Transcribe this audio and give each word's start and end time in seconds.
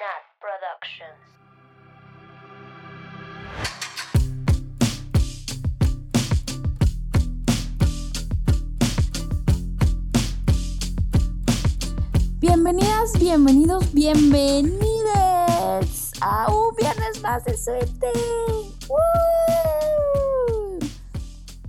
Nat 0.00 0.24
Productions. 0.40 1.20
Bienvenidas, 12.40 13.12
bienvenidos, 13.18 13.92
bienvenides 13.92 14.80
a 16.22 16.50
un 16.50 16.74
viernes 16.76 17.20
más 17.22 17.44
de 17.44 17.58
suerte. 17.58 18.06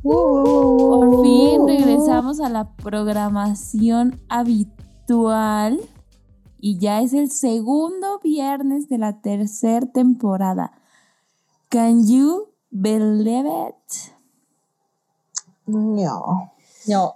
Por 0.01 1.21
fin 1.21 1.67
regresamos 1.67 2.39
a 2.39 2.47
la 2.47 2.71
programación 2.77 4.21
habitual 4.29 5.81
y 6.61 6.77
ya 6.77 7.01
es 7.01 7.13
el 7.13 7.31
segundo 7.31 8.19
viernes 8.19 8.87
de 8.87 8.97
la 8.97 9.21
tercera 9.21 9.85
temporada. 9.87 10.71
Can 11.69 12.07
you 12.07 12.49
believe 12.69 13.49
it? 13.49 14.13
No. 15.65 16.53
No. 16.87 17.15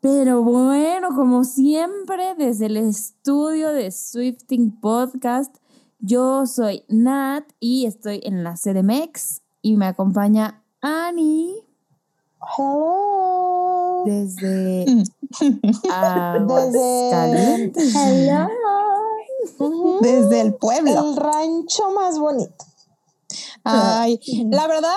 Pero 0.00 0.42
bueno, 0.42 1.14
como 1.14 1.44
siempre, 1.44 2.34
desde 2.34 2.66
el 2.66 2.76
estudio 2.78 3.68
de 3.68 3.90
Swifting 3.90 4.80
Podcast, 4.80 5.56
yo 6.00 6.46
soy 6.46 6.84
Nat 6.88 7.44
y 7.60 7.86
estoy 7.86 8.20
en 8.24 8.42
la 8.42 8.54
CDMX 8.54 9.42
y 9.62 9.76
me 9.76 9.86
acompaña 9.86 10.62
Annie 10.80 11.64
Hello. 12.56 13.43
Desde 14.04 14.84
Desde. 14.84 15.10
Aguascalientes. 15.90 17.94
Hello. 17.96 18.48
Desde 20.00 20.40
el 20.40 20.54
pueblo. 20.54 21.10
El 21.10 21.16
rancho 21.16 21.90
más 21.92 22.18
bonito. 22.18 22.64
Ay, 23.64 24.18
la 24.50 24.66
verdad, 24.66 24.96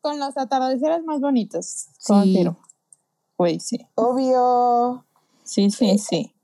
con 0.00 0.18
los 0.18 0.36
atardeceres 0.36 1.04
más 1.04 1.20
bonitos. 1.20 1.86
Confirmo. 2.06 2.58
Güey, 3.38 3.60
sí. 3.60 3.78
Obvio. 3.94 5.04
Sí, 5.44 5.70
sí, 5.70 5.96
sí. 5.98 6.34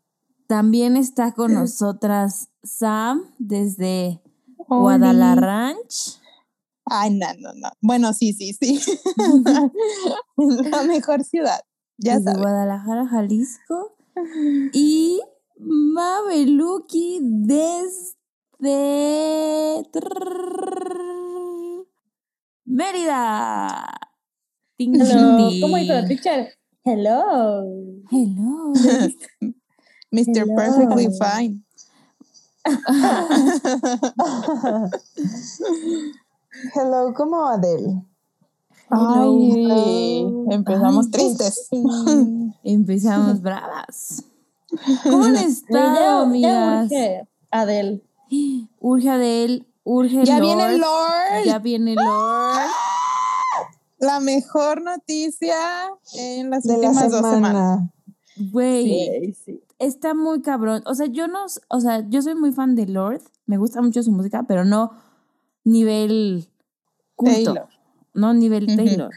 También 0.46 0.96
está 0.96 1.32
con 1.32 1.54
nosotras 1.54 2.48
Sam 2.62 3.34
desde 3.38 4.20
Guadalajara. 4.68 5.74
Ay, 6.84 7.14
no, 7.14 7.26
no, 7.38 7.52
no. 7.54 7.70
Bueno, 7.80 8.12
sí, 8.12 8.32
sí, 8.32 8.52
sí. 8.52 8.80
la 10.36 10.82
mejor 10.84 11.24
ciudad. 11.24 11.60
Ya 11.98 12.18
desde. 12.18 12.38
Guadalajara, 12.38 13.06
Jalisco. 13.06 13.96
Y 14.72 15.20
Mabeluki 15.58 17.20
desde 17.22 18.16
Mérida. 22.64 23.92
Hello. 24.78 25.50
¿Cómo 25.60 25.76
dijo 25.76 25.92
la 25.94 26.06
teacher? 26.06 26.48
Hello. 26.84 27.62
Hello. 28.10 28.72
Mr. 30.10 30.44
Hello. 30.44 30.56
Perfectly 30.56 31.08
Fine. 31.18 31.62
Hello, 36.74 37.14
como 37.14 37.46
Adele. 37.46 38.02
Ay, 38.90 39.50
Hello. 39.52 40.44
empezamos 40.50 41.06
Ay, 41.06 41.10
tristes. 41.12 41.68
Empezamos 42.62 43.42
bravas. 43.42 44.24
¿Cómo 45.04 45.24
han 45.24 45.36
estado, 45.36 46.20
amigas? 46.24 46.84
urge, 46.86 47.28
Adel. 47.50 48.02
Urge 48.80 49.08
Adele, 49.10 49.66
urge 49.84 50.24
Ya 50.24 50.38
Lord, 50.38 50.42
viene 50.56 50.78
Lord. 50.78 51.44
Ya 51.46 51.58
viene 51.58 51.94
Lord. 51.94 52.66
La 53.98 54.20
mejor 54.20 54.82
noticia 54.82 55.56
en 56.14 56.50
las 56.50 56.64
De 56.64 56.76
la 56.76 56.88
últimas 56.90 57.10
dos 57.10 57.20
semanas. 57.20 57.34
semana. 57.34 57.92
Güey, 58.52 58.84
Sí, 58.84 59.34
sí. 59.46 59.62
está 59.78 60.14
muy 60.14 60.42
cabrón. 60.42 60.82
O 60.86 60.94
sea, 60.94 61.06
yo 61.06 61.26
no, 61.28 61.46
o 61.68 61.80
sea, 61.80 62.06
yo 62.08 62.20
soy 62.22 62.34
muy 62.34 62.52
fan 62.52 62.74
de 62.74 62.86
Lord. 62.86 63.22
Me 63.46 63.56
gusta 63.56 63.80
mucho 63.80 64.02
su 64.02 64.12
música, 64.12 64.44
pero 64.46 64.64
no 64.64 64.90
nivel 65.64 66.48
culto. 67.14 67.34
Taylor. 67.34 67.68
No 68.16 68.34
nivel. 68.34 68.66
Taylor. 68.66 69.10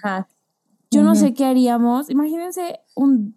Yo 0.91 1.03
no 1.03 1.15
sé 1.15 1.33
qué 1.33 1.45
haríamos. 1.45 2.09
Imagínense 2.09 2.79
un 2.95 3.35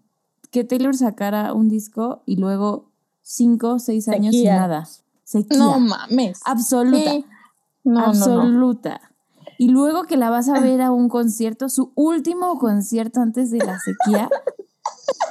que 0.51 0.65
Taylor 0.65 0.95
sacara 0.95 1.55
un 1.55 1.69
disco 1.69 2.23
y 2.27 2.37
luego 2.37 2.91
cinco 3.23 3.75
o 3.75 3.79
seis 3.79 4.09
años 4.09 4.33
sin 4.33 4.43
Sequía. 4.43 4.57
nada. 4.61 4.89
Sequía. 5.25 5.59
No 5.59 5.81
mames. 5.81 6.41
Absoluta. 6.45 7.11
Sí. 7.11 7.25
No, 7.85 7.93
no, 7.93 8.01
no. 8.01 8.07
absoluta. 8.07 9.01
Y 9.59 9.69
luego 9.69 10.05
que 10.05 10.17
la 10.17 10.29
vas 10.29 10.49
a 10.49 10.61
ver 10.61 10.83
a 10.83 10.91
un 10.91 11.09
concierto, 11.09 11.69
su 11.69 11.93
último 11.95 12.59
concierto 12.59 13.21
antes 13.21 13.51
de 13.51 13.59
la 13.59 13.79
sequía, 13.79 14.29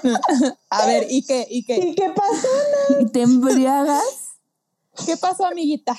A 0.69 0.85
ver, 0.85 1.07
¿y 1.09 1.23
qué? 1.23 1.47
¿Y 1.49 1.63
qué? 1.63 1.77
¿Y 1.77 1.95
qué 1.95 2.09
pasó? 2.15 2.47
y 2.99 3.05
te 3.07 3.21
embriagas, 3.21 4.31
¿Qué 5.05 5.17
pasó, 5.17 5.45
amiguita? 5.45 5.95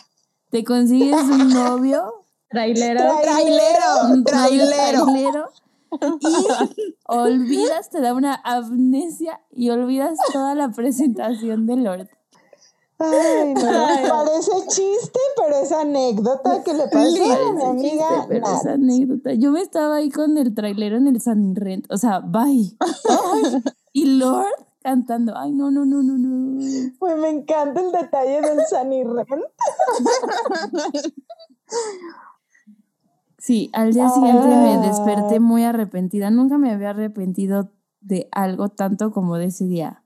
te 0.51 0.65
consigues 0.65 1.23
un 1.23 1.49
novio, 1.51 2.22
Trailero. 2.53 3.01
Trailero, 3.23 4.11
un 4.11 4.25
trailero. 4.25 5.05
trailero, 5.05 5.49
y 6.21 6.47
olvidas, 7.07 7.91
te 7.91 8.01
da 8.01 8.15
una 8.15 8.41
amnesia 8.45 9.41
y 9.51 9.71
olvidas 9.71 10.19
toda 10.33 10.55
la 10.55 10.71
presentación 10.71 11.67
de 11.67 11.77
Lord. 11.77 12.09
Ay, 12.99 13.55
no. 13.55 13.87
Ay. 13.87 14.05
Parece 14.09 14.53
chiste, 14.69 15.19
pero 15.37 15.57
es 15.57 15.73
anécdota 15.73 16.63
que 16.63 16.73
le 16.75 16.89
pasó 16.89 16.99
a 16.99 17.53
mi 17.53 17.65
amiga. 17.65 18.09
chiste, 18.09 18.27
pero 18.29 18.47
anécdota. 18.71 19.33
Yo 19.35 19.51
me 19.51 19.61
estaba 19.61 19.97
ahí 19.97 20.11
con 20.11 20.37
el 20.39 20.55
trailero 20.55 20.97
en 20.99 21.09
el 21.09 21.21
San 21.21 21.57
Rent, 21.57 21.91
o 21.91 21.97
sea, 21.97 22.21
bye. 22.21 22.77
Ay, 22.81 23.63
y 23.93 24.05
Lord 24.19 24.67
cantando, 24.83 25.37
ay, 25.37 25.53
no, 25.53 25.71
no, 25.71 25.85
no, 25.85 26.03
no, 26.03 26.19
no. 26.19 26.93
Pues 26.99 27.17
me 27.17 27.29
encanta 27.31 27.81
el 27.81 27.93
detalle 27.93 28.41
del 28.41 28.61
Sunny 28.69 29.05
Ren. 29.05 29.43
Sí, 33.45 33.71
al 33.73 33.93
día 33.93 34.09
siguiente 34.09 34.47
me 34.47 34.75
Ah. 34.75 34.81
desperté 34.87 35.41
muy 35.41 35.65
arrepentida. 35.65 36.31
Nunca 36.31 36.59
me 36.59 36.71
había 36.71 36.91
arrepentido 36.91 37.73
de 38.01 38.29
algo 38.31 38.69
tanto 38.69 39.11
como 39.11 39.37
de 39.37 39.47
ese 39.47 39.65
día. 39.67 40.05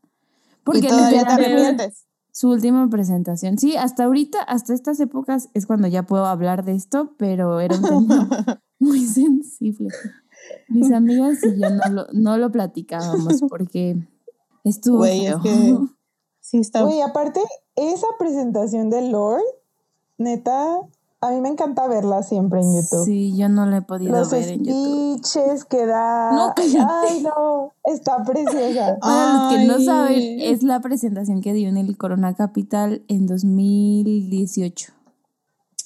Porque 0.64 0.86
y 0.86 0.88
todavía 0.88 1.24
te 1.26 1.32
arrepientes. 1.34 2.06
su 2.32 2.48
última 2.48 2.88
presentación. 2.88 3.58
Sí, 3.58 3.76
hasta 3.76 4.04
ahorita, 4.04 4.40
hasta 4.40 4.72
estas 4.72 4.98
épocas 5.00 5.50
es 5.52 5.66
cuando 5.66 5.86
ya 5.86 6.04
puedo 6.04 6.24
hablar 6.24 6.64
de 6.64 6.74
esto, 6.76 7.12
pero 7.18 7.60
era 7.60 7.76
un 7.76 7.82
tema 7.82 8.28
muy 8.78 9.04
sensible. 9.06 9.88
Mis 10.68 10.90
amigas 10.90 11.38
y 11.44 11.60
yo 11.60 11.68
no 11.68 11.92
lo, 11.92 12.06
no 12.14 12.38
lo 12.38 12.50
platicábamos 12.50 13.42
porque 13.50 13.98
estuvo 14.64 14.98
Güey, 14.98 15.26
es 15.26 15.32
feo. 15.34 15.42
que- 15.42 15.78
Sí, 16.40 16.58
está. 16.58 16.86
Oye, 16.86 17.02
aparte, 17.02 17.40
esa 17.74 18.06
presentación 18.18 18.88
de 18.88 19.10
Lord, 19.10 19.42
neta, 20.16 20.78
a 21.26 21.30
mí 21.30 21.40
me 21.40 21.48
encanta 21.48 21.86
verla 21.88 22.22
siempre 22.22 22.60
en 22.60 22.74
YouTube. 22.74 23.04
Sí, 23.04 23.36
yo 23.36 23.48
no 23.48 23.66
lo 23.66 23.76
he 23.76 23.82
podido 23.82 24.12
Los 24.12 24.30
ver 24.30 24.48
en 24.48 24.64
YouTube. 24.64 25.18
speeches 25.20 25.64
que 25.64 25.86
da. 25.86 26.32
No, 26.32 26.52
cállate. 26.54 27.08
Ay, 27.10 27.22
no, 27.22 27.72
está 27.84 28.22
preciosa. 28.24 28.98
Para 29.00 29.32
los 29.34 29.52
que 29.54 29.64
no 29.66 29.80
saben, 29.80 30.40
es 30.40 30.62
la 30.62 30.80
presentación 30.80 31.40
que 31.40 31.52
dio 31.52 31.68
en 31.68 31.76
el 31.76 31.96
Corona 31.96 32.34
Capital 32.34 33.02
en 33.08 33.26
2018. 33.26 34.92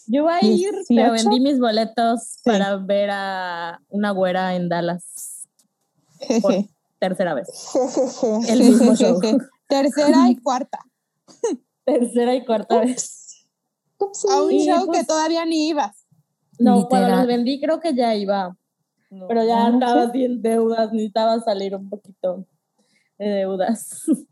Yo 0.07 0.23
iba 0.23 0.35
a 0.37 0.45
ir, 0.45 0.71
pero 0.89 1.13
18. 1.13 1.31
vendí 1.31 1.41
mis 1.41 1.61
boletos 1.61 2.23
Sí. 2.43 2.51
para 2.51 2.77
ver 2.77 3.11
a 3.13 3.81
una 3.91 4.11
güera 4.11 4.55
en 4.57 4.69
Dallas 4.69 5.47
por 6.43 6.53
Jeje. 6.53 6.71
tercera 6.99 7.35
vez. 7.35 7.49
Jejeje. 7.73 8.53
El 8.53 8.59
mismo 8.61 8.95
show. 8.97 9.21
Tercera 9.69 10.29
y 10.29 10.37
cuarta. 10.37 10.79
Tercera 11.85 12.35
y 12.35 12.45
cuarta 12.45 12.81
vez. 12.81 13.20
Upsi. 14.01 14.29
A 14.31 14.43
un 14.43 14.51
show 14.53 14.87
pues- 14.87 15.01
que 15.01 15.05
todavía 15.07 15.45
ni 15.45 15.69
ibas. 15.69 16.07
No, 16.59 16.87
cuando 16.89 17.09
los 17.17 17.27
vendí 17.27 17.61
creo 17.61 17.81
que 17.81 17.95
ya 17.95 18.15
iba. 18.15 18.57
Pero 19.29 19.45
ya 19.45 19.67
andaba 19.67 20.03
así 20.05 20.25
en 20.25 20.41
deudas, 20.43 20.93
necesitaba 20.93 21.41
salir 21.41 21.75
un 21.75 21.89
poquito 21.89 22.47
de 23.19 23.27
deudas. 23.29 24.05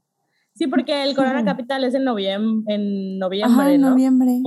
Sí, 0.54 0.66
porque 0.66 1.04
el 1.04 1.14
Corona 1.14 1.44
Capital 1.44 1.84
es 1.84 1.94
en 1.94 2.02
noviembre, 2.02 2.74
en 2.74 3.16
noviembre, 3.20 3.60
Ajá, 3.62 3.70
en 3.72 3.80
¿no? 3.80 3.90
noviembre. 3.90 4.42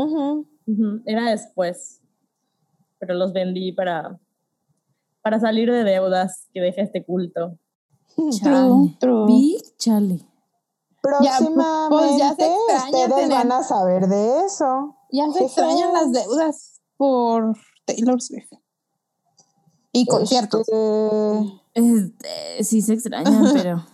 Era 1.05 1.29
después. 1.29 2.01
Pero 2.99 3.13
los 3.13 3.31
vendí 3.31 3.71
para, 3.71 4.19
para 5.21 5.39
salir 5.39 5.71
de 5.71 5.85
deudas 5.85 6.49
que 6.53 6.59
deja 6.59 6.81
este 6.81 7.05
culto. 7.05 7.57
Chale. 8.41 8.93
true. 8.99 9.25
Big 9.25 9.61
chale. 9.77 10.19
Próximamente 11.01 11.87
pues 11.89 12.17
ya 12.17 12.35
se 12.35 12.45
extraña 12.45 12.85
ustedes 13.07 13.15
tener- 13.15 13.29
van 13.37 13.51
a 13.53 13.63
saber 13.63 14.07
de 14.07 14.45
eso. 14.45 14.97
Ya 15.11 15.29
se 15.31 15.43
extrañan 15.45 15.93
las 15.93 16.11
deudas 16.11 16.81
por 16.97 17.57
Taylor 17.85 18.21
Swift. 18.21 18.51
Y 19.93 20.05
conciertos. 20.05 20.61
Este, 20.61 21.61
Este, 21.73 22.63
sí 22.63 22.81
se 22.81 22.93
extrañan, 22.93 23.43
pero. 23.53 23.85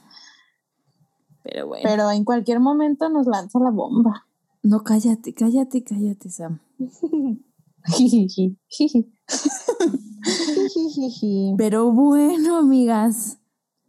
Pero 1.44 1.68
bueno. 1.68 1.84
Pero 1.88 2.12
en 2.12 2.24
cualquier 2.26 2.60
momento 2.60 3.10
nos 3.10 3.26
lanza 3.28 3.60
la 3.60 3.72
bomba. 3.72 4.28
No, 4.64 4.84
cállate, 4.84 5.34
cállate, 5.34 5.84
cállate, 5.84 6.30
Sam. 6.30 6.60
Pero 11.58 11.92
bueno, 11.92 12.58
amigas. 12.58 13.38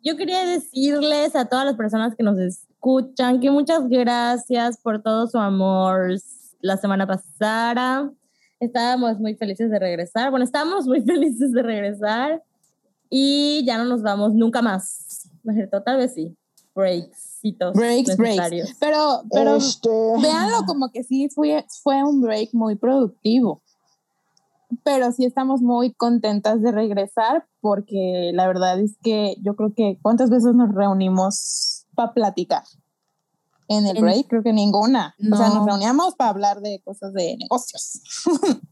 Yo 0.04 0.16
quería 0.16 0.44
decirles 0.44 1.34
a 1.34 1.46
todas 1.46 1.64
las 1.64 1.74
personas 1.74 2.14
que 2.14 2.22
nos 2.22 2.38
escuchan 2.38 3.40
que 3.40 3.50
muchas 3.50 3.88
gracias 3.88 4.78
por 4.80 5.02
todo 5.02 5.26
su 5.26 5.38
amor 5.38 6.12
la 6.60 6.76
semana 6.76 7.06
pasada. 7.06 8.10
Estábamos 8.60 9.18
muy 9.18 9.34
felices 9.34 9.70
de 9.70 9.78
regresar. 9.78 10.30
Bueno, 10.30 10.44
estamos 10.44 10.86
muy 10.86 11.00
felices 11.06 11.52
de 11.52 11.62
regresar 11.62 12.42
y 13.10 13.64
ya 13.64 13.78
no 13.78 13.84
nos 13.84 14.02
vamos 14.02 14.34
nunca 14.34 14.62
más. 14.62 15.28
¿No 15.42 15.52
es 15.52 15.56
cierto? 15.56 15.82
Tal 15.82 15.98
vez 15.98 16.14
sí. 16.14 16.36
Breaksitos. 16.74 17.74
Breaks, 17.74 18.16
breaks. 18.16 18.76
Pero, 18.78 19.22
pero 19.32 19.56
Este, 19.56 19.88
véanlo 20.22 20.64
como 20.66 20.90
que 20.90 21.02
sí 21.02 21.28
fue, 21.28 21.64
fue 21.82 22.04
un 22.04 22.20
break 22.20 22.50
muy 22.52 22.76
productivo. 22.76 23.62
Pero 24.84 25.10
sí 25.12 25.24
estamos 25.24 25.62
muy 25.62 25.92
contentas 25.94 26.60
de 26.60 26.70
regresar 26.70 27.46
porque 27.60 28.30
la 28.34 28.46
verdad 28.46 28.78
es 28.78 28.96
que 29.02 29.36
yo 29.42 29.56
creo 29.56 29.72
que 29.74 29.98
¿cuántas 30.02 30.30
veces 30.30 30.54
nos 30.54 30.74
reunimos 30.74 31.86
para 31.94 32.12
platicar? 32.12 32.62
En 33.68 33.86
el 33.86 33.96
En- 33.98 34.02
break 34.02 34.26
creo 34.28 34.42
que 34.42 34.52
ninguna. 34.52 35.14
O 35.32 35.36
sea, 35.36 35.48
No. 35.48 35.56
nos 35.56 35.66
reuníamos 35.66 36.14
para 36.14 36.30
hablar 36.30 36.60
de 36.60 36.80
cosas 36.84 37.12
de 37.12 37.36
negocios. 37.38 38.00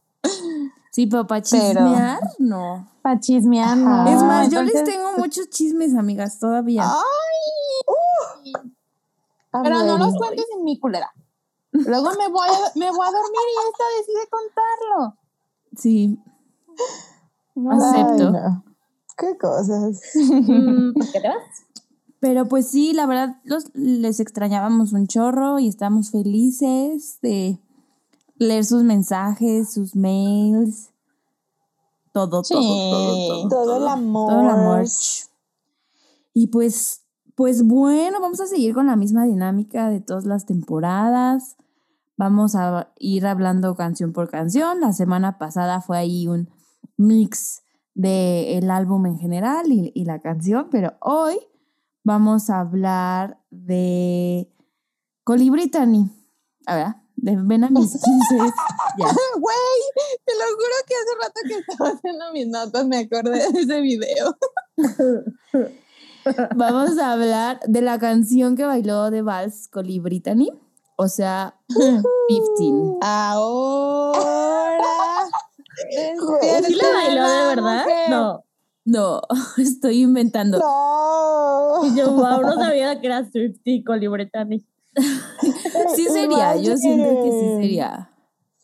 Sí, 0.92 1.06
pero 1.06 1.26
para 1.26 1.42
Pero- 1.42 1.62
chismear, 1.84 2.20
no. 2.38 2.88
Para 3.02 3.20
chismear. 3.20 3.76
¿no? 3.76 4.08
es 4.08 4.22
más, 4.22 4.48
yo 4.48 4.62
les 4.62 4.82
tengo 4.82 5.12
muchos 5.18 5.50
chismes, 5.50 5.94
amigas, 5.94 6.38
todavía. 6.38 6.84
¡Ay! 6.86 8.52
I'm 9.52 9.62
Pero 9.62 9.82
no 9.84 9.98
los 9.98 10.14
cuentes 10.16 10.46
en 10.56 10.64
mi 10.64 10.78
culera. 10.80 11.12
Luego 11.72 12.10
me 12.18 12.28
voy 12.28 12.48
a, 12.48 12.78
me 12.78 12.90
voy 12.90 13.06
a 13.06 13.10
dormir 13.10 13.46
y 13.52 13.68
esta 13.68 13.84
decide 13.98 14.28
contarlo. 14.30 15.18
Sí, 15.76 16.18
Ay, 17.56 17.78
acepto. 17.78 18.30
no. 18.30 18.64
Qué 19.18 19.36
cosas. 19.36 20.00
Mm, 20.14 20.92
¿por 20.94 21.04
¿Qué 21.12 21.20
te 21.20 21.28
vas? 21.28 21.65
Pero 22.26 22.48
pues 22.48 22.66
sí, 22.66 22.92
la 22.92 23.06
verdad, 23.06 23.36
los, 23.44 23.70
les 23.74 24.18
extrañábamos 24.18 24.92
un 24.92 25.06
chorro 25.06 25.60
y 25.60 25.68
estamos 25.68 26.10
felices 26.10 27.20
de 27.22 27.60
leer 28.34 28.64
sus 28.64 28.82
mensajes, 28.82 29.72
sus 29.72 29.94
mails, 29.94 30.90
todo, 32.10 32.42
Sí. 32.42 32.52
todo, 32.52 32.90
todo, 32.90 33.26
todo. 33.28 33.48
Todo 33.48 33.76
el 33.76 33.86
amor. 33.86 34.28
Todo 34.28 34.40
el 34.40 34.48
amor. 34.48 34.84
Y 36.34 36.48
pues, 36.48 37.02
pues 37.36 37.62
bueno, 37.62 38.20
vamos 38.20 38.40
a 38.40 38.48
seguir 38.48 38.74
con 38.74 38.88
la 38.88 38.96
misma 38.96 39.24
dinámica 39.24 39.88
de 39.88 40.00
todas 40.00 40.24
las 40.24 40.46
temporadas. 40.46 41.54
Vamos 42.16 42.56
a 42.56 42.92
ir 42.98 43.24
hablando 43.24 43.76
canción 43.76 44.12
por 44.12 44.28
canción. 44.30 44.80
La 44.80 44.92
semana 44.92 45.38
pasada 45.38 45.80
fue 45.80 45.96
ahí 45.96 46.26
un 46.26 46.50
mix 46.96 47.62
del 47.94 48.68
álbum 48.68 49.06
en 49.06 49.16
general 49.18 49.70
y, 49.70 49.92
y 49.94 50.06
la 50.06 50.20
canción, 50.20 50.66
pero 50.72 50.94
hoy 51.00 51.38
vamos 52.06 52.48
a 52.50 52.60
hablar 52.60 53.38
de 53.50 54.48
Colibritani. 55.24 56.08
A 56.66 56.76
ver, 56.76 56.94
de 57.16 57.36
Ven 57.36 57.64
a 57.64 57.70
mis 57.70 57.92
15. 57.92 58.36
ya. 58.98 59.06
Güey, 59.38 59.82
te 60.24 60.32
lo 60.34 60.44
juro 60.54 60.76
que 60.86 60.94
hace 60.94 61.14
rato 61.20 61.40
que 61.48 61.54
estaba 61.58 61.90
haciendo 61.90 62.32
mis 62.32 62.46
notas 62.46 62.86
me 62.86 62.98
acordé 62.98 63.52
de 63.52 63.60
ese 63.60 63.80
video. 63.80 64.36
Vamos 66.56 66.96
a 66.98 67.12
hablar 67.12 67.60
de 67.66 67.82
la 67.82 67.98
canción 67.98 68.56
que 68.56 68.64
bailó 68.64 69.10
de 69.10 69.22
Vals 69.22 69.68
Colibritani, 69.68 70.52
o 70.96 71.08
sea, 71.08 71.56
15. 71.68 72.98
Ahora. 73.02 74.20
¿Sí 76.66 76.74
la 76.74 76.92
bailó 76.92 77.28
de 77.28 77.46
verdad? 77.46 77.86
No. 78.10 78.45
No, 78.86 79.20
estoy 79.58 80.00
inventando. 80.02 80.58
No. 80.58 81.84
Y 81.86 81.94
yo, 81.98 82.10
wow, 82.12 82.40
no 82.40 82.54
sabía 82.54 82.98
que 83.00 83.06
era 83.08 83.30
Swifty 83.30 83.84
con 83.84 84.00
Libretani. 84.00 84.64
Sí 85.94 86.04
sería, 86.04 86.56
yo 86.56 86.74
siento 86.76 87.22
que 87.22 87.30
sí 87.30 87.56
sería. 87.60 88.10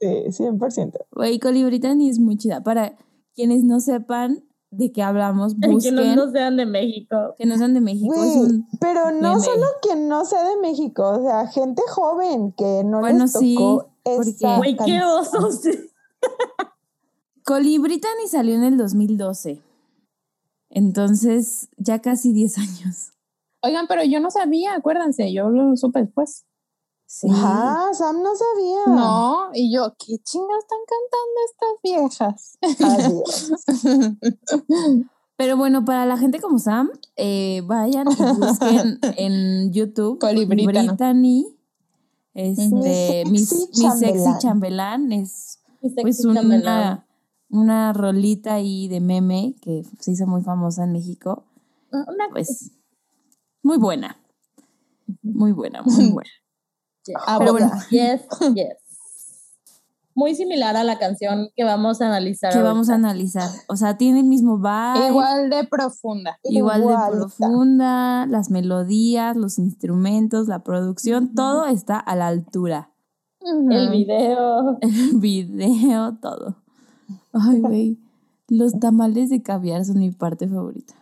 Sí, 0.00 0.06
100%. 0.44 0.92
Güey, 1.12 1.38
Colibritani 1.38 2.08
es 2.08 2.18
muy 2.18 2.36
chida. 2.38 2.62
Para 2.62 2.96
quienes 3.34 3.64
no 3.64 3.80
sepan 3.80 4.42
de 4.70 4.90
qué 4.92 5.02
hablamos, 5.02 5.54
Que 5.62 5.68
busquen. 5.68 5.94
no, 5.94 6.16
no 6.16 6.30
sean 6.32 6.56
de 6.56 6.64
México. 6.66 7.34
Que 7.38 7.44
no 7.46 7.56
sean 7.58 7.74
de 7.74 7.80
México. 7.82 8.14
es 8.14 8.36
un- 8.36 8.66
pero 8.80 9.10
no 9.12 9.34
meme. 9.34 9.40
solo 9.44 9.66
que 9.82 9.94
no 9.96 10.24
sea 10.24 10.42
de 10.48 10.56
México, 10.56 11.06
o 11.10 11.22
sea, 11.22 11.46
gente 11.48 11.82
joven 11.88 12.52
que 12.56 12.82
no 12.84 13.00
Bueno, 13.00 13.24
les 13.24 13.32
sí, 13.32 13.54
tocó 13.56 13.90
porque- 14.02 14.30
esa 14.30 14.56
Güey, 14.56 14.76
qué 14.76 15.02
osos. 15.02 15.60
Colibritani 17.44 18.28
salió 18.28 18.54
en 18.54 18.64
el 18.64 18.76
2012. 18.76 19.60
Entonces, 20.74 21.68
ya 21.76 22.00
casi 22.00 22.32
10 22.32 22.58
años. 22.58 23.12
Oigan, 23.62 23.86
pero 23.86 24.02
yo 24.04 24.20
no 24.20 24.30
sabía, 24.30 24.74
acuérdense, 24.74 25.32
yo 25.32 25.50
lo 25.50 25.76
supe 25.76 26.00
después. 26.00 26.46
Sí. 27.06 27.28
Ah, 27.30 27.90
Sam 27.92 28.22
no 28.22 28.30
sabía. 28.34 28.86
No, 28.86 29.50
y 29.52 29.72
yo, 29.72 29.94
¿qué 29.98 30.16
chingas 30.24 30.64
están 30.64 30.78
cantando 30.88 31.38
estas 31.50 32.58
viejas? 32.58 32.58
Pero 35.36 35.56
bueno, 35.58 35.84
para 35.84 36.06
la 36.06 36.16
gente 36.16 36.40
como 36.40 36.58
Sam, 36.58 36.90
eh, 37.16 37.62
vayan 37.66 38.06
y 38.10 38.14
busquen 38.14 38.98
en 39.18 39.72
YouTube. 39.72 40.18
Colibritani. 40.20 41.54
Este, 42.32 43.24
Mi 43.26 43.32
mi, 43.32 43.38
sexy 43.40 43.84
mi 43.84 43.90
sexy 43.90 44.38
chambelán. 44.38 45.12
es 45.12 45.58
Mi 45.82 45.90
sexy 45.90 46.02
pues 46.02 46.34
chambelán. 46.34 47.04
Una, 47.52 47.92
rolita 47.92 48.54
ahí 48.54 48.88
de 48.88 49.00
meme 49.00 49.54
que 49.60 49.84
se 50.00 50.12
hizo 50.12 50.26
muy 50.26 50.42
famosa 50.42 50.84
en 50.84 50.92
México. 50.92 51.44
Una 51.92 52.28
Pues 52.30 52.72
muy 53.62 53.78
buena. 53.78 54.18
Muy 55.22 55.52
buena, 55.52 55.82
muy 55.82 56.10
buena. 56.10 56.30
Ah, 57.26 57.36
Pero 57.38 57.52
bueno, 57.52 57.70
Yes, 57.90 58.22
yes. 58.54 58.76
Muy 60.14 60.34
similar 60.34 60.76
a 60.76 60.84
la 60.84 60.98
canción 60.98 61.48
que 61.56 61.64
vamos 61.64 62.02
a 62.02 62.06
analizar. 62.06 62.52
que 62.52 62.60
vamos 62.60 62.90
a 62.90 62.96
analizar. 62.96 63.48
O 63.68 63.76
sea, 63.76 63.96
tiene 63.96 64.20
el 64.20 64.26
mismo 64.26 64.58
vibe. 64.58 65.08
Igual 65.08 65.48
de 65.48 65.64
profunda. 65.64 66.38
igual 66.44 66.82
de 66.82 66.94
profunda, 67.10 68.26
las 68.26 68.50
melodías, 68.50 69.36
los 69.36 69.58
instrumentos, 69.58 70.48
la 70.48 70.62
producción, 70.64 71.34
todo 71.34 71.64
está 71.64 71.98
a 71.98 72.14
la 72.14 72.26
altura. 72.26 72.90
El 73.40 73.90
video. 73.90 74.78
El 74.80 75.18
video, 75.18 76.14
todo. 76.20 76.61
Ay, 77.32 77.60
güey. 77.60 77.98
Los 78.48 78.78
tamales 78.78 79.30
de 79.30 79.42
caviar 79.42 79.84
son 79.84 79.98
mi 79.98 80.10
parte 80.10 80.46
favorita. 80.48 80.94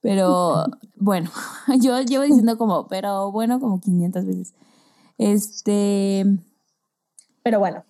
Pero 0.00 0.66
bueno, 0.96 1.30
yo 1.80 2.00
llevo 2.02 2.24
diciendo 2.24 2.58
como, 2.58 2.88
pero 2.88 3.32
bueno, 3.32 3.58
como 3.60 3.80
500 3.80 4.26
veces. 4.26 4.54
Este, 5.16 6.26
Pero 7.42 7.58
bueno, 7.58 7.84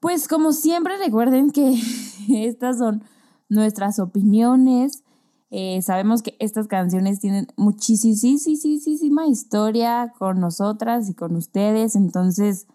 pues 0.00 0.28
como 0.28 0.52
siempre 0.52 0.96
recuerden 0.96 1.50
que 1.50 1.78
estas 2.28 2.78
son 2.78 3.04
nuestras 3.48 3.98
opiniones. 3.98 5.04
Eh, 5.50 5.82
sabemos 5.82 6.22
que 6.22 6.34
estas 6.38 6.66
canciones 6.66 7.20
tienen 7.20 7.46
muchísima 7.56 9.26
historia 9.26 10.14
con 10.18 10.40
nosotras 10.40 11.10
y 11.10 11.14
con 11.14 11.36
ustedes. 11.36 11.94
Entonces, 11.94 12.66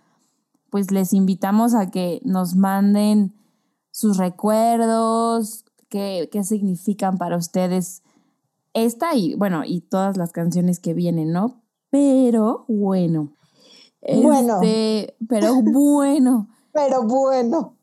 pues 0.70 0.92
les 0.92 1.14
invitamos 1.14 1.74
a 1.74 1.90
que 1.90 2.22
nos 2.24 2.56
manden 2.56 3.36
sus 3.92 4.18
recuerdos, 4.18 5.66
qué, 5.90 6.30
qué 6.32 6.44
significan 6.44 7.18
para 7.18 7.38
ustedes 7.38 8.04
esta 8.74 9.16
y 9.16 9.36
bueno, 9.36 9.64
y 9.66 9.82
todas 9.82 10.18
las 10.18 10.32
canciones 10.32 10.80
que 10.80 10.94
vienen, 10.94 11.32
¿no? 11.32 11.62
Pero 11.90 12.66
bueno. 12.68 13.34
Bueno. 14.02 14.62
Este, 14.62 15.16
pero 15.28 15.62
bueno. 15.62 16.48
Pero 16.74 17.02
bueno. 17.04 17.76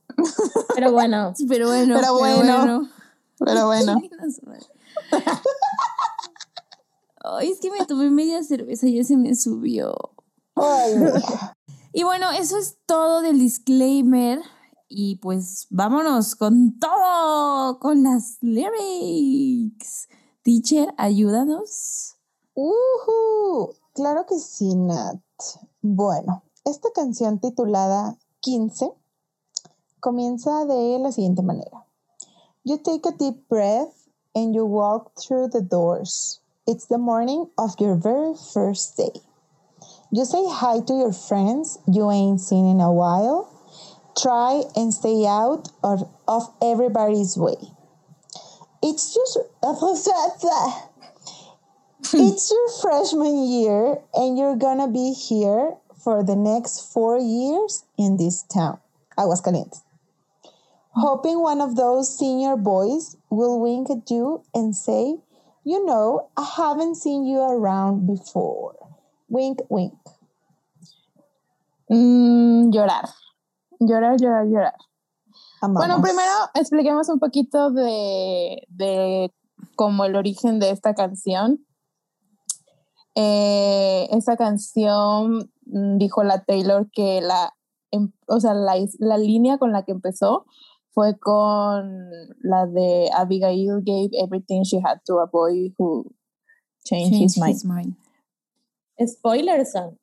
pero 0.76 0.92
bueno. 0.92 1.34
Pero 1.48 1.66
bueno. 1.66 1.96
Pero 1.98 2.14
bueno. 2.16 2.88
Pero 3.38 3.66
bueno. 3.66 4.00
Ay, 7.24 7.50
es 7.50 7.58
que 7.58 7.72
me 7.72 7.84
tomé 7.86 8.10
media 8.10 8.44
cerveza 8.44 8.86
y 8.86 8.94
ya 8.94 9.02
se 9.02 9.16
me 9.16 9.34
subió. 9.34 9.94
Ay. 10.54 10.94
Y 11.96 12.02
bueno, 12.02 12.32
eso 12.32 12.58
es 12.58 12.76
todo 12.86 13.22
del 13.22 13.38
disclaimer. 13.38 14.40
Y 14.88 15.16
pues 15.16 15.68
vámonos 15.70 16.34
con 16.34 16.76
todo, 16.80 17.78
con 17.78 18.02
las 18.02 18.38
lyrics. 18.40 20.08
Teacher, 20.42 20.92
ayúdanos. 20.98 22.16
Ujú. 22.54 23.74
Claro 23.92 24.26
que 24.26 24.40
sí, 24.40 24.74
Nat. 24.74 25.20
Bueno, 25.82 26.42
esta 26.64 26.90
canción 26.92 27.38
titulada 27.38 28.18
15 28.40 28.92
comienza 30.00 30.64
de 30.64 30.98
la 30.98 31.12
siguiente 31.12 31.42
manera. 31.42 31.86
You 32.64 32.78
take 32.78 33.08
a 33.08 33.12
deep 33.12 33.48
breath 33.48 33.94
and 34.34 34.52
you 34.52 34.66
walk 34.66 35.12
through 35.14 35.50
the 35.50 35.62
doors. 35.62 36.40
It's 36.66 36.88
the 36.88 36.98
morning 36.98 37.46
of 37.56 37.76
your 37.78 37.94
very 37.94 38.34
first 38.52 38.96
day. 38.96 39.12
You 40.14 40.24
say 40.24 40.44
hi 40.46 40.78
to 40.78 40.94
your 40.94 41.12
friends 41.12 41.76
you 41.90 42.08
ain't 42.08 42.40
seen 42.40 42.70
in 42.70 42.80
a 42.80 42.92
while. 42.92 43.50
Try 44.16 44.62
and 44.76 44.94
stay 44.94 45.26
out 45.26 45.70
of, 45.82 46.08
of 46.28 46.54
everybody's 46.62 47.36
way. 47.36 47.56
It's 48.80 49.12
just 49.12 49.38
it's 52.14 52.52
your 52.52 52.68
freshman 52.80 53.48
year 53.48 53.98
and 54.14 54.38
you're 54.38 54.54
gonna 54.54 54.86
be 54.86 55.14
here 55.14 55.74
for 56.04 56.22
the 56.22 56.36
next 56.36 56.92
four 56.92 57.18
years 57.18 57.84
in 57.98 58.16
this 58.16 58.44
town. 58.44 58.78
I 59.18 59.24
was 59.24 59.40
convinced, 59.40 59.82
Hoping 60.90 61.42
one 61.42 61.60
of 61.60 61.74
those 61.74 62.16
senior 62.16 62.54
boys 62.54 63.16
will 63.30 63.60
wink 63.60 63.90
at 63.90 64.08
you 64.08 64.44
and 64.54 64.76
say, 64.76 65.16
You 65.64 65.84
know, 65.84 66.28
I 66.36 66.48
haven't 66.56 66.94
seen 66.94 67.26
you 67.26 67.40
around 67.40 68.06
before. 68.06 68.83
Wink, 69.34 69.62
wink. 69.68 69.94
Mm, 71.88 72.70
llorar. 72.70 73.08
Llorar, 73.80 74.16
llorar, 74.20 74.46
llorar. 74.46 74.74
Amamos. 75.60 75.80
Bueno, 75.86 76.02
primero 76.02 76.30
expliquemos 76.54 77.08
un 77.08 77.18
poquito 77.18 77.70
de, 77.70 78.64
de 78.68 79.32
como 79.74 80.04
el 80.04 80.14
origen 80.14 80.60
de 80.60 80.70
esta 80.70 80.94
canción. 80.94 81.66
Eh, 83.16 84.08
esta 84.12 84.36
canción 84.36 85.50
mm, 85.66 85.98
dijo 85.98 86.22
la 86.22 86.44
Taylor 86.44 86.88
que 86.92 87.20
la, 87.20 87.52
em- 87.90 88.12
o 88.28 88.38
sea, 88.40 88.54
la, 88.54 88.74
la 88.98 89.18
línea 89.18 89.58
con 89.58 89.72
la 89.72 89.84
que 89.84 89.92
empezó 89.92 90.46
fue 90.92 91.18
con 91.18 92.08
la 92.40 92.66
de 92.66 93.10
Abigail 93.12 93.82
gave 93.84 94.10
everything 94.12 94.62
she 94.62 94.78
had 94.78 95.00
to 95.04 95.18
a 95.18 95.26
boy 95.26 95.74
who 95.76 96.04
changed 96.84 97.20
his 97.20 97.36
mind. 97.36 97.64
mind. 97.64 97.96
Spoiler 99.00 99.64
son. 99.66 99.98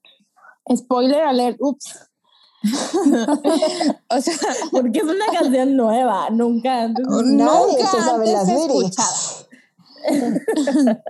Spoiler 0.76 1.22
alert, 1.24 1.58
ups. 1.60 2.08
o 4.10 4.22
sea, 4.22 4.36
Porque 4.72 5.00
es 5.00 5.06
una 5.06 5.26
canción 5.34 5.76
nueva, 5.76 6.30
nunca 6.30 6.84
antes. 6.84 7.06
Oh, 7.10 7.22
Nadie 7.24 7.74
nunca 7.74 7.88
se 7.88 8.02
sabe 8.02 8.36
antes 8.36 8.48
las 8.48 8.50
escuchada. 8.50 9.18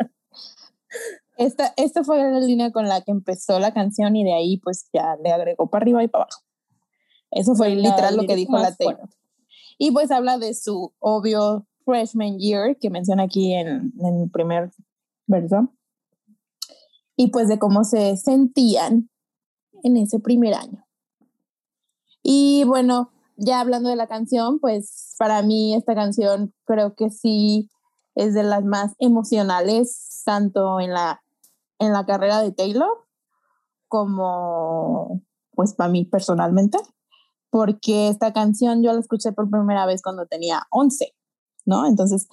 esta, 1.38 1.73
esta 1.77 2.03
fue 2.03 2.17
la 2.17 2.39
línea 2.39 2.71
con 2.71 2.88
la 2.88 3.01
que 3.01 3.11
empezó 3.11 3.59
la 3.59 3.73
canción 3.73 4.15
y 4.15 4.23
de 4.23 4.33
ahí 4.33 4.57
pues 4.57 4.88
ya 4.93 5.17
le 5.23 5.31
agregó 5.31 5.69
para 5.69 5.83
arriba 5.83 6.03
y 6.03 6.07
para 6.07 6.23
abajo. 6.25 6.41
Eso 7.31 7.55
fue 7.55 7.69
La 7.75 7.89
literal 7.89 8.17
lo 8.17 8.23
que 8.23 8.35
dijo 8.35 8.57
la 8.57 8.75
Taylor. 8.75 8.97
fuerte. 8.97 9.15
Y 9.77 9.91
pues 9.91 10.11
habla 10.11 10.38
de 10.38 10.53
su 10.53 10.93
obvio 11.00 11.65
freshman 11.85 12.38
year 12.38 12.77
que 12.77 12.89
menciona 12.89 13.23
aquí 13.23 13.53
en, 13.53 13.93
en 14.00 14.21
el 14.23 14.29
primer 14.29 14.71
verso. 15.27 15.73
Y 17.15 17.27
pues 17.32 17.48
de 17.48 17.60
cómo 17.60 17.84
se 17.84 18.18
sentían 18.18 19.10
en 19.84 19.98
ese 19.98 20.20
primer 20.20 20.53
año. 20.53 20.86
Y 22.24 22.63
bueno, 22.65 23.12
ya 23.38 23.60
hablando 23.60 23.89
de 23.89 23.96
la 23.96 24.08
canción, 24.08 24.60
pues 24.60 25.15
para 25.18 25.41
mí 25.41 25.74
esta 25.74 25.96
canción 25.96 26.53
creo 26.65 26.96
que 26.96 27.10
sí 27.10 27.70
es 28.15 28.34
de 28.34 28.44
las 28.44 28.63
más 28.63 28.94
emocionales, 29.00 30.22
tanto 30.25 30.80
en 30.80 30.94
la, 30.94 31.22
en 31.80 31.94
la 31.94 32.06
carrera 32.06 32.41
de 32.41 32.51
Taylor 32.51 32.89
como 33.88 35.22
pues 35.53 35.74
para 35.74 35.89
mí 35.89 36.06
personalmente, 36.06 36.77
porque 37.50 38.08
esta 38.08 38.32
canción 38.32 38.84
yo 38.84 38.94
la 38.94 39.00
escuché 39.00 39.34
por 39.34 39.50
primera 39.50 39.86
vez 39.86 40.01
cuando 40.01 40.25
tenía 40.25 40.63
11, 40.70 41.13
¿no? 41.65 41.86
Entonces, 41.86 42.27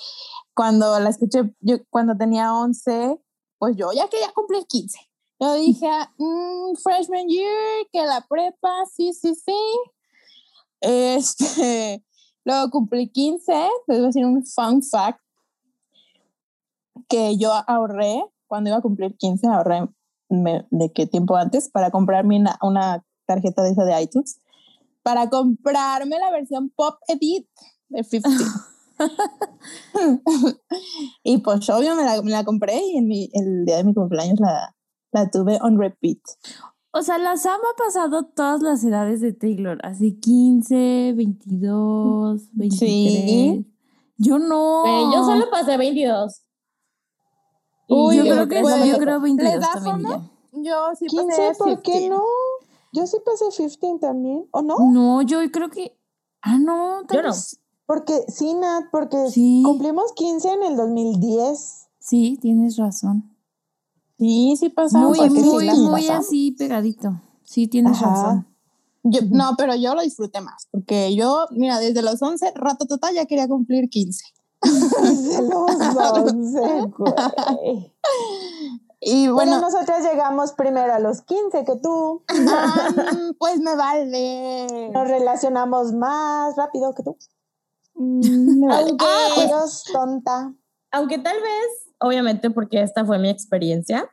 cuando 0.54 0.98
la 1.00 1.10
escuché, 1.10 1.52
yo 1.60 1.78
cuando 1.90 2.16
tenía 2.16 2.54
11, 2.54 3.20
pues 3.58 3.76
yo 3.76 3.92
ya 3.92 4.08
quería 4.08 4.30
cumplir 4.32 4.66
15. 4.66 4.98
Yo 5.40 5.54
dije, 5.54 5.88
mm, 6.18 6.74
freshman 6.82 7.28
year, 7.28 7.86
que 7.92 8.02
la 8.04 8.24
prepa, 8.28 8.84
sí, 8.94 9.12
sí, 9.12 9.34
sí. 9.34 9.52
Este, 10.80 12.04
luego 12.44 12.70
cumplí 12.70 13.08
15, 13.08 13.52
les 13.86 13.98
voy 13.98 14.04
a 14.04 14.06
decir 14.06 14.24
un 14.24 14.44
fun 14.44 14.82
fact, 14.82 15.20
que 17.08 17.36
yo 17.36 17.52
ahorré, 17.66 18.24
cuando 18.46 18.70
iba 18.70 18.78
a 18.78 18.82
cumplir 18.82 19.16
15, 19.16 19.46
ahorré 19.46 19.88
me- 20.28 20.66
de 20.70 20.92
qué 20.92 21.06
tiempo 21.06 21.36
antes 21.36 21.68
para 21.70 21.90
comprarme 21.90 22.38
una, 22.38 22.58
una 22.62 23.04
tarjeta 23.26 23.62
de 23.62 23.70
esa 23.70 23.84
de 23.84 24.02
iTunes, 24.02 24.40
para 25.02 25.30
comprarme 25.30 26.18
la 26.18 26.30
versión 26.30 26.70
Pop 26.70 26.98
Edit 27.08 27.48
de 27.88 28.04
50. 28.04 28.44
y 31.22 31.38
pues 31.38 31.68
obvio 31.70 31.94
me 31.94 32.04
la, 32.04 32.20
me 32.22 32.30
la 32.30 32.44
compré 32.44 32.80
y 32.82 32.96
en 32.96 33.06
mi, 33.06 33.30
el 33.32 33.64
día 33.64 33.78
de 33.78 33.84
mi 33.84 33.94
cumpleaños 33.94 34.40
la, 34.40 34.74
la 35.12 35.30
tuve 35.30 35.58
on 35.62 35.78
repeat. 35.78 36.18
O 36.90 37.02
sea, 37.02 37.18
la 37.18 37.36
Sam 37.36 37.60
ha 37.60 37.76
pasado 37.76 38.24
todas 38.26 38.62
las 38.62 38.82
edades 38.82 39.20
de 39.20 39.32
Taylor, 39.32 39.78
así 39.82 40.18
15, 40.18 41.12
22, 41.16 42.48
23. 42.52 42.78
Sí. 42.78 43.66
Yo 44.16 44.38
no. 44.38 45.12
Yo 45.12 45.24
solo 45.24 45.50
pasé 45.50 45.76
22. 45.76 46.42
Y 47.88 47.94
Uy, 47.94 48.16
yo 48.16 48.24
yo 48.24 48.32
creo 48.32 48.48
que 48.48 48.88
yo 48.88 48.98
creo 48.98 49.20
22 49.20 49.52
¿les 49.52 49.60
da 49.60 49.80
también 49.82 50.10
ya. 50.10 50.30
Yo 50.52 50.94
sí 50.98 51.06
15, 51.06 51.26
pasé 51.26 51.58
¿por 51.58 51.82
qué 51.82 51.92
15. 51.92 52.08
no? 52.10 52.22
Yo 52.92 53.06
sí 53.06 53.16
pasé 53.24 53.44
15 53.48 53.98
también, 54.00 54.46
¿o 54.50 54.62
no? 54.62 54.76
No, 54.90 55.22
yo 55.22 55.38
creo 55.50 55.68
que. 55.70 55.96
Ah, 56.42 56.58
no, 56.58 57.02
tal 57.06 57.18
Yo 57.18 57.22
no. 57.22 57.28
vez- 57.28 57.60
Porque 57.88 58.22
sí, 58.28 58.52
Nat, 58.52 58.84
porque 58.92 59.16
Sí. 59.30 59.62
cumplimos 59.64 60.12
15 60.12 60.52
en 60.52 60.62
el 60.62 60.76
2010. 60.76 61.86
Sí, 61.98 62.38
tienes 62.40 62.76
razón. 62.76 63.34
Sí, 64.18 64.56
sí 64.60 64.68
pasamos. 64.68 65.08
Muy, 65.08 65.18
porque 65.26 65.40
sí 65.40 65.46
muy, 65.48 65.64
muy 65.70 66.02
pasamos. 66.02 66.26
así 66.26 66.50
pegadito. 66.52 67.20
Sí, 67.44 67.66
tienes 67.66 67.96
Ajá. 67.96 68.10
razón. 68.10 68.46
Yo- 69.04 69.20
no, 69.30 69.54
pero 69.56 69.74
yo 69.74 69.94
lo 69.94 70.02
disfruté 70.02 70.42
más, 70.42 70.68
porque 70.70 71.14
yo, 71.14 71.46
mira, 71.52 71.78
desde 71.78 72.02
los 72.02 72.20
11, 72.20 72.52
rato 72.54 72.84
total, 72.84 73.14
ya 73.14 73.24
quería 73.24 73.48
cumplir 73.48 73.88
15. 73.88 74.22
Desde 74.62 75.42
los 75.48 75.70
11, 75.70 76.60
güey. 76.98 77.92
Y 79.00 79.28
Bueno, 79.28 79.52
bueno, 79.52 79.60
nosotras 79.60 80.02
llegamos 80.04 80.52
primero 80.52 80.92
a 80.92 80.98
los 80.98 81.22
15 81.22 81.64
que 81.64 81.76
tú. 81.76 82.22
ah, 82.50 82.88
pues 83.38 83.60
me 83.60 83.76
vale. 83.76 84.90
Nos 84.92 85.08
relacionamos 85.08 85.92
más 85.94 86.54
rápido 86.56 86.92
que 86.94 87.02
tú. 87.04 87.16
Mm, 87.98 88.66
vale. 88.68 88.90
Aunque, 88.90 89.04
Ah, 89.06 89.28
pero 89.36 89.64
es 89.64 89.82
tonta. 89.92 90.54
aunque 90.92 91.18
tal 91.18 91.36
vez, 91.36 91.94
obviamente 92.00 92.50
porque 92.50 92.80
esta 92.82 93.04
fue 93.04 93.18
mi 93.18 93.28
experiencia, 93.28 94.08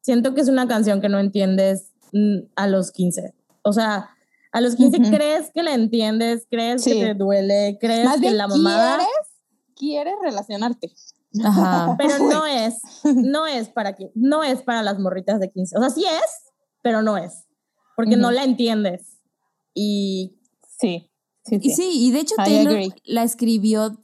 siento 0.00 0.34
que 0.34 0.40
es 0.40 0.48
una 0.48 0.66
canción 0.68 1.00
que 1.00 1.08
no 1.08 1.18
entiendes 1.18 1.90
mm, 2.12 2.38
a 2.56 2.66
los 2.68 2.92
15. 2.92 3.34
O 3.62 3.72
sea, 3.72 4.10
a 4.52 4.60
los 4.60 4.76
15 4.76 5.00
Ujú. 5.00 5.10
crees 5.10 5.50
que 5.54 5.62
la 5.62 5.74
entiendes, 5.74 6.46
crees 6.50 6.82
Sí. 6.84 6.92
que 6.92 7.06
te 7.06 7.14
duele, 7.14 7.78
crees 7.80 8.04
Más 8.04 8.14
que 8.16 8.20
bien 8.20 8.36
la 8.38 8.48
mamada... 8.48 8.96
quieres, 8.96 9.16
quieres 9.76 10.14
relacionarte. 10.22 10.92
Ajá. 11.44 11.94
Pero 11.98 12.18
no 12.18 12.44
es, 12.46 12.74
no 13.04 13.46
es 13.46 13.68
para 13.70 13.94
que, 13.94 14.10
no 14.14 14.44
es 14.44 14.62
para 14.62 14.82
las 14.82 14.98
morritas 14.98 15.40
de 15.40 15.50
15. 15.50 15.76
O 15.78 15.80
sea, 15.80 15.90
sí 15.90 16.04
es, 16.04 16.52
pero 16.82 17.00
no 17.02 17.16
es. 17.16 17.46
Porque 17.96 18.16
no 18.16 18.30
la 18.32 18.44
entiendes. 18.44 19.18
Y 19.74 20.38
Sí, 20.78 21.11
sí, 21.44 21.58
Y 21.62 21.70
sí, 21.70 21.90
y 22.06 22.10
de 22.12 22.20
hecho 22.20 22.34
I 22.38 22.44
Taylor 22.44 22.72
agree. 22.74 22.94
la 23.04 23.22
escribió 23.24 23.98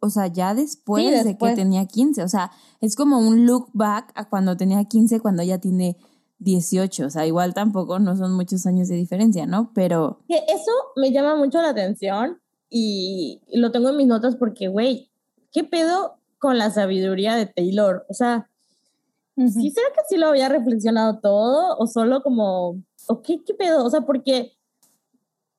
o 0.00 0.10
sea, 0.10 0.26
ya 0.28 0.54
después, 0.54 1.04
Sí, 1.04 1.10
de 1.10 1.24
después. 1.24 1.52
que 1.52 1.62
tenía 1.62 1.86
15. 1.86 2.22
O 2.22 2.28
sea, 2.28 2.50
es 2.80 2.96
como 2.96 3.18
un 3.18 3.46
look 3.46 3.68
back 3.72 4.12
a 4.14 4.28
cuando 4.28 4.56
tenía 4.56 4.84
15, 4.84 5.20
cuando 5.20 5.42
ella 5.42 5.58
tiene 5.58 5.96
18. 6.38 7.06
O 7.06 7.10
sea, 7.10 7.26
igual 7.26 7.54
tampoco 7.54 7.98
no 7.98 8.16
son 8.16 8.32
muchos 8.34 8.66
años 8.66 8.88
de 8.88 8.96
diferencia, 8.96 9.46
¿no? 9.46 9.70
Pero 9.74 10.20
eso 10.28 10.72
me 10.96 11.12
llama 11.12 11.36
mucho 11.36 11.60
la 11.62 11.70
atención 11.70 12.40
y 12.70 13.40
lo 13.52 13.70
tengo 13.72 13.90
en 13.90 13.96
mis 13.96 14.06
notas 14.06 14.36
porque, 14.36 14.68
güey, 14.68 15.10
¿qué 15.52 15.64
pedo 15.64 16.16
con 16.38 16.58
la 16.58 16.70
sabiduría 16.70 17.36
de 17.36 17.46
Taylor? 17.46 18.04
O 18.08 18.14
sea. 18.14 18.48
¿sí 19.36 19.70
será 19.70 19.86
que 19.94 20.00
sí 20.10 20.16
lo 20.18 20.26
había 20.26 20.48
reflexionado 20.50 21.18
todo 21.20 21.76
o 21.78 21.86
solo 21.86 22.22
como, 22.22 22.82
o 23.08 23.22
qué, 23.22 23.42
qué 23.44 23.54
pedo? 23.54 23.84
O 23.84 23.88
sea, 23.90 24.02
porque 24.02 24.52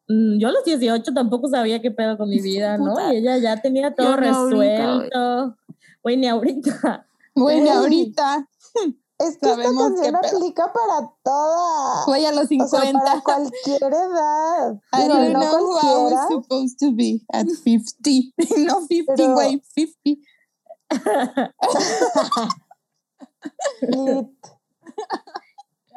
yo 0.08 0.48
a 0.50 0.52
los 0.52 0.64
18 0.66 1.14
tampoco 1.14 1.48
sabía 1.50 1.82
qué 1.82 1.92
pedo 1.92 2.18
con 2.18 2.30
mi 2.30 2.40
vida, 2.42 2.78
¿no? 2.78 2.94
Y 3.14 3.18
ella 3.18 3.38
ya 3.38 3.62
tenía 3.62 3.94
todo 3.96 4.16
ni 4.18 4.28
güey. 4.30 4.70
resuelto. 4.78 5.56
Güey, 6.04 6.18
ni 6.18 6.28
ahorita. 6.28 7.08
Bueno, 7.36 7.64
Ey. 7.64 7.70
ahorita, 7.70 8.48
Es 9.18 9.38
que 9.40 9.50
esta 9.50 9.56
Sabemos 9.56 9.94
qué 10.02 10.12
canción 10.12 10.16
aplica 10.18 10.72
para 10.74 11.10
toda. 11.24 12.06
voy 12.06 12.26
a 12.26 12.32
los 12.32 12.44
O 12.46 12.48
sea, 12.48 12.82
50. 12.82 13.00
para 13.00 13.22
cualquier 13.22 13.84
edad. 13.94 14.74
I 14.92 15.08
don't 15.08 15.34
no 15.34 15.40
know 15.40 15.78
how 15.78 16.10
cualquiera. 16.10 16.24
it's 16.24 16.28
supposed 16.34 16.78
to 16.80 16.92
be 16.94 17.22
at 17.32 17.48
50. 17.48 18.34
no 18.68 18.82
50, 18.82 19.14
Pero- 19.16 19.34
güey, 19.34 19.62
50. 19.74 21.54
Lit. 23.82 24.28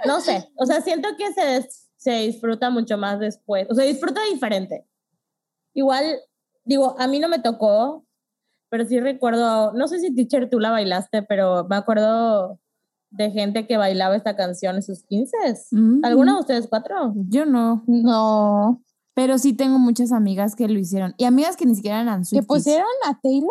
No 0.04 0.20
sé, 0.20 0.50
o 0.56 0.66
sea, 0.66 0.80
siento 0.82 1.08
que 1.18 1.32
se, 1.32 1.40
des- 1.44 1.85
se 2.06 2.20
disfruta 2.20 2.70
mucho 2.70 2.96
más 2.96 3.18
después, 3.18 3.66
o 3.68 3.74
sea, 3.74 3.84
disfruta 3.84 4.20
diferente. 4.32 4.86
Igual, 5.74 6.04
digo, 6.64 6.94
a 7.00 7.08
mí 7.08 7.18
no 7.18 7.28
me 7.28 7.40
tocó, 7.40 8.04
pero 8.68 8.84
sí 8.86 9.00
recuerdo, 9.00 9.72
no 9.72 9.88
sé 9.88 9.98
si 9.98 10.14
teacher 10.14 10.48
tú 10.48 10.60
la 10.60 10.70
bailaste, 10.70 11.22
pero 11.24 11.66
me 11.68 11.74
acuerdo 11.74 12.60
de 13.10 13.30
gente 13.32 13.66
que 13.66 13.76
bailaba 13.76 14.14
esta 14.14 14.36
canción 14.36 14.76
en 14.76 14.82
sus 14.84 15.02
15. 15.02 15.36
Mm. 15.72 16.04
¿Alguna 16.04 16.34
de 16.34 16.40
ustedes 16.40 16.68
cuatro? 16.68 17.12
Yo 17.28 17.44
no, 17.44 17.82
No. 17.88 18.82
pero 19.14 19.36
sí 19.38 19.52
tengo 19.52 19.78
muchas 19.80 20.12
amigas 20.12 20.54
que 20.54 20.68
lo 20.68 20.78
hicieron. 20.78 21.12
Y 21.18 21.24
amigas 21.24 21.56
que 21.56 21.66
ni 21.66 21.74
siquiera 21.74 22.02
eran 22.02 22.20
¿Que 22.20 22.24
Swifties. 22.26 22.46
pusieron 22.46 22.86
a 23.04 23.18
Taylor? 23.20 23.50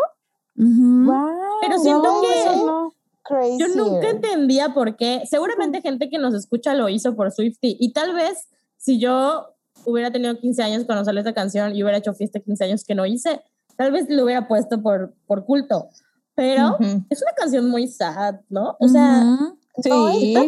Wow, 0.55 1.59
Pero 1.61 1.77
siento 1.79 2.03
no, 2.03 2.21
que- 2.21 2.39
eso 2.39 2.65
no. 2.65 2.93
Crazy. 3.25 3.57
Yo 3.57 3.67
nunca 3.69 4.09
entendía 4.09 4.73
por 4.73 4.95
qué. 4.95 5.23
Seguramente 5.29 5.81
gente 5.81 6.09
que 6.09 6.19
nos 6.19 6.33
escucha 6.33 6.75
lo 6.75 6.89
hizo 6.89 7.15
por 7.15 7.31
Swifty. 7.31 7.75
Y 7.79 7.91
tal 7.91 8.13
vez 8.13 8.47
si 8.77 8.99
yo 8.99 9.47
hubiera 9.83 10.11
tenido 10.11 10.37
15 10.37 10.63
años 10.63 10.83
cuando 10.85 11.03
salió 11.03 11.19
esta 11.19 11.33
canción 11.33 11.75
y 11.75 11.83
hubiera 11.83 11.97
hecho 11.97 12.13
fiesta 12.13 12.39
de 12.39 12.45
15 12.45 12.63
años 12.65 12.83
que 12.83 12.95
no 12.95 13.05
hice, 13.05 13.41
tal 13.77 13.91
vez 13.91 14.05
lo 14.09 14.23
hubiera 14.23 14.47
puesto 14.47 14.81
por, 14.81 15.13
por 15.25 15.45
culto. 15.45 15.89
Pero 16.35 16.75
Ujú. 16.79 17.03
es 17.09 17.21
una 17.21 17.31
canción 17.35 17.69
muy 17.69 17.87
sad, 17.87 18.35
¿no? 18.49 18.75
O 18.79 18.87
sea. 18.87 19.37
Sí. 19.81 19.89
No, 19.89 20.09
está 20.09 20.41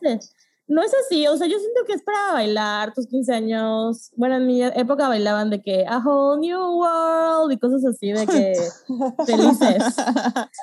triste. 0.00 0.34
No 0.68 0.82
es 0.82 0.92
así, 1.04 1.26
o 1.26 1.36
sea, 1.36 1.46
yo 1.48 1.58
siento 1.58 1.80
que 1.86 1.92
es 1.92 2.02
para 2.02 2.32
bailar 2.32 2.94
tus 2.94 3.06
15 3.06 3.32
años. 3.32 4.10
Bueno, 4.16 4.36
en 4.36 4.46
mi 4.46 4.62
época 4.62 5.08
bailaban 5.08 5.50
de 5.50 5.60
que 5.60 5.84
a 5.86 5.98
whole 5.98 6.40
new 6.40 6.78
world 6.78 7.52
y 7.52 7.58
cosas 7.58 7.84
así 7.84 8.12
de 8.12 8.26
que 8.26 8.54
felices. 9.26 9.96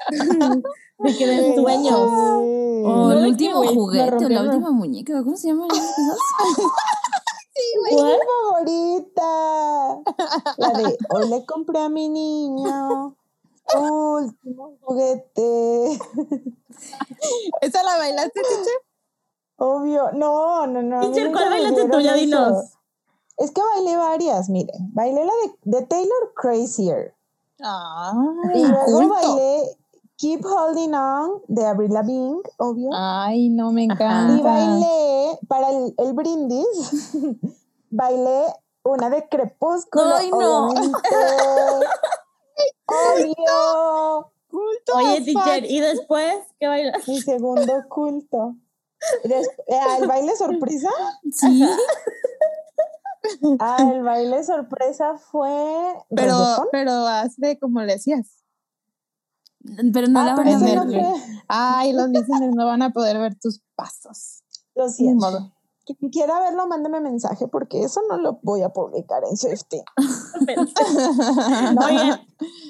de 1.00 1.18
que 1.18 1.27
de 1.27 1.56
sueños. 1.56 2.10
Sí. 2.10 2.84
O 2.86 3.12
el 3.12 3.25
último 3.27 3.58
güey, 3.58 3.75
juguete, 3.75 4.25
o 4.25 4.29
la 4.29 4.44
última 4.44 4.72
muñeca, 4.72 5.22
¿cómo 5.24 5.36
se 5.36 5.50
llaman 5.50 5.68
esas 5.72 5.96
cosas? 5.96 6.18
Es 7.60 7.94
mi 7.94 8.00
favorita. 8.00 9.32
La 10.58 10.70
de 10.70 10.98
hoy 11.10 11.29
le 11.29 11.46
compré 11.46 11.79
a 11.79 11.89
mi 11.89 12.08
niño. 12.08 13.18
Último 13.75 14.77
juguete. 14.79 16.00
¿Esa 17.60 17.84
la 17.84 17.98
bailaste, 17.98 18.41
teacher? 18.41 18.88
Obvio. 19.60 20.12
No, 20.13 20.66
no, 20.68 20.82
no. 20.82 21.00
Teacher, 21.01 21.32
¿cuál 21.32 21.50
bailaste 21.50 21.82
tú? 21.89 21.98
dieron 21.98 22.01
Ya 22.04 22.12
eso. 22.16 22.20
dinos. 22.22 22.74
Es 23.38 23.51
que 23.51 23.62
bailé 23.62 23.96
varias, 23.98 24.50
miren. 24.50 24.94
Bailé 24.94 25.24
la 25.25 25.32
de, 25.44 25.80
de 25.80 25.86
Taylor 25.86 26.34
Crazier. 26.36 27.13
Y 27.58 27.63
Ay, 27.63 28.63
luego 28.63 28.86
culto. 28.86 29.10
bailé 29.13 29.78
Keep 30.18 30.46
Holding 30.46 30.94
On 30.94 31.42
de 31.48 31.66
Avril 31.66 31.94
Lavigne, 31.94 32.42
obvio. 32.58 32.89
Ay, 32.94 33.50
no 33.50 33.72
me 33.72 33.82
Y 33.84 33.86
encanta. 33.86 34.44
bailé, 34.44 35.39
para 35.48 35.70
el, 35.70 35.94
el 35.98 36.13
brindis, 36.13 37.12
bailé 37.89 38.46
una 38.84 39.10
de 39.10 39.28
Crepúsculo. 39.30 40.16
Ay, 40.16 40.32
no. 40.32 40.70
Obvio. 42.86 44.32
Culto 44.50 44.96
Oye, 44.96 45.22
teacher. 45.22 45.66
¿y 45.70 45.80
después 45.80 46.36
qué 46.60 46.68
bailas? 46.68 47.08
Mi 47.08 47.22
segundo 47.22 47.72
culto. 47.88 48.56
Des- 49.24 49.48
eh, 49.68 49.79
¿El 50.00 50.08
baile 50.08 50.36
sorpresa? 50.36 50.89
Sí. 51.32 51.65
Ah, 53.60 53.77
el 53.94 54.01
baile 54.01 54.44
sorpresa 54.44 55.15
fue. 55.18 55.51
Pero, 56.15 56.36
pero 56.72 56.91
hazle 57.06 57.60
como 57.60 57.82
le 57.82 57.94
decías. 57.94 58.44
Pero 59.94 60.08
no 60.08 60.22
Ah, 60.22 60.25
la 60.25 60.36
van 60.36 60.48
a 60.48 60.58
ver. 60.58 60.86
no 60.88 61.15
Ay, 61.48 61.94
los 61.94 62.10
listeners 62.10 62.56
no 62.56 62.65
van 62.65 62.82
a 62.82 62.91
poder 62.91 63.20
ver 63.20 63.36
tus 63.36 63.62
pasos. 63.75 64.41
Lo 64.74 64.89
siento. 64.89 65.25
modo. 65.25 65.53
Quien 65.86 66.12
quiera 66.12 66.39
verlo, 66.39 66.65
mándeme 66.68 67.01
mensaje 67.01 67.48
porque 67.48 67.84
eso 67.84 68.01
no 68.10 68.18
lo 68.18 68.39
voy 68.41 68.62
a 68.62 68.70
publicar 68.70 69.22
en. 69.24 69.36
Oigan, 71.86 72.20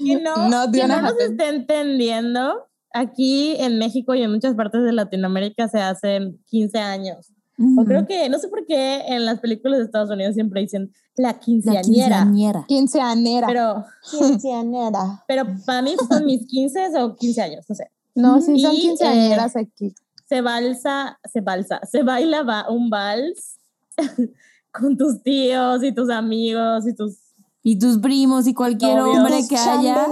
que 0.03 0.21
no, 0.21 0.49
Not 0.49 0.71
que 0.73 0.81
gonna 0.81 1.01
no 1.01 1.11
nos 1.11 1.19
esté 1.19 1.47
entendiendo, 1.49 2.67
aquí 2.93 3.55
en 3.59 3.77
México 3.77 4.13
y 4.15 4.21
en 4.23 4.31
muchas 4.31 4.55
partes 4.55 4.83
de 4.83 4.91
Latinoamérica 4.93 5.67
se 5.67 5.79
hacen 5.79 6.39
15 6.47 6.77
años. 6.79 7.31
O 7.77 7.83
creo 7.83 8.07
que, 8.07 8.29
no 8.29 8.39
sé 8.39 8.47
por 8.47 8.65
qué 8.65 9.01
en 9.07 9.25
las 9.25 9.39
películas 9.41 9.79
de 9.79 9.85
Estados 9.85 10.09
Unidos 10.09 10.33
siempre 10.33 10.61
dicen 10.61 10.93
la 11.17 11.33
La 11.33 11.39
quinceañera. 11.39 11.83
quinceañera. 11.83 12.65
Quinceanera. 12.69 13.47
Pero, 13.47 13.85
Quinceañera. 14.09 15.23
pero 15.27 15.43
para 15.65 15.81
mí 15.81 15.93
son 16.09 16.25
mis 16.25 16.47
15 16.47 16.89
o 17.01 17.15
15 17.17 17.41
años, 17.41 17.65
no 17.67 17.75
sé. 17.75 17.91
no, 18.15 18.39
sí 18.41 18.57
son 18.61 18.73
Y, 18.75 18.79
quinceañeras 18.81 19.57
aquí. 19.57 19.93
Se 20.29 20.39
balsa, 20.39 21.19
se 21.29 21.41
balsa, 21.41 21.81
se 21.91 22.03
baila 22.03 22.43
va- 22.43 22.69
un 22.69 22.89
vals 22.89 23.57
con 24.71 24.95
tus 24.97 25.21
tíos 25.21 25.83
y 25.83 25.91
tus 25.91 26.09
amigos 26.09 26.87
y 26.87 26.95
tus... 26.95 27.17
Y 27.61 27.77
tus 27.77 27.97
primos 27.97 28.47
y 28.47 28.53
cualquier 28.53 29.01
Obvio. 29.01 29.19
hombre 29.21 29.39
que 29.49 29.57
haya. 29.57 30.07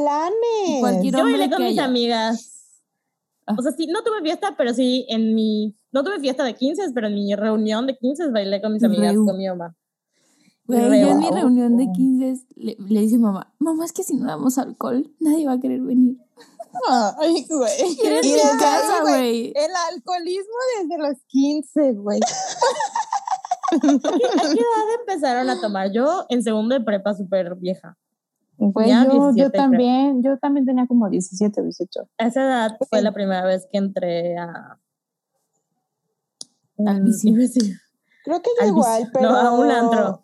cualquier 0.81 1.15
Yo 1.15 1.23
bailé 1.23 1.49
con 1.49 1.57
que 1.59 1.63
mis 1.63 1.71
haya. 1.79 1.85
amigas. 1.85 2.56
Ah. 3.47 3.55
O 3.57 3.61
sea, 3.61 3.71
sí, 3.71 3.87
no 3.87 4.03
tuve 4.03 4.21
fiesta, 4.21 4.55
pero 4.57 4.73
sí 4.73 5.05
en 5.09 5.33
mi... 5.33 5.75
No 5.91 6.03
tuve 6.03 6.19
fiesta 6.19 6.43
de 6.43 6.53
15, 6.53 6.91
pero 6.93 7.07
en 7.07 7.15
mi 7.15 7.33
reunión 7.33 7.87
de 7.87 7.97
15 7.97 8.29
bailé 8.31 8.61
con 8.61 8.73
mis 8.73 8.83
amigas, 8.83 9.13
Reu. 9.13 9.25
con 9.25 9.37
mi 9.37 9.47
mamá. 9.47 9.75
Güey, 10.65 11.01
yo 11.01 11.11
en 11.11 11.19
mi 11.19 11.29
reunión 11.29 11.77
de 11.77 11.87
15 11.93 12.45
le, 12.55 12.75
le 12.77 12.99
dice 12.99 13.17
mamá, 13.17 13.53
mamá, 13.57 13.85
es 13.85 13.93
que 13.93 14.03
si 14.03 14.17
no 14.17 14.27
damos 14.27 14.57
alcohol, 14.57 15.09
nadie 15.19 15.47
va 15.47 15.53
a 15.53 15.59
querer 15.61 15.79
venir. 15.79 16.17
Ay, 16.89 17.45
güey. 17.49 17.95
¿Quieres 17.95 18.21
desde 18.21 18.57
casa, 18.59 19.01
güey? 19.01 19.53
El 19.55 19.71
alcoholismo 19.93 20.53
desde 20.79 20.97
los 20.97 21.17
15, 21.27 21.93
güey. 21.93 22.19
¿A 23.71 23.79
qué 23.79 23.87
edad 23.87 24.99
empezaron 24.99 25.49
a 25.49 25.59
tomar? 25.59 25.91
Yo 25.91 26.25
en 26.29 26.43
segundo 26.43 26.77
de 26.77 26.83
prepa 26.83 27.13
súper 27.13 27.55
vieja. 27.55 27.97
Ya 28.59 29.05
yo, 29.05 29.11
17 29.31 29.39
yo 29.41 29.49
creo. 29.51 29.61
también, 29.63 30.23
yo 30.23 30.37
también 30.39 30.65
tenía 30.65 30.87
como 30.87 31.09
17 31.09 31.61
o 31.61 31.63
18. 31.63 32.07
A 32.17 32.25
esa 32.27 32.41
edad 32.43 32.77
fue 32.89 33.01
la 33.01 33.11
primera 33.11 33.45
vez 33.45 33.67
que 33.71 33.77
entré 33.77 34.37
a... 34.37 34.79
Al 36.85 37.05
decir, 37.05 37.33
Creo 38.23 38.41
que 38.41 38.49
yo 38.57 38.61
al 38.63 38.67
igual, 38.67 39.09
pero. 39.13 39.29
No, 39.31 39.35
a 39.37 39.51
un 39.53 39.71
antro. 39.71 40.21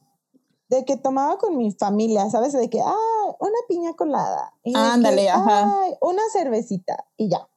De 0.69 0.86
que 0.86 0.98
tomaba 0.98 1.38
con 1.38 1.58
mi 1.58 1.72
familia, 1.72 2.30
¿sabes? 2.30 2.54
De 2.54 2.69
que, 2.69 2.80
ah, 2.82 2.93
una 3.39 3.58
piña 3.67 3.93
colada. 3.93 4.54
Y 4.63 4.74
Ándale, 4.76 5.24
que, 5.24 5.30
ajá. 5.30 5.82
"Ay, 5.84 5.93
una 6.02 6.22
cervecita. 6.32 7.06
Y 7.17 7.30
ya. 7.30 7.48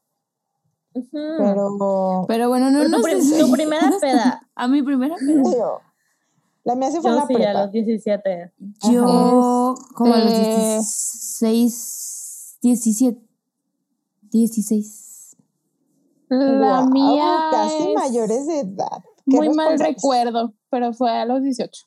Pero. 1.12 2.24
Pero 2.28 2.48
bueno, 2.48 2.70
no 2.70 2.78
Pero 2.78 2.90
tu, 2.90 2.96
nos 2.96 3.02
prim- 3.02 3.18
desviemos. 3.18 3.50
tu 3.50 3.52
primera 3.54 3.90
peda. 4.00 4.48
A 4.54 4.68
mi 4.68 4.82
primera 4.82 5.16
peda. 5.16 5.42
La 6.66 6.74
mía 6.74 6.90
se 6.90 7.00
fue 7.00 7.10
en 7.10 7.16
Yo 7.16 7.20
la 7.20 7.26
sí, 7.28 7.34
a 7.34 7.36
prepa. 7.38 7.62
los 7.62 7.70
17. 7.70 8.52
Yo, 8.90 9.74
como 9.94 10.14
a 10.14 10.18
los 10.18 10.32
Este- 10.32 10.74
16, 10.74 12.58
17, 12.60 13.20
16. 14.32 15.36
La 16.28 16.58
Guau, 16.80 16.90
mía 16.90 17.38
Casi 17.52 17.76
es 17.84 17.94
mayores 17.94 18.46
de 18.48 18.58
edad. 18.60 19.04
Muy 19.26 19.50
mal 19.50 19.78
recuerdo, 19.78 20.54
pero 20.68 20.92
fue 20.92 21.12
a 21.12 21.24
los 21.24 21.40
18. 21.40 21.86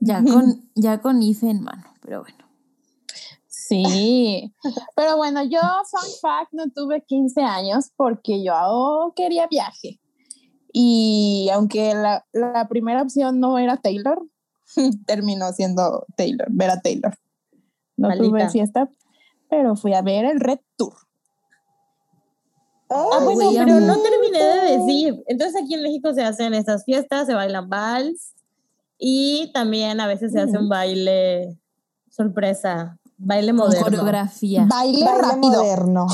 Ya 0.00 0.22
con, 0.24 0.68
ya 0.74 1.00
con 1.00 1.22
IFE 1.22 1.50
en 1.50 1.62
mano, 1.62 1.84
pero 2.00 2.22
bueno. 2.22 2.38
Sí, 3.46 4.52
pero 4.96 5.16
bueno, 5.16 5.44
yo, 5.44 5.60
fun 5.88 6.10
fact, 6.20 6.52
no 6.52 6.64
tuve 6.74 7.04
15 7.06 7.40
años 7.42 7.92
porque 7.96 8.42
yo 8.42 9.12
quería 9.14 9.46
viaje. 9.46 10.00
Y 10.76 11.48
aunque 11.52 11.94
la, 11.94 12.26
la 12.32 12.66
primera 12.66 13.00
opción 13.00 13.38
no 13.38 13.58
era 13.58 13.76
Taylor, 13.76 14.20
terminó 15.06 15.52
siendo 15.52 16.04
Taylor, 16.16 16.48
ver 16.50 16.70
a 16.70 16.80
Taylor. 16.80 17.16
No 17.96 18.08
tuve 18.16 18.28
Maldita. 18.30 18.50
fiesta, 18.50 18.88
pero 19.48 19.76
fui 19.76 19.94
a 19.94 20.02
ver 20.02 20.24
el 20.24 20.40
Red 20.40 20.58
Tour. 20.76 20.94
Ay, 22.90 22.96
Ah, 23.12 23.20
bueno, 23.24 23.50
güey, 23.50 23.56
pero 23.56 23.78
no 23.80 23.96
terminé 24.00 24.38
de 24.42 24.78
decir. 24.78 25.22
Entonces 25.28 25.62
aquí 25.62 25.74
en 25.74 25.82
México 25.82 26.12
se 26.12 26.22
hacen 26.24 26.54
estas 26.54 26.84
fiestas, 26.84 27.26
se 27.26 27.34
bailan 27.34 27.68
vals 27.68 28.34
y 28.98 29.50
también 29.54 30.00
a 30.00 30.06
veces 30.08 30.32
se 30.32 30.40
hace 30.40 30.58
un 30.58 30.68
baile 30.68 31.56
sorpresa, 32.10 32.98
baile 33.16 33.52
moderno. 33.52 33.84
coreografía. 33.84 34.66
Baile, 34.68 35.04
Baile 35.04 35.22
rápido. 35.22 35.50
moderno. 35.62 36.06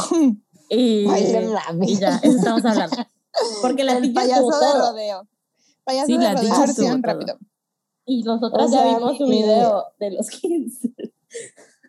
Y, 0.69 1.07
Baile 1.07 1.49
rápido. 1.51 1.85
y 1.85 1.97
ya, 1.97 2.17
eso 2.23 2.37
estamos 2.37 2.65
hablando. 2.65 2.97
Porque 3.63 3.85
la 3.85 3.99
El 3.99 4.13
payaso 4.13 4.43
tuvo 4.43 4.51
de 4.59 4.67
todo. 4.67 4.91
rodeo. 4.93 5.29
Payaso 5.85 6.07
Sí, 6.07 6.17
de 6.19 6.25
la 6.25 6.35
rodeo 6.35 6.59
versión 6.61 7.03
rápido. 7.03 7.39
Y 8.05 8.23
nosotras 8.23 8.67
O 8.69 8.71
ya 8.73 8.83
sea, 8.83 8.95
vimos 8.97 9.17
su 9.19 9.27
mi- 9.27 9.43
video 9.43 9.85
de 9.99 10.11
los 10.13 10.29
15. 10.41 10.93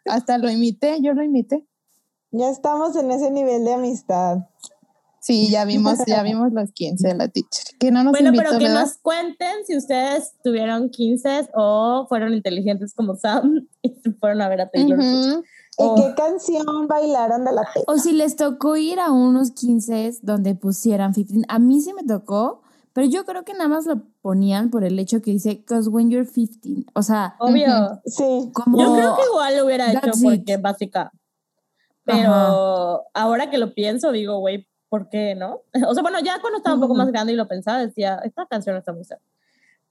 Hasta 0.05 0.37
lo 0.37 0.49
imité, 0.49 0.99
yo 1.01 1.13
lo 1.13 1.23
imité. 1.23 1.65
Ya 2.31 2.49
estamos 2.49 2.95
en 2.95 3.11
ese 3.11 3.31
nivel 3.31 3.65
de 3.65 3.73
amistad. 3.73 4.37
Sí, 5.19 5.49
ya 5.51 5.65
vimos, 5.65 5.99
ya 6.07 6.23
vimos 6.23 6.51
los 6.53 6.71
15 6.71 7.07
de 7.09 7.15
la 7.15 7.27
teacher. 7.27 7.77
Que 7.79 7.91
no 7.91 8.03
nos 8.03 8.11
Bueno, 8.11 8.29
invitó, 8.29 8.45
pero 8.45 8.57
que 8.59 8.65
¿verdad? 8.65 8.81
nos 8.81 8.97
cuenten 8.97 9.65
si 9.67 9.77
ustedes 9.77 10.33
tuvieron 10.43 10.89
15 10.89 11.49
o 11.53 12.05
fueron 12.09 12.33
inteligentes 12.33 12.93
como 12.93 13.15
Sam 13.15 13.67
y 13.81 13.89
se 14.01 14.11
fueron 14.13 14.41
a 14.41 14.49
ver 14.49 14.61
a 14.61 14.69
Taylor 14.69 14.97
Swift. 15.01 15.27
Ujú. 15.37 15.43
¿Y 15.77 15.83
Oh. 15.83 15.95
qué 15.95 16.13
canción 16.15 16.87
bailaron 16.87 17.45
de 17.45 17.53
la 17.53 17.63
tele? 17.73 17.85
O 17.87 17.97
si 17.97 18.11
les 18.11 18.35
tocó 18.35 18.75
ir 18.77 18.99
a 18.99 19.11
unos 19.11 19.51
15 19.51 20.19
donde 20.21 20.53
pusieran 20.55 21.13
15. 21.13 21.41
A 21.47 21.59
mí 21.59 21.81
sí 21.81 21.93
me 21.93 22.03
tocó, 22.03 22.61
pero 22.93 23.07
yo 23.07 23.25
creo 23.25 23.43
que 23.45 23.53
nada 23.53 23.69
más 23.69 23.85
lo 23.85 24.01
ponían 24.21 24.69
por 24.69 24.83
el 24.83 24.99
hecho 24.99 25.21
que 25.21 25.31
dice, 25.31 25.55
because 25.55 25.89
when 25.89 26.09
you're 26.09 26.29
15. 26.29 26.85
O 26.93 27.01
sea, 27.01 27.35
Obvio. 27.39 28.01
Sí. 28.05 28.51
como... 28.53 28.79
Yo 28.79 28.93
creo 28.93 29.15
que 29.15 29.23
igual 29.31 29.57
lo 29.57 29.65
hubiera 29.65 29.91
hecho 29.91 30.11
porque 30.21 30.35
it. 30.35 30.49
es 30.49 30.61
básica. 30.61 31.11
Pero 32.03 33.03
ahora 33.13 33.49
que 33.49 33.57
lo 33.57 33.73
pienso, 33.73 34.11
digo, 34.11 34.39
güey, 34.39 34.67
¿por 34.89 35.07
qué 35.09 35.35
no? 35.35 35.61
O 35.87 35.93
sea, 35.93 36.03
bueno, 36.03 36.19
ya 36.19 36.41
cuando 36.41 36.57
estaba 36.57 36.75
un 36.75 36.81
poco 36.81 36.95
más 36.95 37.11
grande 37.11 37.33
y 37.33 37.35
lo 37.35 37.47
pensaba, 37.47 37.79
decía, 37.79 38.19
esta 38.23 38.45
canción 38.45 38.75
está 38.75 38.91
muy 38.91 39.05
sad. 39.05 39.17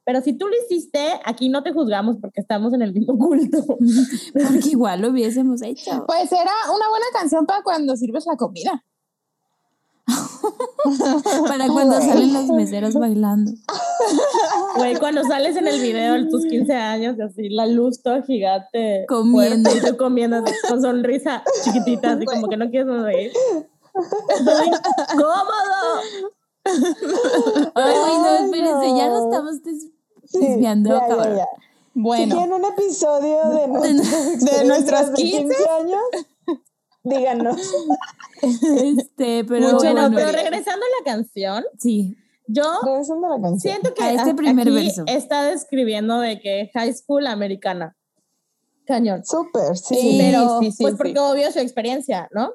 Pero 0.04 0.22
si 0.22 0.32
tú 0.32 0.48
lo 0.48 0.54
hiciste, 0.64 0.98
aquí 1.24 1.48
no 1.48 1.62
te 1.62 1.72
juzgamos 1.72 2.16
porque 2.20 2.40
estamos 2.40 2.72
en 2.72 2.82
el 2.82 2.92
mismo 2.92 3.18
culto. 3.18 3.64
Porque 4.32 4.70
igual 4.70 5.02
lo 5.02 5.08
hubiésemos 5.10 5.62
hecho. 5.62 6.04
Pues 6.06 6.32
era 6.32 6.52
una 6.74 6.88
buena 6.88 7.06
canción 7.12 7.46
para 7.46 7.62
cuando 7.62 7.96
sirves 7.96 8.24
la 8.26 8.36
comida. 8.36 8.84
Para 11.46 11.68
cuando 11.68 12.00
salen 12.00 12.32
los 12.32 12.46
meseros 12.48 12.94
bailando. 12.94 13.52
Güey, 14.76 14.96
cuando 14.96 15.22
sales 15.24 15.56
en 15.56 15.66
el 15.66 15.80
video 15.80 16.14
de 16.14 16.26
tus 16.26 16.46
15 16.46 16.72
años, 16.72 17.16
y 17.18 17.22
así, 17.22 17.48
la 17.50 17.66
luz 17.66 18.02
toda 18.02 18.22
gigante. 18.22 19.04
Comiendo. 19.08 19.68
fuerte, 19.68 19.86
y 19.86 19.90
tú 19.90 19.96
comiendo 19.96 20.42
con 20.68 20.80
sonrisa 20.80 21.42
chiquitita, 21.64 22.12
así 22.12 22.24
como 22.24 22.48
que 22.48 22.56
no 22.56 22.70
quieres 22.70 22.88
sonreír. 22.88 23.32
Estoy 24.38 24.70
cómodo. 25.12 26.30
Ay, 27.74 27.94
no, 28.18 28.36
espérense, 28.44 28.96
ya 28.96 29.08
nos 29.08 29.24
estamos 29.24 29.62
des- 29.62 29.90
desviando, 30.32 30.90
ya, 30.90 31.00
ya, 31.00 31.08
cabrón. 31.08 31.36
ya. 31.36 31.46
Si 31.92 32.00
Bueno, 32.00 32.34
quieren 32.36 32.52
un 32.52 32.64
episodio 32.64 33.48
de 33.50 33.68
nuestras 33.68 34.40
de 34.40 34.64
nuestros 34.64 35.00
experiencias 35.00 35.48
de 35.48 35.54
15 35.56 35.70
años, 35.70 36.00
díganos. 37.02 37.56
Este, 38.42 39.44
pero 39.44 39.60
Mucho 39.66 39.76
Bueno, 39.78 40.00
bueno, 40.02 40.16
pero 40.16 40.32
regresando 40.32 40.84
a 40.86 40.88
la 41.04 41.12
canción, 41.12 41.64
sí. 41.78 42.16
yo 42.46 42.64
Regresando 42.84 43.26
a 43.26 43.36
la 43.36 43.42
canción. 43.42 43.72
siento 43.74 43.92
que 43.94 44.02
A 44.02 44.12
este 44.12 44.34
primer 44.34 44.68
aquí 44.68 44.76
verso. 44.76 45.02
está 45.06 45.42
describiendo 45.44 46.20
de 46.20 46.40
que 46.40 46.70
high 46.74 46.92
school 46.94 47.26
americana. 47.26 47.96
Cañón. 48.86 49.24
Súper, 49.24 49.76
sí. 49.76 49.94
Sí, 49.94 50.18
pero, 50.20 50.58
sí, 50.60 50.72
sí, 50.72 50.82
pues 50.82 50.92
sí. 50.94 50.96
porque 50.98 51.18
obvio 51.18 51.52
su 51.52 51.58
experiencia, 51.58 52.28
¿no? 52.32 52.54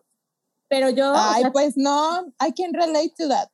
Pero 0.67 0.89
yo, 0.89 1.11
o 1.11 1.15
ay, 1.15 1.43
sea, 1.43 1.51
pues 1.51 1.77
no, 1.77 2.25
I 2.45 2.51
can 2.53 2.73
relate 2.73 3.13
to 3.17 3.27
that. 3.29 3.49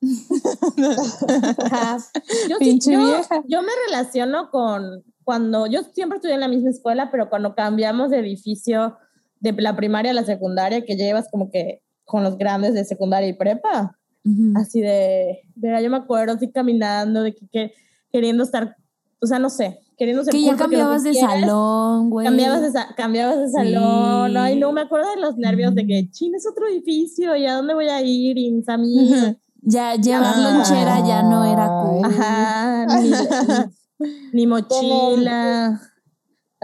Yo, 2.48 2.58
Pinche 2.58 2.92
yo- 2.92 2.98
vieja. 2.98 3.42
yo 3.46 3.62
me 3.62 3.68
relaciono 3.86 4.50
con 4.50 5.04
cuando 5.24 5.66
yo 5.66 5.82
siempre 5.92 6.16
estudié 6.16 6.34
en 6.34 6.40
la 6.40 6.48
misma 6.48 6.70
escuela, 6.70 7.10
pero 7.10 7.28
cuando 7.28 7.54
cambiamos 7.54 8.10
de 8.10 8.18
edificio 8.18 8.96
de 9.40 9.52
la 9.52 9.76
primaria 9.76 10.10
a 10.10 10.14
la 10.14 10.24
secundaria, 10.24 10.84
que 10.84 10.96
llevas 10.96 11.28
como 11.30 11.50
que 11.50 11.82
con 12.04 12.24
los 12.24 12.36
grandes 12.36 12.74
de 12.74 12.84
secundaria 12.84 13.28
y 13.28 13.34
prepa, 13.34 13.96
Ujú. 14.24 14.52
así 14.58 14.80
de, 14.80 15.40
de 15.54 15.82
yo 15.82 15.90
me 15.90 15.98
acuerdo 15.98 16.34
así 16.34 16.50
caminando, 16.50 17.22
de 17.22 17.34
que, 17.34 17.46
que 17.48 17.72
queriendo 18.12 18.42
estar, 18.42 18.76
o 19.20 19.26
sea, 19.26 19.38
no 19.38 19.50
sé, 19.50 19.78
queriendo 19.96 20.24
ser 20.24 20.32
Que 20.32 20.42
ya 20.42 20.56
cambiabas 20.56 21.04
de 21.04 21.12
quieres, 21.12 21.30
salón, 21.30 22.10
güey. 22.10 22.26
Cambiabas 22.26 22.72
de, 22.72 22.80
cambiabas 22.96 23.38
de 23.38 23.46
Sí. 23.48 23.52
salón, 23.52 24.36
ay 24.36 24.58
no, 24.58 24.72
me 24.72 24.80
acuerdo 24.80 25.08
de 25.14 25.20
los 25.20 25.36
nervios 25.36 25.74
de 25.76 25.86
que, 25.86 26.10
chin, 26.10 26.34
es 26.34 26.44
otro 26.50 26.66
edificio, 26.66 27.36
¿y 27.36 27.46
a 27.46 27.54
dónde 27.54 27.74
voy 27.74 27.88
a 27.88 28.02
ir? 28.02 28.36
Y 28.36 28.50
mis 28.50 28.68
amigos, 28.68 29.36
Ya 29.62 29.94
llevar 29.96 30.34
Ah. 30.36 30.40
lonchera 30.40 31.06
ya 31.06 31.22
no 31.22 31.44
era 31.44 31.68
cool. 31.68 32.04
Ajá, 32.04 32.86
ni, 32.86 33.10
ni- 34.00 34.30
ni 34.32 34.46
mochila. 34.46 35.80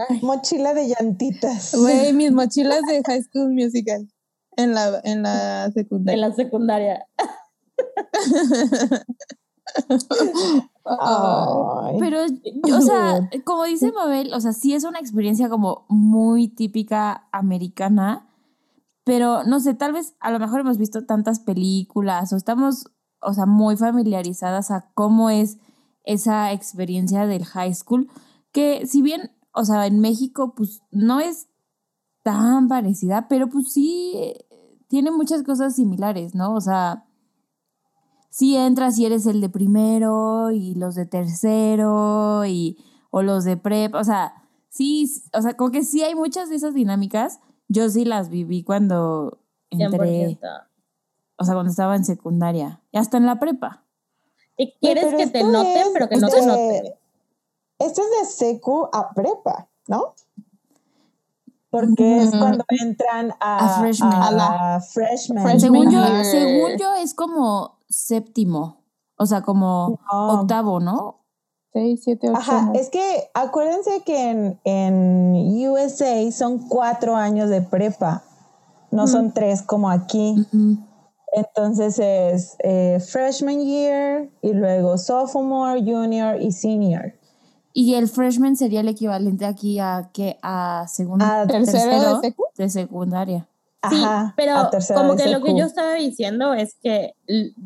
Ay, 0.09 0.19
Mochila 0.21 0.73
de 0.73 0.87
llantitas. 0.89 1.73
Güey, 1.75 2.13
mis 2.13 2.31
mochilas 2.39 2.81
de 2.87 3.01
High 3.05 3.23
School 3.23 3.51
Musical 3.53 4.07
en 4.55 4.73
la, 4.73 4.99
en 5.03 5.23
la 5.23 5.65
en 5.65 5.73
secundaria. 5.73 6.27
la 6.27 6.35
secundaria. 6.35 7.05
Ay. 10.85 11.97
Pero, 11.99 12.19
o 12.75 12.81
sea, 12.81 13.29
como 13.43 13.63
dice 13.65 13.91
Mabel, 13.91 14.33
o 14.33 14.39
sea, 14.39 14.53
sí 14.53 14.73
es 14.73 14.83
una 14.83 14.99
experiencia 14.99 15.49
como 15.49 15.85
muy 15.89 16.47
típica 16.47 17.27
americana, 17.31 18.26
pero 19.07 19.45
no 19.45 19.61
sé, 19.61 19.73
tal 19.73 19.93
vez 19.93 20.15
a 20.19 20.31
lo 20.31 20.37
mejor 20.37 20.59
hemos 20.59 20.77
visto 20.77 21.05
tantas 21.05 21.39
películas 21.39 22.33
o 22.33 22.35
estamos, 22.35 22.91
o 23.21 23.33
sea, 23.33 23.45
muy 23.45 23.77
familiarizadas 23.77 24.69
a 24.69 24.91
cómo 24.95 25.29
es 25.29 25.59
esa 26.03 26.51
experiencia 26.51 27.25
del 27.25 27.45
high 27.45 27.73
school, 27.73 28.09
que 28.51 28.85
si 28.85 29.01
bien, 29.01 29.31
o 29.53 29.63
sea, 29.63 29.87
en 29.87 30.01
México, 30.01 30.53
pues 30.55 30.81
no 30.91 31.21
es 31.21 31.47
tan 32.21 32.67
parecida, 32.67 33.29
pero 33.29 33.47
pues 33.47 33.71
sí 33.71 34.35
tiene 34.89 35.09
muchas 35.11 35.43
cosas 35.43 35.75
similares, 35.75 36.35
¿no? 36.35 36.53
O 36.53 36.59
sea, 36.59 37.05
sí 38.29 38.57
entras 38.57 38.99
y 38.99 39.05
eres 39.05 39.25
el 39.25 39.39
de 39.39 39.47
primero 39.47 40.51
y 40.51 40.75
los 40.75 40.95
de 40.95 41.05
tercero 41.05 42.45
y 42.45 42.77
o 43.09 43.21
los 43.21 43.45
de 43.45 43.55
prep, 43.55 43.95
o 43.95 44.03
sea, 44.03 44.33
sí, 44.67 45.09
o 45.33 45.41
sea, 45.41 45.55
como 45.55 45.71
que 45.71 45.85
sí 45.85 46.03
hay 46.03 46.13
muchas 46.13 46.49
de 46.49 46.57
esas 46.57 46.73
dinámicas. 46.73 47.39
Yo 47.67 47.89
sí 47.89 48.05
las 48.05 48.29
viví 48.29 48.63
cuando 48.63 49.39
entré, 49.69 50.37
100%. 50.39 50.39
o 51.37 51.43
sea, 51.43 51.53
cuando 51.53 51.69
estaba 51.71 51.95
en 51.95 52.05
secundaria 52.05 52.81
y 52.91 52.97
hasta 52.97 53.17
en 53.17 53.25
la 53.25 53.39
prepa. 53.39 53.83
Y 54.57 54.73
quieres 54.79 55.05
pero 55.05 55.17
que 55.17 55.27
te 55.27 55.43
noten, 55.43 55.77
es 55.77 55.89
pero 55.93 56.09
que 56.09 56.17
no 56.17 56.29
te 56.29 56.41
de- 56.41 56.47
noten. 56.47 56.93
Esto 57.79 58.01
es 58.01 58.19
de 58.19 58.25
secu 58.47 58.89
a 58.91 59.11
prepa, 59.13 59.67
¿no? 59.87 60.15
Porque 61.69 62.23
es 62.23 62.31
cuando 62.31 62.63
entran 62.69 63.33
a, 63.39 63.75
A 63.77 63.79
freshman. 63.81 64.13
a 64.13 64.27
A 64.27 64.31
la- 64.31 64.81
freshman. 64.81 65.43
freshman 65.43 65.59
Según 65.59 65.91
yo, 65.91 66.01
según 66.23 66.77
yo 66.79 66.95
es 66.95 67.13
como 67.13 67.77
séptimo, 67.89 68.81
o 69.17 69.25
sea, 69.25 69.41
como 69.41 69.99
No. 70.11 70.39
octavo, 70.41 70.79
¿no? 70.79 71.19
6, 71.77 72.01
7, 72.03 72.29
8. 72.29 72.37
Ajá, 72.39 72.71
es 72.73 72.89
que 72.89 73.29
acuérdense 73.33 74.01
que 74.05 74.31
en, 74.31 74.59
en 74.63 75.67
USA 75.69 76.31
son 76.31 76.67
cuatro 76.67 77.15
años 77.15 77.49
de 77.49 77.61
prepa, 77.61 78.23
no 78.89 79.05
son 79.07 79.31
tres 79.33 79.61
como 79.61 79.89
aquí. 79.89 80.35
Entonces 81.33 81.99
es 81.99 82.55
eh, 82.63 82.99
freshman 82.99 83.59
year 83.63 84.29
y 84.41 84.53
luego 84.53 84.97
sophomore, 84.97 85.81
junior 85.81 86.41
y 86.41 86.51
senior. 86.51 87.13
Y 87.73 87.93
el 87.93 88.07
freshman 88.07 88.55
sería 88.55 88.79
el 88.79 88.87
equivalente 88.87 89.45
aquí 89.45 89.77
a 89.77 90.09
que 90.11 90.39
a 90.41 90.85
segundo, 90.87 91.23
A 91.23 91.45
tercero 91.45 92.15
de 92.15 92.21
secu. 92.21 92.43
de 92.57 92.69
secundaria. 92.69 93.47
Sí, 93.89 93.95
Ajá, 94.03 94.33
pero 94.35 94.69
como 94.95 95.15
que 95.15 95.29
lo 95.29 95.41
que 95.43 95.55
yo 95.57 95.65
estaba 95.65 95.93
diciendo 95.93 96.53
es 96.53 96.75
que 96.81 97.13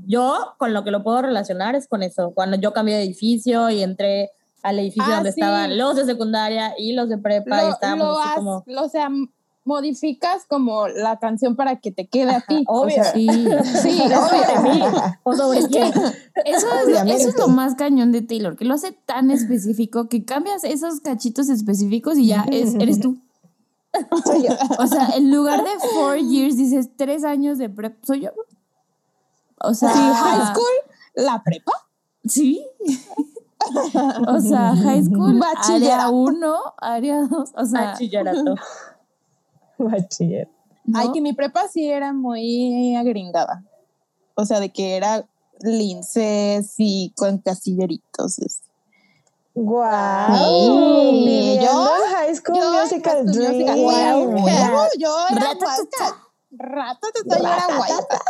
yo 0.07 0.53
con 0.57 0.73
lo 0.73 0.83
que 0.83 0.91
lo 0.91 1.03
puedo 1.03 1.21
relacionar 1.21 1.75
es 1.75 1.87
con 1.87 2.03
eso. 2.03 2.31
Cuando 2.35 2.57
yo 2.57 2.73
cambié 2.73 2.95
de 2.97 3.03
edificio 3.03 3.69
y 3.69 3.81
entré 3.81 4.29
al 4.61 4.77
edificio 4.79 5.05
Ah, 5.11 5.15
donde 5.15 5.31
sí. 5.31 5.39
estaban 5.39 5.77
los 5.77 5.95
de 5.95 6.05
secundaria 6.05 6.73
y 6.77 6.93
los 6.93 7.07
de 7.09 7.17
prepa 7.17 7.63
y 7.63 7.65
Lo, 7.67 7.73
estábamos 7.73 8.07
lo 8.07 8.19
así 8.19 8.29
has- 8.29 8.35
como... 8.35 8.63
lo- 8.67 8.83
o 8.83 8.89
sea, 8.89 9.09
modificas 9.63 10.45
como 10.47 10.87
la 10.87 11.17
canción 11.19 11.55
para 11.55 11.79
que 11.79 11.91
te 11.91 12.07
quede 12.07 12.31
a 12.31 12.41
ti. 12.41 12.63
O 12.67 12.81
obvio. 12.81 12.95
sea, 12.95 13.13
Sí. 13.13 13.27
sí, 13.81 14.01
¿Es 14.03 14.11
sobre 14.11 14.59
obvio. 14.59 14.73
mí 14.73 14.81
o 15.23 15.33
sobre 15.35 15.67
quién? 15.67 15.87
Eso 16.45 16.67
es, 16.67 16.85
Obviamente. 16.87 17.21
eso 17.21 17.29
es 17.29 17.37
lo 17.37 17.47
más 17.47 17.75
cañón 17.75 18.11
de 18.11 18.21
Taylor, 18.21 18.55
que 18.57 18.65
lo 18.65 18.73
hace 18.73 18.91
tan 19.05 19.31
específico 19.31 20.09
que 20.09 20.25
cambias 20.25 20.63
esos 20.63 20.99
cachitos 21.01 21.49
específicos 21.49 22.17
y 22.17 22.27
ya 22.27 22.45
es, 22.51 22.75
eres 22.75 22.99
tú. 22.99 23.17
Soy 24.25 24.43
yo. 24.47 24.53
O 24.79 24.87
sea, 24.87 25.09
en 25.15 25.31
lugar 25.31 25.63
de 25.63 25.69
four 25.93 26.17
years 26.17 26.55
dices 26.57 26.89
tres 26.95 27.23
años 27.23 27.57
de 27.57 27.69
prep, 27.69 28.03
soy 28.05 28.21
yo. 28.21 28.31
O 29.59 29.73
sea, 29.73 29.93
Sí, 29.93 29.99
high 29.99 30.53
school, 30.53 30.65
la 31.15 31.43
prepa. 31.43 31.71
Sí. 32.25 32.65
O 34.27 34.39
sea, 34.39 34.75
high 34.75 35.03
school, 35.03 35.35
área 35.41 35.53
Bachillerato. 35.55 36.11
1, 36.11 36.57
área 36.77 37.21
2, 37.29 37.49
o 37.55 37.65
sea, 37.65 37.81
Bachillerato. 37.91 38.55
Bachiller. 39.77 40.49
¿no? 40.85 40.99
Ay, 40.99 41.11
que 41.11 41.21
mi 41.21 41.33
prepa 41.33 41.67
sí 41.67 41.89
era 41.89 42.11
muy 42.13 42.95
agringada. 42.95 43.63
O 44.35 44.45
sea, 44.45 44.59
de 44.59 44.71
que 44.71 44.95
era 44.95 45.25
linces 45.61 46.73
y 46.77 47.13
con 47.15 47.37
castilleritos. 47.39 48.39
es- 48.39 48.61
Guau. 49.53 50.35
Sí, 50.35 51.59
yo- 51.61 51.95
el 51.95 52.03
High 52.15 52.35
School 52.35 52.57
Yo, 52.57 52.71
Musical 52.71 53.25
Dream. 53.25 53.85
Huevo, 53.85 54.43
huevo, 54.43 54.81
yo 54.97 55.11
era 55.29 55.41
Ratatata. 55.41 55.75
Wildcat. 55.77 56.15
Ratatata, 56.51 57.37
yo 57.37 57.45
era 57.47 57.67
Wildcat. 57.79 58.21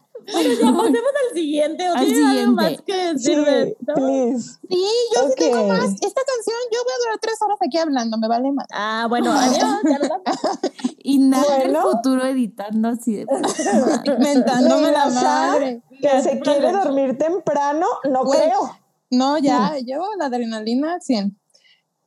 Bueno, 0.32 0.50
ya 0.52 0.72
pasemos 0.72 1.12
al 1.28 1.34
siguiente. 1.34 1.90
¿O 1.90 1.94
Al 1.94 2.24
algo 2.38 2.52
más 2.52 2.80
que 2.82 2.92
Sí, 2.92 3.12
decir 3.14 3.44
de 3.44 3.62
esto? 3.62 3.92
please. 3.94 4.58
Sí, 4.68 4.84
yo 5.14 5.28
sí 5.28 5.34
tengo 5.36 5.66
más. 5.68 5.84
Esta 5.84 6.20
canción, 6.24 6.56
yo 6.72 6.78
voy 6.84 6.92
a 6.94 6.98
durar 7.04 7.18
tres 7.20 7.36
horas 7.42 7.58
aquí 7.66 7.78
hablando, 7.78 8.18
me 8.18 8.28
vale 8.28 8.52
más. 8.52 8.66
Ah, 8.72 9.06
bueno, 9.08 9.32
adiós. 9.32 9.58
Ya. 9.58 9.80
Y 11.02 11.18
nada 11.18 11.42
Bueno. 11.56 11.80
el 11.80 11.92
futuro 11.96 12.26
editando 12.26 12.88
así 12.88 13.14
de 13.16 13.26
Mentándome 14.18 14.90
la 14.92 15.06
madre. 15.08 15.82
Que 16.00 16.20
se 16.22 16.38
quiere 16.40 16.70
dormir 16.72 17.16
temprano, 17.18 17.86
no 18.08 18.22
creo. 18.24 18.78
No, 19.10 19.38
ya, 19.38 19.76
llevo 19.78 20.06
la 20.18 20.26
adrenalina 20.26 20.94
al 20.94 21.02
100. 21.02 21.36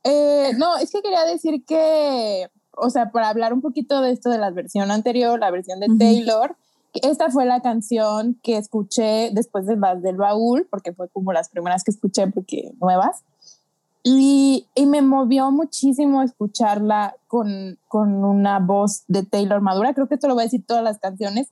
Eh, 0.04 0.52
no, 0.56 0.76
es 0.76 0.90
que 0.90 1.02
quería 1.02 1.24
decir 1.24 1.64
que, 1.66 2.48
o 2.76 2.88
sea, 2.88 3.10
para 3.10 3.28
hablar 3.28 3.52
un 3.52 3.60
poquito 3.60 4.00
de 4.00 4.12
esto 4.12 4.30
de 4.30 4.38
la 4.38 4.50
versión 4.50 4.90
anterior, 4.90 5.38
la 5.40 5.50
versión 5.50 5.80
de. 5.80 5.88
Taylor, 5.98 6.56
esta 7.02 7.30
fue 7.30 7.44
la 7.44 7.60
canción 7.60 8.38
que 8.42 8.56
escuché 8.56 9.30
después 9.32 9.66
de 9.66 9.76
las 9.76 10.02
del 10.02 10.16
baúl, 10.16 10.66
porque 10.70 10.92
fue 10.92 11.08
como 11.08 11.32
las 11.32 11.48
primeras 11.48 11.84
que 11.84 11.90
escuché 11.90 12.26
porque 12.28 12.72
nuevas. 12.80 13.22
Y, 14.02 14.66
y 14.74 14.86
me 14.86 15.00
movió 15.00 15.50
muchísimo 15.50 16.22
escucharla 16.22 17.16
con, 17.26 17.78
con 17.88 18.24
una 18.24 18.58
voz 18.58 19.04
de 19.08 19.24
Taylor 19.24 19.60
Madura. 19.60 19.94
Creo 19.94 20.08
que 20.08 20.14
esto 20.14 20.28
lo 20.28 20.34
voy 20.34 20.42
a 20.42 20.44
decir 20.44 20.64
todas 20.66 20.84
las 20.84 20.98
canciones, 20.98 21.48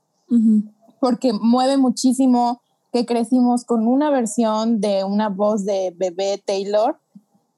porque 1.01 1.33
mueve 1.33 1.77
muchísimo 1.77 2.61
que 2.93 3.07
crecimos 3.07 3.65
con 3.65 3.87
una 3.87 4.11
versión 4.11 4.81
de 4.81 5.05
una 5.05 5.29
voz 5.29 5.65
de 5.65 5.95
bebé 5.97 6.43
Taylor 6.45 6.99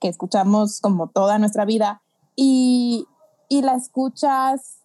que 0.01 0.09
escuchamos 0.09 0.81
como 0.81 1.09
toda 1.09 1.39
nuestra 1.39 1.65
vida 1.65 2.03
y, 2.37 3.07
y 3.49 3.63
la 3.63 3.75
escuchas, 3.75 4.79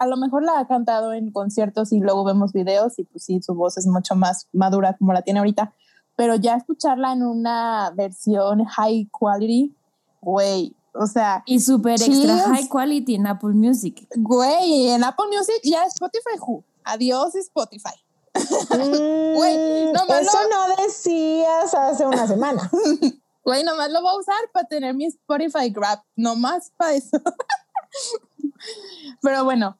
a 0.00 0.06
lo 0.06 0.16
mejor 0.16 0.42
la 0.42 0.58
ha 0.58 0.66
cantado 0.66 1.12
en 1.12 1.30
conciertos 1.30 1.92
y 1.92 2.00
luego 2.00 2.24
vemos 2.24 2.52
videos 2.52 2.98
y 2.98 3.04
pues 3.04 3.24
sí, 3.24 3.40
su 3.42 3.54
voz 3.54 3.78
es 3.78 3.86
mucho 3.86 4.16
más 4.16 4.48
madura 4.52 4.96
como 4.98 5.12
la 5.12 5.22
tiene 5.22 5.38
ahorita, 5.40 5.72
pero 6.16 6.34
ya 6.34 6.56
escucharla 6.56 7.12
en 7.12 7.22
una 7.22 7.92
versión 7.94 8.64
high 8.64 9.08
quality, 9.12 9.76
güey, 10.20 10.74
o 10.92 11.06
sea, 11.06 11.44
Y 11.46 11.60
super 11.60 12.02
extra 12.02 12.38
high 12.48 12.68
quality 12.68 13.14
en 13.14 13.28
Apple 13.28 13.52
Music. 13.54 14.08
güey, 14.16 14.88
en 14.88 15.04
Apple 15.04 15.26
Music 15.28 15.60
ya 15.62 15.84
Spotify, 15.84 16.36
who? 16.40 16.64
adiós 16.84 17.34
Spotify. 17.36 17.94
Güey, 19.36 19.92
no, 19.92 20.02
Eso 20.04 20.38
malo. 20.38 20.48
no 20.50 20.76
decías 20.84 21.74
hace 21.74 22.06
una 22.06 22.26
semana. 22.26 22.70
Güey, 23.44 23.64
nomás 23.64 23.90
lo 23.90 24.02
voy 24.02 24.14
a 24.14 24.18
usar 24.18 24.36
para 24.52 24.68
tener 24.68 24.94
mi 24.94 25.06
Spotify 25.06 25.70
Grab, 25.70 26.00
nomás 26.14 26.70
para 26.76 26.92
eso. 26.94 27.18
Pero 29.22 29.44
bueno, 29.44 29.78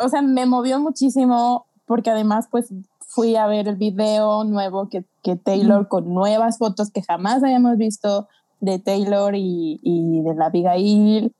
o 0.00 0.08
sea, 0.08 0.22
me 0.22 0.46
movió 0.46 0.80
muchísimo 0.80 1.66
porque 1.86 2.10
además 2.10 2.48
pues 2.50 2.72
fui 3.00 3.36
a 3.36 3.46
ver 3.46 3.68
el 3.68 3.76
video 3.76 4.44
nuevo 4.44 4.88
que, 4.88 5.04
que 5.22 5.36
Taylor 5.36 5.88
con 5.88 6.14
nuevas 6.14 6.58
fotos 6.58 6.90
que 6.90 7.02
jamás 7.02 7.42
habíamos 7.42 7.76
visto 7.76 8.28
de 8.60 8.78
Taylor 8.78 9.34
y, 9.34 9.80
y 9.82 10.20
de 10.22 10.34
la 10.34 10.46
Abigail. 10.46 11.34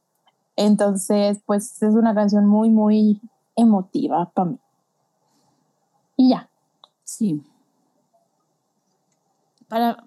Entonces, 0.57 1.39
pues 1.47 1.81
es 1.83 1.95
una 1.95 2.15
canción 2.15 2.47
muy, 2.47 2.71
muy 2.71 3.21
emotiva 3.57 4.31
para 4.35 4.51
mí. 4.51 4.59
Y 6.17 6.31
ya. 6.31 6.49
Sí. 7.05 7.43
Para, 9.69 10.05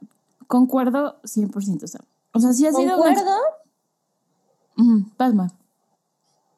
concuerdo 0.47 1.15
100%. 1.23 1.87
Sam. 1.87 2.01
O 2.33 2.39
sea, 2.39 2.51
sí 2.53 2.65
ha 2.67 2.71
sido... 2.71 2.97
una- 2.97 3.15
Concuerdo, 3.15 3.31
Pasma. 5.17 5.51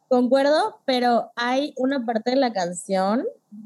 Concuerdo, 0.09 0.77
pero 0.85 1.31
hay 1.35 1.73
una 1.77 2.05
parte 2.05 2.31
de 2.31 2.37
la 2.37 2.53
canción 2.53 3.25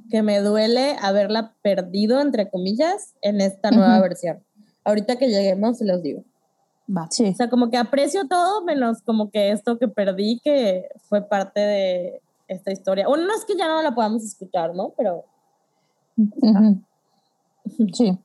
que 0.09 0.21
me 0.21 0.39
duele 0.39 0.95
haberla 1.01 1.53
perdido, 1.61 2.21
entre 2.21 2.49
comillas, 2.49 3.13
en 3.21 3.41
esta 3.41 3.71
nueva 3.71 3.95
Ujú. 3.95 4.03
versión. 4.03 4.43
Ahorita 4.83 5.17
que 5.17 5.29
lleguemos, 5.29 5.77
se 5.77 5.85
los 5.85 6.01
digo. 6.01 6.23
Va. 6.95 7.07
Sí. 7.11 7.29
O 7.29 7.35
sea, 7.35 7.49
como 7.49 7.69
que 7.69 7.77
aprecio 7.77 8.27
todo, 8.27 8.63
menos 8.63 9.01
como 9.01 9.29
que 9.29 9.51
esto 9.51 9.77
que 9.77 9.87
perdí, 9.87 10.39
que 10.43 10.89
fue 11.07 11.21
parte 11.21 11.59
de 11.59 12.21
esta 12.47 12.71
historia. 12.71 13.07
Bueno, 13.07 13.25
no 13.25 13.35
es 13.35 13.45
que 13.45 13.55
ya 13.55 13.67
no 13.67 13.81
la 13.81 13.93
podamos 13.93 14.23
escuchar, 14.23 14.75
¿no? 14.75 14.93
Pero. 14.97 15.25
Sí. 17.93 18.17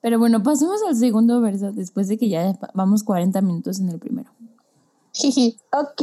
Pero 0.00 0.18
bueno, 0.18 0.42
pasemos 0.42 0.82
al 0.88 0.96
segundo 0.96 1.40
verso 1.40 1.70
después 1.70 2.08
de 2.08 2.18
que 2.18 2.28
ya 2.28 2.58
vamos 2.74 3.04
40 3.04 3.40
minutos 3.42 3.78
en 3.78 3.90
el 3.90 4.00
primero. 4.00 4.28
Ok, 5.72 6.02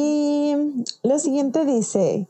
lo 1.03 1.19
siguiente 1.19 1.65
dice, 1.65 2.27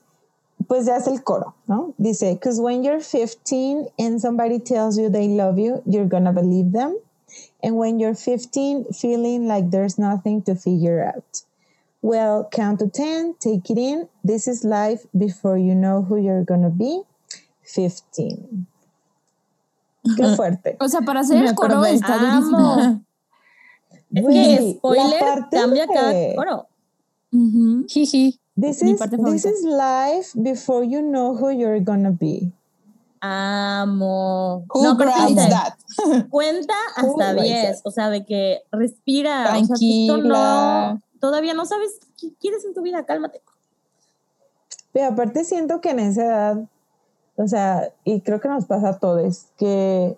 pues 0.68 0.86
ya 0.86 0.98
es 0.98 1.08
el 1.08 1.24
coro, 1.24 1.56
¿no? 1.68 1.94
Dice, 1.98 2.34
because 2.34 2.60
when 2.62 2.84
you're 2.84 3.02
15 3.02 3.89
and 3.98 4.20
somebody 4.20 4.60
tells 4.60 4.98
you 4.98 5.10
they 5.10 5.28
love 5.28 5.58
you, 5.58 5.82
you're 5.86 6.08
gonna 6.08 6.32
believe 6.32 6.72
them. 6.72 6.96
And 7.62 7.76
when 7.78 8.00
you're 8.00 8.15
15, 8.15 8.86
feeling 8.94 9.48
like 9.48 9.70
there's 9.72 9.98
nothing 10.00 10.42
to 10.44 10.56
figure 10.56 11.04
out. 11.04 11.44
Well, 12.02 12.48
count 12.50 12.80
to 12.80 12.88
10, 12.89 13.36
take 13.39 13.70
it 13.70 13.78
in. 13.78 14.08
This 14.24 14.48
is 14.48 14.63
life 14.63 15.06
before 15.18 15.58
you 15.58 15.76
know 15.76 16.02
who 16.02 16.18
you're 16.18 16.46
gonna 16.46 16.70
be. 16.70 17.02
15. 17.63 18.65
Qué 20.15 20.36
fuerte. 20.36 20.78
O 20.80 20.88
sea, 20.88 21.02
para 21.02 21.20
hacer 21.20 21.44
Me 21.44 21.50
el 21.50 21.56
coro 21.56 21.84
está 21.86 22.18
durísimo. 22.18 23.02
es 24.15 24.26
que 24.26 24.74
spoiler 24.80 25.20
parte 25.20 25.58
cambia 25.58 25.86
de- 25.86 25.94
cada 25.94 26.36
coro. 26.36 26.69
Ujú. 27.34 27.86
Jiji. 27.88 28.39
This 28.60 28.82
is, 28.82 29.00
this 29.00 29.46
is 29.46 29.63
life 29.63 30.36
before 30.36 30.84
you 30.84 31.02
know 31.02 31.34
who 31.34 31.50
you're 31.50 31.80
gonna 31.80 32.12
be. 32.12 32.52
Amo. 33.22 34.65
Who 34.70 34.84
no, 34.84 34.98
dice, 34.98 35.50
that? 35.50 35.78
cuenta 36.30 36.74
hasta 36.96 37.34
writes 37.34 37.50
10, 37.50 37.76
that? 37.76 37.82
o 37.86 37.92
sea, 37.92 38.10
de 38.10 38.26
que 38.26 38.62
respira, 38.72 39.44
o 39.44 39.65
sea, 39.65 39.76
tú 39.76 40.08
Tranquila. 40.08 40.94
no, 40.94 41.02
todavía 41.20 41.54
no 41.54 41.65
sabes 41.65 42.00
qué 42.20 42.34
quieres 42.39 42.65
en 42.65 42.74
tu 42.74 42.82
vida, 42.82 43.06
cálmate. 43.06 43.42
Pero 44.92 45.13
aparte 45.13 45.44
siento 45.44 45.82
que 45.82 45.92
en 45.92 46.00
esa 46.00 46.26
edad, 46.26 46.70
o 47.36 47.48
sea, 47.48 47.94
y 48.04 48.22
creo 48.22 48.42
que 48.42 48.50
nos 48.50 48.65
pasa 48.65 48.89
a 48.89 49.00
todos, 49.00 49.48
que 49.58 50.18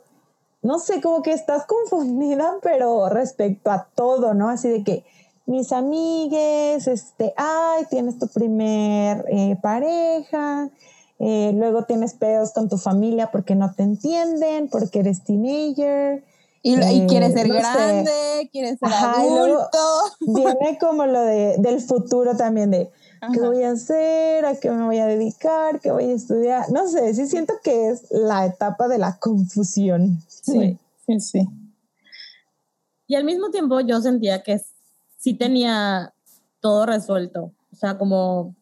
no 0.62 0.80
sé, 0.80 1.02
como 1.02 1.22
que 1.22 1.34
estás 1.34 1.66
confundida, 1.68 2.56
pero 2.62 3.10
respecto 3.10 3.72
a 3.72 3.88
todo, 3.96 4.34
¿no? 4.34 4.50
Así 4.50 4.70
de 4.70 4.84
que 4.84 5.06
mis 5.52 5.72
amigues, 5.74 6.88
este, 6.88 7.34
ay, 7.36 7.86
tienes 7.90 8.18
tu 8.18 8.28
primer 8.28 9.26
eh, 9.30 9.58
pareja, 9.62 10.70
eh, 11.20 11.52
luego 11.54 11.84
tienes 11.84 12.14
pedos 12.14 12.54
con 12.54 12.70
tu 12.70 12.78
familia 12.78 13.30
porque 13.32 13.54
no 13.56 13.74
te 13.76 13.84
entienden, 13.84 14.70
porque 14.70 15.00
eres 15.00 15.24
teenager. 15.24 16.24
Y, 16.64 16.74
y 16.76 17.02
Eh, 17.02 17.06
quiere 17.08 17.32
ser 17.32 17.48
no 17.48 17.56
sé. 17.56 17.60
grande, 17.60 18.50
quiere 18.52 18.78
ser 18.78 18.90
Ajá, 18.94 19.22
adulto. 19.22 19.78
Viene 20.22 20.78
como 20.80 21.06
lo 21.06 21.22
de, 21.22 21.58
del 21.58 21.82
futuro 21.82 22.36
también, 22.38 22.72
de 22.72 22.90
qué 23.34 23.40
voy 23.42 23.64
a 23.64 23.72
hacer, 23.72 24.46
a 24.46 24.56
qué 24.56 24.72
me 24.72 24.84
voy 24.86 25.00
a 25.00 25.06
dedicar, 25.06 25.80
qué 25.80 25.92
voy 25.92 26.06
a 26.06 26.14
estudiar. 26.14 26.72
No 26.72 26.88
sé, 26.88 27.14
sí 27.14 27.28
siento 27.28 27.56
que 27.64 27.90
es 27.90 28.10
la 28.12 28.46
etapa 28.46 28.88
de 28.88 28.98
la 29.00 29.18
confusión. 29.20 30.20
Sí, 30.28 30.80
sí, 31.06 31.20
sí. 31.20 31.48
Y 33.08 33.16
al 33.16 33.26
mismo 33.26 33.50
tiempo 33.52 33.80
yo 33.82 34.00
sentía 34.02 34.42
que 34.42 34.54
sí 35.22 35.36
tenía 35.36 36.14
todo 36.60 36.86
resuelto, 36.88 37.54
o 37.72 37.76
sea, 37.76 37.98
como, 37.98 38.56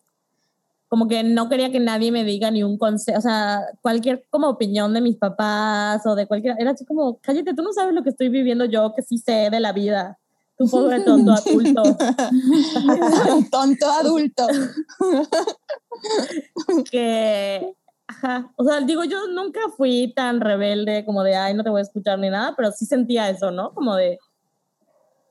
como 0.89 1.07
que 1.07 1.23
no 1.23 1.47
quería 1.47 1.71
que 1.71 1.79
nadie 1.79 2.11
me 2.11 2.25
diga 2.25 2.51
ni 2.51 2.63
un 2.63 2.77
consejo, 2.77 3.17
o 3.17 3.21
sea, 3.21 3.61
cualquier 3.81 4.25
como 4.29 4.49
opinión 4.49 4.93
de 4.93 4.99
mis 4.99 5.15
papás 5.15 6.05
o 6.05 6.15
de 6.15 6.27
cualquier, 6.27 6.55
era 6.59 6.71
así 6.71 6.85
como, 6.85 7.17
cállate, 7.21 7.53
tú 7.53 7.63
no 7.63 7.71
sabes 7.71 7.93
lo 7.93 8.03
que 8.03 8.09
estoy 8.09 8.27
viviendo 8.27 8.65
yo, 8.65 8.93
que 8.93 9.01
sí 9.01 9.17
sé 9.17 9.49
de 9.49 9.59
la 9.61 9.71
vida, 9.71 10.19
tú 10.57 10.69
pobre 10.69 10.99
tonto 11.05 11.31
adulto. 11.31 11.81
Tonto 13.51 13.91
adulto. 13.91 14.47
que, 16.91 17.73
ajá, 18.07 18.51
o 18.57 18.65
sea, 18.65 18.81
digo, 18.81 19.05
yo 19.05 19.27
nunca 19.27 19.61
fui 19.77 20.11
tan 20.13 20.41
rebelde 20.41 21.05
como 21.05 21.23
de, 21.23 21.37
ay, 21.37 21.53
no 21.53 21.63
te 21.63 21.69
voy 21.69 21.79
a 21.79 21.83
escuchar 21.83 22.19
ni 22.19 22.29
nada, 22.29 22.53
pero 22.57 22.71
sí 22.73 22.85
sentía 22.85 23.29
eso, 23.29 23.49
¿no? 23.49 23.73
Como 23.73 23.95
de, 23.95 24.19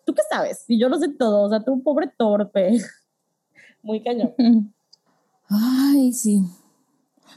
¿tú 0.09 0.14
qué 0.14 0.23
sabes? 0.31 0.64
Y 0.68 0.81
yo 0.81 0.88
lo 0.88 0.99
sé 0.99 1.11
todo, 1.11 1.42
o 1.42 1.49
sea, 1.51 1.62
tú 1.62 1.83
pobre 1.83 2.11
torpe. 2.16 2.79
Muy 3.83 4.03
cañón. 4.03 4.33
Ay, 5.51 6.14
sí. 6.14 6.42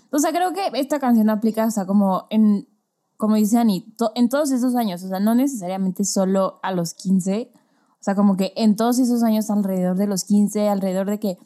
O 0.10 0.20
sea, 0.20 0.32
creo 0.32 0.54
que 0.54 0.80
esta 0.80 0.98
canción 0.98 1.30
aplica, 1.30 1.66
o 1.66 1.72
sea, 1.72 1.86
como 1.86 2.28
en, 2.30 2.70
como 3.18 3.36
dice 3.36 3.58
Ani, 3.58 3.82
to- 3.98 4.14
en 4.16 4.30
todos 4.30 4.52
esos 4.52 4.74
años, 4.76 5.04
o 5.04 5.10
sea, 5.10 5.20
no 5.20 5.36
necesariamente 5.36 6.06
solo 6.06 6.62
a 6.64 6.72
los 6.72 6.94
15, 6.94 7.52
o 7.54 8.04
sea, 8.04 8.16
como 8.16 8.38
que 8.38 8.54
en 8.56 8.78
todos 8.78 9.00
esos 9.00 9.22
años 9.22 9.50
alrededor 9.50 9.98
de 9.98 10.08
los 10.08 10.24
15, 10.24 10.70
alrededor 10.70 11.10
de 11.10 11.20
que 11.20 11.38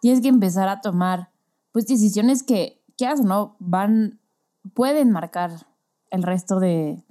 tienes 0.00 0.20
que 0.20 0.28
empezar 0.28 0.68
a 0.68 0.80
tomar, 0.80 1.30
pues, 1.72 1.88
decisiones 1.88 2.44
que, 2.44 2.80
quieras 2.96 3.20
o 3.20 3.24
no, 3.24 3.56
van, 3.58 4.20
pueden 4.72 5.10
marcar 5.10 5.66
el 6.10 6.22
resto 6.22 6.60
de, 6.60 7.02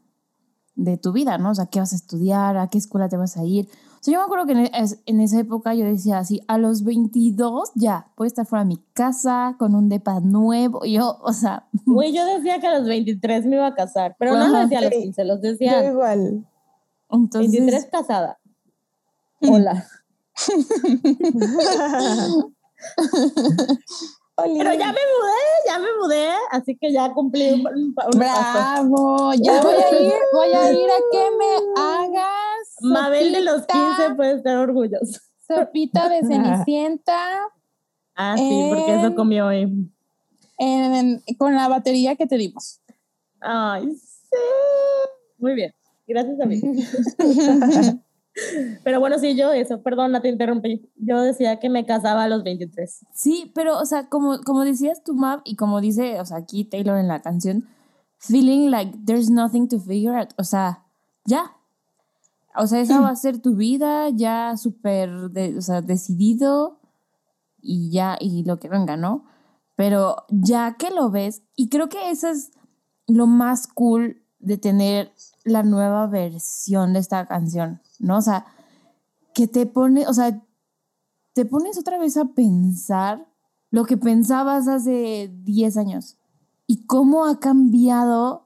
de 0.84 0.98
tu 0.98 1.12
vida, 1.12 1.38
¿no? 1.38 1.52
O 1.52 1.56
sea, 1.56 1.68
qué 1.68 1.80
vas 1.80 1.94
a 1.94 1.96
estudiar, 1.96 2.58
a 2.58 2.68
qué 2.68 2.78
escuela 2.78 3.10
te 3.10 3.18
vas 3.18 3.38
a 3.38 3.44
ir. 3.46 3.68
O 4.00 4.04
sea, 4.04 4.14
yo 4.14 4.20
me 4.20 4.26
acuerdo 4.26 4.46
que 4.46 4.54
en, 4.54 4.60
es- 4.74 5.00
en 5.06 5.20
esa 5.20 5.40
época 5.40 5.74
yo 5.74 5.84
decía 5.86 6.20
así, 6.20 6.42
a 6.48 6.58
los 6.58 6.84
22 6.84 7.72
ya, 7.76 8.08
voy 8.16 8.26
a 8.26 8.30
estar 8.30 8.46
fuera 8.46 8.64
de 8.64 8.70
mi 8.70 8.78
casa, 8.94 9.56
con 9.60 9.76
un 9.76 9.90
depa 9.90 10.20
nuevo. 10.22 10.86
Y 10.86 10.94
yo, 10.94 11.18
o 11.22 11.34
sea, 11.34 11.68
Güey, 11.86 12.14
yo 12.14 12.26
decía 12.26 12.60
que 12.60 12.68
a 12.68 12.80
los 12.80 12.88
23 12.88 13.46
me 13.46 13.56
iba 13.58 13.68
a 13.68 13.76
casar, 13.76 14.16
pero 14.18 14.38
no 14.38 14.48
lo 14.48 14.60
decía 14.60 14.80
a 14.80 14.84
los 14.84 14.94
sí. 14.94 15.02
15, 15.02 15.26
los 15.26 15.42
Yo 15.42 15.50
decía 15.52 15.86
igual. 15.92 16.48
entonces... 17.10 17.52
23 17.52 17.88
casada. 17.92 18.40
Hola. 19.42 19.86
Pero 24.44 24.74
ya 24.74 24.88
me 24.88 25.00
mudé, 25.00 25.42
ya 25.68 25.80
me 25.80 25.88
mudé, 26.02 26.30
así 26.52 26.78
que 26.78 26.92
ya 26.92 27.12
cumplí 27.14 27.52
un, 27.52 27.68
un 27.68 27.94
paso. 27.94 28.10
Bravo. 28.18 29.34
Ya 29.34 29.62
voy 29.62 29.76
a 29.76 30.00
ir, 30.02 30.14
voy 30.34 30.54
a 30.54 30.72
ir 30.72 30.90
a 30.90 30.98
que 31.12 31.32
me 31.38 31.56
hagas. 31.78 32.76
Mabel 32.82 33.32
de 33.34 33.42
los 33.42 33.62
sopita, 33.62 33.96
15 33.98 34.16
puede 34.16 34.36
estar 34.36 34.58
orgulloso. 34.58 35.20
Sopita 35.48 36.10
de 36.10 36.22
cenicienta 36.24 37.48
Ah, 38.16 38.36
sí, 38.38 38.66
porque 38.70 38.96
eso 38.96 39.16
comió 39.16 39.48
hoy. 39.48 39.90
en- 40.58 41.24
con 41.38 41.56
la 41.56 41.68
batería 41.70 42.16
que 42.18 42.28
te 42.28 42.38
dimos. 42.38 42.82
Ay, 43.40 43.96
sí. 43.96 44.38
Muy 45.38 45.54
bien. 45.54 45.74
Gracias 46.06 46.40
a 46.42 46.46
mí. 46.46 46.60
Pero 48.84 49.00
bueno, 49.00 49.18
sí, 49.20 49.36
yo 49.36 49.52
eso, 49.52 49.82
perdona, 49.82 50.22
te 50.22 50.30
interrumpí. 50.30 50.90
Yo 50.96 51.22
decía 51.22 51.60
que 51.60 51.70
me 51.70 51.86
casaba 51.86 52.24
a 52.24 52.28
los 52.28 52.44
23. 52.44 53.06
Sí, 53.14 53.52
pero, 53.54 53.78
o 53.78 53.86
sea, 53.86 54.08
como, 54.08 54.40
como 54.42 54.64
decías 54.64 55.04
tú, 55.04 55.14
Mav, 55.14 55.42
y 55.44 55.56
como 55.56 55.82
dice, 55.82 56.20
o 56.20 56.26
sea, 56.26 56.38
aquí 56.38 56.64
Taylor 56.64 56.98
en 56.98 57.08
la 57.08 57.22
canción, 57.22 57.68
feeling 58.18 58.70
like 58.70 58.98
there's 59.06 59.30
nothing 59.30 59.68
to 59.68 59.80
figure 59.80 60.18
out. 60.18 60.30
O 60.38 60.44
sea, 60.44 60.86
ya. 61.26 61.56
O 62.56 62.68
sea, 62.68 62.82
esa 62.82 63.00
va 63.00 63.10
a 63.10 63.16
ser 63.16 63.42
tu 63.42 63.56
vida, 63.56 64.10
ya 64.10 64.58
súper, 64.58 65.10
o 65.12 65.62
sea, 65.62 65.82
decidido 65.82 66.80
y 67.62 67.92
ya, 67.92 68.18
y 68.20 68.44
lo 68.44 68.60
que 68.60 68.70
venga, 68.70 68.98
¿no? 68.98 69.26
Pero 69.76 70.26
ya 70.30 70.76
que 70.78 70.90
lo 70.90 71.10
ves, 71.10 71.44
y 71.56 71.70
creo 71.70 71.90
que 71.90 72.10
eso 72.10 72.28
es 72.28 72.52
lo 73.08 73.28
más 73.28 73.68
cool 73.68 74.24
de 74.40 74.58
tener 74.58 75.14
la 75.44 75.64
nueva 75.64 76.08
versión 76.08 76.94
de 76.94 77.00
esta 77.00 77.28
canción, 77.28 77.82
¿no? 78.00 78.18
O 78.18 78.22
sea, 78.22 78.46
que 79.34 79.48
te 79.48 79.66
pone, 79.66 80.08
o 80.08 80.14
sea, 80.14 80.44
te 81.34 81.46
pones 81.46 81.78
otra 81.78 81.98
vez 82.00 82.18
a 82.18 82.26
pensar 82.26 83.28
lo 83.72 83.86
que 83.86 83.98
pensabas 83.98 84.68
hace 84.68 85.32
10 85.44 85.78
años 85.78 86.18
y 86.66 86.86
cómo 86.86 87.26
ha 87.26 87.40
cambiado 87.40 88.46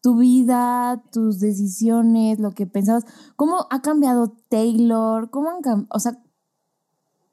tu 0.00 0.16
vida, 0.16 1.02
tus 1.12 1.40
decisiones, 1.40 2.38
lo 2.38 2.52
que 2.52 2.66
pensabas, 2.66 3.06
cómo 3.36 3.66
ha 3.70 3.82
cambiado 3.82 4.36
Taylor, 4.48 5.30
cómo 5.30 5.50
han 5.50 5.62
cambiado, 5.62 5.88
o 5.94 5.98
sea, 6.00 6.20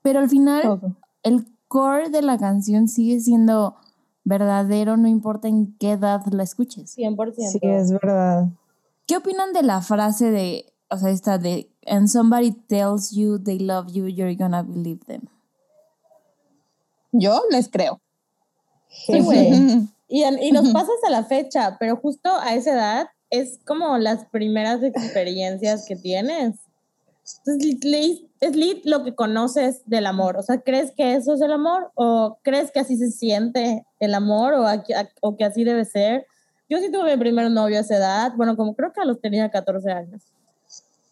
pero 0.02 0.19
al 0.19 0.30
final 0.30 0.95
el 1.24 1.48
core 1.67 2.10
de 2.10 2.22
la 2.22 2.38
canción 2.38 2.88
sigue 2.88 3.19
siendo 3.19 3.76
verdadero, 4.24 4.98
no 4.98 5.08
importa 5.08 5.48
en 5.48 5.76
qué 5.78 5.91
edad 5.91 6.24
la 6.32 6.43
escuches. 6.43 6.95
100%. 6.98 7.34
Sí, 7.52 7.60
es 7.63 7.91
verdad. 7.91 8.50
¿Qué 9.08 9.17
opinan 9.17 9.54
de 9.54 9.63
la 9.63 9.82
frase 9.82 10.30
de, 10.30 10.72
o 10.89 10.97
sea, 10.97 11.10
esta 11.10 11.38
de, 11.38 11.69
and 11.88 12.08
somebody 12.08 12.52
tells 12.67 13.12
you 13.12 13.38
they 13.38 13.60
love 13.60 13.91
you, 13.91 14.08
you're 14.08 14.36
gonna 14.36 14.63
believe 14.63 15.06
them? 15.06 15.28
Yo 17.12 17.41
les 17.49 17.67
creo. 17.69 18.02
Sí, 18.89 19.19
güey. 19.19 19.88
y, 20.08 20.23
y 20.23 20.52
nos 20.52 20.69
pasa 20.69 20.91
hasta 20.95 21.10
la 21.10 21.23
fecha, 21.23 21.78
pero 21.80 21.97
justo 21.97 22.30
a 22.30 22.56
esa 22.56 22.73
edad 22.73 23.08
es 23.30 23.60
como 23.65 23.97
las 23.97 24.25
primeras 24.25 24.82
experiencias 24.84 25.86
que 25.88 25.95
tienes. 25.95 26.56
Entonces, 27.45 28.21
es 28.41 28.56
lit 28.56 28.86
lo 28.86 29.04
que 29.04 29.13
conoces 29.13 29.84
del 29.86 30.08
amor. 30.08 30.38
O 30.38 30.41
sea, 30.41 30.62
¿crees 30.62 30.91
que 30.91 31.13
eso 31.15 31.34
es 31.34 31.41
el 31.41 31.52
amor? 31.52 31.91
¿O 31.95 32.39
crees 32.41 32.71
que 32.71 32.80
así 32.80 32.97
se 32.97 33.12
siente 33.12 33.86
el 33.99 34.15
amor? 34.15 34.54
¿O, 34.54 34.65
o 35.21 35.38
que 35.38 35.45
así 35.45 35.63
debe 35.63 35.86
ser? 35.86 36.25
Yo 36.69 36.80
sí 36.80 36.91
tuve 36.91 37.15
mi 37.15 37.19
primer 37.19 37.52
novio 37.52 37.78
a 37.78 37.82
esa 37.82 37.97
edad. 37.97 38.34
Bueno, 38.36 38.56
como 38.56 38.75
creo 38.75 38.93
que 38.93 39.02
a 39.02 39.06
los 39.06 39.21
tenía 39.21 39.49
14 39.49 39.91
años. 39.91 40.23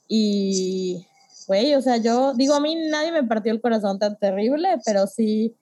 Y, 0.07 1.05
güey, 1.47 1.75
o 1.75 1.81
sea, 1.81 1.97
yo 1.97 2.33
digo, 2.33 2.53
a 2.53 2.59
mí 2.59 2.75
nadie 2.89 3.11
me 3.11 3.23
partió 3.23 3.51
el 3.51 3.61
corazón 3.61 3.99
tan 3.99 4.17
terrible, 4.17 4.77
pero 4.85 5.07
sí 5.07 5.55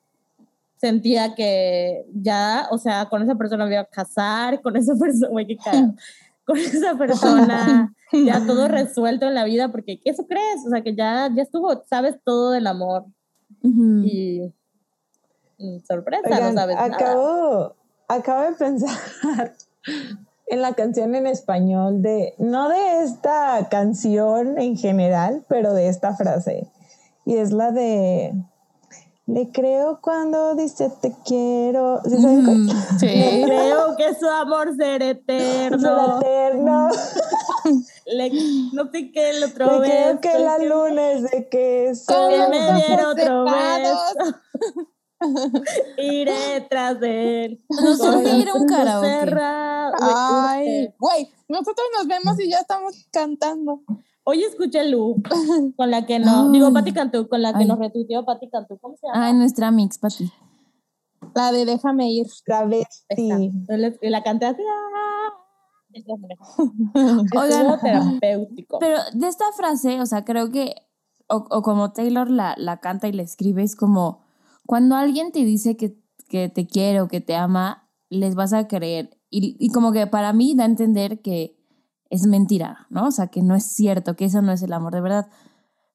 sentía 0.78 1.36
que 1.36 2.06
ya, 2.14 2.68
o 2.72 2.78
sea, 2.78 3.08
con 3.10 3.24
esa 3.24 3.36
persona 3.36 3.66
me 3.66 3.74
iba 3.74 3.82
a 3.82 3.86
casar, 3.86 4.62
con 4.62 4.76
esa 4.76 4.94
persona, 5.00 5.30
güey, 5.30 5.48
qué 5.48 5.58
cagado. 5.58 5.94
Con 6.46 6.60
esa 6.60 6.96
persona 6.96 7.92
ya 8.12 8.46
todo 8.46 8.68
resuelto 8.68 9.26
en 9.26 9.34
la 9.34 9.46
vida, 9.46 9.70
porque 9.70 10.00
¿eso 10.06 10.28
crees? 10.28 10.64
O 10.68 10.70
sea, 10.70 10.84
que 10.84 10.96
ya, 10.96 11.28
ya 11.34 11.42
estuvo, 11.42 11.84
sabes 11.90 12.18
todo 12.24 12.52
del 12.52 12.68
amor. 12.68 13.06
Y, 13.64 14.54
sorpresa, 15.88 16.40
no 16.40 16.54
sabes 16.54 16.78
acabo, 16.78 17.76
Acabo 18.08 18.42
de 18.44 18.52
pensar 18.58 19.56
en 20.48 20.62
la 20.62 20.74
canción 20.74 21.16
en 21.16 21.28
español 21.28 22.02
de, 22.02 22.36
no 22.38 22.70
de 22.70 23.04
esta 23.04 23.68
canción 23.70 24.60
en 24.60 24.78
general, 24.78 25.44
pero 25.48 25.74
de 25.74 25.88
esta 25.88 26.16
frase. 26.16 26.68
Y 27.26 27.38
es 27.38 27.52
la 27.52 27.72
de, 27.72 28.34
le 29.28 29.50
creo 29.52 30.00
cuando 30.02 30.54
dice 30.54 30.92
te 31.02 31.12
quiero. 31.26 32.00
¿Sí 33.00 33.08
Le 33.08 33.44
creo 33.44 33.96
que 33.98 34.14
su 34.14 34.28
amor 34.28 34.76
será 34.78 35.10
eterno. 35.10 35.80
Será 35.80 36.18
eterno. 36.20 36.90
Le, 38.06 38.32
no 38.74 38.92
sé 38.92 39.12
qué 39.12 39.32
el 39.32 39.44
otro 39.44 39.80
Le 39.80 39.88
creo 39.88 40.22
que 40.22 40.38
la 40.38 40.60
luna 40.60 41.12
es 41.14 41.24
de 41.24 41.50
queso. 41.50 42.14
Que 42.30 42.48
me 42.50 42.74
diera 42.74 43.10
otro 43.10 43.46
beso. 43.46 44.38
Iré 45.98 46.62
tras 46.70 47.00
de 47.00 47.46
él. 47.46 47.66
No 47.70 47.96
sé 47.96 48.38
ir 48.38 48.50
a 48.50 48.54
un 48.54 48.66
karaoke. 48.66 49.32
Ay, 50.02 50.94
güey, 51.00 51.30
nosotros 51.48 51.88
nos 51.98 52.08
vemos 52.08 52.40
y 52.40 52.50
ya 52.50 52.60
estamos 52.60 53.08
cantando. 53.12 53.82
Hoy 54.24 54.44
escuché 54.44 54.90
Lu, 54.90 55.22
con 55.78 55.92
la 55.92 56.06
que 56.06 56.18
no, 56.18 56.52
digo 56.52 56.74
Pati 56.74 56.94
Cantú, 56.94 57.28
con 57.30 57.44
la 57.44 57.54
que 57.54 57.66
nos 57.66 57.78
retuiteó 57.78 58.26
Pati 58.26 58.50
Cantú. 58.50 58.80
¿Cómo 58.80 58.98
se 58.98 59.08
llama? 59.08 59.28
Ay, 59.28 59.34
nuestra 59.34 59.70
mix, 59.70 60.00
Pati. 60.00 60.32
La 61.36 61.52
de 61.52 61.66
Déjame 61.66 62.12
ir. 62.12 62.28
Travesti. 62.44 63.52
Y 64.02 64.10
la 64.10 64.24
canté 64.24 64.48
así. 64.48 64.64
Oigan, 67.38 67.80
terapéutico. 67.80 68.80
Pero 68.80 68.98
de 69.14 69.28
esta 69.28 69.46
frase, 69.56 70.02
o 70.02 70.06
sea, 70.06 70.26
creo 70.26 70.52
que, 70.52 70.76
o, 71.28 71.46
o 71.50 71.62
como 71.62 71.94
Taylor 71.94 72.30
la, 72.30 72.56
la, 72.58 72.80
canta 72.80 73.08
y 73.08 73.14
la 73.14 73.24
escribe, 73.24 73.64
es 73.64 73.76
como 73.76 74.25
cuando 74.66 74.96
alguien 74.96 75.32
te 75.32 75.46
dice 75.46 75.78
que, 75.78 75.98
que 76.30 76.50
te 76.50 76.68
quiere 76.68 77.02
o 77.02 77.08
que 77.08 77.22
te 77.22 77.36
ama, 77.36 77.90
les 78.10 78.36
vas 78.36 78.54
a 78.54 78.68
creer. 78.68 79.18
Y, 79.30 79.58
y 79.60 79.70
como 79.70 79.92
que 79.92 80.08
para 80.08 80.34
mí 80.34 80.56
da 80.56 80.64
a 80.64 80.68
entender 80.68 81.22
que 81.22 81.58
es 82.10 82.28
mentira, 82.28 82.88
¿no? 82.90 83.08
O 83.08 83.12
sea, 83.12 83.28
que 83.28 83.42
no 83.42 83.56
es 83.56 83.66
cierto, 83.66 84.16
que 84.16 84.26
eso 84.26 84.42
no 84.42 84.52
es 84.52 84.62
el 84.62 84.74
amor 84.74 84.94
de 84.94 85.02
verdad. 85.02 85.28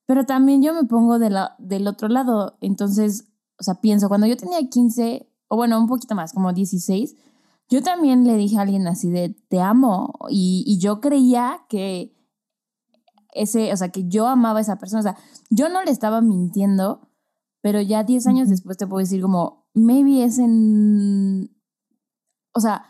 Pero 0.07 0.25
también 0.25 0.63
yo 0.63 0.75
me 0.75 0.85
pongo 0.85 1.19
de 1.19 1.31
la, 1.31 1.55
del 1.59 1.87
otro 1.87 2.09
lado, 2.09 2.57
entonces, 2.61 3.29
o 3.59 3.63
sea, 3.63 3.81
pienso, 3.81 4.09
cuando 4.09 4.27
yo 4.27 4.37
tenía 4.37 4.59
15, 4.69 5.29
o 5.49 5.57
bueno, 5.57 5.79
un 5.79 5.87
poquito 5.87 6.15
más, 6.15 6.33
como 6.33 6.53
16, 6.53 7.15
yo 7.69 7.83
también 7.83 8.27
le 8.27 8.37
dije 8.37 8.59
a 8.59 8.63
alguien 8.63 8.89
así 8.89 9.11
de, 9.11 9.37
te 9.49 9.61
amo, 9.61 10.19
y, 10.29 10.65
y 10.67 10.79
yo 10.79 11.01
creía 11.01 11.61
que 11.69 12.17
ese, 13.33 13.73
o 13.73 13.77
sea, 13.77 13.91
que 13.91 14.09
yo 14.09 14.27
amaba 14.27 14.59
a 14.59 14.63
esa 14.63 14.79
persona, 14.79 15.01
o 15.01 15.03
sea, 15.03 15.17
yo 15.49 15.69
no 15.69 15.83
le 15.85 15.93
estaba 15.93 16.21
mintiendo, 16.21 17.09
pero 17.63 17.81
ya 17.81 18.05
10 18.05 18.27
años 18.27 18.49
después 18.49 18.77
te 18.77 18.87
puedo 18.87 19.01
decir 19.01 19.23
como, 19.23 19.67
maybe 19.75 20.25
es 20.25 20.39
en, 20.39 21.51
o 22.55 22.61
sea, 22.61 22.87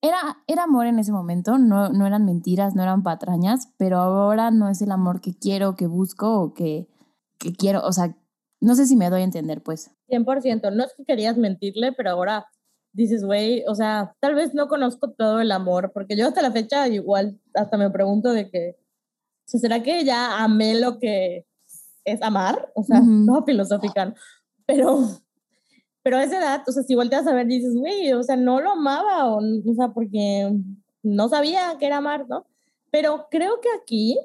era, 0.00 0.38
era 0.46 0.64
amor 0.64 0.86
en 0.86 0.98
ese 0.98 1.12
momento, 1.12 1.58
no, 1.58 1.88
no 1.88 2.06
eran 2.06 2.24
mentiras, 2.24 2.74
no 2.74 2.82
eran 2.82 3.02
patrañas, 3.02 3.72
pero 3.78 3.98
ahora 3.98 4.50
no 4.50 4.68
es 4.68 4.80
el 4.82 4.92
amor 4.92 5.20
que 5.20 5.34
quiero, 5.36 5.74
que 5.74 5.86
busco 5.86 6.40
o 6.40 6.54
que, 6.54 6.88
que 7.38 7.52
quiero, 7.52 7.84
o 7.84 7.92
sea, 7.92 8.16
no 8.60 8.74
sé 8.74 8.86
si 8.86 8.96
me 8.96 9.10
doy 9.10 9.22
a 9.22 9.24
entender, 9.24 9.62
pues. 9.62 9.90
100%, 10.08 10.74
no 10.74 10.84
es 10.84 10.94
que 10.96 11.04
querías 11.04 11.36
mentirle, 11.36 11.92
pero 11.92 12.10
ahora 12.10 12.46
dices, 12.92 13.24
güey, 13.24 13.64
o 13.66 13.74
sea, 13.74 14.14
tal 14.20 14.34
vez 14.34 14.54
no 14.54 14.68
conozco 14.68 15.12
todo 15.12 15.40
el 15.40 15.52
amor, 15.52 15.92
porque 15.92 16.16
yo 16.16 16.26
hasta 16.26 16.42
la 16.42 16.52
fecha 16.52 16.88
igual 16.88 17.40
hasta 17.54 17.76
me 17.76 17.90
pregunto 17.90 18.32
de 18.32 18.50
que, 18.50 18.76
¿será 19.46 19.82
que 19.82 20.04
ya 20.04 20.42
amé 20.42 20.78
lo 20.80 20.98
que 20.98 21.47
es 22.04 22.22
amar? 22.22 22.70
O 22.74 22.82
sea, 22.82 23.00
no 23.00 23.44
filosófica, 23.44 24.14
pero 24.66 25.00
pero 26.08 26.16
a 26.16 26.24
esa 26.24 26.38
edad, 26.38 26.62
o 26.66 26.72
sea, 26.72 26.82
si 26.84 26.94
volteas 26.94 27.26
a 27.26 27.34
ver, 27.34 27.46
dices, 27.46 27.74
güey, 27.74 28.12
o 28.14 28.22
sea, 28.22 28.34
no 28.34 28.62
lo 28.62 28.70
amaba, 28.70 29.26
o, 29.26 29.40
o 29.40 29.74
sea, 29.74 29.88
porque 29.88 30.50
no 31.02 31.28
sabía 31.28 31.76
que 31.78 31.84
era 31.84 31.98
amar, 31.98 32.26
¿no? 32.28 32.46
Pero 32.90 33.26
creo 33.30 33.60
que 33.60 33.68
aquí 33.78 34.18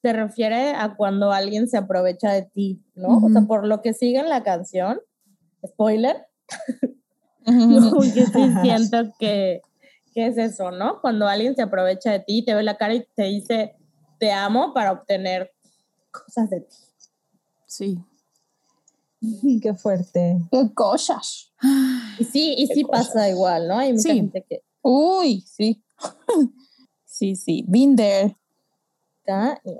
se 0.00 0.12
refiere 0.12 0.70
a 0.70 0.96
cuando 0.96 1.30
alguien 1.30 1.68
se 1.68 1.76
aprovecha 1.76 2.32
de 2.32 2.42
ti, 2.42 2.82
¿no? 2.94 3.18
O 3.18 3.28
sea, 3.28 3.42
por 3.42 3.66
lo 3.66 3.82
que 3.82 3.92
sigue 3.92 4.18
en 4.18 4.28
la 4.28 4.42
canción, 4.42 5.00
spoiler, 5.66 6.26
no, 7.44 8.02
yo 8.14 8.24
sí 8.24 8.52
siento 8.62 9.12
que, 9.18 9.60
que 10.14 10.26
es 10.26 10.38
eso, 10.38 10.70
¿no? 10.70 11.00
Cuando 11.00 11.28
alguien 11.28 11.54
se 11.54 11.62
aprovecha 11.62 12.10
de 12.10 12.20
ti, 12.20 12.44
te 12.44 12.54
ve 12.54 12.62
la 12.62 12.78
cara 12.78 12.94
y 12.94 13.06
te 13.14 13.24
dice, 13.24 13.76
te 14.18 14.32
amo 14.32 14.72
para 14.72 14.92
obtener 14.92 15.51
cosas 16.12 16.50
de 16.50 16.60
ti. 16.60 16.76
Sí. 17.66 17.98
Qué 19.62 19.74
fuerte. 19.74 20.38
Qué 20.50 20.74
cosas. 20.74 21.52
Y 22.18 22.24
sí, 22.24 22.54
y 22.58 22.66
sí 22.68 22.84
pasa 22.84 23.28
igual, 23.28 23.68
¿no? 23.68 23.78
Hay 23.78 23.92
mucha 23.92 24.02
Sí. 24.10 24.14
gente 24.16 24.44
que 24.48 24.62
Uy, 24.82 25.40
sí. 25.42 25.82
sí, 27.04 27.36
sí. 27.36 27.64
Been 27.68 27.96
there. 27.96 28.36
está. 29.20 29.60
Ay, 29.64 29.74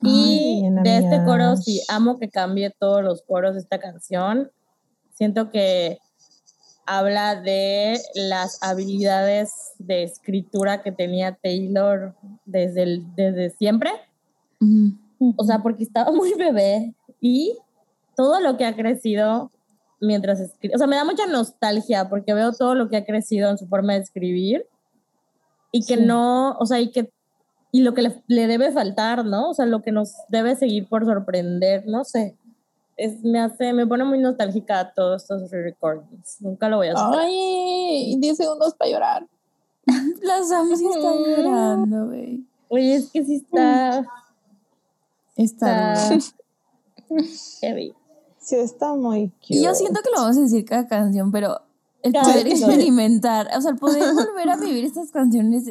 Y 0.00 0.60
bien, 0.60 0.82
de 0.82 0.98
este 0.98 1.24
coro, 1.24 1.56
sí, 1.56 1.82
amo 1.88 2.18
que 2.18 2.28
cambie 2.30 2.70
todos 2.78 3.02
los 3.04 3.22
coros 3.22 3.54
de 3.54 3.60
esta 3.60 3.78
canción. 3.78 4.50
Siento 5.14 5.50
que 5.50 5.98
habla 6.86 7.40
de 7.40 8.00
las 8.14 8.62
habilidades 8.62 9.72
de 9.78 10.04
escritura 10.04 10.82
que 10.82 10.92
tenía 10.92 11.34
Taylor 11.42 12.14
desde, 12.46 12.82
el- 12.84 13.14
desde 13.14 13.50
siempre. 13.50 13.90
Ujú. 14.60 14.96
O 15.36 15.44
sea, 15.44 15.62
porque 15.62 15.84
estaba 15.84 16.10
muy 16.12 16.34
bebé 16.34 16.94
y 17.20 17.56
todo 18.16 18.40
lo 18.40 18.56
que 18.56 18.64
ha 18.64 18.74
crecido 18.76 19.50
mientras 20.00 20.40
escribe. 20.40 20.74
O 20.74 20.78
sea, 20.78 20.86
me 20.86 20.96
da 20.96 21.04
mucha 21.04 21.26
nostalgia 21.26 22.08
porque 22.08 22.34
veo 22.34 22.52
todo 22.52 22.74
lo 22.74 22.88
que 22.88 22.96
ha 22.96 23.04
crecido 23.04 23.50
en 23.50 23.58
su 23.58 23.66
forma 23.66 23.94
de 23.94 24.00
escribir 24.00 24.66
y 25.72 25.80
que 25.84 25.96
Sí. 25.96 26.02
no, 26.04 26.52
o 26.58 26.66
sea, 26.66 26.80
y 26.80 26.90
que 26.90 27.10
y 27.72 27.82
lo 27.82 27.92
que 27.92 28.02
le, 28.02 28.22
le 28.28 28.46
debe 28.46 28.72
faltar, 28.72 29.24
¿no? 29.26 29.50
O 29.50 29.54
sea, 29.54 29.66
lo 29.66 29.82
que 29.82 29.92
nos 29.92 30.14
debe 30.28 30.56
seguir 30.56 30.88
por 30.88 31.04
sorprender, 31.04 31.84
no 31.86 32.04
sé. 32.04 32.34
Es, 32.96 33.22
me 33.22 33.38
hace, 33.38 33.74
me 33.74 33.86
pone 33.86 34.04
muy 34.04 34.18
nostálgica 34.18 34.92
todos 34.94 35.22
estos 35.22 35.50
re-recordings. 35.50 36.40
Nunca 36.40 36.70
lo 36.70 36.78
voy 36.78 36.88
a 36.88 36.92
hacer. 36.94 37.18
Ay, 37.20 38.16
10 38.18 38.36
segundos 38.36 38.74
para 38.74 38.90
llorar. 38.90 39.26
La 40.22 40.42
Sam 40.42 40.74
sí 40.74 40.86
está 40.86 41.14
llorando, 41.42 42.06
güey. 42.06 42.46
Oye, 42.68 42.94
es 42.94 43.10
que 43.10 43.22
sí 43.24 43.36
está 43.36 44.06
Está 45.36 46.08
bien. 46.08 46.22
heavy. 47.60 47.94
Sí, 48.40 48.56
está 48.56 48.94
muy 48.94 49.30
cute. 49.40 49.56
Y 49.56 49.64
yo 49.64 49.74
siento 49.74 50.00
que 50.02 50.10
lo 50.10 50.22
vamos 50.22 50.36
a 50.36 50.42
decir 50.42 50.64
cada 50.64 50.86
canción, 50.86 51.32
pero 51.32 51.60
el 52.02 52.12
Cada 52.12 52.24
poder 52.24 52.46
episodio. 52.46 52.74
experimentar, 52.74 53.48
o 53.56 53.60
sea, 53.60 53.72
el 53.72 53.78
poder 53.78 54.02
volver 54.14 54.48
a 54.48 54.56
vivir 54.56 54.84
estas 54.84 55.10
canciones 55.10 55.64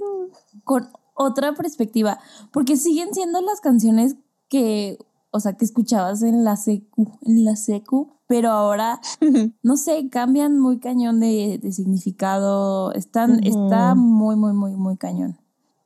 con 0.64 0.90
otra 1.14 1.54
perspectiva, 1.54 2.20
porque 2.52 2.76
siguen 2.76 3.14
siendo 3.14 3.42
las 3.42 3.62
canciones 3.62 4.16
que, 4.50 4.98
o 5.32 5.40
sea, 5.40 5.54
que 5.54 5.64
escuchabas 5.64 6.22
en 6.22 6.44
la 6.44 6.58
secu, 6.58 7.18
en 7.22 7.46
la 7.46 7.56
secu, 7.56 8.12
pero 8.28 8.50
ahora, 8.52 9.00
no 9.64 9.78
sé, 9.78 10.10
cambian 10.10 10.60
muy 10.60 10.80
cañón 10.80 11.20
de, 11.22 11.60
de 11.62 11.72
significado, 11.72 12.92
están, 12.92 13.42
está 13.46 13.96
muy, 13.96 14.36
muy, 14.36 14.54
muy, 14.54 14.76
muy 14.76 14.98
cañón. 14.98 15.38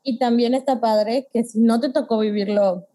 Y 0.02 0.18
también 0.18 0.56
está 0.56 0.80
padre 0.80 1.28
que 1.32 1.44
si 1.44 1.60
no 1.60 1.80
te 1.80 1.90
tocó 1.90 2.18
vivirlo 2.18 2.88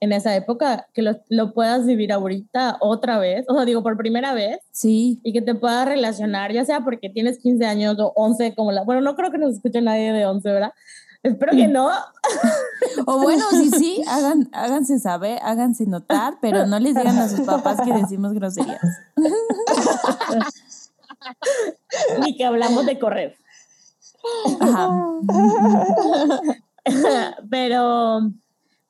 en 0.00 0.12
esa 0.12 0.34
época, 0.34 0.86
que 0.94 1.02
lo, 1.02 1.20
lo 1.28 1.52
puedas 1.52 1.86
vivir 1.86 2.12
ahorita 2.12 2.78
otra 2.80 3.18
vez, 3.18 3.44
o 3.48 3.54
sea, 3.54 3.64
digo, 3.64 3.82
por 3.82 3.96
primera 3.96 4.32
vez, 4.32 4.58
Sí, 4.72 5.20
y 5.22 5.32
que 5.32 5.42
te 5.42 5.54
puedas 5.54 5.86
relacionar, 5.86 6.52
ya 6.52 6.64
sea 6.64 6.80
porque 6.80 7.10
tienes 7.10 7.38
15 7.38 7.66
años 7.66 7.98
o 7.98 8.12
11, 8.16 8.54
como 8.54 8.72
la... 8.72 8.82
Bueno, 8.82 9.02
no 9.02 9.14
creo 9.14 9.30
que 9.30 9.38
nos 9.38 9.54
escuche 9.54 9.82
nadie 9.82 10.12
de 10.12 10.24
11, 10.24 10.50
¿verdad? 10.50 10.72
Espero 11.22 11.52
que 11.52 11.68
no. 11.68 11.90
o 13.06 13.18
bueno, 13.18 13.44
sí, 13.50 13.70
sí, 13.70 14.02
hagan, 14.08 14.48
háganse 14.52 14.98
saber, 14.98 15.38
háganse 15.42 15.86
notar, 15.86 16.38
pero 16.40 16.66
no 16.66 16.78
les 16.78 16.94
digan 16.94 17.18
a 17.18 17.28
sus 17.28 17.40
papás 17.40 17.78
que 17.84 17.92
decimos 17.92 18.32
groserías. 18.32 18.80
Ni 22.20 22.36
que 22.36 22.46
hablamos 22.46 22.86
de 22.86 22.98
correr. 22.98 23.36
Ajá. 24.60 24.90
pero, 27.50 28.30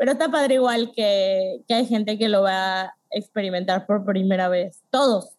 pero 0.00 0.12
está 0.12 0.30
padre 0.30 0.54
igual 0.54 0.92
que, 0.96 1.62
que 1.68 1.74
hay 1.74 1.84
gente 1.84 2.16
que 2.16 2.30
lo 2.30 2.40
va 2.40 2.80
a 2.84 2.94
experimentar 3.10 3.84
por 3.84 4.06
primera 4.06 4.48
vez. 4.48 4.80
Todos. 4.88 5.32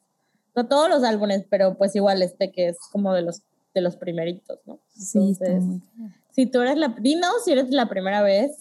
No 0.56 0.68
todos 0.68 0.88
los 0.88 1.04
álbumes, 1.04 1.44
pero 1.50 1.80
pues 1.80 1.96
igual 1.96 2.22
este 2.22 2.52
que 2.52 2.68
es 2.68 2.78
como 2.92 3.12
de 3.12 3.24
los, 3.24 3.42
de 3.74 3.82
los 3.82 3.96
primeritos, 3.96 4.60
¿no? 4.68 4.78
Sí, 4.96 5.32
está 5.32 5.48
Entonces, 5.48 5.82
muy 5.96 6.12
si 6.30 6.46
tú 6.46 6.62
eres 6.62 6.78
la, 6.78 6.90
dinos 6.90 7.44
si 7.44 7.54
eres 7.54 7.72
la 7.72 7.90
primera 7.90 8.22
vez, 8.22 8.52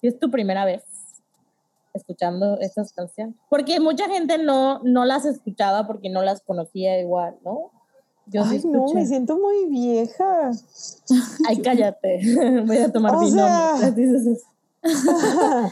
si 0.00 0.08
es 0.08 0.18
tu 0.18 0.32
primera 0.32 0.64
vez 0.64 0.82
escuchando 1.94 2.58
estas 2.58 2.92
canciones. 2.92 3.36
Porque 3.48 3.78
mucha 3.78 4.08
gente 4.08 4.36
no, 4.36 4.80
no 4.82 5.04
las 5.04 5.26
escuchaba 5.26 5.86
porque 5.86 6.10
no 6.10 6.22
las 6.22 6.40
conocía 6.40 6.98
igual, 6.98 7.36
¿no? 7.44 7.70
Yo 8.26 8.44
sí 8.46 8.60
Ay, 8.64 8.68
no, 8.68 8.92
me 8.92 9.06
siento 9.06 9.38
muy 9.38 9.66
vieja. 9.66 10.50
Ay, 11.46 11.62
cállate. 11.62 12.20
Voy 12.66 12.78
a 12.78 12.90
tomar 12.90 13.14
O 13.14 13.20
vino. 13.20 13.46
sea-. 13.46 13.94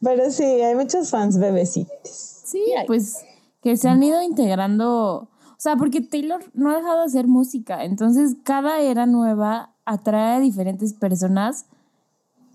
Pero 0.00 0.30
sí, 0.30 0.44
hay 0.44 0.74
muchos 0.74 1.10
fans 1.10 1.38
bebecitos. 1.38 2.10
Sí, 2.44 2.64
pues 2.86 3.24
que 3.62 3.76
se 3.76 3.88
han 3.88 4.02
ido 4.02 4.20
integrando, 4.22 5.28
o 5.28 5.28
sea, 5.56 5.76
porque 5.76 6.00
Taylor 6.00 6.42
no 6.54 6.70
ha 6.70 6.76
dejado 6.76 7.00
de 7.00 7.06
hacer 7.06 7.28
música, 7.28 7.84
entonces 7.84 8.36
cada 8.42 8.80
era 8.80 9.06
nueva 9.06 9.70
atrae 9.84 10.36
a 10.36 10.40
diferentes 10.40 10.92
personas 10.92 11.66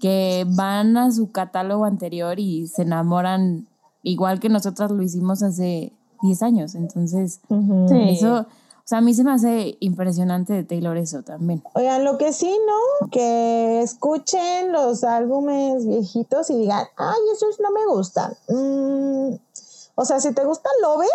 que 0.01 0.45
van 0.55 0.97
a 0.97 1.11
su 1.11 1.31
catálogo 1.31 1.85
anterior 1.85 2.39
y 2.39 2.67
se 2.67 2.83
enamoran 2.83 3.67
igual 4.03 4.39
que 4.39 4.49
nosotras 4.49 4.91
lo 4.91 5.01
hicimos 5.01 5.41
hace 5.43 5.93
10 6.21 6.43
años, 6.43 6.75
entonces 6.75 7.39
Ujú. 7.49 7.87
Sí. 7.87 8.09
eso, 8.09 8.45
o 8.87 8.89
sea, 8.89 8.99
a 8.99 9.01
mí 9.01 9.13
se 9.13 9.25
me 9.25 9.33
hace 9.33 9.75
impresionante 9.81 10.53
de 10.53 10.63
Taylor 10.63 10.95
eso 10.95 11.21
también. 11.21 11.61
Oigan, 11.73 12.05
lo 12.05 12.17
que 12.17 12.31
sí, 12.31 12.57
¿no? 12.65 13.09
Que 13.09 13.81
escuchen 13.81 14.71
los 14.71 15.03
álbumes 15.03 15.85
viejitos 15.85 16.49
y 16.51 16.57
digan, 16.57 16.85
ay, 16.95 17.19
esos 17.33 17.59
no 17.59 17.69
me 17.71 17.85
gustan. 17.85 18.31
Mm, 18.47 19.35
o 19.93 20.05
sea, 20.05 20.21
si 20.21 20.33
te 20.33 20.45
gusta 20.45 20.69
Lover, 20.81 21.09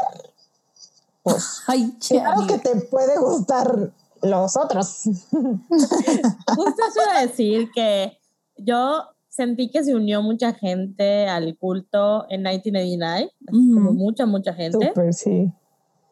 pues 1.22 1.62
Ay, 1.66 1.96
claro 2.06 2.46
que 2.46 2.58
te 2.58 2.76
puede 2.76 3.18
gustar 3.18 3.90
los 4.20 4.56
otros. 4.58 5.04
Justo 5.30 6.82
eso 6.90 7.00
iba 7.06 7.16
a 7.16 7.26
decir 7.26 7.70
que 7.74 8.18
yo 8.58 9.04
sentí 9.30 9.70
que 9.70 9.82
se 9.82 9.94
unió 9.94 10.20
mucha 10.20 10.52
gente 10.52 11.26
al 11.26 11.56
culto 11.56 12.26
en 12.28 12.42
1989, 12.42 13.32
así 13.48 13.56
Ujú. 13.56 13.74
como 13.74 13.92
mucha, 13.94 14.26
mucha 14.26 14.52
gente. 14.52 14.88
Súper, 14.88 15.14
sí. 15.14 15.50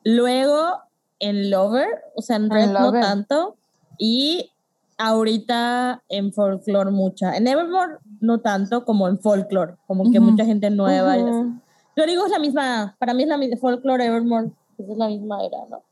Luego 0.04 0.88
en 1.20 1.50
Lover, 1.50 1.86
o 2.16 2.22
sea, 2.22 2.36
en 2.36 2.44
En 2.44 2.50
Red 2.50 2.66
no 2.72 2.80
Lover. 2.86 3.00
tanto. 3.02 3.56
Y 3.98 4.50
ahorita 4.98 6.02
en 6.08 6.32
Folklore 6.32 6.90
mucha. 6.90 7.36
En 7.36 7.46
Evermore 7.46 7.98
no 8.20 8.40
tanto 8.40 8.84
como 8.84 9.08
en 9.08 9.18
Folklore, 9.18 9.76
como 9.86 10.10
que 10.10 10.20
mucha 10.20 10.44
gente 10.44 10.68
nueva. 10.70 11.16
y 11.16 11.20
así. 11.22 11.30
Ujú. 11.30 11.60
Yo 11.96 12.06
digo 12.06 12.24
es 12.26 12.30
la 12.30 12.38
misma, 12.38 12.96
para 12.98 13.14
mí 13.14 13.22
es 13.24 13.28
la 13.28 13.36
misma, 13.36 13.56
Folklore, 13.58 14.04
Evermore, 14.06 14.50
pues 14.76 14.88
es 14.88 14.96
la 14.96 15.08
misma 15.08 15.44
era, 15.44 15.58
¿no? 15.70 15.82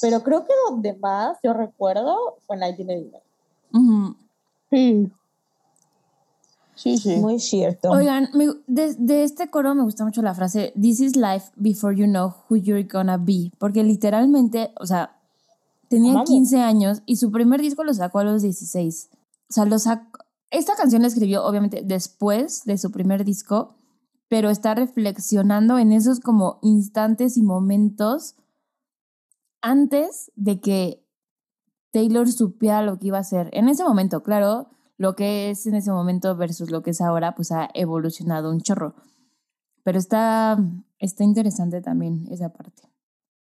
Pero 0.00 0.22
creo 0.22 0.44
que 0.44 0.52
donde 0.68 0.94
más 0.94 1.36
yo 1.42 1.52
recuerdo 1.52 2.38
fue 2.46 2.56
en 2.56 2.60
1989. 2.60 3.22
Ujú. 3.72 4.16
Sí. 4.70 5.10
Sí, 6.80 6.96
sí. 6.96 7.16
Muy 7.16 7.38
cierto. 7.38 7.90
Oigan, 7.90 8.30
me- 8.32 8.54
de, 8.66 8.94
de 8.94 9.22
este 9.24 9.50
coro 9.50 9.74
me 9.74 9.82
gusta 9.82 10.02
mucho 10.04 10.22
la 10.22 10.32
frase 10.34 10.72
This 10.80 11.00
is 11.00 11.14
life 11.16 11.50
before 11.56 11.94
you 11.94 12.06
know 12.06 12.34
who 12.48 12.56
you're 12.56 12.84
gonna 12.84 13.18
be. 13.18 13.52
Porque 13.58 13.84
literalmente, 13.84 14.72
o 14.80 14.86
sea, 14.86 15.18
tenía 15.88 16.14
Vamos. 16.14 16.30
15 16.30 16.60
años 16.60 17.02
y 17.04 17.16
su 17.16 17.30
primer 17.30 17.60
disco 17.60 17.84
lo 17.84 17.92
sacó 17.92 18.20
a 18.20 18.24
los 18.24 18.40
16. 18.40 19.10
O 19.12 19.52
sea, 19.52 19.66
lo 19.66 19.78
sacó. 19.78 20.20
Esta 20.50 20.74
canción 20.74 21.02
la 21.02 21.08
escribió, 21.08 21.44
obviamente, 21.44 21.82
después 21.84 22.64
de 22.64 22.78
su 22.78 22.90
primer 22.90 23.24
disco, 23.24 23.74
pero 24.28 24.48
está 24.48 24.74
reflexionando 24.74 25.78
en 25.78 25.92
esos 25.92 26.18
como 26.20 26.58
instantes 26.62 27.36
y 27.36 27.42
momentos 27.42 28.36
antes 29.62 30.32
de 30.34 30.60
que 30.60 31.04
Taylor 31.92 32.30
supiera 32.30 32.82
lo 32.82 32.98
que 32.98 33.08
iba 33.08 33.18
a 33.18 33.22
hacer. 33.22 33.50
En 33.52 33.68
ese 33.68 33.84
momento, 33.84 34.22
claro, 34.22 34.68
lo 35.00 35.16
que 35.16 35.48
es 35.48 35.66
en 35.66 35.74
ese 35.76 35.90
momento 35.90 36.36
versus 36.36 36.70
lo 36.70 36.82
que 36.82 36.90
es 36.90 37.00
ahora, 37.00 37.34
pues 37.34 37.52
ha 37.52 37.70
evolucionado 37.72 38.50
un 38.50 38.60
chorro. 38.60 38.94
Pero 39.82 39.98
está, 39.98 40.58
está 40.98 41.24
interesante 41.24 41.80
también 41.80 42.28
esa 42.30 42.52
parte. 42.52 42.82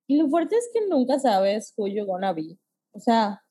Y 0.05 0.17
lo 0.17 0.27
fuerte 0.27 0.57
es 0.57 0.69
que 0.73 0.85
nunca 0.89 1.17
sabes 1.17 1.73
who 1.77 1.87
you're 1.87 2.03
gonna 2.03 2.33
be. 2.33 2.57
O 2.91 2.99
sea, 2.99 3.41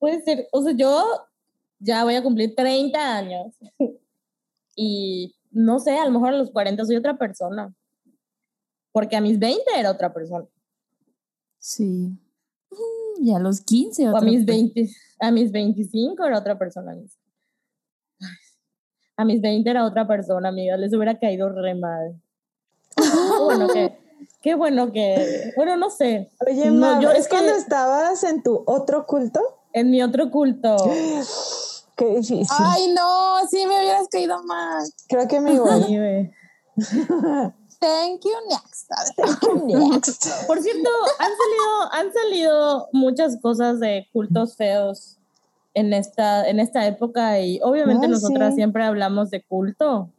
puede 0.00 0.22
ser, 0.22 0.48
o 0.50 0.60
sea, 0.60 0.72
yo 0.72 1.04
ya 1.78 2.02
voy 2.02 2.16
a 2.16 2.22
cumplir 2.24 2.56
30 2.56 3.16
años 3.16 3.54
y 4.74 5.36
no 5.52 5.78
sé, 5.78 5.96
a 5.96 6.06
lo 6.06 6.10
mejor 6.10 6.30
a 6.30 6.38
los 6.38 6.50
40 6.50 6.84
soy 6.84 6.96
otra 6.96 7.16
persona. 7.16 7.72
Porque 8.90 9.14
a 9.14 9.20
mis 9.20 9.38
20 9.38 9.62
era 9.78 9.92
otra 9.92 10.12
persona. 10.12 10.48
Sí. 11.60 12.18
Y 13.24 13.32
a 13.32 13.38
los 13.38 13.62
15 13.62 14.10
O 14.10 14.16
a 14.18 14.20
mis 14.20 14.44
pe- 14.44 14.52
20, 14.52 14.90
a 15.18 15.30
mis 15.30 15.50
25 15.50 16.26
era 16.26 16.38
otra 16.38 16.58
persona. 16.58 16.94
A 19.16 19.24
mis 19.24 19.40
20 19.40 19.70
era 19.70 19.86
otra 19.86 20.06
persona, 20.06 20.50
amiga. 20.50 20.76
Les 20.76 20.92
hubiera 20.92 21.18
caído 21.18 21.48
re 21.48 21.74
mal. 21.74 22.20
Qué 22.96 23.02
bueno 23.42 23.68
que, 23.68 23.98
qué 24.42 24.54
bueno 24.54 24.92
que, 24.92 25.52
bueno, 25.56 25.76
no 25.78 25.88
sé. 25.88 26.30
Oye, 26.46 26.70
No, 26.70 27.00
yo 27.00 27.12
¿es 27.12 27.20
es 27.20 27.24
que- 27.28 27.30
cuando 27.30 27.52
estabas 27.52 28.24
en 28.24 28.42
tu 28.42 28.62
otro 28.66 29.06
culto? 29.06 29.40
En 29.72 29.90
mi 29.90 30.02
otro 30.02 30.30
culto. 30.30 30.76
Qué 31.96 32.06
difícil. 32.16 32.46
Ay, 32.50 32.92
no, 32.94 33.38
sí 33.48 33.64
me 33.66 33.78
hubieras 33.78 34.08
caído 34.10 34.42
mal. 34.44 34.84
Creo 35.08 35.28
que 35.28 35.40
me 35.40 35.52
igual. 37.84 38.20
Sí, 38.20 38.20
güey. 38.20 38.20
Thank 38.20 38.24
you, 38.24 38.30
next. 38.50 38.90
Next. 39.92 40.46
Por 40.46 40.60
cierto, 40.60 40.90
han 41.18 41.30
salido, 41.30 41.92
han 41.92 42.12
salido 42.12 42.88
muchas 42.92 43.38
cosas 43.40 43.80
de 43.80 44.08
cultos 44.12 44.56
feos 44.56 45.18
en 45.74 45.92
esta, 45.92 46.48
en 46.48 46.60
esta 46.60 46.86
época 46.86 47.40
y 47.40 47.60
obviamente 47.62 48.06
Ay, 48.06 48.12
nosotras 48.12 48.50
sí. 48.50 48.56
siempre 48.56 48.84
hablamos 48.84 49.30
de 49.30 49.42
culto. 49.42 50.10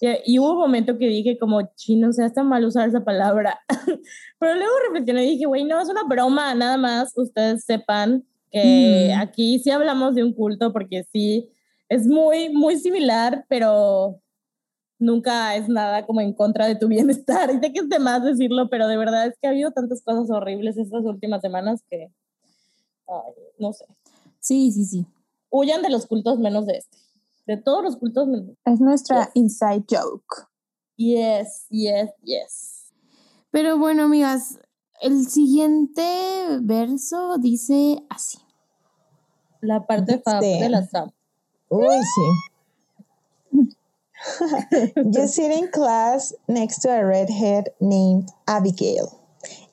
Y, 0.00 0.34
y 0.34 0.38
hubo 0.38 0.52
un 0.52 0.58
momento 0.58 0.98
que 0.98 1.06
dije 1.06 1.38
como, 1.38 1.62
chino, 1.76 2.08
o 2.08 2.12
sea, 2.12 2.26
está 2.26 2.42
mal 2.42 2.64
usar 2.64 2.88
esa 2.88 3.04
palabra. 3.04 3.60
Pero 4.38 4.54
luego 4.54 4.72
reflexioné 4.86 5.24
y 5.24 5.30
dije, 5.30 5.46
güey, 5.46 5.64
no, 5.64 5.80
es 5.80 5.88
una 5.88 6.02
broma, 6.02 6.54
nada 6.54 6.76
más 6.76 7.12
ustedes 7.16 7.64
sepan 7.64 8.24
que 8.50 9.12
Mm. 9.14 9.20
aquí 9.20 9.58
sí 9.58 9.70
hablamos 9.70 10.14
de 10.14 10.22
un 10.22 10.32
culto 10.32 10.72
porque 10.72 11.04
sí, 11.12 11.48
es 11.88 12.06
muy, 12.06 12.50
muy 12.50 12.78
similar, 12.78 13.44
pero 13.48 14.20
nunca 15.04 15.54
es 15.56 15.68
nada 15.68 16.06
como 16.06 16.20
en 16.20 16.32
contra 16.32 16.66
de 16.66 16.76
tu 16.76 16.88
bienestar. 16.88 17.50
Y 17.54 17.58
sé 17.60 17.72
que 17.72 17.80
es 17.80 17.88
de 17.88 17.98
más 17.98 18.22
decirlo, 18.24 18.68
pero 18.70 18.88
de 18.88 18.96
verdad 18.96 19.26
es 19.26 19.34
que 19.40 19.46
ha 19.46 19.50
habido 19.50 19.70
tantas 19.72 20.02
cosas 20.02 20.30
horribles 20.30 20.76
estas 20.76 21.04
últimas 21.04 21.40
semanas 21.40 21.82
que, 21.90 22.10
ay, 23.08 23.32
no 23.58 23.72
sé. 23.72 23.84
Sí, 24.40 24.70
sí, 24.72 24.84
sí. 24.84 25.06
huyan 25.50 25.82
de 25.82 25.90
los 25.90 26.06
cultos 26.06 26.38
menos 26.38 26.66
de 26.66 26.78
este. 26.78 26.96
De 27.46 27.56
todos 27.56 27.82
los 27.84 27.96
cultos 27.96 28.26
menos. 28.26 28.56
Es 28.64 28.80
nuestra 28.80 29.26
Yes. 29.26 29.30
inside 29.36 29.84
joke. 29.88 30.48
Yes, 30.96 31.66
yes, 31.70 32.10
yes. 32.22 32.92
Pero 33.50 33.78
bueno, 33.78 34.04
amigas, 34.04 34.58
el 35.00 35.26
siguiente 35.26 36.02
verso 36.62 37.36
dice 37.38 38.02
así. 38.08 38.38
La 39.60 39.86
parte 39.86 40.14
Este. 40.24 40.46
de 40.62 40.68
las 40.68 40.90
trampas. 40.90 41.14
Uy, 41.68 41.86
sí. 41.86 42.53
you 44.96 45.26
sit 45.26 45.50
in 45.50 45.70
class 45.70 46.32
next 46.48 46.78
to 46.78 46.88
a 46.88 47.04
redhead 47.04 47.68
named 47.80 48.30
Abigail, 48.48 49.20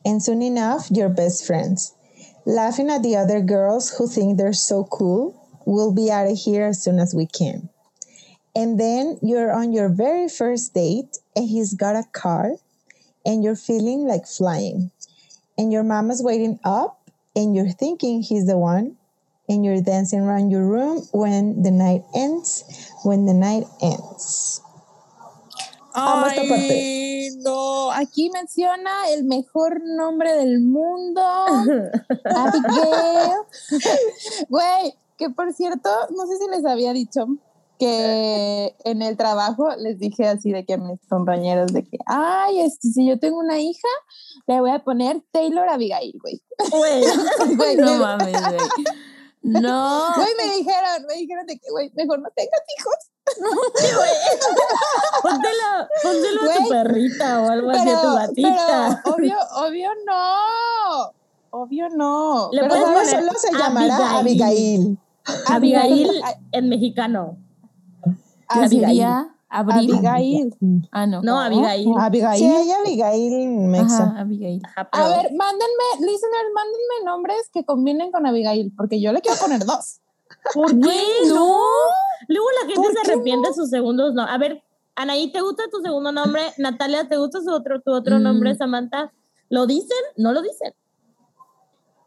and 0.04 0.22
soon 0.22 0.42
enough, 0.42 0.90
you're 0.92 1.10
best 1.10 1.46
friends. 1.46 1.94
Laughing 2.46 2.90
at 2.90 3.04
the 3.04 3.16
other 3.16 3.42
girls 3.42 3.96
who 3.98 4.08
think 4.08 4.38
they're 4.38 4.54
so 4.54 4.84
cool, 4.84 5.62
we'll 5.66 5.94
be 5.94 6.12
out 6.12 6.28
of 6.28 6.38
here 6.38 6.66
as 6.66 6.84
soon 6.84 7.00
as 7.00 7.14
we 7.14 7.28
can. 7.28 7.70
And 8.56 8.80
then 8.80 9.18
you're 9.22 9.52
on 9.52 9.72
your 9.72 9.90
very 9.90 10.28
first 10.28 10.74
date, 10.74 11.18
and 11.36 11.48
he's 11.48 11.74
got 11.74 11.96
a 11.96 12.04
car, 12.12 12.56
and 13.26 13.44
you're 13.44 13.56
feeling 13.56 14.06
like 14.06 14.28
flying. 14.28 14.92
And 15.58 15.72
your 15.72 15.84
mama's 15.84 16.22
waiting 16.22 16.60
up, 16.66 17.10
and 17.36 17.56
you're 17.56 17.70
thinking 17.70 18.22
he's 18.22 18.48
the 18.48 18.58
one, 18.58 18.98
and 19.48 19.64
you're 19.64 19.82
dancing 19.82 20.22
around 20.22 20.50
your 20.50 20.66
room 20.66 21.08
when 21.14 21.62
the 21.62 21.72
night 21.72 22.04
ends, 22.16 22.91
when 23.04 23.26
the 23.26 23.34
night 23.34 23.68
ends. 23.82 24.62
Amo 25.94 26.26
esta 26.28 26.42
parte. 26.48 26.72
Ay, 26.74 27.30
no. 27.40 27.92
Aquí 27.92 28.30
menciona 28.30 29.10
el 29.10 29.26
mejor 29.26 29.82
nombre 29.84 30.34
del 30.38 30.62
mundo. 30.62 31.22
Abigail. 32.26 33.38
Güey, 34.50 34.94
que 35.18 35.30
por 35.30 35.54
cierto, 35.54 35.90
no 36.16 36.26
sé 36.28 36.38
si 36.38 36.48
les 36.50 36.66
había 36.66 36.94
dicho 36.94 37.26
que 37.78 38.76
en 38.84 39.02
el 39.02 39.18
trabajo 39.18 39.70
les 39.78 39.98
dije 39.98 40.28
así 40.28 40.52
de 40.52 40.66
que 40.66 40.76
a 40.76 40.78
mis 40.78 41.00
compañeros 41.10 41.74
de 41.74 41.84
que, 41.84 41.98
ay, 42.06 42.62
este, 42.62 42.90
si 42.90 43.08
yo 43.08 43.20
tengo 43.20 43.40
una 43.40 43.60
hija, 43.60 43.88
le 44.48 44.60
voy 44.62 44.70
a 44.72 44.84
poner 44.84 45.24
Taylor 45.32 45.68
Abigail, 45.68 46.14
güey. 46.22 46.42
Güey, 46.70 47.04
No 47.78 47.86
me- 47.94 47.98
mames, 47.98 48.32
güey. 48.40 48.60
No. 49.44 50.14
Güey, 50.16 50.36
me 50.38 50.56
dijeron, 50.56 51.06
me 51.08 51.14
dijeron 51.16 51.46
de 51.48 51.58
que, 51.60 51.70
güey, 51.72 51.92
mejor 51.96 52.20
no 52.20 52.30
tengas 52.36 52.62
hijos. 52.78 52.96
póntelo, 55.22 55.88
póntelo 56.04 56.42
a 56.42 56.44
tu 56.56 56.60
Güey, 56.60 56.70
perrita 56.70 57.42
o 57.42 57.50
algo 57.50 57.70
así, 57.72 57.90
a 57.90 58.02
tu 58.02 58.14
gatita. 58.16 59.02
pero, 59.04 59.16
obvio, 59.16 59.38
obvio 59.56 59.90
no. 60.06 61.14
Obvio 61.54 61.90
no. 61.90 62.50
Le 62.52 62.62
Pero, 62.62 62.70
puedes 62.70 62.86
¿Cómo 62.86 62.96
¿sabes? 62.98 63.10
poner 63.14 63.26
solo 63.28 63.40
se 63.40 63.52
llamará 63.58 64.18
Abigail. 64.20 64.98
Abigail? 65.48 66.10
Abigail 66.10 66.22
en 66.52 66.70
mexicano. 66.70 67.38
¿Qué 68.04 68.12
Abigail. 68.60 68.82
sería? 68.86 69.36
Abril. 69.52 69.92
Abigail. 69.94 70.56
Ah, 70.92 71.06
no. 71.06 71.22
No, 71.22 71.40
Abigail. 71.40 71.88
Abigail. 72.00 72.38
Sí, 72.40 72.46
hay 72.46 72.72
Abigail 72.72 73.48
Mexa. 73.68 74.04
Ajá, 74.04 74.20
Abigail. 74.22 74.62
Ajá, 74.66 74.90
pero- 74.90 75.04
A 75.04 75.08
ver, 75.10 75.32
mándenme, 75.34 75.84
listeners, 76.00 76.50
mándenme 76.56 77.06
nombres 77.06 77.50
que 77.54 77.66
combinen 77.66 78.12
con 78.12 78.26
Abigail, 78.26 78.72
porque 78.78 79.02
yo 79.02 79.12
le 79.12 79.22
quiero 79.22 79.38
poner 79.40 79.66
dos. 79.66 80.00
¿por 80.54 80.70
qué 80.70 80.98
no? 81.28 81.58
Luego 82.30 82.46
la 82.62 82.68
gente 82.68 82.76
¿Por 82.76 82.94
se 82.94 83.00
arrepiente 83.12 83.50
de 83.50 83.54
sus 83.54 83.70
segundos 83.70 84.14
no. 84.14 84.24
A 84.24 84.38
ver, 84.38 84.64
Anaí, 84.96 85.32
¿te 85.32 85.42
gusta 85.42 85.64
tu 85.72 85.82
segundo 85.82 86.12
nombre? 86.12 86.42
Natalia, 86.58 87.08
¿te 87.08 87.18
gusta 87.18 87.42
su 87.42 87.52
otro, 87.52 87.82
tu 87.82 87.92
otro 87.94 88.18
Mm. 88.20 88.24
nombre, 88.24 88.56
Samantha? 88.56 89.12
¿Lo 89.50 89.66
dicen? 89.68 89.98
¿No 90.16 90.32
lo 90.32 90.42
dicen? 90.42 90.74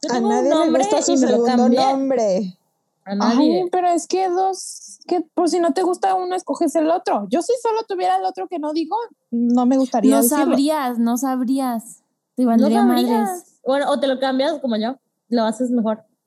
Yo 0.02 0.10
A 0.10 0.14
tengo 0.14 0.28
un 0.28 0.34
nadie 0.34 0.48
le 0.70 0.78
gusta 0.78 1.02
su 1.02 1.12
y 1.12 1.16
me 1.18 1.30
lo 1.30 1.44
segundo 1.44 1.68
nombre. 1.68 2.58
A 3.06 3.14
nadie. 3.14 3.62
Ay, 3.62 3.68
pero 3.70 3.88
es 3.88 4.06
que 4.06 4.28
dos, 4.28 4.98
que 5.06 5.20
por 5.34 5.48
si 5.50 5.60
no 5.60 5.72
te 5.74 5.82
gusta 5.82 6.14
uno, 6.14 6.34
escoges 6.34 6.74
el 6.76 6.90
otro. 6.90 7.26
Yo 7.30 7.42
si 7.42 7.52
solo 7.62 7.82
tuviera 7.86 8.16
el 8.16 8.24
otro 8.24 8.48
que 8.48 8.58
no 8.58 8.72
digo, 8.72 8.96
no 9.30 9.66
me 9.66 9.76
gustaría 9.76 10.16
No 10.16 10.22
decirlo. 10.22 10.44
sabrías, 10.44 10.98
no 10.98 11.16
sabrías. 11.18 12.02
Te 12.36 12.42
no 12.44 12.48
valdría 12.48 12.82
sabrías. 12.82 13.10
madres. 13.28 13.60
Bueno, 13.66 13.90
o 13.90 14.00
te 14.00 14.06
lo 14.06 14.18
cambias 14.18 14.58
como 14.60 14.76
yo. 14.76 14.96
Lo 15.28 15.44
haces 15.44 15.70
mejor. 15.70 16.04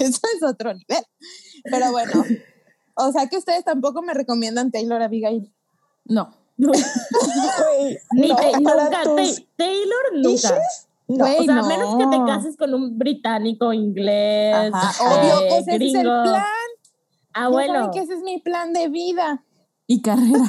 Eso 0.00 0.20
es 0.36 0.42
otro 0.46 0.72
nivel. 0.74 1.04
Pero 1.64 1.90
bueno, 1.90 2.12
o 2.94 3.12
sea 3.12 3.26
que 3.28 3.36
ustedes 3.38 3.64
tampoco 3.64 4.02
me 4.02 4.14
recomiendan 4.14 4.70
Taylor 4.70 5.02
Abigail. 5.02 5.52
No. 6.04 6.30
Güey, 6.58 7.98
Ni 8.12 8.28
no, 8.28 8.36
nunca. 8.60 9.02
tus 9.04 9.44
Taylor 9.56 10.02
nunca. 10.14 10.60
No. 11.16 11.24
O 11.24 11.42
sea, 11.44 11.58
a 11.58 11.62
no. 11.62 11.66
menos 11.66 11.96
que 11.96 12.06
te 12.06 12.24
cases 12.24 12.56
con 12.56 12.74
un 12.74 12.98
británico, 12.98 13.72
inglés, 13.72 14.70
Ajá, 14.72 15.04
eh, 15.04 15.08
obvio, 15.08 15.48
pues 15.48 15.68
ese 15.68 15.84
es 15.84 15.94
el 15.94 16.02
plan. 16.02 16.44
Ah, 17.34 17.90
que 17.92 18.00
ese 18.00 18.14
es 18.14 18.20
mi 18.22 18.40
plan 18.40 18.72
de 18.72 18.88
vida 18.88 19.44
Y 19.86 20.02
carrera. 20.02 20.44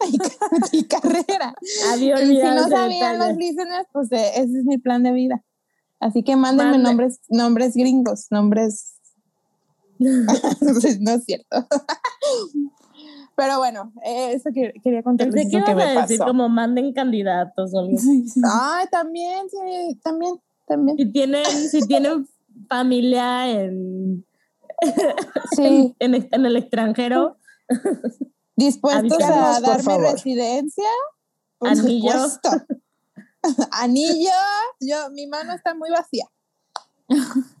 y, 0.10 0.18
ca- 0.18 0.48
y 0.72 0.84
carrera. 0.84 1.54
Había 1.92 2.20
Y 2.22 2.26
si 2.26 2.42
no 2.42 2.68
sabían 2.68 3.18
los 3.18 3.36
listeners, 3.36 3.86
pues 3.92 4.10
eh, 4.12 4.30
ese 4.36 4.58
es 4.58 4.64
mi 4.64 4.78
plan 4.78 5.02
de 5.02 5.12
vida. 5.12 5.42
Así 6.00 6.22
que 6.22 6.36
mándenme 6.36 6.78
nombres, 6.78 7.20
nombres 7.28 7.74
gringos, 7.74 8.26
nombres. 8.30 8.96
no 9.98 11.10
es 11.12 11.24
cierto. 11.24 11.66
Pero 13.36 13.58
bueno, 13.58 13.92
eh, 14.04 14.32
eso 14.34 14.50
que, 14.54 14.72
quería 14.82 15.02
que 15.02 15.24
eso 15.24 15.32
que 15.32 15.70
ibas 15.70 15.96
a 15.96 16.00
decir 16.02 16.18
pasó. 16.18 16.30
como 16.30 16.48
manden 16.48 16.92
candidatos 16.92 17.74
o 17.74 17.80
algo. 17.80 17.98
Sí, 17.98 18.28
sí. 18.28 18.40
Ay, 18.44 18.86
también, 18.90 19.48
sí, 19.50 19.98
también, 20.02 20.40
también. 20.66 20.96
Si 20.96 21.06
tienen, 21.06 21.44
si 21.44 21.80
tienen 21.86 22.28
familia 22.68 23.50
en, 23.50 24.24
Sí, 25.56 25.94
en, 25.98 26.14
en 26.14 26.46
el 26.46 26.56
extranjero, 26.56 27.38
dispuestos 28.56 29.22
a 29.22 29.60
darme 29.60 29.98
residencia. 29.98 30.88
Por 31.58 31.70
Anillo. 31.70 32.12
supuesto. 32.12 32.50
Anillo, 33.72 34.30
yo, 34.80 35.10
mi 35.10 35.26
mano 35.26 35.54
está 35.54 35.74
muy 35.74 35.90
vacía. 35.90 36.26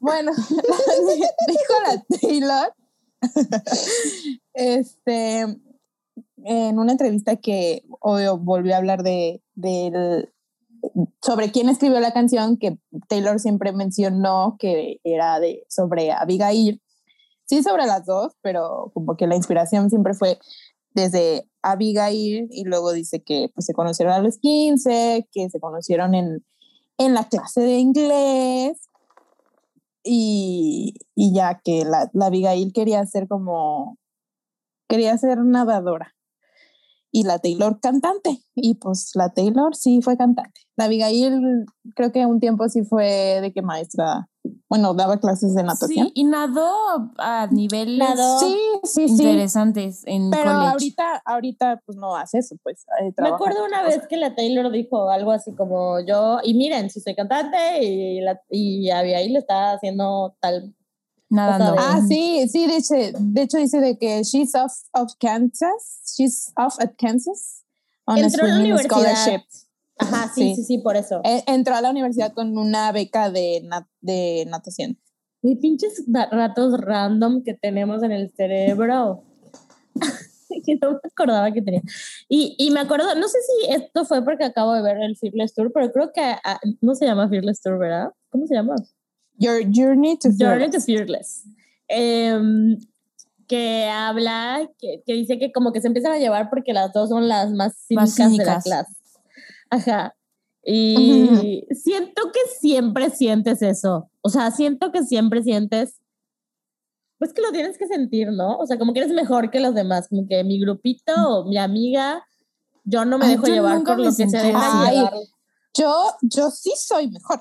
Bueno, 0.00 0.32
dijo 1.46 1.74
la 1.86 2.02
Taylor, 2.18 2.74
este, 4.54 5.60
en 6.44 6.78
una 6.78 6.92
entrevista 6.92 7.36
que 7.36 7.82
obvio 8.00 8.38
volvió 8.38 8.74
a 8.74 8.78
hablar 8.78 9.02
de, 9.02 9.42
del- 9.54 10.30
sobre 11.22 11.50
quién 11.50 11.68
escribió 11.68 11.98
la 12.00 12.12
canción, 12.12 12.58
que 12.58 12.78
Taylor 13.08 13.40
siempre 13.40 13.72
mencionó 13.72 14.56
que 14.58 15.00
era 15.04 15.40
de, 15.40 15.64
sobre 15.68 16.12
Abigail. 16.12 16.82
Sí, 17.46 17.62
sobre 17.62 17.86
las 17.86 18.06
dos, 18.06 18.34
pero 18.42 18.90
como 18.94 19.16
que 19.16 19.26
la 19.26 19.36
inspiración 19.36 19.90
siempre 19.90 20.14
fue 20.14 20.38
desde 20.94 21.48
Abigail 21.62 22.48
y 22.50 22.64
luego 22.64 22.92
dice 22.92 23.22
que 23.22 23.50
pues, 23.54 23.66
se 23.66 23.74
conocieron 23.74 24.14
a 24.14 24.20
los 24.20 24.38
15, 24.38 25.28
que 25.32 25.50
se 25.50 25.60
conocieron 25.60 26.14
en, 26.14 26.44
en 26.98 27.14
la 27.14 27.28
clase 27.28 27.60
de 27.62 27.78
inglés 27.78 28.88
y, 30.02 30.94
y 31.14 31.34
ya 31.34 31.60
que 31.64 31.84
la, 31.84 32.10
la 32.12 32.26
Abigail 32.26 32.72
quería 32.72 33.04
ser 33.06 33.26
como, 33.28 33.98
quería 34.88 35.16
ser 35.18 35.38
nadadora 35.38 36.13
y 37.14 37.22
la 37.22 37.38
Taylor 37.38 37.78
cantante 37.80 38.42
y 38.56 38.74
pues 38.74 39.12
la 39.14 39.32
Taylor 39.32 39.76
sí 39.76 40.02
fue 40.02 40.16
cantante. 40.16 40.60
La 40.76 40.86
Abigail 40.86 41.64
creo 41.94 42.10
que 42.10 42.26
un 42.26 42.40
tiempo 42.40 42.68
sí 42.68 42.82
fue 42.82 43.38
de 43.40 43.52
que 43.52 43.62
maestra, 43.62 44.28
bueno, 44.68 44.94
daba 44.94 45.20
clases 45.20 45.54
de 45.54 45.62
natación. 45.62 46.06
Sí, 46.08 46.12
y 46.16 46.24
nadó 46.24 46.68
a 47.18 47.46
niveles 47.52 48.00
Nadó. 48.00 48.40
Sí, 48.40 48.58
sí, 48.82 49.06
sí. 49.06 49.12
interesantes 49.22 50.02
en 50.06 50.30
Pero 50.30 50.42
college. 50.50 50.70
ahorita, 50.72 51.22
ahorita 51.24 51.82
pues 51.86 51.96
no 51.96 52.16
hace 52.16 52.38
eso, 52.38 52.56
pues. 52.64 52.84
eh, 53.00 53.12
me 53.16 53.28
acuerdo 53.28 53.64
una 53.64 53.84
vez 53.84 54.08
que 54.08 54.16
la 54.16 54.34
Taylor 54.34 54.72
dijo 54.72 55.08
algo 55.08 55.30
así 55.30 55.52
como 55.54 56.00
yo, 56.04 56.38
y 56.42 56.54
miren, 56.54 56.90
si 56.90 57.00
soy 57.00 57.14
cantante 57.14 57.84
y, 57.84 58.20
la, 58.22 58.40
y 58.50 58.90
Abigail 58.90 59.34
le 59.34 59.38
está 59.38 59.74
haciendo 59.74 60.34
tal. 60.40 60.74
Nadando. 61.34 61.74
Ah, 61.78 62.00
sí, 62.06 62.46
sí, 62.48 62.66
dice, 62.66 63.12
de 63.18 63.42
hecho 63.42 63.58
dice 63.58 63.80
de 63.80 63.98
que 63.98 64.22
she's 64.22 64.54
off 64.54 64.72
of 64.92 65.12
Kansas, 65.20 66.14
she's 66.16 66.52
off 66.56 66.76
at 66.80 66.92
Kansas 66.98 67.64
on 68.06 68.18
a 68.18 68.20
Entró 68.22 68.44
a 68.44 68.48
la 68.48 68.58
universidad. 68.60 68.88
scholarship. 69.16 69.42
Ajá, 69.98 70.30
sí, 70.34 70.50
Sí. 70.50 70.56
sí, 70.56 70.64
sí, 70.64 70.78
por 70.78 70.96
eso. 70.96 71.20
Eh, 71.24 71.42
Entró 71.46 71.74
a 71.74 71.80
la 71.80 71.90
universidad 71.90 72.32
con 72.32 72.56
una 72.58 72.90
beca 72.92 73.30
de, 73.30 73.62
nat- 73.64 73.88
de 74.00 74.44
natación. 74.48 74.98
Mis 75.42 75.58
pinches 75.58 76.02
ratos 76.30 76.80
random 76.80 77.42
que 77.42 77.54
tenemos 77.54 78.02
en 78.02 78.12
el 78.12 78.32
cerebro. 78.36 79.22
que 80.64 80.76
no 80.80 80.92
me 80.92 80.98
acordaba 81.04 81.52
que 81.52 81.62
tenía. 81.62 81.82
Y, 82.28 82.54
y 82.58 82.70
me 82.70 82.80
acuerdo, 82.80 83.14
no 83.14 83.28
sé 83.28 83.38
si 83.42 83.70
esto 83.72 84.04
fue 84.04 84.24
porque 84.24 84.44
acabo 84.44 84.72
de 84.72 84.82
ver 84.82 84.96
el 84.98 85.16
Fearless 85.16 85.54
Tour, 85.54 85.70
pero 85.72 85.92
creo 85.92 86.12
que 86.12 86.22
ah, 86.22 86.60
no 86.80 86.94
se 86.94 87.06
llama 87.06 87.28
Fearless 87.28 87.60
Tour, 87.60 87.78
¿verdad? 87.78 88.08
¿Cómo 88.30 88.46
se 88.46 88.54
llama? 88.54 88.74
Your 89.38 89.62
journey 89.70 90.16
to 90.18 90.30
Journey 90.30 90.70
to 90.70 90.80
Fearless. 90.80 90.86
Fearless. 90.86 91.44
Em, 91.88 92.78
que 93.46 93.88
habla, 93.90 94.68
que, 94.78 95.02
que 95.04 95.12
dice 95.14 95.38
que 95.38 95.52
como 95.52 95.72
que 95.72 95.80
se 95.80 95.88
empiezan 95.88 96.12
a 96.12 96.18
llevar 96.18 96.48
porque 96.50 96.72
las 96.72 96.92
dos 96.92 97.10
son 97.10 97.28
las 97.28 97.50
más 97.52 97.74
Más 97.90 98.14
cínicas, 98.14 98.16
de 98.16 98.22
la 98.22 98.30
cínicas. 98.30 98.64
clase. 98.64 98.92
Ajá. 99.70 100.16
Y 100.66 101.66
siento 101.72 102.32
que 102.32 102.40
siempre 102.58 103.10
sientes 103.10 103.60
eso. 103.60 104.10
O 104.22 104.30
sea, 104.30 104.50
siento 104.50 104.90
que 104.92 105.02
siempre 105.02 105.42
sientes 105.42 106.00
pues 107.18 107.32
que 107.32 107.42
lo 107.42 107.52
tienes 107.52 107.78
que 107.78 107.86
sentir, 107.86 108.32
¿no? 108.32 108.56
O 108.58 108.66
sea, 108.66 108.78
como 108.78 108.92
que 108.92 109.00
eres 109.00 109.12
mejor 109.12 109.50
que 109.50 109.60
los 109.60 109.74
demás, 109.74 110.08
como 110.08 110.26
que 110.26 110.42
mi 110.44 110.58
grupito 110.60 111.12
o 111.14 111.44
mi 111.48 111.56
amiga, 111.58 112.22
yo 112.84 113.04
no 113.04 113.18
me 113.18 113.26
Ay, 113.26 113.30
dejo 113.32 113.46
llevar 113.46 113.82
por 113.82 113.98
lo 113.98 114.04
que 114.14 114.28
se 114.28 114.36
deja 114.38 114.90
llevar. 114.90 115.14
Yo, 115.74 116.06
yo 116.22 116.50
sí 116.50 116.72
soy 116.76 117.10
mejor. 117.10 117.40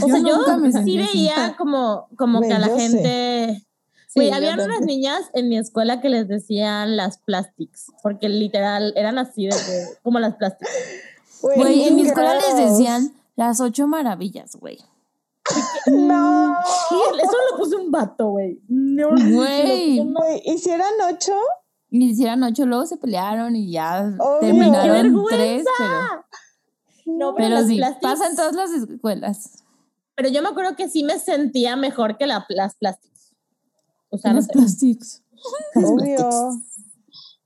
O 0.00 0.06
sea, 0.06 0.18
yo 0.18 0.38
sí 0.84 0.96
veía 0.98 1.54
como, 1.58 2.08
como 2.16 2.40
que 2.40 2.52
a 2.52 2.58
la 2.58 2.68
gente... 2.68 3.66
Sí, 4.08 4.18
Güey, 4.18 4.30
habían 4.30 4.60
unas 4.60 4.82
niñas 4.82 5.22
en 5.32 5.48
mi 5.48 5.56
escuela 5.56 6.02
que 6.02 6.10
les 6.10 6.28
decían 6.28 6.98
las 6.98 7.16
plastics, 7.16 7.86
porque 8.02 8.28
literal 8.28 8.92
eran 8.94 9.16
así 9.16 9.46
de 9.46 9.52
que, 9.56 9.84
como 10.02 10.18
las 10.18 10.34
plastics. 10.36 10.70
Güey, 11.40 11.84
en 11.88 11.96
mi 11.96 12.02
escuela 12.02 12.34
les 12.34 12.56
decían 12.56 13.14
las 13.36 13.60
ocho 13.62 13.86
maravillas, 13.86 14.56
güey. 14.56 14.78
No. 15.86 16.54
Sí, 16.90 16.96
eso 17.22 17.32
lo 17.50 17.56
puso 17.56 17.76
un 17.78 17.90
vato, 17.90 18.28
güey. 18.32 18.60
No, 18.68 19.08
Güey. 19.10 19.96
lo 19.96 20.04
puso 20.04 20.18
Güey, 20.20 20.42
¿y 20.44 20.58
si 20.58 20.68
eran 20.70 20.92
ocho? 21.10 21.32
Y 21.90 22.10
hicieron 22.10 22.42
ocho, 22.42 22.66
luego 22.66 22.84
se 22.86 22.98
pelearon 22.98 23.56
y 23.56 23.72
ya 23.72 24.12
Obvio. 24.18 24.40
terminaron 24.40 25.26
¡Qué 25.28 25.36
tres, 25.36 25.64
pero, 25.78 25.88
vergüenza! 25.90 26.26
No, 27.06 27.34
pero, 27.34 27.48
pero 27.48 27.48
las 27.48 27.66
sí, 27.66 27.78
plastics- 27.78 28.00
pasa 28.02 28.26
en 28.28 28.36
todas 28.36 28.54
las 28.54 28.70
escuelas. 28.72 29.61
Pero 30.22 30.32
yo 30.34 30.40
me 30.40 30.50
acuerdo 30.50 30.76
que 30.76 30.88
sí 30.88 31.02
me 31.02 31.18
sentía 31.18 31.74
mejor 31.74 32.16
que 32.16 32.28
la, 32.28 32.46
las 32.50 32.76
plastics. 32.76 33.34
O 34.08 34.18
sea, 34.18 34.30
no 34.30 34.36
Las 34.36 34.46
sé. 34.46 34.52
plastics. 34.52 35.22
Obvio. 35.74 36.28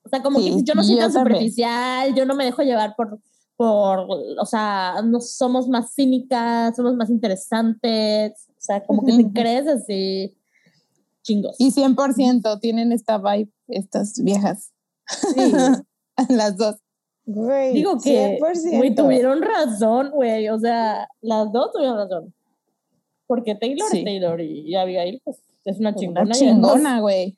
O 0.02 0.08
sea, 0.10 0.22
como 0.22 0.38
Sí, 0.40 0.56
que 0.56 0.62
yo 0.62 0.74
no 0.74 0.84
soy 0.84 0.96
yo 0.96 1.00
tan 1.00 1.12
también. 1.14 1.36
superficial, 1.36 2.14
yo 2.14 2.26
no 2.26 2.34
me 2.34 2.44
dejo 2.44 2.60
llevar 2.62 2.94
por, 2.96 3.18
por, 3.56 4.00
o 4.38 4.44
sea, 4.44 4.96
no 5.02 5.20
somos 5.22 5.68
más 5.68 5.94
cínicas, 5.94 6.76
somos 6.76 6.94
más 6.96 7.08
interesantes. 7.08 8.46
O 8.50 8.60
sea, 8.60 8.84
como 8.84 9.06
que 9.06 9.16
te 9.16 9.32
crees 9.32 9.66
así 9.66 10.36
chingos. 11.22 11.56
Y 11.58 11.70
100% 11.72 12.60
tienen 12.60 12.92
esta 12.92 13.16
vibe, 13.16 13.50
estas 13.68 14.22
viejas. 14.22 14.72
Sí. 15.08 15.52
Las 16.28 16.56
dos. 16.58 16.76
Güey, 17.24 17.72
Digo 17.72 17.98
que, 17.98 18.38
100%. 18.38 18.76
güey, 18.76 18.94
tuvieron 18.94 19.40
razón, 19.42 20.10
güey. 20.10 20.48
O 20.50 20.58
sea, 20.60 21.08
las 21.22 21.50
dos 21.52 21.72
tuvieron 21.72 21.96
razón. 21.96 22.34
Porque 23.26 23.54
Taylor 23.54 23.88
Sí. 23.90 23.98
es 23.98 24.04
Taylor 24.04 24.40
y, 24.40 24.60
y 24.60 24.74
Abigail, 24.76 25.20
pues, 25.24 25.38
es 25.64 25.78
una 25.80 25.94
chingona. 25.94 26.22
Una 26.22 26.34
chingona, 26.34 27.00
güey. 27.00 27.36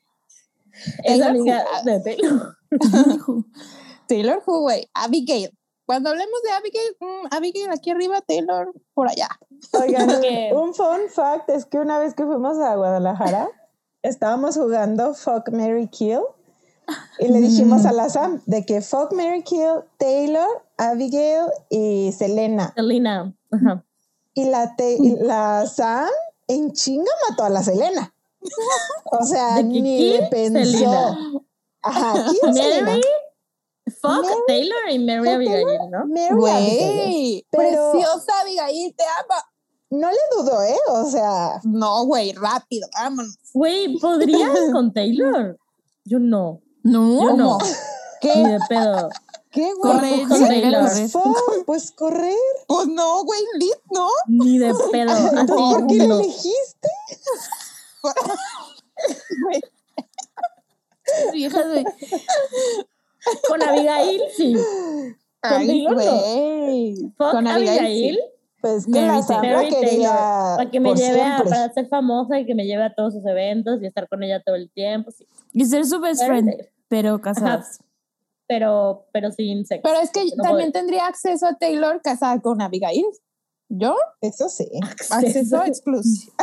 Es 1.03 1.19
Taylor 1.19 1.29
amiga 1.29 1.65
de 1.83 1.99
Taylor. 1.99 2.57
Taylor 4.07 4.43
who, 4.45 4.61
güey. 4.61 4.87
Abigail. 4.93 5.51
Cuando 5.85 6.11
hablemos 6.11 6.41
de 6.43 6.51
Abigail, 6.51 6.95
mm, 6.99 7.27
Abigail 7.35 7.71
aquí 7.71 7.89
arriba, 7.89 8.21
Taylor 8.21 8.71
por 8.93 9.09
allá. 9.09 9.27
Oigan, 9.73 10.07
un 10.55 10.73
fun 10.75 11.09
fact 11.09 11.49
es 11.49 11.65
que 11.65 11.79
una 11.79 11.97
vez 11.97 12.13
que 12.13 12.25
fuimos 12.25 12.59
a 12.59 12.75
Guadalajara, 12.75 13.49
estábamos 14.03 14.55
jugando 14.55 15.15
Fuck, 15.15 15.49
Mary 15.51 15.87
Kill 15.87 16.21
y 17.19 17.27
le 17.27 17.39
dijimos 17.41 17.85
a 17.85 17.91
la 17.91 18.09
Sam 18.09 18.41
de 18.45 18.65
que 18.65 18.81
Fuck, 18.81 19.13
Mary 19.13 19.41
Kill, 19.43 19.83
Taylor, 19.97 20.63
Abigail 20.77 21.45
y 21.71 22.11
Selena. 22.11 22.71
Selena. 22.75 23.33
Ajá. 23.51 23.83
Y 24.39 24.45
la, 24.45 24.75
te- 24.75 24.97
y 24.99 25.15
la 25.17 25.65
Sam 25.67 26.07
en 26.47 26.71
chinga 26.73 27.11
mató 27.29 27.43
a 27.43 27.49
la 27.49 27.63
Selena. 27.63 28.13
O 29.11 29.25
sea, 29.25 29.55
¿De 29.55 29.63
ni 29.63 29.81
Kiki? 29.81 30.17
le 30.17 30.27
pensó. 30.27 30.71
Selena. 30.71 31.17
Ajá. 31.81 32.13
Mary, 32.43 33.01
fuck 34.01 34.23
Mary- 34.23 34.35
Taylor 34.47 34.89
y 34.91 34.99
Mary 34.99 35.29
Abigail, 35.29 35.65
¿no? 35.91 36.05
Mary 36.07 37.45
Pero- 37.51 37.91
preciosa 37.91 38.39
Abigail, 38.41 38.95
te 38.95 39.03
amo. 39.03 39.41
No 39.91 40.09
le 40.11 40.17
dudo, 40.37 40.61
¿eh? 40.63 40.77
O 40.89 41.05
sea, 41.09 41.59
No, 41.63 42.05
güey, 42.05 42.31
rápido, 42.33 42.87
vámonos. 42.93 43.37
Güey, 43.53 43.97
¿podrías 43.97 44.51
con 44.71 44.93
Taylor? 44.93 45.57
Yo 46.05 46.19
no. 46.19 46.61
No, 46.83 47.21
Yo 47.23 47.33
no. 47.33 47.57
¿Qué? 48.21 48.35
Ni 48.35 48.51
de 48.51 48.59
pedo. 48.69 49.09
¿Qué, 49.51 49.61
güey? 49.73 49.93
correr, 49.93 50.27
con 50.27 50.39
correr. 50.41 51.09
fuck, 51.09 51.65
pues 51.65 51.91
correr. 51.91 52.35
Pues 52.67 52.87
no, 52.87 53.23
güey, 53.23 53.41
lit, 53.57 53.75
¿no? 53.91 54.07
Ni 54.27 54.59
de 54.59 54.73
pedo. 54.91 55.45
¿Tú 55.47 55.55
por 55.55 55.87
qué 55.87 56.07
no. 56.07 56.19
elegiste? 56.19 56.89
Güey, 59.43 59.61
Viejas, 61.33 61.65
güey. 61.67 61.83
Con 63.47 63.61
Abigail, 63.63 64.21
sí. 64.37 64.55
Ay, 65.41 65.83
no. 65.83 65.93
güey. 65.95 66.95
Con 67.17 67.47
Abigail, 67.47 67.79
Abigail. 67.79 68.15
sí. 68.15 68.21
Pues 68.61 68.85
que 68.85 68.91
Mary 68.91 69.21
la 69.29 69.37
Mary 69.41 69.69
quería 69.69 70.09
Taylor. 70.09 70.57
Para 70.57 70.69
que 70.69 70.79
me 70.81 70.93
lleve 70.93 71.21
a, 71.21 71.41
para 71.43 71.73
ser 71.73 71.87
famosa 71.87 72.39
y 72.39 72.45
que 72.45 72.53
me 72.55 72.65
lleve 72.65 72.83
a 72.83 72.93
todos 72.93 73.13
sus 73.13 73.25
eventos 73.25 73.81
y 73.81 73.85
estar 73.85 74.09
con 74.09 74.21
ella 74.21 74.43
todo 74.45 74.55
el 74.55 74.69
tiempo. 74.69 75.11
Sí. 75.11 75.25
Y 75.53 75.63
ser 75.65 75.85
su 75.85 75.99
best 76.01 76.21
Mary 76.21 76.29
friend, 76.41 76.49
Taylor. 76.51 76.71
pero 76.89 77.21
casadas. 77.21 77.79
Pero, 78.49 79.05
pero 79.13 79.31
sin 79.31 79.63
sexo. 79.63 79.83
Pero 79.83 80.01
es 80.01 80.09
que 80.09 80.25
No 80.35 80.43
también 80.43 80.71
tendría 80.71 81.05
acceso 81.05 81.45
a 81.45 81.57
Taylor 81.57 82.01
casada 82.01 82.41
con 82.41 82.61
Abigail. 82.63 83.05
¿Yo? 83.69 83.95
Eso 84.21 84.49
sí. 84.49 84.67
Acceso 85.11 85.63
exclusivo. 85.65 86.33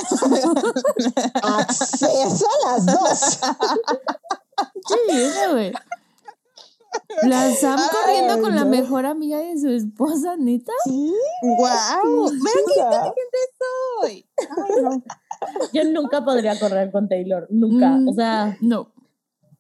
Acceso 1.43 2.47
a 2.65 2.71
las 2.71 2.87
dos. 2.87 3.41
Qué 4.89 5.53
güey. 5.53 5.73
La 7.25 7.51
Sam 7.51 7.81
corriendo 7.91 8.41
con 8.41 8.55
la 8.55 8.65
mejor 8.65 9.05
amiga 9.05 9.39
de 9.39 9.59
su 9.59 9.69
esposa, 9.69 10.37
neta. 10.37 10.73
Sí. 10.85 11.13
¡Wow! 11.43 12.31
Vean 12.31 12.65
qué 12.67 12.81
inteligente 12.81 13.39
soy. 14.01 14.27
Ay, 14.39 14.83
no. 14.83 15.03
Yo 15.73 15.85
nunca 15.91 16.25
podría 16.25 16.59
correr 16.59 16.93
con 16.93 17.09
Taylor. 17.09 17.49
Nunca. 17.51 17.89
Mm. 17.89 18.09
O 18.09 18.15
sea, 18.15 18.57
No. 18.61 18.93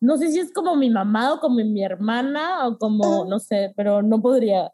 No 0.06 0.16
sé 0.18 0.30
si 0.30 0.38
es 0.38 0.52
como 0.52 0.76
mi 0.76 0.88
mamá 0.88 1.34
o 1.34 1.40
como 1.40 1.56
mi 1.56 1.82
hermana 1.84 2.68
o 2.68 2.78
como, 2.78 3.24
no 3.24 3.38
sé, 3.40 3.72
pero 3.76 4.02
no 4.02 4.22
podría. 4.22 4.72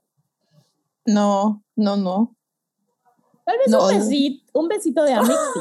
No, 1.06 1.62
no, 1.74 1.96
no. 1.96 2.36
Tal 3.44 3.58
vez 3.58 3.68
No. 3.68 3.86
un 3.86 3.88
besito, 3.98 4.58
un 4.60 4.68
besito 4.68 5.02
de 5.04 5.14
Amix. 5.14 5.34
sí. 5.54 5.60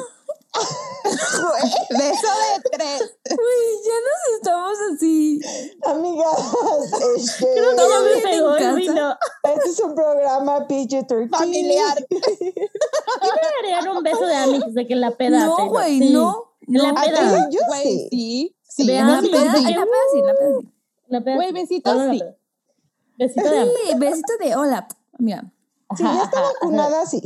Beso 1.90 2.28
de 2.28 2.70
tres. 2.72 3.18
Güey, 3.26 3.68
ya 3.86 3.98
nos 4.08 4.36
estamos 4.38 4.78
así. 4.94 5.40
Amigas, 5.86 6.54
este, 7.18 7.48
Creo 7.56 7.72
que 7.72 7.78
ya 7.78 8.00
me 8.02 8.22
pegó 8.22 8.56
el 8.58 8.76
vino. 8.76 9.16
este 9.44 9.70
es 9.70 9.80
un 9.80 9.96
programa 9.96 10.68
PG-13. 10.68 11.30
Familiar. 11.30 11.98
Sí 13.22 13.30
me 13.36 13.70
darían 13.72 13.96
un 13.98 14.04
beso 14.04 14.26
de 14.26 14.36
Amix 14.36 14.74
de 14.74 14.88
que 14.88 14.94
en 14.94 15.02
la 15.02 15.12
peda. 15.12 15.46
No, 15.46 15.70
güey, 15.70 16.00
sí. 16.00 16.10
no. 16.14 16.54
La 16.68 16.90
No. 16.92 16.96
peda. 16.96 17.50
Yo 17.52 17.60
sí. 18.10 18.56
Sí, 18.74 18.86
la 18.86 19.04
la 19.04 19.22
mí, 19.22 19.30
peda, 19.30 19.42
peda 19.42 19.58
en 19.58 19.66
sí. 19.66 19.74
la 19.74 19.86
peda 19.86 20.02
sí, 20.12 20.20
en 20.20 20.26
la 21.10 21.20
sí. 21.20 21.36
Güey, 21.36 21.52
besitos, 21.52 21.96
No, 21.96 22.08
no, 22.08 22.14
no, 22.14 22.14
sí. 22.14 22.24
Besito 23.18 23.50
de. 23.50 23.66
Sí, 23.66 23.98
besito 23.98 24.34
de 24.40 24.56
hola, 24.56 24.88
amiga. 25.20 25.52
Si 25.96 26.04
ya 26.04 26.24
está 26.24 26.42
vacunada, 26.42 27.06
sí. 27.06 27.22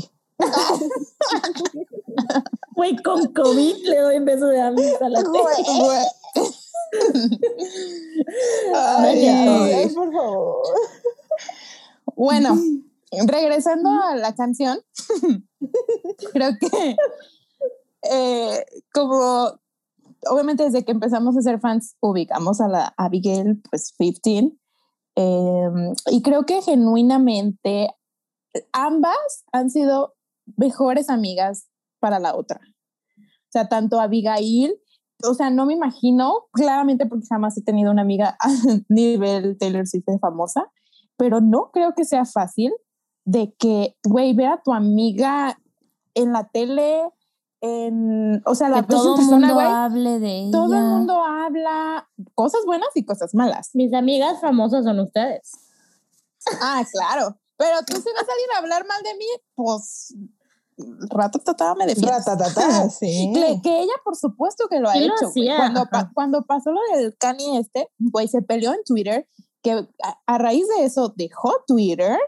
Güey, 2.75 2.97
con 2.97 3.31
COVID 3.33 3.87
le 3.87 3.97
doy 3.99 4.17
un 4.17 4.25
beso 4.25 4.47
de 4.47 4.61
Amix 4.61 5.01
a 5.01 5.09
la. 5.09 5.21
Güey. 5.21 6.05
Ay, 8.75 9.27
Ay. 9.27 9.73
ay, 9.73 9.89
por 9.89 10.11
favor. 10.11 10.63
Bueno, 12.15 12.57
regresando 13.27 13.89
a 13.89 14.15
la 14.15 14.35
canción, 14.35 14.79
creo 16.33 16.51
que 16.59 16.95
eh, 18.11 18.65
como 18.93 19.59
obviamente 20.29 20.63
desde 20.63 20.83
que 20.83 20.91
empezamos 20.91 21.37
a 21.37 21.41
ser 21.41 21.59
fans 21.59 21.95
ubicamos 22.01 22.61
a 22.61 22.67
la 22.67 22.93
Abigail, 22.97 23.61
pues 23.69 23.93
15, 23.97 24.51
eh, 25.15 25.69
y 26.11 26.21
creo 26.21 26.45
que 26.45 26.61
genuinamente 26.61 27.89
ambas 28.71 29.45
han 29.51 29.69
sido 29.69 30.15
mejores 30.57 31.09
amigas 31.09 31.69
para 31.99 32.19
la 32.19 32.35
otra. 32.35 32.59
O 33.17 33.51
sea, 33.51 33.67
tanto 33.67 33.99
Abigail, 33.99 34.75
o 35.23 35.33
sea, 35.33 35.49
no 35.49 35.65
me 35.65 35.73
imagino, 35.73 36.47
claramente 36.51 37.05
porque 37.05 37.25
jamás 37.29 37.57
he 37.57 37.61
tenido 37.61 37.91
una 37.91 38.01
amiga 38.01 38.37
a 38.39 38.49
nivel 38.89 39.57
Taylor 39.57 39.87
Swift 39.87 40.05
famosa, 40.19 40.71
pero 41.17 41.41
no 41.41 41.71
creo 41.71 41.93
que 41.93 42.05
sea 42.05 42.25
fácil 42.25 42.73
de 43.23 43.53
que, 43.57 43.95
güey, 44.03 44.33
ver 44.33 44.47
a 44.47 44.61
tu 44.61 44.73
amiga 44.73 45.57
en 46.13 46.31
la 46.31 46.47
tele, 46.49 47.01
en, 47.61 48.41
o 48.45 48.55
sea, 48.55 48.69
la 48.69 48.81
Que 48.81 48.87
todo 48.87 49.15
el 49.15 49.19
persona, 49.21 49.39
mundo 49.47 49.53
güey, 49.55 49.67
hable 49.67 50.19
de 50.19 50.39
ella. 50.41 50.51
todo 50.51 50.73
el 50.75 50.83
mundo 50.83 51.23
habla 51.23 52.07
cosas 52.33 52.61
buenas 52.65 52.89
y 52.95 53.05
cosas 53.05 53.33
malas. 53.33 53.71
Mis 53.73 53.93
amigas 53.93 54.39
famosas 54.41 54.83
son 54.85 54.99
ustedes. 54.99 55.51
Ah, 56.61 56.83
claro. 56.91 57.37
Pero 57.57 57.77
tú 57.87 57.93
si 57.95 58.03
vas 58.13 58.23
a 58.23 58.25
salir 58.25 58.45
a 58.53 58.57
hablar 58.59 58.85
mal 58.85 59.01
de 59.03 59.15
mí, 59.15 59.25
pues 59.55 60.13
rato 61.09 61.39
trataba 61.39 61.73
me 61.75 61.85
defiendes. 61.87 62.25
Ratatata, 62.25 62.89
sí. 62.89 63.31
Que, 63.33 63.61
que 63.63 63.79
ella, 63.81 63.93
por 64.03 64.15
supuesto 64.15 64.67
que 64.69 64.79
lo 64.79 64.89
ha 64.89 64.93
Sí 64.93 65.07
lo 65.07 65.15
hecho. 65.15 65.27
hacía, 65.27 65.55
Cuando, 65.57 65.85
pa- 65.87 66.11
cuando 66.13 66.43
pasó 66.45 66.71
lo 66.71 66.81
del 66.97 67.15
Kanye 67.17 67.59
este, 67.59 67.89
güey, 67.97 68.27
se 68.27 68.41
peleó 68.41 68.73
en 68.73 68.83
Twitter, 68.83 69.27
que 69.63 69.71
a, 69.71 69.87
a 70.25 70.37
raíz 70.37 70.67
de 70.77 70.83
eso 70.85 71.13
dejó 71.15 71.53
Twitter 71.65 72.19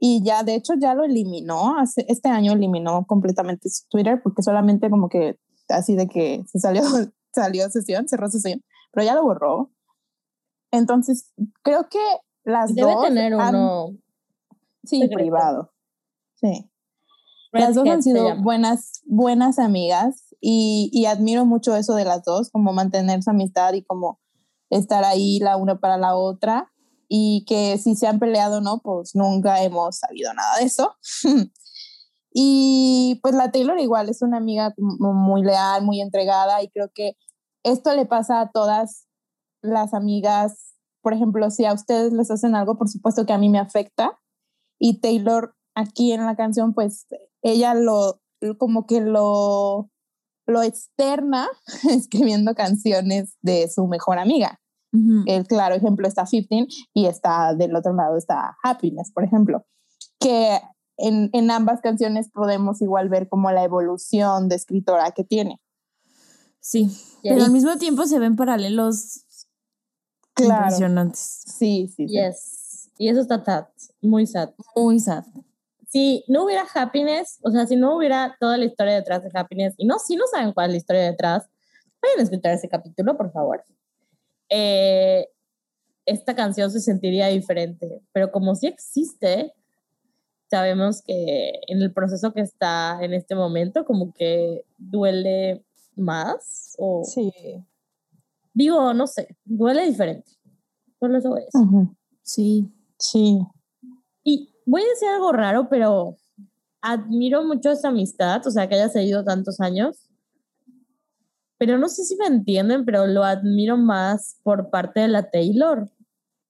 y 0.00 0.22
ya, 0.24 0.42
de 0.42 0.54
hecho, 0.56 0.72
ya 0.80 0.94
lo 0.94 1.04
eliminó. 1.04 1.78
Hace, 1.78 2.04
este 2.08 2.28
año 2.30 2.52
eliminó 2.52 3.06
completamente 3.06 3.68
su 3.70 3.86
Twitter 3.88 4.20
porque 4.22 4.42
solamente 4.42 4.88
como 4.90 5.08
que 5.08 5.38
así 5.68 5.94
de 5.94 6.08
que 6.08 6.42
se 6.48 6.58
salió 6.58 6.82
salió 7.34 7.68
sesión, 7.70 8.08
cerró 8.08 8.28
sesión, 8.28 8.62
pero 8.92 9.06
ya 9.06 9.14
lo 9.14 9.22
borró. 9.22 9.70
Entonces, 10.72 11.32
creo 11.62 11.88
que 11.88 11.98
las 12.44 12.74
Debe 12.74 12.92
dos 12.92 13.04
tener 13.04 13.34
han- 13.34 13.54
uno. 13.54 13.88
sí, 14.84 15.00
secreto. 15.00 15.14
privado. 15.16 15.72
Sí. 16.36 16.70
Las 17.52 17.74
dos 17.74 17.86
han 17.88 18.02
sido 18.02 18.40
buenas, 18.42 19.02
buenas 19.06 19.58
amigas 19.58 20.34
y, 20.40 20.88
y 20.92 21.06
admiro 21.06 21.44
mucho 21.44 21.74
eso 21.76 21.94
de 21.96 22.04
las 22.04 22.22
dos, 22.24 22.50
como 22.50 22.72
mantener 22.72 23.22
su 23.22 23.30
amistad 23.30 23.72
y 23.74 23.82
como 23.82 24.20
estar 24.70 25.04
ahí 25.04 25.40
la 25.40 25.56
una 25.56 25.80
para 25.80 25.98
la 25.98 26.14
otra 26.16 26.70
y 27.12 27.44
que 27.44 27.76
si 27.76 27.96
se 27.96 28.06
han 28.06 28.20
peleado 28.20 28.58
o 28.58 28.60
no, 28.60 28.80
pues 28.84 29.16
nunca 29.16 29.64
hemos 29.64 29.98
sabido 29.98 30.32
nada 30.32 30.58
de 30.58 30.64
eso. 30.64 30.94
y 32.32 33.18
pues 33.20 33.34
la 33.34 33.50
Taylor 33.50 33.80
igual 33.80 34.08
es 34.08 34.22
una 34.22 34.36
amiga 34.36 34.72
muy 34.78 35.42
leal, 35.42 35.82
muy 35.82 36.00
entregada 36.00 36.62
y 36.62 36.70
creo 36.70 36.88
que 36.94 37.16
esto 37.64 37.96
le 37.96 38.06
pasa 38.06 38.40
a 38.40 38.52
todas 38.52 39.08
las 39.60 39.92
amigas. 39.92 40.76
Por 41.02 41.12
ejemplo, 41.12 41.50
si 41.50 41.64
a 41.64 41.74
ustedes 41.74 42.12
les 42.12 42.30
hacen 42.30 42.54
algo, 42.54 42.78
por 42.78 42.88
supuesto 42.88 43.26
que 43.26 43.32
a 43.32 43.38
mí 43.38 43.48
me 43.48 43.58
afecta 43.58 44.20
y 44.78 45.00
Taylor 45.00 45.56
aquí 45.74 46.12
en 46.12 46.24
la 46.26 46.36
canción, 46.36 46.74
pues 46.74 47.08
ella 47.42 47.74
lo, 47.74 48.20
como 48.56 48.86
que 48.86 49.00
lo, 49.00 49.90
lo 50.46 50.62
externa 50.62 51.48
escribiendo 51.90 52.54
canciones 52.54 53.36
de 53.42 53.68
su 53.68 53.88
mejor 53.88 54.20
amiga. 54.20 54.59
Ujú. 54.92 55.22
El 55.26 55.46
claro 55.46 55.74
ejemplo 55.74 56.06
está 56.08 56.24
15 56.24 56.66
y 56.94 57.06
está 57.06 57.54
del 57.54 57.74
otro 57.76 57.92
lado 57.94 58.16
está 58.16 58.56
Happiness, 58.62 59.12
por 59.12 59.24
ejemplo, 59.24 59.64
que 60.18 60.60
en, 60.96 61.30
en 61.32 61.50
ambas 61.50 61.80
canciones 61.80 62.28
podemos 62.30 62.82
igual 62.82 63.08
ver 63.08 63.28
como 63.28 63.50
la 63.52 63.62
evolución 63.64 64.48
de 64.48 64.56
escritora 64.56 65.12
que 65.12 65.24
tiene. 65.24 65.60
Sí, 66.60 66.88
Yes. 67.22 67.32
pero 67.34 67.44
al 67.44 67.52
mismo 67.52 67.76
tiempo 67.76 68.06
se 68.06 68.18
ven 68.18 68.36
paralelos 68.36 69.24
Claro. 70.34 70.62
impresionantes. 70.64 71.42
Sí, 71.46 71.88
sí, 71.94 72.06
sí. 72.08 72.14
Yes. 72.14 72.90
Y 72.98 73.08
eso 73.08 73.20
está 73.20 73.42
sad, 73.44 73.66
muy 74.02 74.26
sad. 74.26 74.50
Muy 74.76 74.98
sad. 75.00 75.24
Si 75.88 76.22
no 76.28 76.44
hubiera 76.44 76.64
Happiness, 76.74 77.38
o 77.42 77.50
sea, 77.50 77.66
si 77.66 77.76
no 77.76 77.96
hubiera 77.96 78.36
toda 78.38 78.56
la 78.56 78.64
historia 78.64 78.94
detrás 78.94 79.22
de 79.22 79.30
Happiness, 79.34 79.74
y 79.76 79.86
no, 79.86 79.98
si 79.98 80.16
no 80.16 80.24
saben 80.30 80.52
cuál 80.52 80.66
es 80.68 80.72
la 80.72 80.76
historia 80.78 81.02
detrás, 81.02 81.48
vayan 82.02 82.20
a 82.20 82.22
escuchar 82.22 82.52
ese 82.52 82.68
capítulo, 82.68 83.16
por 83.16 83.32
favor. 83.32 83.64
Eh, 84.50 85.28
esta 86.06 86.34
canción 86.34 86.70
se 86.70 86.80
sentiría 86.80 87.28
diferente, 87.28 88.02
pero 88.12 88.32
como 88.32 88.54
sí 88.56 88.66
existe, 88.66 89.54
sabemos 90.50 91.02
que 91.02 91.52
en 91.68 91.80
el 91.82 91.92
proceso 91.92 92.32
que 92.32 92.40
está 92.40 92.98
en 93.02 93.14
este 93.14 93.34
momento, 93.36 93.84
como 93.84 94.12
que 94.12 94.64
duele 94.78 95.64
más, 95.94 96.74
o 96.78 97.04
Sí. 97.04 97.32
digo, 98.52 98.92
no 98.92 99.06
sé, 99.06 99.36
duele 99.44 99.86
diferente. 99.86 100.30
Por 100.98 101.14
eso 101.14 101.36
es. 101.36 101.46
Sí. 102.22 102.68
Sí. 102.98 103.38
Y 104.24 104.52
voy 104.66 104.82
a 104.82 104.88
decir 104.88 105.08
algo 105.08 105.32
raro, 105.32 105.68
pero 105.70 106.16
admiro 106.82 107.44
mucho 107.44 107.70
esa 107.70 107.88
amistad, 107.88 108.46
o 108.46 108.50
sea, 108.50 108.68
que 108.68 108.74
haya 108.74 108.88
seguido 108.88 109.24
tantos 109.24 109.60
años. 109.60 110.09
Pero 111.60 111.76
no 111.76 111.90
sé 111.90 112.04
si 112.04 112.16
me 112.16 112.24
entienden, 112.24 112.86
pero 112.86 113.06
lo 113.06 113.22
admiro 113.22 113.76
más 113.76 114.38
por 114.42 114.70
parte 114.70 115.00
de 115.00 115.08
la 115.08 115.30
Taylor, 115.30 115.90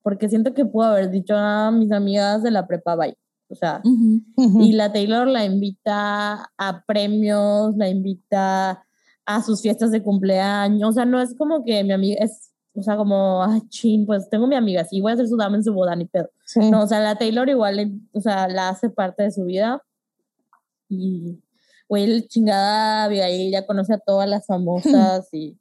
porque 0.02 0.28
siento 0.28 0.54
que 0.54 0.64
puedo 0.64 0.88
haber 0.88 1.10
dicho 1.10 1.34
a 1.36 1.72
mis 1.72 1.90
amigas 1.90 2.44
de 2.44 2.52
la 2.52 2.68
prepa, 2.68 2.94
bye. 2.94 3.16
O 3.48 3.56
sea, 3.56 3.80
Ujú. 3.84 4.20
Ujú. 4.36 4.60
y 4.60 4.72
la 4.72 4.92
Taylor 4.92 5.26
la 5.26 5.44
invita 5.44 6.48
a 6.56 6.84
premios, 6.86 7.76
la 7.76 7.88
invita 7.88 8.84
a 9.26 9.42
sus 9.42 9.60
fiestas 9.60 9.90
de 9.90 10.00
cumpleaños, 10.00 10.90
o 10.90 10.92
sea, 10.92 11.04
no 11.04 11.20
es 11.20 11.34
como 11.36 11.64
que 11.64 11.82
mi 11.82 11.92
amiga 11.92 12.24
es, 12.24 12.52
o 12.74 12.82
sea, 12.84 12.96
como, 12.96 13.42
ay, 13.42 13.62
chin, 13.68 14.06
pues 14.06 14.30
tengo 14.30 14.46
mi 14.46 14.54
amiga, 14.54 14.84
sí, 14.84 15.00
voy 15.00 15.10
a 15.10 15.14
hacer 15.14 15.26
su 15.26 15.36
dama 15.36 15.56
en 15.56 15.64
su 15.64 15.72
boda, 15.74 15.96
ni 15.96 16.04
pedo. 16.04 16.30
Sí. 16.44 16.70
No, 16.70 16.84
o 16.84 16.86
sea, 16.86 17.00
la 17.00 17.16
Taylor 17.16 17.48
igual, 17.48 18.00
o 18.12 18.20
sea, 18.20 18.46
la 18.46 18.68
hace 18.68 18.90
parte 18.90 19.24
de 19.24 19.32
su 19.32 19.44
vida. 19.44 19.82
Y, 20.88 21.40
güey, 21.90 22.04
el 22.04 22.28
chingada 22.28 23.04
Abigail 23.04 23.52
ya 23.52 23.66
conoce 23.66 23.92
a 23.94 23.98
todas 23.98 24.28
las 24.28 24.46
famosas 24.46 25.28
y 25.32 25.58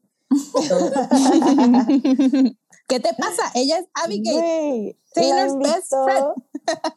todo. 0.70 0.92
¿Qué 2.88 3.00
te 3.00 3.14
pasa? 3.16 3.44
Ella 3.56 3.80
es 3.80 3.86
Abigail. 4.04 4.96
Taylor's 5.14 5.58
best 5.58 5.94
friend. 6.06 6.34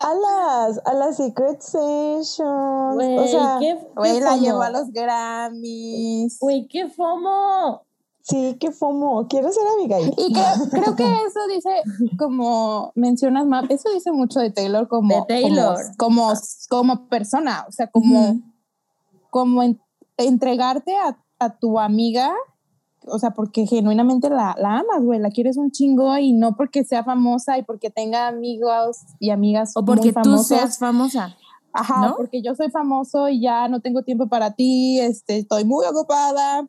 A 0.00 0.14
las, 0.14 0.80
a 0.86 0.94
las 0.94 1.16
Secret 1.16 1.60
Sessions. 1.60 2.94
Güey, 2.94 3.18
o 3.18 3.26
sea, 3.26 3.56
qué, 3.60 3.78
Güey, 3.96 4.12
qué 4.14 4.20
la 4.20 4.30
fomo. 4.32 4.42
llevó 4.42 4.62
a 4.62 4.70
los 4.70 4.90
Grammys. 4.92 6.38
Güey, 6.40 6.66
qué 6.68 6.88
fomo. 6.88 7.82
sí, 8.22 8.56
qué 8.60 8.70
fomo. 8.70 9.26
Quiero 9.28 9.50
ser 9.52 9.64
Abigail. 9.78 10.14
Y 10.16 10.32
creo, 10.32 10.44
creo 10.70 10.96
que 10.96 11.04
eso 11.04 11.40
dice, 11.48 11.70
como 12.18 12.92
mencionas, 12.94 13.46
Map, 13.46 13.70
eso 13.70 13.90
dice 13.92 14.12
mucho 14.12 14.40
de 14.40 14.50
Taylor 14.50 14.88
como, 14.88 15.14
De 15.14 15.24
Taylor. 15.26 15.76
como, 15.98 16.28
como, 16.28 16.40
como 16.68 17.08
persona, 17.08 17.64
o 17.68 17.72
sea, 17.72 17.86
como. 17.90 18.40
Como 19.32 19.62
en- 19.62 19.80
entregarte 20.18 20.94
a, 20.94 21.18
a 21.38 21.56
tu 21.58 21.80
amiga, 21.80 22.32
o 23.06 23.18
sea, 23.18 23.30
porque 23.30 23.66
genuinamente 23.66 24.28
la, 24.28 24.54
la 24.58 24.80
amas, 24.80 25.00
güey, 25.02 25.18
la 25.18 25.30
quieres 25.30 25.56
un 25.56 25.70
chingo 25.70 26.18
y 26.18 26.34
no 26.34 26.54
porque 26.54 26.84
sea 26.84 27.02
famosa 27.02 27.56
y 27.56 27.62
porque 27.62 27.88
tenga 27.90 28.28
amigos 28.28 28.98
y 29.18 29.30
amigas 29.30 29.72
O 29.74 29.84
porque 29.84 30.12
muy 30.12 30.12
tú 30.12 30.20
famosos. 30.22 30.46
seas 30.46 30.78
famosa. 30.78 31.34
Ajá, 31.72 32.08
¿no? 32.10 32.16
porque 32.16 32.42
yo 32.42 32.54
soy 32.54 32.70
famoso 32.70 33.30
y 33.30 33.40
ya 33.40 33.66
no 33.68 33.80
tengo 33.80 34.02
tiempo 34.02 34.28
para 34.28 34.52
ti, 34.52 35.00
este, 35.00 35.38
estoy 35.38 35.64
muy 35.64 35.86
ocupada. 35.86 36.68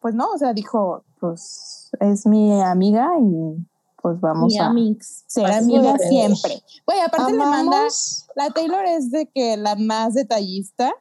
Pues 0.00 0.16
no, 0.16 0.26
o 0.34 0.36
sea, 0.38 0.52
dijo, 0.52 1.04
pues 1.20 1.90
es 2.00 2.26
mi 2.26 2.60
amiga 2.60 3.08
y 3.20 3.64
pues 4.02 4.20
vamos 4.20 4.52
Mi 4.52 4.58
a 4.58 4.66
amix. 4.66 5.22
ser 5.28 5.44
Para 5.44 5.58
amigas 5.58 6.00
siempre. 6.08 6.60
Güey, 6.84 7.00
aparte 7.00 7.30
le 7.32 7.38
manda, 7.38 7.76
Amamos. 7.76 8.26
la 8.34 8.50
Taylor 8.50 8.84
es 8.84 9.10
de 9.12 9.30
que 9.32 9.56
la 9.56 9.76
más 9.76 10.12
detallista 10.14 10.92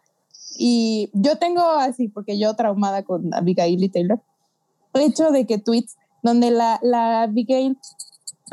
y 0.58 1.10
yo 1.14 1.38
tengo 1.38 1.62
así, 1.62 2.08
porque 2.08 2.38
yo 2.38 2.56
traumada 2.56 3.04
con 3.04 3.34
Abigail 3.34 3.84
y 3.84 3.90
Taylor, 3.90 4.22
el 4.94 5.02
hecho 5.02 5.32
de 5.32 5.46
que 5.46 5.58
tweets 5.58 5.96
donde 6.22 6.52
la, 6.52 6.80
la 6.84 7.24
Abigail, 7.24 7.78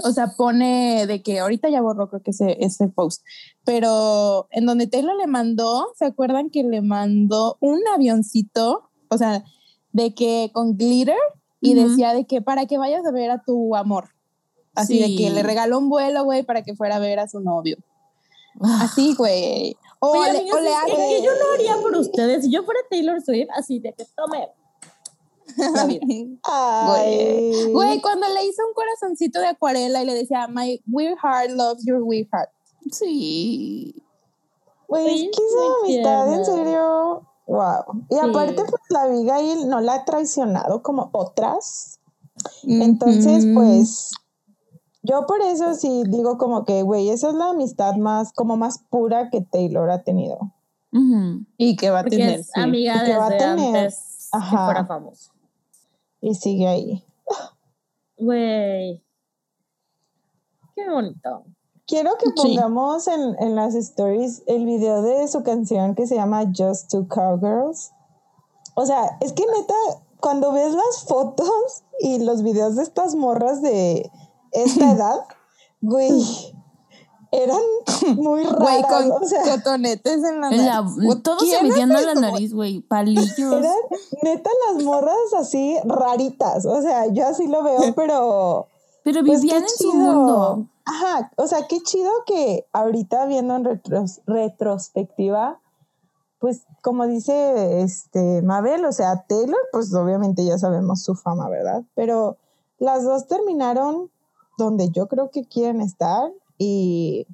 o 0.04 0.10
sea, 0.12 0.28
pone 0.36 1.06
de 1.06 1.22
que 1.22 1.40
ahorita 1.40 1.68
ya 1.68 1.80
borró 1.82 2.08
creo 2.08 2.22
que 2.22 2.30
ese, 2.30 2.56
ese 2.64 2.88
post, 2.88 3.22
pero 3.64 4.48
en 4.50 4.66
donde 4.66 4.86
Taylor 4.86 5.16
le 5.16 5.26
mandó, 5.26 5.92
¿se 5.98 6.06
acuerdan 6.06 6.50
que 6.50 6.62
le 6.62 6.80
mandó 6.80 7.56
un 7.60 7.80
avioncito? 7.94 8.90
O 9.08 9.18
sea, 9.18 9.44
de 9.92 10.14
que 10.14 10.50
con 10.52 10.76
glitter 10.76 11.16
y 11.60 11.76
Ujú. 11.78 11.88
decía 11.88 12.14
de 12.14 12.24
que 12.26 12.40
para 12.40 12.66
que 12.66 12.78
vayas 12.78 13.04
a 13.04 13.10
ver 13.10 13.30
a 13.30 13.42
tu 13.42 13.76
amor. 13.76 14.10
Así 14.74 14.98
de 15.00 15.08
que 15.16 15.28
Sí. 15.28 15.30
le 15.30 15.42
regaló 15.42 15.78
un 15.78 15.88
vuelo, 15.88 16.24
güey, 16.24 16.44
para 16.44 16.62
que 16.62 16.74
fuera 16.76 16.96
a 16.96 17.00
ver 17.00 17.18
a 17.18 17.28
su 17.28 17.40
novio. 17.40 17.76
Ah, 18.62 18.82
Así, 18.84 19.14
güey. 19.14 19.76
O, 20.00 20.12
Oye, 20.12 20.32
le, 20.32 20.38
amigas, 20.40 20.56
o 20.56 20.60
le 20.60 20.70
es 20.70 20.76
hace... 20.76 20.90
que, 20.90 20.96
que 20.96 21.22
yo 21.22 21.30
no 21.32 21.52
haría 21.54 21.76
por 21.82 21.96
ustedes. 21.96 22.44
Si 22.44 22.50
yo 22.50 22.62
fuera 22.64 22.80
Taylor 22.90 23.20
Swift, 23.22 23.48
así 23.54 23.78
de 23.80 23.92
que 23.92 24.04
tome. 24.16 24.48
La 25.74 25.84
vida. 25.84 26.00
Ay. 26.44 27.70
Güey, 27.72 28.00
cuando 28.00 28.26
le 28.28 28.44
hizo 28.44 28.62
un 28.66 28.72
corazoncito 28.74 29.40
de 29.40 29.48
acuarela 29.48 30.02
y 30.02 30.06
le 30.06 30.14
decía, 30.14 30.46
My 30.48 30.80
weird 30.90 31.18
heart 31.22 31.50
loves 31.50 31.84
your 31.84 32.02
weird 32.02 32.28
heart. 32.32 32.50
sí. 32.90 33.94
Güey, 34.88 35.06
es 35.30 35.36
que 35.36 35.42
esa 35.44 35.84
amistad, 35.84 36.34
en 36.34 36.44
serio, 36.44 37.22
wow. 37.46 37.84
Y 38.08 38.14
Sí. 38.14 38.20
aparte, 38.20 38.54
pues 38.64 38.82
la 38.88 39.02
Abigail 39.02 39.68
no 39.68 39.80
la 39.80 39.94
ha 39.94 40.04
traicionado 40.04 40.82
como 40.82 41.10
otras. 41.12 42.00
Entonces, 42.64 43.46
pues, 43.54 44.10
yo 45.02 45.26
por 45.26 45.40
eso 45.42 45.74
sí 45.74 46.04
digo 46.08 46.36
como 46.38 46.64
que, 46.64 46.82
güey, 46.82 47.10
esa 47.10 47.28
es 47.28 47.34
la 47.34 47.50
amistad 47.50 47.96
más, 47.96 48.32
como 48.32 48.56
más 48.56 48.78
pura 48.90 49.30
que 49.30 49.40
Taylor 49.40 49.90
ha 49.90 50.02
tenido. 50.02 50.38
Y 51.56 51.76
que 51.76 51.90
va 51.90 52.00
a 52.00 52.04
tener. 52.04 52.40
es 52.40 52.46
sí. 52.46 52.60
amiga 52.60 53.02
Y 53.02 53.06
que 53.06 53.16
va 53.16 53.26
a 53.26 53.30
tener. 53.30 53.76
antes 53.76 54.28
que 54.32 54.38
Ajá. 54.38 54.64
fuera 54.66 54.84
famoso. 54.86 55.32
Y 56.20 56.34
sigue 56.34 56.66
ahí. 56.66 57.04
Güey. 58.18 59.02
Qué 60.74 60.88
bonito. 60.90 61.44
Quiero 61.86 62.10
que 62.18 62.26
Sí. 62.26 62.32
pongamos 62.36 63.08
en, 63.08 63.36
en 63.40 63.54
las 63.56 63.74
stories 63.74 64.42
el 64.46 64.64
video 64.64 65.02
de 65.02 65.26
su 65.28 65.42
canción 65.42 65.94
que 65.94 66.06
se 66.06 66.16
llama 66.16 66.44
Just 66.56 66.90
Two 66.90 67.06
Cowgirls. 67.08 67.92
O 68.74 68.86
sea, 68.86 69.16
es 69.20 69.32
que 69.32 69.44
neta, 69.56 69.74
cuando 70.20 70.52
ves 70.52 70.74
las 70.74 71.04
fotos 71.06 71.50
y 72.00 72.18
los 72.20 72.42
videos 72.42 72.76
de 72.76 72.82
estas 72.82 73.14
morras 73.14 73.60
de 73.62 74.10
esta 74.52 74.90
edad, 74.92 75.20
güey, 75.80 76.22
eran 77.32 77.60
muy 78.16 78.42
raras. 78.44 78.58
Güey, 78.58 78.82
con 78.82 79.22
o 79.22 79.26
sea, 79.26 79.42
cotonetes 79.56 80.16
en 80.24 80.40
la 80.40 80.50
nariz. 80.50 80.60
todo 81.22 81.38
se 81.40 81.46
¿Quién 81.46 81.68
metiendo 81.68 81.94
hace 81.94 82.02
en 82.02 82.08
la 82.08 82.14
como- 82.14 82.32
nariz, 82.32 82.52
güey. 82.54 82.80
Palillos. 82.80 83.28
eran 83.38 83.76
neta 84.22 84.50
las 84.74 84.82
morras 84.84 85.14
así 85.38 85.76
raritas. 85.84 86.66
O 86.66 86.82
sea, 86.82 87.06
yo 87.12 87.26
así 87.26 87.46
lo 87.46 87.62
veo, 87.62 87.80
pero... 87.96 88.66
Pero 89.02 89.24
Pues 89.24 89.40
vivían 89.40 89.62
en 89.62 89.68
su 89.68 89.94
mundo. 89.94 90.66
Ajá, 90.84 91.30
o 91.36 91.46
sea, 91.46 91.66
qué 91.68 91.80
chido 91.80 92.10
que 92.26 92.66
ahorita 92.72 93.24
viendo 93.26 93.54
en 93.56 93.64
retros- 93.64 94.20
retrospectiva, 94.26 95.58
pues 96.38 96.62
como 96.82 97.06
dice 97.06 97.80
este 97.82 98.42
Mabel, 98.42 98.84
o 98.84 98.92
sea, 98.92 99.24
Taylor, 99.28 99.58
pues 99.72 99.92
obviamente 99.94 100.44
ya 100.44 100.58
sabemos 100.58 101.02
su 101.02 101.14
fama, 101.14 101.48
¿verdad? 101.48 101.82
Pero 101.94 102.36
las 102.78 103.04
dos 103.04 103.26
terminaron 103.26 104.10
donde 104.64 104.90
yo 104.90 105.08
creo 105.08 105.30
que 105.30 105.44
quieren 105.44 105.80
estar 105.80 106.30
y 106.58 107.26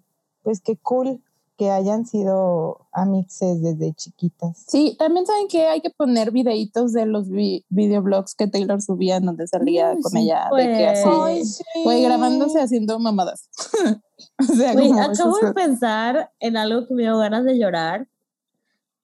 pues 0.43 0.61
qué 0.61 0.77
cool 0.77 1.21
que 1.57 1.71
hayan 1.71 2.07
sido 2.07 2.87
amixes 2.93 3.63
desde 3.63 3.95
chiquitas. 3.95 4.65
Sí, 4.69 4.95
también 4.99 5.27
saben 5.27 5.49
que 5.49 5.67
hay 5.67 5.81
que 5.81 5.91
poner 5.91 6.31
videitos 6.31 6.93
de 6.93 7.07
los 7.07 7.31
vi 7.31 7.65
videoblogs 7.71 8.35
que 8.35 8.47
Taylor 8.47 8.83
subía 8.83 9.17
en 9.17 9.27
donde 9.27 9.47
salía 9.47 9.93
Uy, 9.93 10.03
con 10.03 10.13
sí, 10.13 10.19
ella 10.19 10.49
de 10.55 10.65
que 10.65 10.87
así, 10.87 11.09
pues. 11.09 11.63
güey, 11.83 12.03
grabándose 12.03 12.61
haciendo 12.61 12.99
mamadas. 12.99 13.49
o 14.39 14.55
sea, 14.55 14.75
Güey, 14.75 14.89
como 14.89 15.03
acabo 15.03 15.39
de 15.39 15.53
pensar 15.55 16.31
en 16.41 16.57
algo 16.57 16.87
que 16.87 16.95
me 16.95 17.03
dio 17.05 17.17
ganas 17.19 17.45
de 17.45 17.59
llorar. 17.59 18.07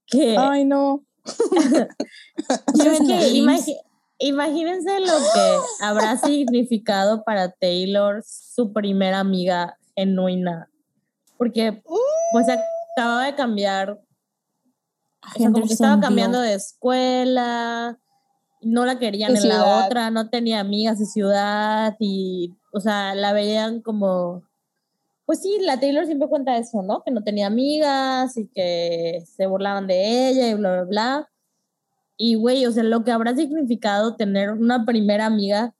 Que 0.07 0.37
Ay, 0.37 0.67
no. 0.67 1.05
es 1.25 2.99
que 3.01 3.83
imagínense 4.23 5.01
lo 5.01 5.07
que 5.07 5.59
habrá 5.85 6.17
significado 6.17 7.25
para 7.25 7.51
Taylor 7.53 8.23
su 8.25 8.73
primera 8.73 9.21
amiga 9.21 9.77
genuina. 9.97 10.69
Porque 11.37 11.83
pues 12.33 12.47
acababa 12.49 13.27
de 13.27 13.35
cambiar 13.35 14.01
o 15.25 15.39
sea, 15.39 15.51
como 15.51 15.67
que 15.67 15.73
estaba 15.73 16.01
cambiando 16.01 16.41
de 16.41 16.55
escuela, 16.55 17.99
no 18.61 18.87
la 18.87 18.99
querían 18.99 19.37
en 19.37 19.49
la 19.49 19.85
otra, 19.85 20.11
no 20.11 20.31
tenía 20.31 20.61
amigas 20.61 20.99
de 20.99 21.07
ciudad 21.07 21.97
y, 21.99 22.55
o 22.73 22.81
sea, 22.81 23.15
la 23.15 23.33
veían 23.33 23.83
como, 23.83 24.43
pues 25.25 25.41
sí, 25.41 25.59
la 25.61 25.79
Taylor 25.79 26.07
siempre 26.07 26.29
cuenta 26.29 26.57
eso, 26.57 26.83
¿no? 26.83 27.03
Que 27.03 27.11
no 27.11 27.23
tenía 27.23 27.47
amigas 27.47 28.37
y 28.37 28.49
que 28.49 29.25
se 29.27 29.47
burlaban 29.47 29.87
de 29.87 30.29
ella 30.29 30.49
y 30.49 30.55
bla, 30.55 30.73
bla, 30.73 30.85
bla. 30.85 31.32
Y, 32.25 32.37
güey, 32.37 32.65
o 32.67 32.71
sea, 32.71 32.85
lo 32.85 33.03
que 33.03 33.11
habrá 33.11 33.35
significado 33.35 34.15
tener 34.15 34.53
una 34.53 34.87
primera 34.87 35.27
amiga, 35.27 35.75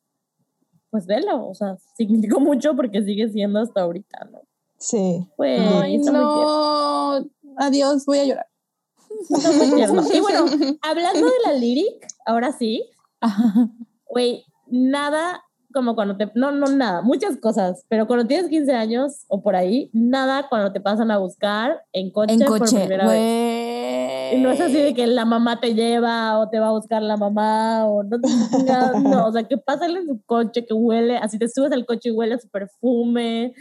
pues 0.91 1.07
velo, 1.07 1.47
o 1.47 1.55
sea, 1.55 1.77
significó 1.97 2.41
mucho 2.41 2.75
porque 2.75 3.01
sigue 3.05 3.29
siendo 3.29 3.61
hasta 3.61 3.83
ahorita, 3.83 4.29
¿no? 4.33 4.41
Sí. 4.77 5.25
Güey, 5.37 5.61
Ay, 5.61 5.99
muy 5.99 6.03
tierno. 6.03 6.21
no. 6.21 7.31
Adiós, 7.59 8.05
voy 8.07 8.19
a 8.19 8.25
llorar. 8.25 8.47
Y 10.13 10.21
bueno, 10.21 10.47
hablando 10.83 11.27
de 11.27 11.33
la 11.47 11.53
lyric, 11.53 12.09
ahora 12.27 12.51
sí, 12.51 12.91
Ajá. 13.21 13.69
Güey, 14.09 14.45
nada 14.67 15.45
como 15.73 15.95
cuando 15.95 16.17
te... 16.17 16.29
No, 16.35 16.51
no, 16.51 16.67
nada, 16.67 17.03
muchas 17.03 17.37
cosas, 17.37 17.87
pero 17.89 18.09
cuando 18.09 18.27
tienes 18.27 18.51
15 18.51 18.73
años 18.73 19.27
o 19.29 19.43
por 19.43 19.55
ahí, 19.55 19.91
nada 19.93 20.49
cuando 20.49 20.73
te 20.73 20.81
pasan 20.81 21.13
a 21.13 21.19
buscar 21.19 21.85
en 21.93 22.11
coche, 22.11 22.35
En 22.35 22.41
por 22.41 22.59
coche, 22.59 22.79
primera 22.79 23.07
vez. 23.07 23.72
Y 24.33 24.41
no 24.41 24.51
es 24.51 24.61
así 24.61 24.81
de 24.81 24.95
que 24.95 25.07
la 25.07 25.25
mamá 25.25 25.61
te 25.61 25.75
lleva 25.75 26.39
o 26.39 26.49
te 26.49 26.59
va 26.59 26.69
a 26.69 26.73
buscar 26.73 27.03
la 27.03 27.17
mamá 27.17 27.87
o 27.87 28.03
no, 28.03 28.19
no, 28.19 29.01
no, 29.01 29.27
o 29.27 29.33
sea, 29.33 29.45
que 29.45 29.59
pásale 29.59 30.01
en 30.01 30.07
su 30.07 30.23
coche, 30.25 30.65
que 30.65 30.75
huele, 30.75 31.19
así 31.19 31.39
te 31.39 31.49
subes 31.49 31.73
al 31.73 31.85
coche 31.85 32.09
y 32.09 32.13
huele 32.13 32.35
a 32.35 32.39
su 32.39 32.49
perfume, 32.49 33.55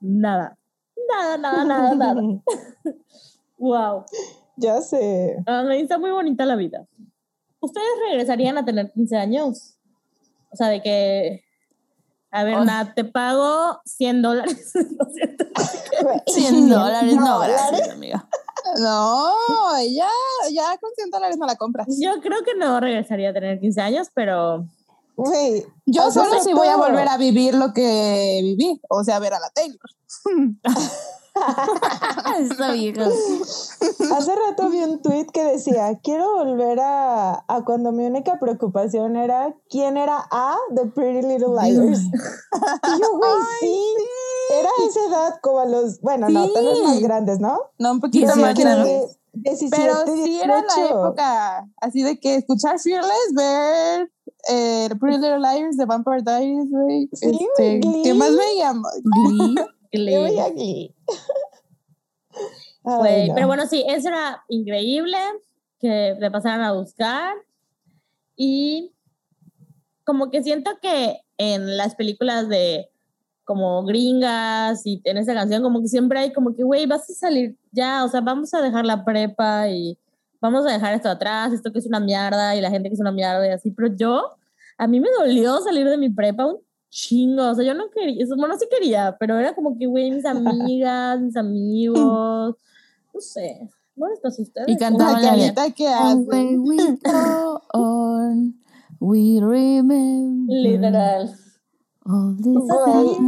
nada, 0.00 0.56
nada, 1.08 1.36
nada, 1.36 1.64
nada, 1.64 1.94
nada. 1.94 2.22
Wow. 3.60 4.04
ya 4.56 4.80
sé. 4.80 5.36
Ay, 5.44 5.80
está 5.80 5.98
muy 5.98 6.12
bonita 6.12 6.46
la 6.46 6.54
vida. 6.54 6.86
¿Ustedes 7.58 7.88
regresarían 8.08 8.56
a 8.56 8.64
tener 8.64 8.92
15 8.92 9.16
años? 9.16 9.76
O 10.50 10.56
sea, 10.56 10.68
de 10.68 10.80
que, 10.80 11.44
a 12.30 12.44
ver. 12.44 12.64
Nat, 12.64 12.94
te 12.94 13.04
pago 13.04 13.80
100 13.84 14.22
dólares. 14.22 14.72
¿no 14.74 15.08
es 15.08 15.14
cierto? 15.14 15.44
100 16.26 16.68
dólares, 16.68 17.16
no, 17.16 17.34
dólares. 17.34 17.56
gracias, 17.70 17.90
amiga. 17.90 18.28
No, 18.78 19.34
ya, 19.82 20.08
ya 20.50 20.78
con 20.78 20.90
100 20.94 21.10
dólares 21.10 21.36
no 21.38 21.46
la 21.46 21.56
compras. 21.56 21.88
Yo 22.00 22.20
creo 22.20 22.42
que 22.44 22.54
no 22.54 22.80
regresaría 22.80 23.30
a 23.30 23.32
tener 23.32 23.60
15 23.60 23.80
años, 23.80 24.08
pero 24.14 24.66
Güey, 25.18 25.66
Yo 25.84 26.12
solo 26.12 26.40
sí 26.40 26.52
voy 26.52 26.68
a 26.68 26.76
volver 26.76 27.08
a 27.08 27.16
vivir 27.16 27.52
lo 27.52 27.72
que 27.72 28.38
viví, 28.40 28.80
o 28.88 29.02
sea, 29.02 29.18
ver 29.18 29.34
a 29.34 29.40
la 29.40 29.50
Taylor. 29.50 29.80
Hace 34.12 34.34
rato 34.36 34.68
vi 34.70 34.82
un 34.82 35.00
tweet 35.02 35.26
que 35.32 35.44
decía, 35.44 35.98
quiero 36.02 36.32
volver 36.34 36.80
a, 36.80 37.44
a 37.46 37.64
cuando 37.64 37.92
mi 37.92 38.06
única 38.06 38.38
preocupación 38.38 39.16
era 39.16 39.54
quién 39.68 39.96
era 39.96 40.26
A 40.30 40.56
de 40.70 40.86
Pretty 40.86 41.26
Little 41.26 41.54
Liars. 41.60 42.00
Y 42.88 43.00
yo, 43.00 43.10
güey, 43.16 43.30
sí, 43.60 43.80
era 44.50 44.68
a 44.68 44.88
esa 44.88 45.04
edad 45.06 45.40
como 45.42 45.60
a 45.60 45.66
los, 45.66 46.00
bueno, 46.00 46.28
no, 46.28 46.48
tal 46.50 46.64
vez 46.64 46.80
más 46.82 47.00
grandes, 47.00 47.40
¿no? 47.40 47.60
No, 47.78 47.92
un 47.92 48.00
poquito 48.00 48.34
más 48.36 48.54
Que 48.54 48.64
¿no? 48.64 48.70
grande. 48.70 49.08
17, 49.34 49.76
Pero 49.76 49.94
sí 50.24 50.40
era 50.40 50.62
la 50.62 50.74
18. 50.74 50.86
época 50.86 51.68
así 51.80 52.02
de 52.02 52.18
que 52.18 52.36
escuchar 52.36 52.80
Fearless, 52.80 53.34
ver 53.34 54.10
eh, 54.48 54.88
Pretty 55.00 55.18
Little 55.18 55.38
Liars 55.38 55.76
de 55.76 55.84
Vampire 55.84 56.22
Diaries, 56.22 56.70
güey. 56.70 57.08
Sí, 57.12 57.38
este. 57.56 57.80
¿Qué 58.02 58.14
más 58.14 58.34
veíamos? 58.34 58.90
Glee. 59.04 59.54
Veía 59.92 60.50
Glee. 60.50 60.94
Ay, 62.84 63.28
no. 63.28 63.34
pero 63.34 63.46
bueno, 63.46 63.66
sí, 63.66 63.84
eso 63.88 64.08
era 64.08 64.44
increíble 64.48 65.18
que 65.78 66.16
le 66.18 66.30
pasaran 66.30 66.62
a 66.62 66.72
buscar. 66.72 67.34
Y 68.36 68.92
como 70.04 70.30
que 70.30 70.42
siento 70.42 70.70
que 70.80 71.20
en 71.36 71.76
las 71.76 71.94
películas 71.94 72.48
de 72.48 72.88
como 73.44 73.82
gringas 73.84 74.84
y 74.84 75.00
en 75.04 75.16
esa 75.16 75.32
canción 75.32 75.62
como 75.62 75.80
que 75.80 75.88
siempre 75.88 76.18
hay 76.18 76.32
como 76.32 76.54
que, 76.54 76.62
güey, 76.62 76.86
vas 76.86 77.08
a 77.08 77.14
salir 77.14 77.56
ya, 77.72 78.04
o 78.04 78.08
sea, 78.08 78.20
vamos 78.20 78.52
a 78.52 78.60
dejar 78.60 78.84
la 78.84 79.04
prepa 79.04 79.68
y 79.70 79.98
vamos 80.40 80.66
a 80.66 80.72
dejar 80.72 80.94
esto 80.94 81.08
atrás, 81.08 81.52
esto 81.52 81.72
que 81.72 81.78
es 81.78 81.86
una 81.86 81.98
mierda 81.98 82.54
y 82.54 82.60
la 82.60 82.70
gente 82.70 82.90
que 82.90 82.94
es 82.94 83.00
una 83.00 83.12
mierda 83.12 83.46
y 83.46 83.50
así, 83.50 83.70
pero 83.70 83.88
yo, 83.88 84.36
a 84.76 84.86
mí 84.86 85.00
me 85.00 85.08
dolió 85.18 85.60
salir 85.60 85.88
de 85.88 85.96
mi 85.96 86.10
prepa 86.10 86.46
un 86.46 86.58
chingo, 86.90 87.50
o 87.50 87.54
sea, 87.54 87.64
yo 87.64 87.74
no 87.74 87.90
quería, 87.90 88.22
eso, 88.24 88.34
bueno, 88.36 88.56
sí 88.58 88.66
quería, 88.70 89.16
pero 89.20 89.38
era 89.38 89.54
como 89.54 89.76
que, 89.78 89.86
güey, 89.86 90.10
mis 90.10 90.24
amigas, 90.24 91.20
mis 91.20 91.36
amigos, 91.36 92.56
no 93.14 93.20
sé, 93.20 93.68
¿no 93.96 94.08
les 94.08 94.20
pasa 94.20 94.40
a 94.40 94.44
ustedes? 94.44 94.68
Y 94.68 94.76
cantaba 94.76 95.20
La 95.20 95.30
carita 95.30 95.70
que 95.72 95.88
hace. 95.88 96.56
we 96.58 96.76
go 97.04 97.62
on, 97.74 98.54
we 99.00 99.38
remember 99.40 100.54
Literal. 100.56 101.34
all 102.06 102.36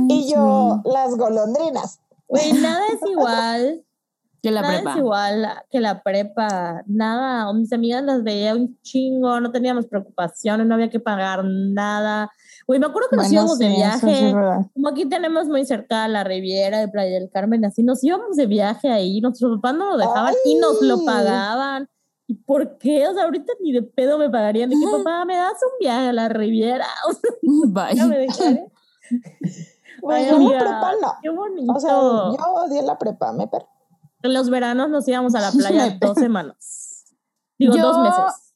y 0.09 0.33
yo, 0.33 0.81
we- 0.85 0.93
las 0.93 1.17
golondrinas. 1.17 2.01
Güey, 2.29 2.53
nada 2.55 2.81
es 2.95 3.11
igual, 3.11 3.85
Que 4.43 4.51
la 4.51 4.63
nada 4.63 4.75
prepa. 4.77 4.91
es 4.93 4.97
igual 4.97 5.49
que 5.71 5.81
la 5.81 6.03
prepa, 6.03 6.83
nada, 6.87 7.51
o 7.51 7.53
mis 7.53 7.71
amigas 7.75 8.03
las 8.03 8.23
veía 8.23 8.55
un 8.55 8.81
chingo, 8.81 9.39
no 9.39 9.51
teníamos 9.53 9.85
preocupaciones, 9.87 10.67
no 10.67 10.75
había 10.77 10.89
que 10.89 10.99
pagar 10.99 11.45
nada. 11.45 12.31
Güey, 12.71 12.79
me 12.79 12.87
acuerdo 12.87 13.09
que 13.11 13.17
nos 13.17 13.33
íbamos 13.33 13.59
de 13.59 13.67
sí, 13.67 13.73
es 13.73 13.79
viaje, 13.79 14.33
como 14.75 14.89
aquí 14.91 15.05
tenemos 15.05 15.49
muy 15.49 15.67
cerca 15.67 16.07
la 16.07 16.23
Riviera 16.23 16.79
de 16.79 16.87
Playa 16.87 17.19
del 17.19 17.29
Carmen, 17.29 17.65
así 17.65 17.83
nos 17.83 18.05
íbamos 18.05 18.37
de 18.37 18.47
viaje 18.47 18.89
ahí, 18.89 19.21
nuestros 19.21 19.57
papás 19.57 19.75
no 19.77 19.91
nos 19.91 19.99
dejaban 19.99 20.35
y 20.45 20.55
nos 20.55 20.81
lo 20.81 21.05
pagaban. 21.05 21.89
¿Y 22.29 22.35
por 22.35 22.79
qué? 22.79 23.09
O 23.09 23.15
sea, 23.15 23.25
ahorita 23.25 23.55
ni 23.61 23.73
de 23.73 23.83
pedo 23.83 24.19
me 24.19 24.31
pagarían. 24.31 24.71
Que 24.71 24.77
papá, 24.99 25.25
me 25.25 25.37
das 25.37 25.55
un 25.55 25.79
viaje 25.81 26.11
a 26.11 26.13
la 26.13 26.29
Riviera. 26.29 26.87
O 27.09 27.13
sea, 27.13 27.31
Bye. 27.67 27.95
ya 27.97 28.07
me 28.07 28.19
dejaré. 28.19 28.71
Güey, 30.01 30.29
yo 30.29 30.37
amiga, 30.37 30.53
la 30.53 30.61
prepa 30.61 30.93
no. 31.03 31.15
Qué 31.21 31.29
bonito. 31.29 31.73
O 31.73 31.81
sea, 31.81 31.91
yo 31.91 32.55
odié 32.55 32.83
la 32.83 32.97
prepa, 32.97 33.33
me 33.33 33.49
per... 33.49 33.67
En 34.23 34.33
los 34.33 34.49
veranos 34.49 34.89
nos 34.91 35.09
íbamos 35.09 35.35
a 35.35 35.41
la 35.41 35.51
playa 35.51 35.99
dos 36.01 36.15
semanas. 36.15 37.05
Digo, 37.59 37.75
Yo- 37.75 37.83
dos 37.83 37.99
meses. 37.99 38.50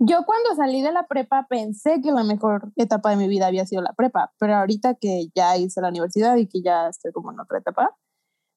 Yo 0.00 0.24
cuando 0.24 0.54
salí 0.54 0.80
de 0.80 0.92
la 0.92 1.06
prepa 1.08 1.46
pensé 1.48 2.00
que 2.00 2.12
la 2.12 2.22
mejor 2.22 2.70
etapa 2.76 3.10
de 3.10 3.16
mi 3.16 3.26
vida 3.26 3.46
había 3.48 3.66
sido 3.66 3.82
la 3.82 3.92
prepa, 3.94 4.32
pero 4.38 4.54
ahorita 4.56 4.94
que 4.94 5.28
ya 5.34 5.56
hice 5.56 5.80
la 5.80 5.88
universidad 5.88 6.36
y 6.36 6.46
que 6.46 6.62
ya 6.62 6.88
estoy 6.88 7.10
como 7.12 7.32
en 7.32 7.40
otra 7.40 7.58
etapa, 7.58 7.96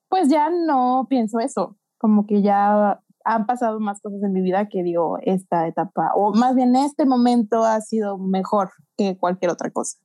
pues 0.07 0.29
ya 0.29 0.49
no 0.51 1.07
pienso 1.09 1.39
eso, 1.39 1.77
como 1.97 2.27
que 2.27 2.41
ya 2.43 3.01
han 3.23 3.45
pasado 3.47 3.79
más 3.79 4.01
cosas 4.01 4.21
en 4.23 4.33
mi 4.33 4.41
vida 4.41 4.67
que 4.69 4.83
digo, 4.83 5.17
esta 5.23 5.67
etapa, 5.67 6.11
o 6.15 6.33
más 6.33 6.53
bien 6.55 6.75
este 6.75 7.05
momento 7.05 7.63
ha 7.63 7.81
sido 7.81 8.17
mejor 8.19 8.71
que 8.97 9.17
cualquier 9.17 9.51
otra 9.51 9.71
cosa. 9.71 9.97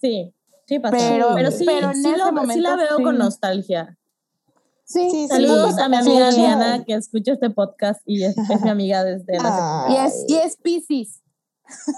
Sí, 0.00 0.34
sí 0.66 0.78
pasa. 0.78 0.96
Pero- 0.96 1.28
Pero, 1.34 1.50
sí, 1.50 1.64
pero 1.66 1.88
en 1.90 2.02
sí, 2.02 2.08
ese 2.08 2.18
lo- 2.18 2.26
sí 2.26 2.32
momento 2.32 2.68
la 2.70 2.76
veo 2.76 2.96
sí. 2.98 3.02
con 3.02 3.18
nostalgia. 3.18 3.98
Sí, 4.84 5.10
Sí, 5.10 5.10
sí, 5.10 5.28
Saludos 5.28 5.78
a 5.78 5.88
mi 5.88 5.96
amiga 5.96 6.32
sí. 6.32 6.40
Diana 6.40 6.84
que 6.84 6.94
escucha 6.94 7.32
este 7.32 7.50
podcast 7.50 8.00
y 8.04 8.24
es, 8.24 8.36
es 8.36 8.60
mi 8.62 8.68
amiga 8.68 9.04
desde 9.04 9.38
la 9.38 9.86
Y 9.88 9.96
es, 9.96 10.24
y 10.28 10.36
es 10.36 10.56
Pisces. 10.56 11.22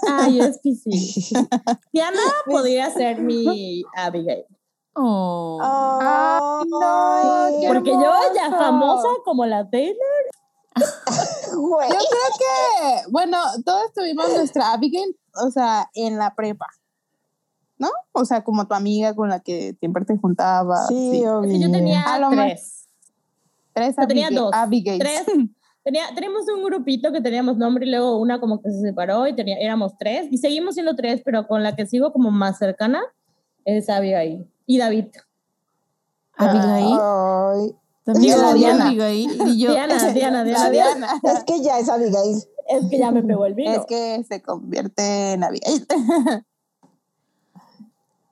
Ay, 0.07 0.39
es 0.39 0.59
Piscis. 0.59 1.33
Diana 1.93 2.19
podría 2.45 2.89
ser 2.91 3.19
mi 3.21 3.83
Abigail. 3.95 4.45
Oh. 4.93 5.59
Ay, 5.61 6.69
no, 6.69 7.59
qué 7.59 7.67
Porque 7.67 7.91
yo 7.91 8.13
ya 8.33 8.49
famosa 8.51 9.09
como 9.25 9.45
la 9.45 9.69
Taylor. 9.69 9.97
Yo 10.77 11.77
creo 11.87 12.29
que, 12.37 13.11
bueno, 13.11 13.37
todos 13.65 13.93
tuvimos 13.93 14.29
nuestra 14.33 14.73
Abigail, 14.73 15.17
o 15.45 15.51
sea, 15.51 15.89
en 15.93 16.17
la 16.17 16.33
prepa, 16.35 16.67
¿no? 17.77 17.89
O 18.13 18.25
sea, 18.25 18.43
como 18.43 18.67
tu 18.67 18.73
amiga 18.73 19.13
con 19.13 19.29
la 19.29 19.39
que 19.39 19.75
siempre 19.79 20.05
te 20.05 20.17
juntabas. 20.17 20.87
Sí, 20.87 21.11
sí. 21.11 21.25
obvio. 21.25 21.49
Sí, 21.51 21.59
yo 21.61 21.71
tenía 21.71 22.01
A 22.01 22.19
lo 22.19 22.29
tres. 22.29 22.87
Tres 23.73 23.95
Yo 23.99 24.07
tenía 24.07 24.27
Abigail- 24.29 24.35
dos. 24.35 24.53
Abigails. 24.53 24.99
Tres. 24.99 25.23
Tenía, 25.83 26.03
teníamos 26.15 26.47
un 26.49 26.63
grupito 26.63 27.11
que 27.11 27.21
teníamos 27.21 27.57
nombre 27.57 27.85
y 27.85 27.89
luego 27.91 28.17
una 28.17 28.39
como 28.39 28.59
que 28.61 28.71
se 28.71 28.81
separó 28.81 29.27
y 29.27 29.35
tenía, 29.35 29.57
éramos 29.59 29.95
tres 29.99 30.27
y 30.31 30.37
seguimos 30.39 30.73
siendo 30.73 30.95
tres, 30.95 31.21
pero 31.23 31.45
con 31.47 31.61
la 31.61 31.75
que 31.75 31.85
sigo 31.85 32.11
como 32.11 32.31
más 32.31 32.57
cercana 32.57 33.01
es 33.65 33.87
Abigail 33.89 34.49
y 34.65 34.77
David. 34.79 35.07
Abigail. 36.37 36.97
Ay, 36.99 37.75
También 38.03 38.35
Diana, 38.35 38.47
la 38.47 38.53
Diana. 38.55 38.87
Abigail. 38.87 39.29
Y 39.47 39.59
yo, 39.59 39.71
Diana, 39.73 40.11
Diana, 40.11 40.37
La 40.39 40.43
Diana, 40.43 40.69
Diana. 40.69 40.69
Diana. 41.21 41.21
es 41.23 41.43
que 41.43 41.61
ya 41.61 41.77
es 41.79 41.87
Abigail. 41.89 42.37
Es 42.67 42.89
que 42.89 42.97
ya 42.97 43.11
me 43.11 43.21
pegó 43.21 43.45
el 43.45 43.53
vino. 43.53 43.71
Es 43.71 43.85
que 43.85 44.23
se 44.27 44.41
convierte 44.41 45.33
en 45.33 45.43
Abigail. 45.43 45.85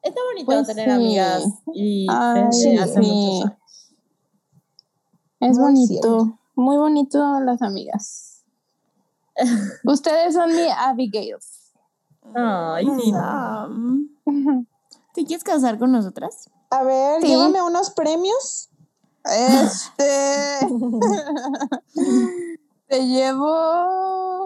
Está 0.03 0.19
bonito 0.31 0.45
Pues 0.45 0.67
tener 0.67 0.85
sí. 0.85 0.91
amigas 0.91 1.43
y 1.73 2.07
Ay, 2.09 2.41
hace 2.43 2.61
sí. 2.61 2.69
muchos 2.69 2.97
años. 2.97 3.45
Es 5.39 5.57
Muy 5.57 5.59
bonito. 5.59 5.87
cierto. 5.87 6.39
Muy 6.55 6.77
bonito 6.77 7.39
las 7.39 7.61
amigas. 7.61 8.43
Ustedes 9.85 10.33
son 10.35 10.55
mi 10.55 10.67
Abigails. 10.77 11.71
Ay, 12.35 12.85
¿Te 15.13 15.25
quieres 15.25 15.43
casar 15.43 15.77
con 15.79 15.91
nosotras? 15.91 16.49
A 16.69 16.83
ver, 16.83 17.21
Sí. 17.21 17.27
llévame 17.27 17.61
unos 17.61 17.89
premios. 17.91 18.69
Este. 19.25 20.67
Te 22.87 23.07
llevo. 23.07 24.42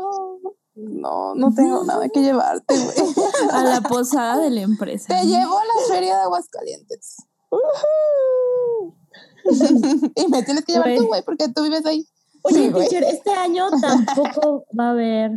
No, 0.79 1.33
no 1.33 1.51
tengo 1.55 1.83
nada 1.83 2.07
que 2.09 2.21
llevarte, 2.21 2.75
güey. 2.77 3.15
A 3.51 3.63
la 3.63 3.81
posada 3.81 4.37
de 4.37 4.51
la 4.51 4.61
empresa. 4.61 5.07
Te 5.07 5.25
llevo 5.25 5.57
a 5.57 5.63
la 5.63 5.87
feria 5.93 6.17
de 6.17 6.21
Aguascalientes. 6.23 7.17
y 10.15 10.27
me 10.27 10.43
tienes 10.43 10.65
que 10.65 10.73
llevar 10.73 10.89
Güey. 10.89 10.97
tú, 10.99 11.07
güey, 11.07 11.23
porque 11.23 11.47
tú 11.49 11.63
vives 11.63 11.85
ahí. 11.85 12.07
Oye, 12.43 12.67
Sí, 12.67 12.73
teacher, 12.73 13.03
este 13.05 13.31
año 13.31 13.67
tampoco 13.81 14.65
va 14.77 14.87
a 14.87 14.91
haber. 14.91 15.31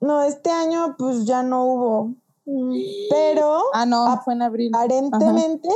No, 0.00 0.22
este 0.22 0.50
año 0.50 0.94
pues 0.98 1.24
ya 1.26 1.42
no 1.42 1.64
hubo. 1.64 2.14
Pero 3.10 3.62
Ah, 3.74 3.86
no, 3.86 4.20
fue 4.24 4.34
en 4.34 4.42
abril. 4.42 4.70
aparentemente 4.74 5.68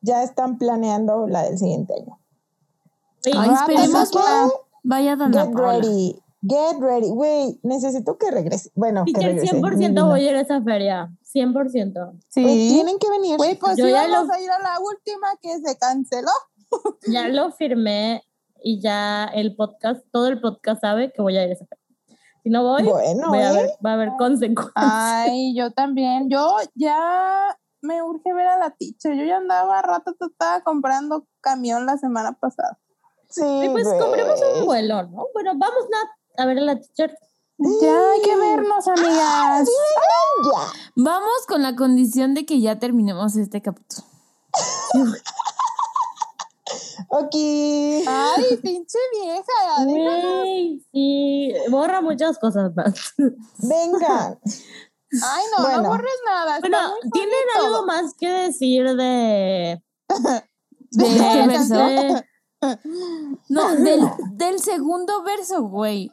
ya 0.00 0.22
están 0.22 0.58
planeando 0.58 1.26
la 1.28 1.44
del 1.44 1.58
siguiente 1.58 1.94
año. 1.94 2.18
Ay, 3.38 3.50
esperemos 3.50 4.10
que 4.10 4.18
vaya 4.82 5.16
Dana 5.16 5.46
Get 5.46 5.54
ready. 5.54 6.20
Get 6.46 6.78
ready. 6.80 7.08
Güey, 7.10 7.58
necesito 7.62 8.18
que 8.18 8.30
regrese. 8.30 8.70
Bueno, 8.74 9.04
que 9.04 9.12
teacher, 9.12 9.32
regrese. 9.34 9.56
100% 9.56 9.76
Divino. 9.78 10.06
voy 10.08 10.26
a 10.26 10.30
ir 10.30 10.36
a 10.36 10.40
esa 10.40 10.62
feria. 10.62 11.10
100%. 11.22 12.12
Sí. 12.28 12.42
Güey, 12.42 12.68
tienen 12.68 12.98
que 12.98 13.08
venir. 13.10 13.36
Güey, 13.36 13.56
pues 13.58 13.76
Yo 13.76 13.86
sí, 13.86 13.90
ya 13.92 14.06
vamos 14.08 14.28
lo- 14.28 14.34
a 14.34 14.40
ir 14.40 14.50
a 14.50 14.58
la 14.58 14.78
última 14.80 15.28
que 15.40 15.58
se 15.60 15.78
canceló. 15.78 16.30
Ya 17.08 17.28
lo 17.28 17.52
firmé 17.52 18.22
y 18.62 18.80
ya 18.80 19.24
el 19.26 19.54
podcast, 19.54 20.04
todo 20.10 20.26
el 20.28 20.40
podcast 20.40 20.80
sabe 20.80 21.12
que 21.12 21.22
voy 21.22 21.36
a 21.36 21.44
ir 21.44 21.50
a 21.50 21.52
esa 21.54 21.66
feria. 21.66 21.84
Si 22.42 22.50
no 22.50 22.62
voy, 22.62 22.82
Bueno, 22.82 23.28
voy 23.28 23.38
a 23.38 23.52
¿eh? 23.52 23.56
ver, 23.56 23.70
va 23.84 23.90
a 23.90 23.94
haber 23.94 24.10
consecuencias. 24.18 24.74
Ay, 24.74 25.54
yo 25.56 25.70
también. 25.70 26.28
Yo 26.28 26.56
ya 26.74 27.56
me 27.80 28.02
urge 28.02 28.34
ver 28.34 28.48
a 28.48 28.58
la 28.58 28.70
teacher. 28.70 29.14
Yo 29.16 29.24
ya 29.24 29.36
andaba 29.38 29.80
rato, 29.82 30.14
estaba 30.20 30.62
comprando 30.62 31.26
camión 31.40 31.86
la 31.86 31.96
semana 31.96 32.32
pasada. 32.38 32.78
Sí, 33.30 33.42
Y 33.42 33.68
pues 33.70 33.86
compremos 33.88 34.40
un 34.58 34.64
vuelo, 34.66 35.02
¿no? 35.04 35.26
Bueno, 35.32 35.52
vamos 35.56 35.84
Nat, 35.90 36.08
a 36.36 36.46
ver 36.46 36.58
a 36.58 36.62
la 36.62 36.76
teacher. 36.80 37.16
Ya 37.58 38.10
hay 38.12 38.22
que 38.22 38.36
vernos, 38.36 38.88
amigas. 38.88 39.68
Ya. 39.68 40.80
Vamos 40.96 41.46
con 41.46 41.62
la 41.62 41.76
condición 41.76 42.34
de 42.34 42.44
que 42.44 42.60
ya 42.60 42.78
terminemos 42.78 43.36
este 43.36 43.62
capítulo. 43.62 44.02
Ok. 47.08 47.34
Ay, 47.34 48.56
pinche 48.62 48.98
vieja. 49.12 49.84
Güey, 49.84 50.84
sí, 50.92 51.52
borra 51.70 52.00
muchas 52.00 52.38
cosas 52.38 52.72
más. 52.74 53.14
Vengan. 53.58 54.38
Ay, 55.22 55.44
no, 55.56 55.62
Bueno. 55.64 55.82
no 55.82 55.88
borres 55.90 56.12
nada. 56.26 56.58
Bueno, 56.60 56.78
¿tienen 57.12 57.34
bonito. 57.54 57.66
algo 57.76 57.86
más 57.86 58.14
que 58.18 58.28
decir 58.28 58.84
de... 58.96 59.82
¿De 60.90 61.04
De 61.04 61.16
este 61.16 61.46
verso? 61.46 61.74
de- 61.74 62.24
No, 63.48 63.74
del, 63.76 64.00
del 64.32 64.58
segundo 64.60 65.22
verso, 65.22 65.62
güey. 65.62 66.10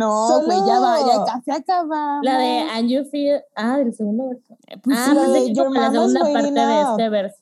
No, 0.00 0.28
Solo- 0.28 0.66
ya 0.66 0.80
va, 0.80 0.98
ya 0.98 1.24
casi 1.24 1.50
acabamos. 1.50 2.24
La 2.24 2.38
de 2.38 2.60
And 2.72 2.88
You 2.88 3.04
Feel... 3.04 3.42
Ah, 3.54 3.76
del 3.76 3.92
segundo 3.94 4.28
verso. 4.30 4.56
Pues 4.82 4.96
ah, 4.98 5.04
sí. 5.06 5.52
de 5.52 5.64
la 5.70 5.90
segunda 5.90 6.20
parte 6.20 6.50
de 6.52 6.80
este 6.80 7.08
verso. 7.10 7.36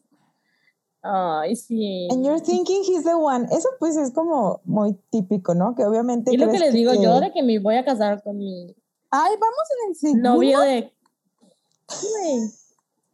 Ay, 1.03 1.55
sí. 1.55 2.09
And 2.11 2.25
you're 2.25 2.41
thinking 2.41 2.83
he's 2.83 3.05
the 3.05 3.15
one. 3.15 3.47
Eso 3.53 3.69
pues 3.79 3.97
es 3.97 4.13
como 4.13 4.61
muy 4.65 4.95
típico, 5.11 5.55
¿no? 5.55 5.77
Que 5.77 5.85
obviamente. 5.85 6.35
Y 6.35 6.37
lo 6.37 6.51
que 6.51 6.59
les 6.59 6.73
digo 6.73 6.91
que- 6.93 7.01
yo 7.03 7.21
de 7.21 7.33
que 7.33 7.45
me 7.45 7.61
voy 7.61 7.77
a 7.77 7.85
casar 7.85 8.23
con 8.25 8.37
mi 8.37 8.75
Ay, 9.11 9.33
vamos 9.41 9.69
en 9.85 9.91
el 9.91 9.97
segundo. 9.97 10.31
novio 10.35 10.61
de... 10.61 10.93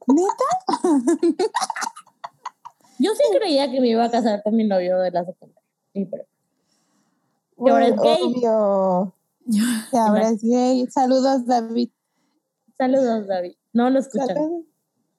¿Neta? 0.07 0.45
Yo 2.99 3.11
sí 3.15 3.23
creía 3.37 3.71
que 3.71 3.81
me 3.81 3.89
iba 3.89 4.05
a 4.05 4.11
casar 4.11 4.43
con 4.43 4.57
mi 4.57 4.65
novio 4.65 4.99
de 5.01 5.11
la 5.11 5.25
secundaria. 5.25 5.63
Sí, 5.93 6.07
pero... 6.11 6.25
Y 7.59 7.71
ahora 7.71 7.87
es 7.89 7.97
Güey, 7.97 8.17
gay. 8.17 8.23
obvio. 8.23 9.13
Y 9.93 9.97
ahora 9.97 10.31
es 10.31 10.43
gay. 10.43 10.87
Saludos, 10.91 11.47
David. 11.47 11.91
Saludos, 12.79 13.27
David. 13.27 13.53
No 13.73 13.91
lo 13.91 13.99
escuchan. 14.01 14.65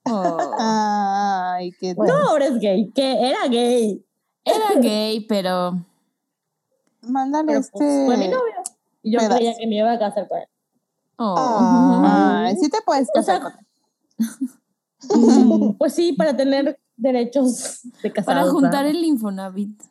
Oh. 0.08 0.38
Ay, 0.60 1.72
qué 1.80 1.94
Bueno. 1.94 2.14
No, 2.18 2.30
ahora 2.30 2.48
es 2.48 2.60
gay. 2.60 2.92
Que 2.94 3.30
era 3.30 3.48
gay. 3.48 4.06
Era 4.44 4.74
gay, 4.82 5.26
pero 5.28 5.80
Mándale 7.02 7.48
Pero 7.48 7.60
este. 7.60 7.72
pues, 7.78 8.06
fue 8.06 8.18
mi 8.18 8.28
novio. 8.28 8.54
Y 9.04 9.12
yo 9.14 9.20
pedazo. 9.20 9.36
creía 9.38 9.54
que 9.58 9.68
me 9.68 9.78
iba 9.78 9.92
a 9.92 10.00
casar 10.00 10.28
con 10.28 10.40
él. 10.40 10.48
oh. 11.18 11.36
Ah. 11.38 12.44
Ay, 12.48 12.56
sí 12.58 12.70
te 12.70 12.80
puedes 12.86 13.08
O 13.10 13.14
casar 13.14 13.42
sea, 13.42 13.44
con 13.44 13.54
él. 13.60 15.76
Pues 15.78 15.94
sí, 15.94 16.14
para 16.14 16.36
tener 16.36 16.80
derechos 16.98 17.82
de 18.02 18.12
casado. 18.12 18.26
para 18.40 18.52
juntar 18.52 18.86
¿verdad? 18.86 19.00
el 19.00 19.04
Infonavit. 19.06 19.82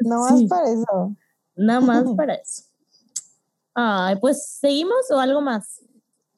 No 0.00 0.26
Sí. 0.28 0.46
más 0.46 0.48
para 0.48 0.70
eso. 0.70 1.16
Nada 1.56 1.80
más 1.80 2.04
para 2.16 2.34
eso. 2.34 2.62
Ay, 3.74 4.16
pues 4.20 4.46
seguimos 4.60 5.10
o 5.10 5.18
algo 5.18 5.40
más. 5.40 5.80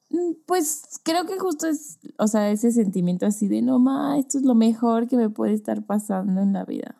Mm, 0.09 0.33
Pues 0.45 0.99
creo 1.03 1.25
que 1.25 1.37
justo 1.39 1.67
es, 1.67 1.99
o 2.17 2.27
sea, 2.27 2.49
ese 2.49 2.71
sentimiento 2.71 3.25
así 3.25 3.47
de 3.47 3.61
no 3.61 3.79
ma, 3.79 4.17
esto 4.17 4.37
es 4.37 4.43
lo 4.43 4.55
mejor 4.55 5.07
que 5.07 5.17
me 5.17 5.29
puede 5.29 5.53
estar 5.53 5.85
pasando 5.85 6.41
en 6.41 6.53
la 6.53 6.63
vida. 6.65 6.95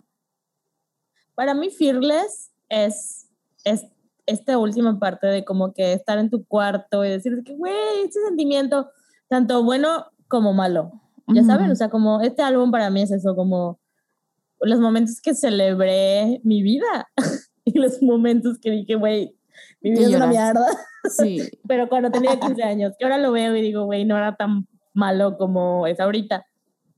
Para 1.35 1.53
mí, 1.53 1.69
Fearless 1.69 2.51
es, 2.69 3.27
es 3.63 3.85
esta 4.25 4.57
última 4.57 4.99
parte 4.99 5.27
de 5.27 5.45
como 5.45 5.73
que 5.73 5.93
estar 5.93 6.17
en 6.17 6.29
tu 6.29 6.45
cuarto 6.45 7.05
y 7.05 7.09
decir 7.09 7.43
que, 7.45 7.55
güey, 7.55 7.73
este 8.03 8.19
sentimiento, 8.21 8.89
tanto 9.27 9.63
bueno 9.63 10.05
como 10.27 10.53
malo. 10.53 11.01
Ya 11.27 11.43
saben, 11.43 11.71
o 11.71 11.75
sea, 11.75 11.89
como 11.89 12.21
este 12.21 12.43
álbum 12.43 12.69
para 12.69 12.91
mí 12.91 13.01
es 13.01 13.11
eso, 13.11 13.35
como 13.35 13.79
los 14.61 14.79
momentos 14.79 15.19
que 15.21 15.33
celebré 15.33 16.39
mi 16.43 16.61
vida 16.61 17.09
y 17.65 17.79
los 17.79 18.01
momentos 18.03 18.59
que 18.59 18.69
dije, 18.71 18.95
güey, 18.95 19.35
mi 19.81 19.91
vida 19.91 20.01
es 20.01 20.15
una 20.15 20.27
mierda. 20.27 20.65
Sí. 21.09 21.41
Pero 21.67 21.87
cuando 21.89 22.11
tenía 22.11 22.39
15 22.39 22.63
años, 22.63 22.93
que 22.97 23.05
ahora 23.05 23.17
lo 23.17 23.31
veo 23.31 23.55
y 23.55 23.61
digo, 23.61 23.85
güey, 23.85 24.05
no 24.05 24.17
era 24.17 24.35
tan 24.35 24.67
malo 24.93 25.37
como 25.37 25.87
es 25.87 25.99
ahorita. 25.99 26.45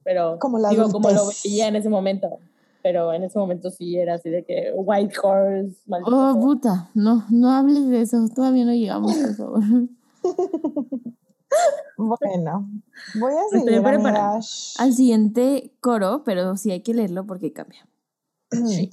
Pero 0.04 0.38
Como 0.40 0.58
la 0.60 0.70
digo, 0.70 0.90
como 0.92 1.10
lo 1.10 1.18
adultez. 1.18 1.44
veía 1.44 1.68
en 1.68 1.76
ese 1.76 1.90
momento. 1.90 2.40
Pero 2.84 3.12
en 3.12 3.24
ese 3.24 3.38
momento 3.38 3.70
sí 3.70 3.98
era 3.98 4.14
así 4.14 4.30
de 4.30 4.46
que 4.46 4.72
White 4.74 5.16
Horse, 5.22 5.76
maldito 5.88 6.12
Oh, 6.16 6.32
sea. 6.34 6.42
puta, 6.42 6.90
no, 6.94 7.26
no 7.30 7.52
hables 7.52 7.90
de 7.90 8.02
eso, 8.02 8.18
todavía 8.34 8.64
no 8.64 8.74
llegamos, 8.74 9.14
por 9.16 9.36
favor. 9.36 9.62
Bueno, 11.98 12.70
voy 13.20 13.34
a 13.34 13.50
seguir. 13.50 13.82
Al 14.78 14.94
siguiente 14.94 15.74
coro, 15.80 16.24
pero 16.26 16.56
sí 16.58 16.72
hay 16.72 16.82
que 16.82 16.94
leerlo 16.94 17.26
porque 17.26 17.54
cambia. 17.54 17.88
Sí. 18.52 18.90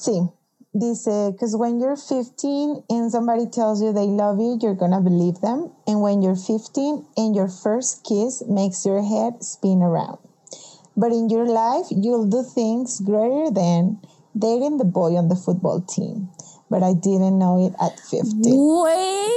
Dice, 0.75 1.31
because 1.31 1.55
when 1.55 1.79
you're 1.79 1.95
15 1.95 2.83
and 2.91 3.11
somebody 3.11 3.47
tells 3.47 3.81
you 3.81 3.93
they 3.93 4.11
love 4.11 4.41
you, 4.41 4.59
you're 4.61 4.75
gonna 4.75 5.01
believe 5.01 5.41
them. 5.41 5.71
And 5.87 6.03
when 6.03 6.21
you're 6.21 6.35
15 6.35 7.07
and 7.17 7.37
your 7.37 7.47
first 7.47 8.03
kiss 8.03 8.43
makes 8.49 8.85
your 8.85 9.01
head 9.01 9.45
spin 9.45 9.83
around. 9.83 10.19
But 10.97 11.13
in 11.13 11.31
your 11.31 11.47
life, 11.47 11.87
you'll 11.91 12.27
do 12.27 12.43
things 12.43 12.99
greater 13.01 13.51
than 13.55 14.03
dating 14.37 14.79
the 14.79 14.85
boy 14.85 15.15
on 15.15 15.29
the 15.29 15.37
football 15.37 15.81
team. 15.81 16.29
But 16.69 16.83
I 16.83 16.95
didn't 16.95 17.39
know 17.39 17.67
it 17.67 17.75
at 17.79 17.95
15. 18.11 18.43
Güey. 18.43 19.31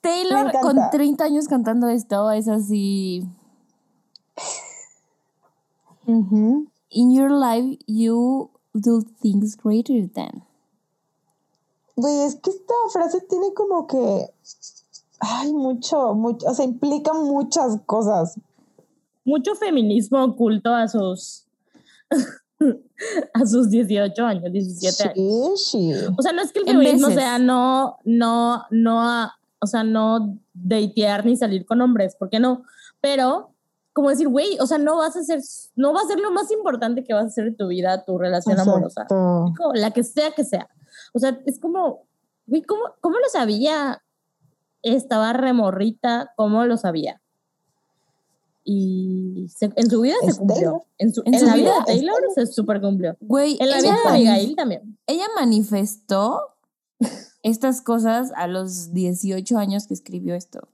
Taylor 0.00 0.50
con 0.62 0.78
30 0.90 1.24
años 1.24 1.48
cantando 1.48 1.88
esto 1.88 2.30
es 2.30 2.48
así. 2.48 3.28
Ujú. 4.34 4.38
Mm-hmm. 6.08 6.64
In 6.90 7.10
your 7.10 7.28
life, 7.28 7.76
you 7.86 8.48
do 8.80 9.02
things 9.20 9.56
greater 9.56 10.08
than. 10.12 10.44
Güey, 11.96 12.22
es 12.22 12.36
que 12.36 12.50
esta 12.50 12.74
frase 12.92 13.20
tiene 13.22 13.52
como 13.54 13.86
que... 13.86 14.30
Ay, 15.20 15.52
mucho, 15.52 16.14
mucho, 16.14 16.46
o 16.46 16.54
sea, 16.54 16.64
implica 16.64 17.12
muchas 17.12 17.80
cosas. 17.86 18.38
Mucho 19.24 19.54
feminismo 19.56 20.22
oculto 20.24 20.72
a 20.72 20.86
sus 20.86 21.44
a 23.34 23.46
sus 23.46 23.70
18 23.70 24.24
años, 24.24 24.52
17 24.52 25.02
años. 25.02 25.60
Sí, 25.62 25.92
sí. 25.92 25.92
O 26.16 26.22
sea, 26.22 26.32
no 26.32 26.42
es 26.42 26.52
que 26.52 26.60
el 26.60 26.66
feminismo 26.66 27.08
sea 27.10 27.38
no, 27.38 27.96
no, 28.04 28.64
no, 28.70 29.02
a- 29.02 29.34
o 29.60 29.66
sea, 29.66 29.82
no 29.84 30.38
datear 30.54 31.26
ni 31.26 31.36
salir 31.36 31.66
con 31.66 31.80
hombres, 31.80 32.14
¿por 32.16 32.30
qué 32.30 32.38
no? 32.40 32.62
Pero, 33.00 33.50
como 33.98 34.10
decir, 34.10 34.28
güey, 34.28 34.56
o 34.60 34.66
sea, 34.68 34.78
no 34.78 34.96
vas 34.98 35.16
a 35.16 35.24
ser, 35.24 35.40
no 35.74 35.92
va 35.92 36.02
a 36.02 36.06
ser 36.06 36.20
lo 36.20 36.30
más 36.30 36.52
importante 36.52 37.02
que 37.02 37.12
vas 37.14 37.24
a 37.24 37.26
hacer 37.26 37.48
en 37.48 37.56
tu 37.56 37.66
vida, 37.66 38.04
tu 38.04 38.16
relación 38.16 38.56
amorosa. 38.60 39.06
Como 39.08 39.74
la 39.74 39.90
que 39.90 40.04
sea 40.04 40.30
que 40.30 40.44
sea. 40.44 40.68
O 41.12 41.18
sea, 41.18 41.36
es 41.46 41.58
como, 41.58 42.06
güey, 42.46 42.62
¿cómo, 42.62 42.82
cómo 43.00 43.18
lo 43.18 43.28
sabía? 43.28 44.00
Estaba 44.82 45.32
remorrita, 45.32 46.32
¿cómo 46.36 46.64
lo 46.64 46.76
sabía? 46.76 47.20
Y 48.62 49.48
se- 49.52 49.72
en 49.74 49.90
su 49.90 50.00
vida 50.02 50.14
se 50.24 50.36
cumplió. 50.38 50.56
Taylor. 50.60 50.82
En, 50.98 51.12
su, 51.14 51.22
En 51.24 51.34
en 51.34 51.40
su 51.40 51.46
la 51.46 51.54
vida 51.54 51.70
vida 51.70 51.78
de 51.80 51.84
Taylor 51.86 52.16
se 52.36 52.46
super 52.46 52.80
cumplió. 52.80 53.16
Güey, 53.20 53.56
En 53.60 53.68
la 53.70 53.78
ella, 53.78 53.90
vida 53.90 54.02
de 54.04 54.08
Abigail 54.10 54.54
también. 54.56 54.98
ella 55.08 55.24
manifestó 55.34 56.40
estas 57.42 57.80
cosas 57.82 58.30
a 58.36 58.46
los 58.46 58.92
18 58.92 59.58
años 59.58 59.88
que 59.88 59.94
escribió 59.94 60.34
esto. 60.36 60.68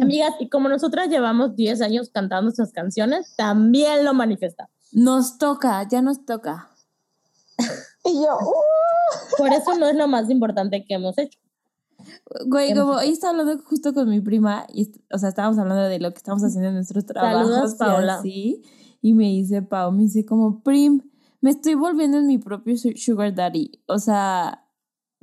Amigas, 0.00 0.34
y 0.38 0.48
como 0.48 0.68
nosotras 0.68 1.08
llevamos 1.08 1.56
10 1.56 1.80
años 1.82 2.10
cantando 2.10 2.50
estas 2.50 2.72
canciones, 2.72 3.34
también 3.36 4.04
lo 4.04 4.14
manifestamos. 4.14 4.72
Nos 4.92 5.38
toca, 5.38 5.86
ya 5.88 6.02
nos 6.02 6.24
toca. 6.24 6.68
Y 8.04 8.14
yo, 8.14 8.36
uh, 8.36 9.36
Por 9.38 9.52
eso 9.52 9.76
no 9.78 9.86
es 9.86 9.94
lo 9.94 10.08
más 10.08 10.28
importante 10.28 10.84
que 10.84 10.94
hemos 10.94 11.16
hecho. 11.18 11.38
Güey, 12.46 12.74
como 12.74 12.94
hoy 12.94 13.10
estaba 13.10 13.30
hablando 13.38 13.62
justo 13.62 13.94
con 13.94 14.08
mi 14.10 14.20
prima, 14.20 14.66
y, 14.72 14.90
o 15.12 15.18
sea, 15.18 15.28
estábamos 15.28 15.56
hablando 15.58 15.84
de 15.84 16.00
lo 16.00 16.10
que 16.10 16.16
estamos 16.18 16.42
haciendo 16.42 16.68
en 16.70 16.74
nuestros 16.74 17.06
trabajos. 17.06 17.48
Saludos, 17.48 17.74
y 17.74 17.78
Paola. 17.78 18.14
así, 18.16 18.62
y 19.02 19.14
me 19.14 19.24
dice 19.26 19.62
Pau, 19.62 19.92
me 19.92 20.02
dice 20.02 20.26
como, 20.26 20.62
Prim, 20.64 21.02
me 21.40 21.50
estoy 21.50 21.74
volviendo 21.74 22.18
en 22.18 22.26
mi 22.26 22.38
propio 22.38 22.76
su- 22.76 22.96
sugar 22.96 23.34
daddy. 23.36 23.80
O 23.86 24.00
sea, 24.00 24.64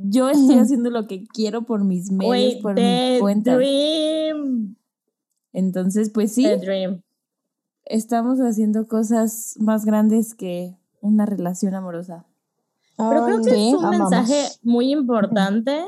yo 0.02 0.30
estoy 0.30 0.56
haciendo 0.60 0.90
lo 0.90 1.08
que 1.08 1.26
quiero 1.28 1.64
por 1.64 1.84
mis 1.84 2.12
medios, 2.12 2.28
Güey, 2.28 2.62
por 2.62 2.74
mi 2.76 3.18
cuenta. 3.20 3.56
dream. 3.56 4.76
Entonces, 5.54 6.10
pues 6.10 6.34
sí, 6.34 6.44
The 6.44 6.58
dream. 6.58 7.02
estamos 7.86 8.40
haciendo 8.40 8.88
cosas 8.88 9.56
más 9.60 9.86
grandes 9.86 10.36
que 10.36 10.76
una 11.02 11.26
relación 11.26 11.74
amorosa. 11.76 12.26
Pero 12.98 13.26
creo 13.26 13.42
que 13.42 13.70
es 13.70 13.74
un 13.74 13.86
amamos. 13.86 14.10
mensaje 14.12 14.48
muy 14.62 14.92
importante 14.92 15.86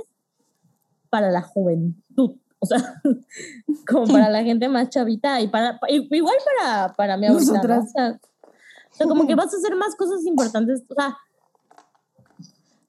para 1.09 1.29
la 1.29 1.41
juventud. 1.41 2.37
O 2.59 2.65
sea, 2.65 3.01
como 3.87 4.07
para 4.07 4.29
la 4.29 4.43
gente 4.43 4.69
más 4.69 4.89
chavita 4.89 5.41
y 5.41 5.47
para 5.47 5.79
i- 5.89 6.07
igual 6.15 6.35
para, 6.59 6.93
para 6.93 7.17
mí 7.17 7.27
ahorita, 7.27 7.61
¿no? 7.63 7.79
O 7.81 7.85
sea, 7.87 8.19
o 8.19 8.93
sea, 8.93 9.07
como 9.07 9.25
que 9.27 9.35
vas 9.35 9.53
a 9.53 9.57
hacer 9.57 9.75
más 9.75 9.95
cosas 9.95 10.25
importantes. 10.25 10.83
O 10.89 10.93
sea, 10.93 11.17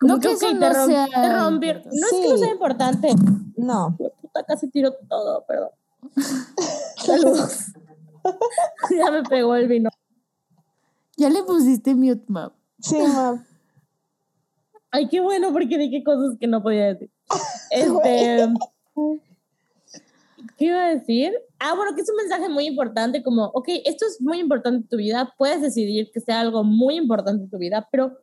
como 0.02 0.14
No 0.14 0.20
que 0.20 0.28
ok, 0.28 0.34
eso 0.34 0.46
te 0.48 0.54
no 0.54 0.66
rom- 0.68 0.86
sea 0.86 1.06
te 1.06 1.32
rompieron-. 1.32 1.82
No 1.84 2.06
es 2.06 2.12
que 2.12 2.28
no 2.28 2.36
Sí. 2.36 2.42
sea 2.42 2.52
importante. 2.52 3.08
No, 3.56 3.96
Puta, 4.20 4.42
casi 4.44 4.68
tiro 4.68 4.92
todo, 5.08 5.44
perdón. 5.46 5.70
Saludos. 6.96 7.66
ya 8.98 9.10
me 9.10 9.22
pegó 9.22 9.54
el 9.54 9.68
vino. 9.68 9.90
Ya 11.16 11.30
le 11.30 11.42
pusiste 11.44 11.94
mute, 11.94 12.24
map. 12.28 12.52
sí, 12.80 12.96
ma. 12.98 13.44
Ay, 14.90 15.08
qué 15.08 15.20
bueno, 15.20 15.52
porque 15.52 15.78
dije 15.78 16.02
cosas 16.04 16.36
que 16.38 16.46
no 16.46 16.62
podía 16.62 16.86
decir. 16.86 17.10
Este. 17.70 18.48
¿Qué 20.58 20.64
iba 20.66 20.84
a 20.84 20.88
decir? 20.94 21.32
Ah, 21.58 21.74
bueno, 21.76 21.94
que 21.94 22.02
es 22.02 22.10
un 22.10 22.16
mensaje 22.16 22.48
muy 22.48 22.66
importante, 22.66 23.22
como, 23.22 23.44
ok, 23.54 23.68
esto 23.84 24.04
es 24.06 24.20
muy 24.20 24.38
importante 24.40 24.78
en 24.82 24.88
tu 24.88 24.96
vida, 24.96 25.32
puedes 25.38 25.62
decidir 25.62 26.10
que 26.12 26.20
sea 26.20 26.40
algo 26.40 26.64
muy 26.64 26.96
importante 26.96 27.44
en 27.44 27.50
tu 27.50 27.58
vida, 27.58 27.88
pero 27.92 28.18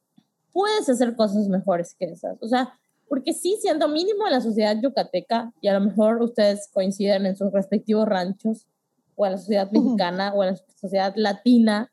puedes 0.51 0.89
hacer 0.89 1.15
cosas 1.15 1.47
mejores 1.47 1.95
que 1.97 2.05
esas. 2.05 2.37
O 2.41 2.47
sea, 2.47 2.73
porque 3.07 3.33
sí, 3.33 3.57
siendo 3.59 3.87
mínimo 3.87 4.27
en 4.27 4.33
la 4.33 4.41
sociedad 4.41 4.77
yucateca, 4.81 5.51
y 5.61 5.67
a 5.67 5.73
lo 5.73 5.85
mejor 5.85 6.21
ustedes 6.21 6.69
coinciden 6.71 7.25
en 7.25 7.35
sus 7.35 7.51
respectivos 7.51 8.07
ranchos, 8.07 8.67
o 9.15 9.25
en 9.25 9.33
la 9.33 9.37
sociedad 9.37 9.71
mexicana, 9.71 10.33
o 10.33 10.43
en 10.43 10.51
la 10.51 10.59
sociedad 10.79 11.13
latina, 11.15 11.91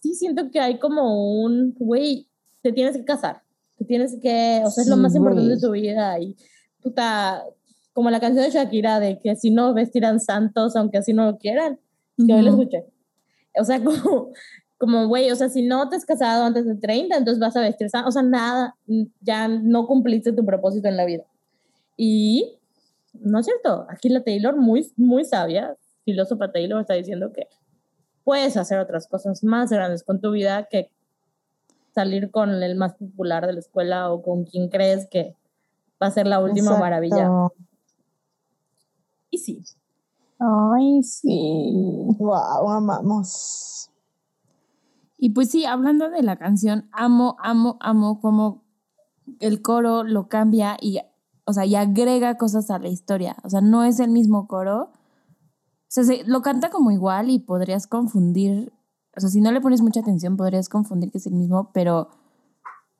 sí 0.00 0.14
siento 0.14 0.50
que 0.50 0.60
hay 0.60 0.78
como 0.78 1.40
un, 1.42 1.74
güey, 1.78 2.28
te 2.62 2.72
tienes 2.72 2.96
que 2.96 3.04
casar, 3.04 3.42
te 3.78 3.84
tienes 3.84 4.18
que, 4.20 4.62
o 4.64 4.70
sea, 4.70 4.82
es 4.82 4.90
lo 4.90 4.96
más 4.96 5.14
importante 5.14 5.54
de 5.54 5.60
tu 5.60 5.70
vida, 5.70 6.18
y 6.18 6.36
puta, 6.82 7.44
como 7.92 8.10
la 8.10 8.20
canción 8.20 8.44
de 8.44 8.50
Shakira 8.50 9.00
de 9.00 9.20
que 9.20 9.36
si 9.36 9.50
no 9.50 9.72
vestirán 9.74 10.20
santos, 10.20 10.76
aunque 10.76 10.98
así 10.98 11.12
no 11.12 11.24
lo 11.30 11.38
quieran, 11.38 11.78
que 12.26 12.34
hoy 12.34 12.42
lo 12.42 12.50
escuché. 12.50 12.84
O 13.58 13.64
sea, 13.64 13.78
como, 13.84 14.32
como, 14.80 15.08
güey, 15.08 15.30
o 15.30 15.36
sea, 15.36 15.50
si 15.50 15.60
no 15.60 15.90
te 15.90 15.96
has 15.96 16.06
casado 16.06 16.42
antes 16.42 16.64
de 16.64 16.74
30, 16.74 17.14
entonces 17.14 17.38
vas 17.38 17.54
a 17.54 17.60
vestir 17.60 17.88
o 17.92 18.10
sea, 18.10 18.22
nada, 18.22 18.76
ya 19.20 19.46
no 19.46 19.86
cumpliste 19.86 20.32
tu 20.32 20.42
propósito 20.46 20.88
en 20.88 20.96
la 20.96 21.04
vida. 21.04 21.24
Y, 21.98 22.58
no 23.12 23.40
es 23.40 23.44
cierto, 23.44 23.84
aquí 23.90 24.08
la 24.08 24.24
Taylor, 24.24 24.56
muy, 24.56 24.90
muy 24.96 25.26
sabia, 25.26 25.76
filósofa 26.06 26.50
Taylor, 26.50 26.80
está 26.80 26.94
diciendo 26.94 27.30
que 27.30 27.46
puedes 28.24 28.56
hacer 28.56 28.78
otras 28.78 29.06
cosas 29.06 29.44
más 29.44 29.68
grandes 29.68 30.02
con 30.02 30.18
tu 30.18 30.30
vida 30.30 30.66
que 30.70 30.90
salir 31.94 32.30
con 32.30 32.50
el 32.62 32.74
más 32.74 32.94
popular 32.94 33.46
de 33.46 33.52
la 33.52 33.58
escuela 33.58 34.10
o 34.10 34.22
con 34.22 34.44
quien 34.44 34.70
crees 34.70 35.06
que 35.10 35.36
va 36.02 36.06
a 36.06 36.10
ser 36.10 36.26
la 36.26 36.40
última 36.40 36.70
Exacto. 36.70 36.80
maravilla. 36.80 37.28
Y 39.30 39.36
sí, 39.36 39.62
Ay, 40.38 41.02
sí. 41.02 42.06
Wow, 42.18 42.70
amamos. 42.70 43.89
Y 45.22 45.30
pues 45.30 45.50
sí, 45.50 45.66
hablando 45.66 46.08
de 46.08 46.22
la 46.22 46.36
canción, 46.36 46.88
amo, 46.92 47.36
amo, 47.40 47.76
amo 47.80 48.20
cómo 48.20 48.64
el 49.38 49.60
coro 49.60 50.02
lo 50.02 50.28
cambia 50.28 50.78
y, 50.80 50.98
o 51.44 51.52
sea, 51.52 51.66
y 51.66 51.74
agrega 51.76 52.38
cosas 52.38 52.70
a 52.70 52.78
la 52.78 52.88
historia. 52.88 53.36
O 53.44 53.50
sea, 53.50 53.60
no 53.60 53.84
es 53.84 54.00
el 54.00 54.10
mismo 54.10 54.48
coro. 54.48 54.84
O 54.84 54.92
sea, 55.88 56.04
se- 56.04 56.24
lo 56.24 56.40
canta 56.40 56.70
como 56.70 56.90
igual 56.90 57.28
y 57.30 57.38
podrías 57.38 57.86
confundir, 57.86 58.72
o 59.16 59.20
sea, 59.20 59.28
si 59.28 59.40
no 59.42 59.52
le 59.52 59.60
pones 59.60 59.82
mucha 59.82 60.00
atención 60.00 60.36
podrías 60.38 60.68
confundir 60.70 61.10
que 61.12 61.18
es 61.18 61.26
el 61.26 61.34
mismo, 61.34 61.70
pero 61.74 62.08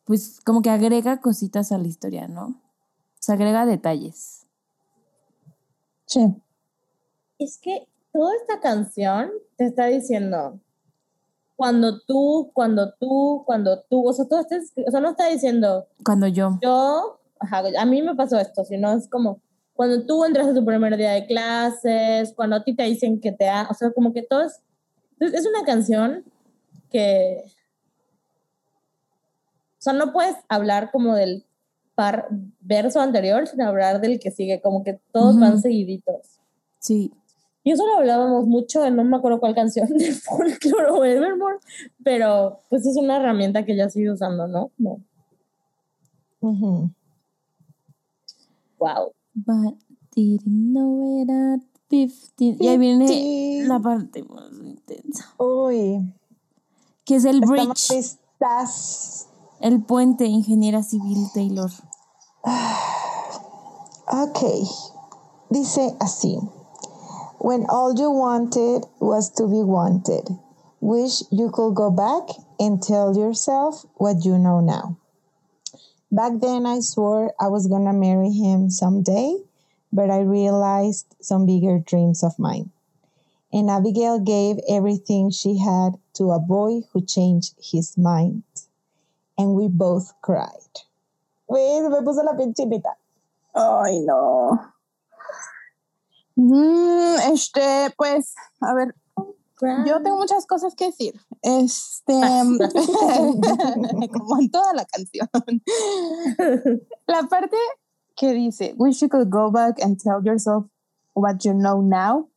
pues 0.04 0.40
como 0.44 0.60
que 0.60 0.70
agrega 0.70 1.20
cositas 1.22 1.72
a 1.72 1.78
la 1.78 1.86
historia, 1.88 2.28
¿no? 2.28 2.46
O 2.48 3.22
sea, 3.22 3.36
agrega 3.36 3.64
detalles. 3.64 4.46
Sí. 6.06 6.34
es 7.38 7.58
que 7.58 7.88
toda 8.12 8.34
esta 8.36 8.60
canción 8.60 9.30
te 9.56 9.66
está 9.66 9.86
diciendo 9.86 10.60
cuando 11.61 12.00
tú, 12.00 12.50
cuando 12.54 12.94
tú, 12.94 13.42
cuando 13.44 13.82
tú, 13.82 14.08
o 14.08 14.14
sea, 14.14 14.26
todo 14.26 14.40
este, 14.40 14.62
o 14.86 14.90
sea, 14.90 14.98
no 14.98 15.11
está 15.11 15.26
diciendo 15.26 15.86
Cuando 16.02 16.26
yo, 16.26 16.58
yo, 16.62 17.20
ajá, 17.38 17.62
a 17.78 17.84
mí 17.84 18.00
me 18.00 18.14
pasó 18.14 18.38
esto, 18.38 18.64
sino 18.64 18.94
es 18.94 19.11
como 19.11 19.42
cuando 19.74 20.06
tú 20.06 20.24
entras 20.24 20.46
a 20.46 20.54
tu 20.54 20.64
primer 20.64 20.96
día 20.96 21.11
de 21.11 21.26
clases, 21.26 22.32
cuando 22.34 22.56
a 22.56 22.64
ti 22.64 22.74
te 22.74 22.84
dicen 22.84 23.20
que 23.20 23.32
te 23.32 23.47
ha, 23.47 23.68
o 23.70 23.74
sea, 23.74 23.93
como 23.93 24.14
que 24.14 24.22
todo 24.22 24.40
es, 24.40 24.62
es 25.18 25.35
es 25.35 25.47
una 25.47 25.62
canción 25.66 26.24
que, 26.90 27.43
o 27.44 27.51
sea, 29.82 29.93
no 29.93 30.14
puedes 30.14 30.36
hablar 30.48 30.90
como 30.90 31.14
del 31.14 31.44
par, 31.94 32.28
verso 32.60 33.02
anterior, 33.02 33.47
sino 33.47 33.68
hablar 33.68 34.01
del 34.01 34.18
que 34.18 34.30
sigue, 34.30 34.62
como 34.62 34.82
que 34.82 34.98
todos 35.12 35.32
Ujú. 35.32 35.40
van 35.40 35.60
seguiditos. 35.60 36.39
sí. 36.78 37.12
Y 37.62 37.73
eso 37.73 37.87
lo 37.87 37.97
hablábamos 37.99 38.47
mucho 38.47 38.85
en 38.85 38.97
no 38.97 39.05
me 39.05 39.16
acuerdo 39.19 39.39
cuál 39.39 39.55
canción 39.55 39.87
de 39.89 40.12
Folklore 40.15 40.91
o 40.91 41.05
Evermore, 41.05 41.59
pero 42.03 42.61
pues 42.70 42.87
es 42.87 42.97
una 42.97 43.16
herramienta 43.19 43.65
que 43.66 43.77
ya 43.77 43.89
sigue 43.91 44.11
usando, 44.12 44.47
¿no? 44.49 44.70
No. 44.78 44.99
Wow. 48.78 49.12
But 49.35 49.74
didn't 50.15 50.73
know 50.73 51.20
it 51.23 51.28
at 51.31 51.61
15. 51.91 52.57
Y 52.61 52.69
ahí 52.69 52.78
viene 52.78 53.07
15. 53.07 53.69
la 53.69 53.78
parte 53.81 54.23
más 54.23 54.51
intensa. 54.62 55.35
Uy, 55.39 56.15
Que 57.05 57.16
es 57.16 57.24
el 57.24 57.43
estamos 57.43 57.51
bridge, 57.51 57.91
listas. 57.91 59.28
el 59.61 59.82
puente 59.82 60.24
ingeniera 60.27 60.82
civil 60.82 61.27
Taylor. 61.35 61.70
Ok. 64.07 64.39
Dice 65.51 65.95
así. 66.01 66.39
When 67.40 67.64
all 67.70 67.94
you 67.96 68.10
wanted 68.10 68.84
was 69.00 69.30
to 69.40 69.48
be 69.48 69.62
wanted. 69.62 70.28
Wish 70.82 71.22
you 71.32 71.48
could 71.48 71.72
go 71.72 71.90
back 71.90 72.28
and 72.58 72.82
tell 72.82 73.16
yourself 73.16 73.86
what 73.94 74.26
you 74.26 74.36
know 74.36 74.60
now. 74.60 74.98
Back 76.12 76.34
then, 76.40 76.66
I 76.66 76.80
swore 76.80 77.32
I 77.40 77.48
was 77.48 77.66
gonna 77.66 77.94
marry 77.94 78.28
him 78.28 78.68
someday, 78.68 79.38
but 79.90 80.10
I 80.10 80.20
realized 80.20 81.16
some 81.22 81.46
bigger 81.46 81.78
dreams 81.78 82.22
of 82.22 82.38
mine. 82.38 82.72
And 83.50 83.70
Abigail 83.70 84.20
gave 84.20 84.60
everything 84.68 85.30
she 85.30 85.56
had 85.56 85.96
to 86.20 86.32
a 86.32 86.38
boy 86.38 86.82
who 86.92 87.00
changed 87.00 87.54
his 87.56 87.96
mind. 87.96 88.42
And 89.38 89.54
we 89.54 89.66
both 89.68 90.12
cried. 90.20 90.84
Se 91.48 91.88
me 91.88 92.00
puso 92.04 92.22
la 92.22 92.34
piel 92.34 92.52
chinita. 92.52 92.92
Ay, 93.54 94.00
no. 94.04 94.60
Mm, 96.36 97.32
este, 97.32 97.94
pues, 97.97 98.35
a 98.61 98.74
ver, 98.74 98.94
Yo 99.86 100.02
tengo 100.02 100.16
muchas 100.16 100.47
cosas 100.47 100.74
que 100.74 100.86
decir. 100.86 101.20
Este, 101.43 102.12
como 104.12 104.40
en 104.40 104.51
toda 104.51 104.73
la 104.73 104.86
canción. 104.86 105.28
la 107.07 107.28
parte 107.28 107.57
que 108.16 108.32
dice, 108.32 108.74
wish 108.78 109.01
you 109.01 109.09
could 109.09 109.31
go 109.31 109.51
back 109.51 109.82
and 109.82 109.98
tell 109.98 110.23
yourself 110.23 110.66
what 111.15 111.44
you 111.44 111.52
know 111.52 111.82
now, 111.82 112.31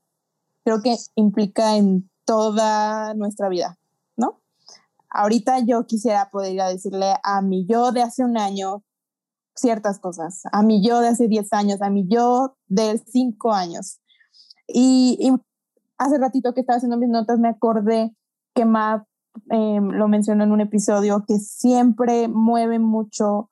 creo 0.66 0.82
que 0.82 0.96
implica 1.16 1.78
en 1.78 2.10
toda 2.26 3.14
nuestra 3.14 3.50
vida, 3.50 3.78
¿no? 4.16 4.42
Ahorita 5.10 5.60
yo 5.60 5.86
quisiera 5.86 6.30
poder 6.30 6.54
ir 6.54 6.62
a 6.62 6.70
decirle 6.70 7.16
a 7.24 7.42
mi 7.42 7.66
yo 7.66 7.92
de 7.92 8.02
hace 8.02 8.24
un 8.24 8.38
año 8.38 8.84
ciertas 9.56 10.00
cosas, 10.00 10.44
a 10.52 10.64
mi 10.64 10.86
yo 10.86 11.00
de 11.00 11.10
hace 11.10 11.28
10 11.28 11.54
años, 11.54 11.82
a 11.82 11.90
mi 11.90 12.08
yo 12.08 12.56
de 12.68 12.98
5 12.98 13.54
años. 13.54 14.00
Y, 14.68 15.32
hace 15.98 16.18
ratito 16.18 16.54
que 16.54 16.62
estaba 16.62 16.78
haciendo 16.78 16.98
mis 16.98 17.10
notas 17.10 17.40
me 17.40 17.48
acordé 17.48 18.14
que 18.54 18.66
Matt 18.66 19.08
eh, 19.52 19.80
lo 19.82 20.08
mencionó 20.08 20.44
en 20.44 20.52
un 20.52 20.60
episodio, 20.60 21.24
que 21.26 21.38
siempre 21.40 22.28
mueve 22.28 22.80
mucho 22.80 23.50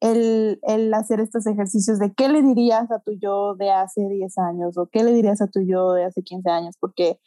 el, 0.00 0.58
el, 0.62 0.94
hacer 0.94 1.20
estos 1.20 1.46
ejercicios 1.46 1.98
de 1.98 2.14
qué 2.14 2.28
le 2.28 2.42
dirías 2.42 2.90
a 2.90 3.00
tu 3.00 3.12
yo 3.12 3.54
de 3.56 3.70
hace 3.70 4.08
10 4.08 4.38
años 4.38 4.78
o 4.78 4.86
qué 4.86 5.04
le 5.04 5.12
dirías 5.12 5.42
a 5.42 5.48
tu 5.48 5.60
yo 5.60 5.92
de 5.92 6.04
hace 6.04 6.22
15 6.22 6.48
años, 6.48 6.76
porque, 6.80 7.20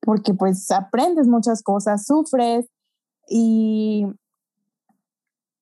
porque 0.00 0.34
pues 0.34 0.70
aprendes 0.70 1.26
muchas 1.26 1.62
cosas, 1.62 2.06
sufres 2.06 2.66
y, 3.28 4.06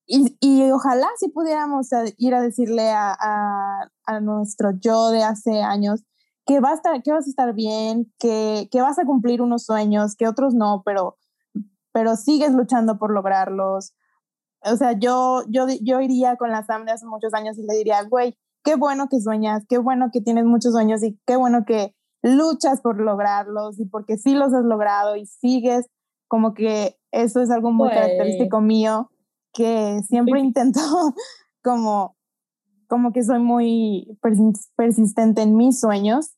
y, 0.06 0.36
y 0.40 0.70
ojalá 0.70 1.08
si 1.18 1.28
pudiéramos 1.28 1.88
ir 2.16 2.34
a 2.34 2.40
decirle 2.40 2.90
a, 2.90 3.16
a, 3.18 3.90
a 4.04 4.20
nuestro 4.20 4.70
yo 4.78 5.10
de 5.10 5.24
hace 5.24 5.62
años, 5.62 6.04
que, 6.46 6.60
va 6.60 6.70
a 6.70 6.74
estar, 6.74 7.02
que 7.02 7.12
vas 7.12 7.26
a 7.26 7.30
estar 7.30 7.54
bien, 7.54 8.12
que, 8.18 8.68
que, 8.70 8.80
vas 8.80 8.98
a 8.98 9.04
cumplir 9.04 9.42
unos 9.42 9.64
sueños, 9.64 10.14
que 10.14 10.28
otros 10.28 10.54
no, 10.54 10.82
pero, 10.84 11.18
pero 11.92 12.14
sigues 12.16 12.52
luchando 12.52 12.98
por 12.98 13.12
lograrlos. 13.12 13.94
O 14.62 14.76
sea, 14.76 14.92
yo, 14.92 15.42
yo, 15.48 15.66
yo 15.82 16.00
iría 16.00 16.36
con 16.36 16.50
la 16.50 16.64
Sam 16.64 16.84
de 16.86 16.92
hace 16.92 17.06
muchos 17.06 17.34
años 17.34 17.58
y 17.58 17.66
le 17.66 17.74
diría, 17.74 18.02
güey, 18.04 18.38
qué 18.62 18.76
bueno 18.76 19.08
que 19.08 19.20
sueñas, 19.20 19.64
qué 19.68 19.78
bueno 19.78 20.10
que 20.12 20.20
tienes 20.20 20.44
muchos 20.44 20.72
sueños 20.72 21.02
y 21.02 21.18
qué 21.26 21.36
bueno 21.36 21.64
que 21.66 21.94
luchas 22.22 22.80
por 22.80 23.00
lograrlos 23.00 23.78
y 23.80 23.86
porque 23.86 24.16
sí 24.16 24.34
los 24.34 24.54
has 24.54 24.64
logrado 24.64 25.16
y 25.16 25.26
sigues, 25.26 25.86
como 26.28 26.54
que 26.54 26.96
eso 27.10 27.42
es 27.42 27.50
algo 27.50 27.72
muy 27.72 27.90
característico 27.90 28.60
mío, 28.60 29.10
que 29.56 30.02
siempre 30.06 30.38
intento 30.38 30.80
como 31.64 32.14
como 32.88 33.12
que 33.12 33.24
soy 33.24 33.40
muy 33.40 34.16
persistente 34.76 35.42
en 35.42 35.56
mis 35.56 35.80
sueños 35.80 36.36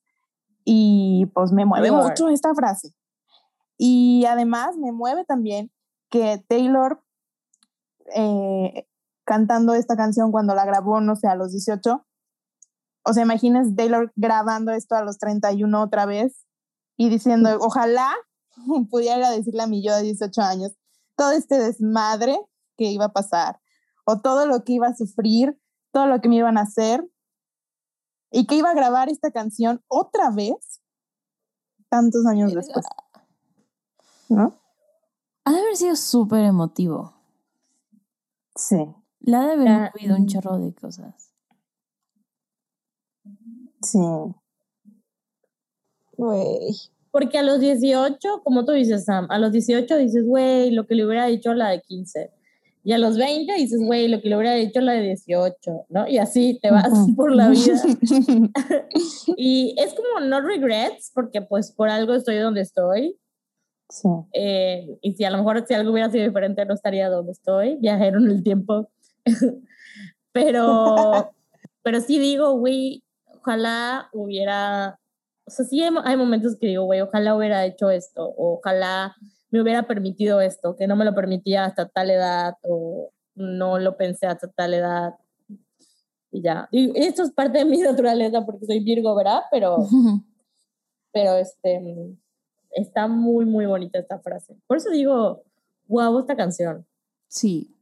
y 0.65 1.27
pues 1.35 1.53
me 1.53 1.67
mueve 1.67 1.91
mucho 1.91 2.31
esta 2.31 2.55
frase. 2.55 2.95
Y 3.77 4.25
además 4.25 4.77
me 4.79 4.93
mueve 4.93 5.27
también 5.27 5.71
que 6.09 6.43
Taylor 6.49 7.03
eh, 8.15 8.87
cantando 9.25 9.75
esta 9.75 9.95
canción 9.95 10.33
cuando 10.33 10.55
la 10.55 10.65
grabó, 10.65 11.03
no 11.03 11.17
sé, 11.17 11.29
a 11.29 11.35
los 11.35 11.53
18. 11.53 12.07
O 13.03 13.13
sea, 13.13 13.23
imagínense 13.23 13.75
Taylor 13.75 14.11
grabando 14.17 14.73
esto 14.73 14.95
a 14.95 15.05
los 15.05 15.19
31 15.19 15.83
otra 15.83 16.07
vez 16.07 16.47
y 16.97 17.11
diciendo, 17.11 17.51
ojalá 17.61 18.11
pudiera 18.91 19.31
decirle 19.31 19.63
a 19.63 19.67
mi 19.67 19.85
yo 19.85 19.95
de 19.95 20.03
18 20.03 20.41
años 20.41 20.73
todo 21.15 21.33
este 21.33 21.59
desmadre 21.59 22.39
que 22.79 22.85
iba 22.85 23.07
a 23.07 23.13
pasar 23.13 23.61
o 24.07 24.21
todo 24.21 24.47
lo 24.47 24.65
que 24.65 24.73
iba 24.73 24.87
a 24.87 24.97
sufrir 24.97 25.59
todo 25.93 26.07
lo 26.07 26.21
que 26.21 26.29
me 26.29 26.37
iban 26.37 26.59
a 26.59 26.63
hacer 26.63 27.07
y 28.31 28.47
que 28.47 28.57
iba 28.57 28.71
a 28.71 28.75
grabar 28.75 29.09
esta 29.09 29.31
canción 29.31 29.83
otra 29.89 30.31
vez 30.31 30.83
tantos 31.89 32.27
años 32.27 32.55
después. 32.55 32.87
¿No? 34.29 34.55
Ha 35.45 35.53
de 35.53 35.61
haber 35.61 35.77
sido 35.77 35.97
súper 35.97 36.45
emotivo. 36.45 37.15
Sí. 38.55 38.95
La 39.21 39.47
de 39.47 39.53
haber 39.53 39.91
movido 39.95 40.17
un 40.17 40.27
chorro 40.27 40.59
de 40.59 40.75
cosas. 40.75 41.33
Sí. 43.83 43.99
Güey. 46.17 46.77
Porque 47.11 47.39
a 47.39 47.43
los 47.43 47.61
18, 47.61 48.43
como 48.45 48.67
tú 48.67 48.73
dices, 48.73 49.07
Sam, 49.07 49.27
a 49.31 49.39
los 49.39 49.51
18 49.51 49.97
dices, 49.97 50.27
güey, 50.27 50.71
lo 50.71 50.87
que 50.87 50.95
le 50.95 51.07
hubiera 51.07 51.27
dicho 51.27 51.51
a 51.51 51.55
la 51.55 51.71
de 51.71 51.81
15. 51.81 52.38
Y 52.85 52.93
a 52.93 52.99
los 52.99 53.17
20 53.17 53.53
dices, 53.55 53.81
güey, 53.85 54.09
lo 54.09 54.21
que 54.21 54.29
le 54.29 54.37
hubiera 54.37 54.55
dicho 54.55 54.81
la 54.81 54.93
de 54.93 55.03
18, 55.03 55.87
¿no? 55.89 56.09
Y 56.09 56.19
así 56.19 56.59
te 56.63 56.71
vas 56.71 56.91
por 57.17 57.35
la 57.35 57.49
vida. 57.49 57.75
y 59.37 59.75
es 59.79 59.95
como 59.95 60.27
no 60.27 60.41
regrets, 60.41 61.11
porque 61.15 61.43
pues 61.43 61.73
por 61.73 61.89
algo 61.89 62.15
estoy 62.15 62.37
donde 62.37 62.63
estoy. 62.63 63.19
Sí. 63.91 64.09
Eh, 64.33 64.99
y 65.03 65.15
si 65.15 65.25
a 65.25 65.31
lo 65.31 65.39
mejor 65.39 65.65
si 65.67 65.75
algo 65.75 65.93
hubiera 65.93 66.11
sido 66.11 66.25
diferente, 66.25 66.65
no 66.65 66.75
estaría 66.75 67.09
donde 67.09 67.33
estoy. 67.33 67.77
Viajero 67.77 68.19
en 68.19 68.31
el 68.31 68.43
tiempo. 68.43 68.91
pero, 70.33 71.33
pero 71.83 72.01
sí 72.01 72.19
digo, 72.19 72.53
güey, 72.55 73.03
ojalá 73.27 74.09
hubiera. 74.13 74.99
O 75.47 75.51
sea, 75.51 75.65
sí 75.65 75.83
hay, 75.83 75.91
hay 76.05 76.17
momentos 76.17 76.57
que 76.61 76.69
digo, 76.69 76.85
güey, 76.85 77.01
ojalá 77.01 77.35
hubiera 77.35 77.65
hecho 77.65 77.91
esto. 77.91 78.27
O 78.37 78.59
ojalá 78.59 79.17
me 79.51 79.63
hubiera 79.63 79.87
permitido 79.87 80.41
esto, 80.41 80.77
que 80.77 80.87
no 80.87 80.97
me 80.97 81.05
lo 81.05 81.15
permitía 81.15 81.65
hasta 81.65 81.89
tal 81.89 82.11
edad 82.11 82.55
o 82.63 83.11
no 83.35 83.79
lo 83.79 83.97
pensé 83.97 84.27
hasta 84.27 84.49
tal 84.49 84.75
edad. 84.75 85.15
Y 86.31 86.43
ya. 86.43 86.69
Y 86.71 86.93
esto 86.99 87.23
es 87.23 87.31
parte 87.31 87.59
de 87.59 87.65
mi 87.65 87.79
naturaleza 87.83 88.45
porque 88.45 88.67
soy 88.67 88.81
Virgo, 88.81 89.15
¿verdad? 89.15 89.43
Pero, 89.51 89.79
pero 91.13 91.37
este, 91.37 92.17
está 92.71 93.09
muy, 93.09 93.45
muy 93.45 93.67
bonita 93.67 93.99
esta 93.99 94.19
frase. 94.19 94.57
Por 94.67 94.77
eso 94.77 94.91
digo, 94.91 95.45
guau, 95.87 96.19
esta 96.19 96.37
canción. 96.37 96.87
Sí. 97.29 97.75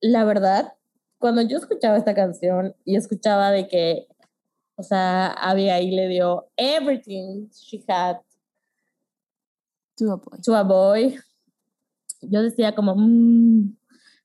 La 0.00 0.24
verdad, 0.24 0.74
cuando 1.18 1.42
yo 1.42 1.58
escuchaba 1.58 1.96
esta 1.96 2.14
canción 2.14 2.74
y 2.84 2.96
escuchaba 2.96 3.50
de 3.50 3.68
que, 3.68 4.06
o 4.76 4.82
sea, 4.82 5.34
ahí 5.38 5.90
le 5.90 6.08
dio 6.08 6.48
everything 6.56 7.48
she 7.50 7.84
had 7.88 8.16
To 10.02 10.12
a 10.12 10.16
boy. 10.16 10.40
To 10.42 10.56
a 10.56 10.62
boy. 10.64 11.18
Yo 12.22 12.42
decía 12.42 12.74
como, 12.74 12.94
mmm, 12.96 13.76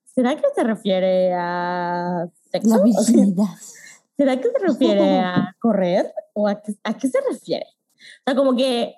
¿será 0.04 0.34
que 0.34 0.42
se 0.54 0.64
refiere 0.64 1.32
a 1.34 2.28
sexo? 2.50 2.76
La 2.76 2.82
virginidad. 2.82 3.44
¿Será 4.16 4.40
que 4.40 4.50
se 4.50 4.58
refiere 4.58 5.20
a 5.20 5.54
correr? 5.60 6.12
¿O 6.32 6.48
a 6.48 6.60
qué, 6.60 6.74
a 6.82 6.98
qué 6.98 7.08
se 7.08 7.18
refiere? 7.30 7.66
O 7.94 8.22
sea, 8.26 8.34
como 8.34 8.56
que, 8.56 8.94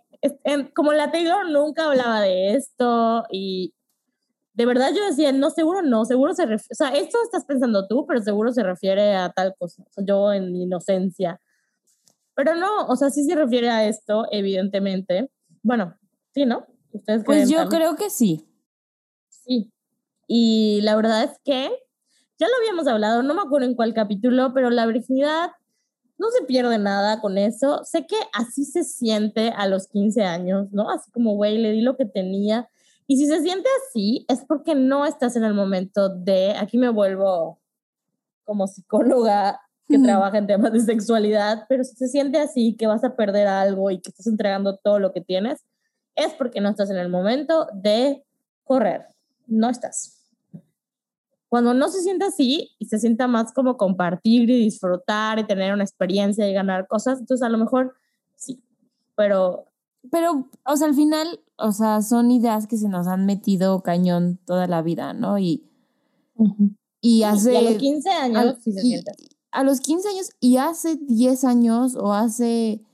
como 0.75 0.93
la 0.95 1.11
Taylor 1.11 1.51
nunca 1.51 1.85
hablaba 1.85 2.23
de 2.23 2.55
esto 2.55 3.25
y 3.31 3.75
de 4.55 4.67
verdad 4.67 4.91
yo 4.97 5.05
decía, 5.05 5.33
no, 5.33 5.51
seguro 5.51 5.83
no, 5.83 6.07
seguro 6.07 6.35
se 6.35 6.47
refiere, 6.47 6.69
o 6.73 6.75
sea, 6.75 6.89
esto 6.95 7.19
estás 7.23 7.45
pensando 7.45 7.87
tú, 7.87 8.07
pero 8.07 8.23
seguro 8.23 8.53
se 8.53 8.63
refiere 8.63 9.15
a 9.15 9.31
tal 9.31 9.55
cosa. 9.59 9.83
O 9.83 9.93
sea, 9.93 10.05
yo 10.07 10.33
en 10.33 10.53
mi 10.53 10.63
inocencia. 10.63 11.41
Pero 12.35 12.55
no, 12.55 12.87
o 12.87 12.97
sea, 12.97 13.11
sí 13.11 13.25
se 13.25 13.35
refiere 13.35 13.69
a 13.69 13.87
esto, 13.87 14.27
evidentemente. 14.31 15.31
Bueno, 15.63 16.00
Sí, 16.33 16.45
¿no? 16.45 16.67
¿Ustedes 16.93 17.25
pues 17.25 17.49
yo 17.49 17.69
creo 17.69 17.97
que 17.97 18.11
sí. 18.11 18.47
Sí. 19.29 19.73
Y 20.27 20.81
la 20.83 20.97
verdad 20.97 21.25
es 21.25 21.39
que 21.45 21.71
ya 22.39 22.47
lo 22.47 22.55
habíamos 22.59 22.87
hablado, 22.87 23.23
no 23.23 23.35
me 23.35 23.43
acuerdo 23.43 23.67
en 23.67 23.75
cuál 23.75 23.95
capítulo, 23.95 24.53
pero 24.55 24.71
la 24.71 24.87
virginidad 24.87 25.51
no 26.19 26.31
se 26.31 26.45
pierde 26.45 26.79
nada 26.79 27.21
con 27.21 27.39
eso. 27.39 27.83
Sé 27.85 28.07
que 28.07 28.17
así 28.33 28.65
se 28.65 28.85
siente 28.85 29.53
a 29.57 29.67
los 29.67 29.89
15 29.89 30.23
años, 30.23 30.69
¿no? 30.71 30.91
Así 30.91 31.11
como, 31.11 31.35
güey, 31.35 31.59
le 31.59 31.73
di 31.73 31.81
lo 31.81 31.97
que 31.97 32.05
tenía. 32.05 32.69
Y 33.07 33.17
si 33.17 33.27
se 33.27 33.41
siente 33.41 33.69
así, 33.83 34.25
es 34.29 34.45
porque 34.47 34.75
no 34.75 35.07
estás 35.07 35.35
en 35.37 35.45
el 35.45 35.55
momento 35.55 36.09
de, 36.09 36.53
aquí 36.53 36.79
me 36.79 36.91
vuelvo 36.91 37.59
como 38.45 38.67
psicóloga 38.67 39.61
que 39.89 39.99
trabaja 39.99 40.39
en 40.39 40.47
temas 40.47 40.73
de 40.73 40.81
sexualidad, 40.81 41.65
pero 41.69 41.83
si 41.83 41.97
se 41.97 42.07
siente 42.07 42.39
así, 42.39 42.77
que 42.77 42.87
vas 42.87 43.03
a 43.03 43.17
perder 43.17 43.49
algo 43.49 43.91
y 43.91 44.01
que 44.01 44.11
estás 44.11 44.29
entregando 44.29 44.77
todo 44.77 45.01
lo 45.01 45.13
que 45.13 45.21
tienes, 45.21 45.65
es 46.15 46.33
porque 46.35 46.61
no 46.61 46.71
estás 46.71 46.91
en 46.91 46.97
el 46.97 47.09
momento 47.09 47.69
de 47.73 48.25
correr. 48.65 49.07
No 49.47 49.69
estás. 49.69 50.21
Cuando 51.49 51.75
no 51.75 51.89
se 51.89 52.01
sienta 52.03 52.27
así 52.27 52.71
y 52.79 52.85
se 52.85 53.01
sienta 53.01 53.27
más 53.27 53.53
como 53.53 53.77
compartir 53.77 54.49
y 54.49 54.65
disfrutar 54.65 55.41
y 55.41 55.47
tener 55.47 55.75
una 55.75 55.83
experiencia 55.83 56.49
y 56.49 56.53
ganar 56.53 56.87
cosas, 56.87 57.19
entonces 57.19 57.45
a 57.45 57.49
lo 57.49 57.59
mejor 57.59 57.95
sí. 58.37 58.63
Pero. 59.17 59.67
Pero, 60.13 60.49
o 60.65 60.77
sea, 60.77 60.87
al 60.87 60.95
final, 60.95 61.41
o 61.57 61.73
sea, 61.73 62.03
son 62.03 62.31
ideas 62.31 62.69
que 62.69 62.77
se 62.77 62.89
nos 62.89 63.09
han 63.09 63.27
metido 63.27 63.83
cañón 63.83 64.39
toda 64.47 64.69
la 64.69 64.81
vida, 64.81 65.13
¿no? 65.13 65.39
Y. 65.39 65.65
Y 67.01 67.25
hace. 67.25 67.59
a 67.59 67.63
los 67.63 67.75
15 67.75 68.11
años 68.11 68.57
sí 68.63 68.73
se 68.73 68.81
siente 68.81 69.13
A 69.51 69.65
los 69.65 69.81
15 69.81 70.09
años 70.09 70.31
y 70.39 70.57
hace 70.59 70.97
10 70.97 71.45
años 71.45 71.97
o 71.97 72.13
hace 72.13 72.85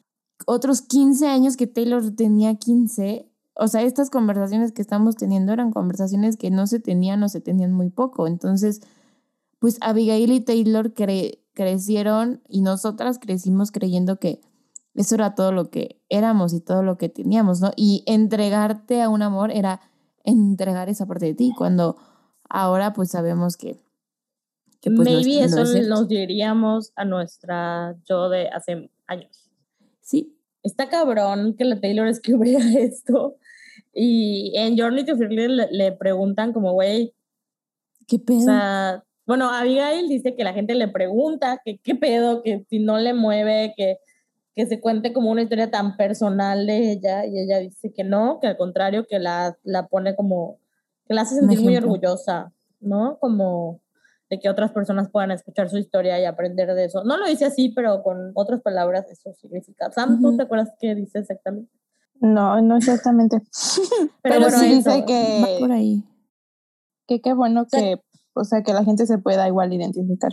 otros 0.44 0.82
15 0.82 1.26
años 1.28 1.56
que 1.56 1.66
Taylor 1.66 2.10
tenía 2.14 2.54
15, 2.56 3.30
o 3.54 3.68
sea, 3.68 3.82
estas 3.82 4.10
conversaciones 4.10 4.72
que 4.72 4.82
estamos 4.82 5.16
teniendo 5.16 5.52
eran 5.52 5.70
conversaciones 5.70 6.36
que 6.36 6.50
no 6.50 6.66
se 6.66 6.78
tenían 6.78 7.22
o 7.22 7.28
se 7.28 7.40
tenían 7.40 7.72
muy 7.72 7.88
poco. 7.88 8.26
Entonces, 8.26 8.80
pues 9.58 9.78
Abigail 9.80 10.32
y 10.32 10.40
Taylor 10.40 10.92
crecieron 11.54 12.42
y 12.48 12.60
nosotras 12.60 13.18
crecimos 13.18 13.70
creyendo 13.70 14.18
que 14.18 14.40
eso 14.94 15.14
era 15.14 15.34
todo 15.34 15.52
lo 15.52 15.70
que 15.70 16.00
éramos 16.08 16.52
y 16.52 16.60
todo 16.60 16.82
lo 16.82 16.98
que 16.98 17.08
teníamos, 17.08 17.60
¿no? 17.60 17.70
Y 17.76 18.02
entregarte 18.06 19.02
a 19.02 19.08
un 19.08 19.22
amor 19.22 19.50
era 19.50 19.80
entregar 20.24 20.88
esa 20.88 21.06
parte 21.06 21.26
de 21.26 21.34
ti, 21.34 21.52
cuando 21.56 21.96
ahora 22.48 22.92
pues 22.92 23.10
sabemos 23.10 23.56
que... 23.56 23.80
que 24.80 24.90
pues, 24.90 25.08
Maybe 25.08 25.42
eso 25.42 25.64
nos 25.88 26.08
diríamos 26.08 26.92
a 26.96 27.04
nuestra 27.04 27.96
yo 28.04 28.28
de 28.28 28.48
hace 28.48 28.90
años. 29.06 29.45
Sí. 30.06 30.38
Está 30.62 30.88
cabrón 30.88 31.54
que 31.56 31.64
la 31.64 31.80
Taylor 31.80 32.06
escribiera 32.08 32.64
esto. 32.78 33.36
Y 33.92 34.52
en 34.56 34.78
Journey 34.78 35.04
to 35.04 35.14
le, 35.14 35.48
le 35.70 35.92
preguntan 35.92 36.52
como, 36.52 36.72
güey, 36.72 37.14
¿qué 38.06 38.18
pedo? 38.18 38.38
O 38.38 38.42
sea, 38.42 39.04
bueno, 39.26 39.50
Abigail 39.50 40.08
dice 40.08 40.36
que 40.36 40.44
la 40.44 40.52
gente 40.52 40.74
le 40.74 40.88
pregunta 40.88 41.60
que 41.64 41.78
qué 41.78 41.94
pedo, 41.94 42.42
que 42.42 42.64
si 42.70 42.78
no 42.78 42.98
le 42.98 43.14
mueve, 43.14 43.74
que, 43.76 43.98
que 44.54 44.66
se 44.66 44.80
cuente 44.80 45.12
como 45.12 45.30
una 45.30 45.42
historia 45.42 45.70
tan 45.70 45.96
personal 45.96 46.66
de 46.66 46.92
ella. 46.92 47.26
Y 47.26 47.38
ella 47.40 47.58
dice 47.58 47.92
que 47.92 48.04
no, 48.04 48.38
que 48.40 48.46
al 48.46 48.56
contrario, 48.56 49.06
que 49.08 49.18
la, 49.18 49.56
la 49.64 49.88
pone 49.88 50.14
como, 50.14 50.58
que 51.08 51.14
la 51.14 51.22
hace 51.22 51.36
sentir 51.36 51.60
muy 51.60 51.76
orgullosa, 51.76 52.52
¿no? 52.80 53.18
Como 53.18 53.80
de 54.28 54.40
que 54.40 54.48
otras 54.48 54.72
personas 54.72 55.08
puedan 55.10 55.30
escuchar 55.30 55.68
su 55.70 55.78
historia 55.78 56.20
y 56.20 56.24
aprender 56.24 56.74
de 56.74 56.86
eso. 56.86 57.04
No 57.04 57.16
lo 57.16 57.26
dice 57.26 57.44
así, 57.44 57.68
pero 57.68 58.02
con 58.02 58.32
otras 58.34 58.60
palabras 58.60 59.06
eso 59.10 59.32
significa. 59.34 59.90
Sam, 59.92 60.20
¿tú 60.20 60.36
te 60.36 60.42
acuerdas 60.42 60.72
qué 60.80 60.94
dice 60.94 61.20
exactamente? 61.20 61.70
No, 62.20 62.60
no 62.60 62.76
exactamente. 62.76 63.40
pero, 64.22 64.40
bueno, 64.40 64.58
sí 64.58 64.74
dice 64.74 65.04
que... 65.06 65.40
Va 65.42 65.58
por 65.60 65.72
ahí. 65.72 66.02
Que 67.06 67.20
qué 67.20 67.34
bueno 67.34 67.66
que, 67.70 68.00
o 68.34 68.44
sea, 68.44 68.62
que 68.62 68.72
la 68.72 68.84
gente 68.84 69.06
se 69.06 69.18
pueda 69.18 69.46
igual 69.46 69.72
identificar. 69.72 70.32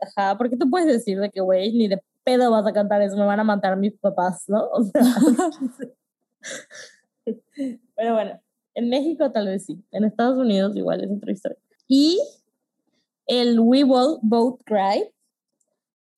Ajá, 0.00 0.36
porque 0.36 0.56
tú 0.56 0.68
puedes 0.68 0.86
decir 0.86 1.18
de 1.18 1.30
que, 1.30 1.40
güey, 1.40 1.72
ni 1.72 1.88
de 1.88 2.02
pedo 2.24 2.50
vas 2.50 2.66
a 2.66 2.72
cantar 2.72 3.00
eso, 3.02 3.16
me 3.16 3.24
van 3.24 3.40
a 3.40 3.44
matar 3.44 3.76
mis 3.76 3.96
papás, 3.98 4.44
¿no? 4.48 4.68
O 4.72 4.82
sea, 4.82 5.02
pero 7.96 8.14
bueno, 8.14 8.38
en 8.74 8.90
México 8.90 9.30
tal 9.32 9.46
vez 9.46 9.64
sí, 9.64 9.82
en 9.92 10.04
Estados 10.04 10.36
Unidos 10.36 10.76
igual 10.76 11.02
es 11.02 11.10
otra 11.10 11.32
historia. 11.32 11.58
Y 11.86 12.20
el 13.26 13.58
We 13.60 13.84
Will 13.84 14.18
Both 14.22 14.60
Cry, 14.64 15.10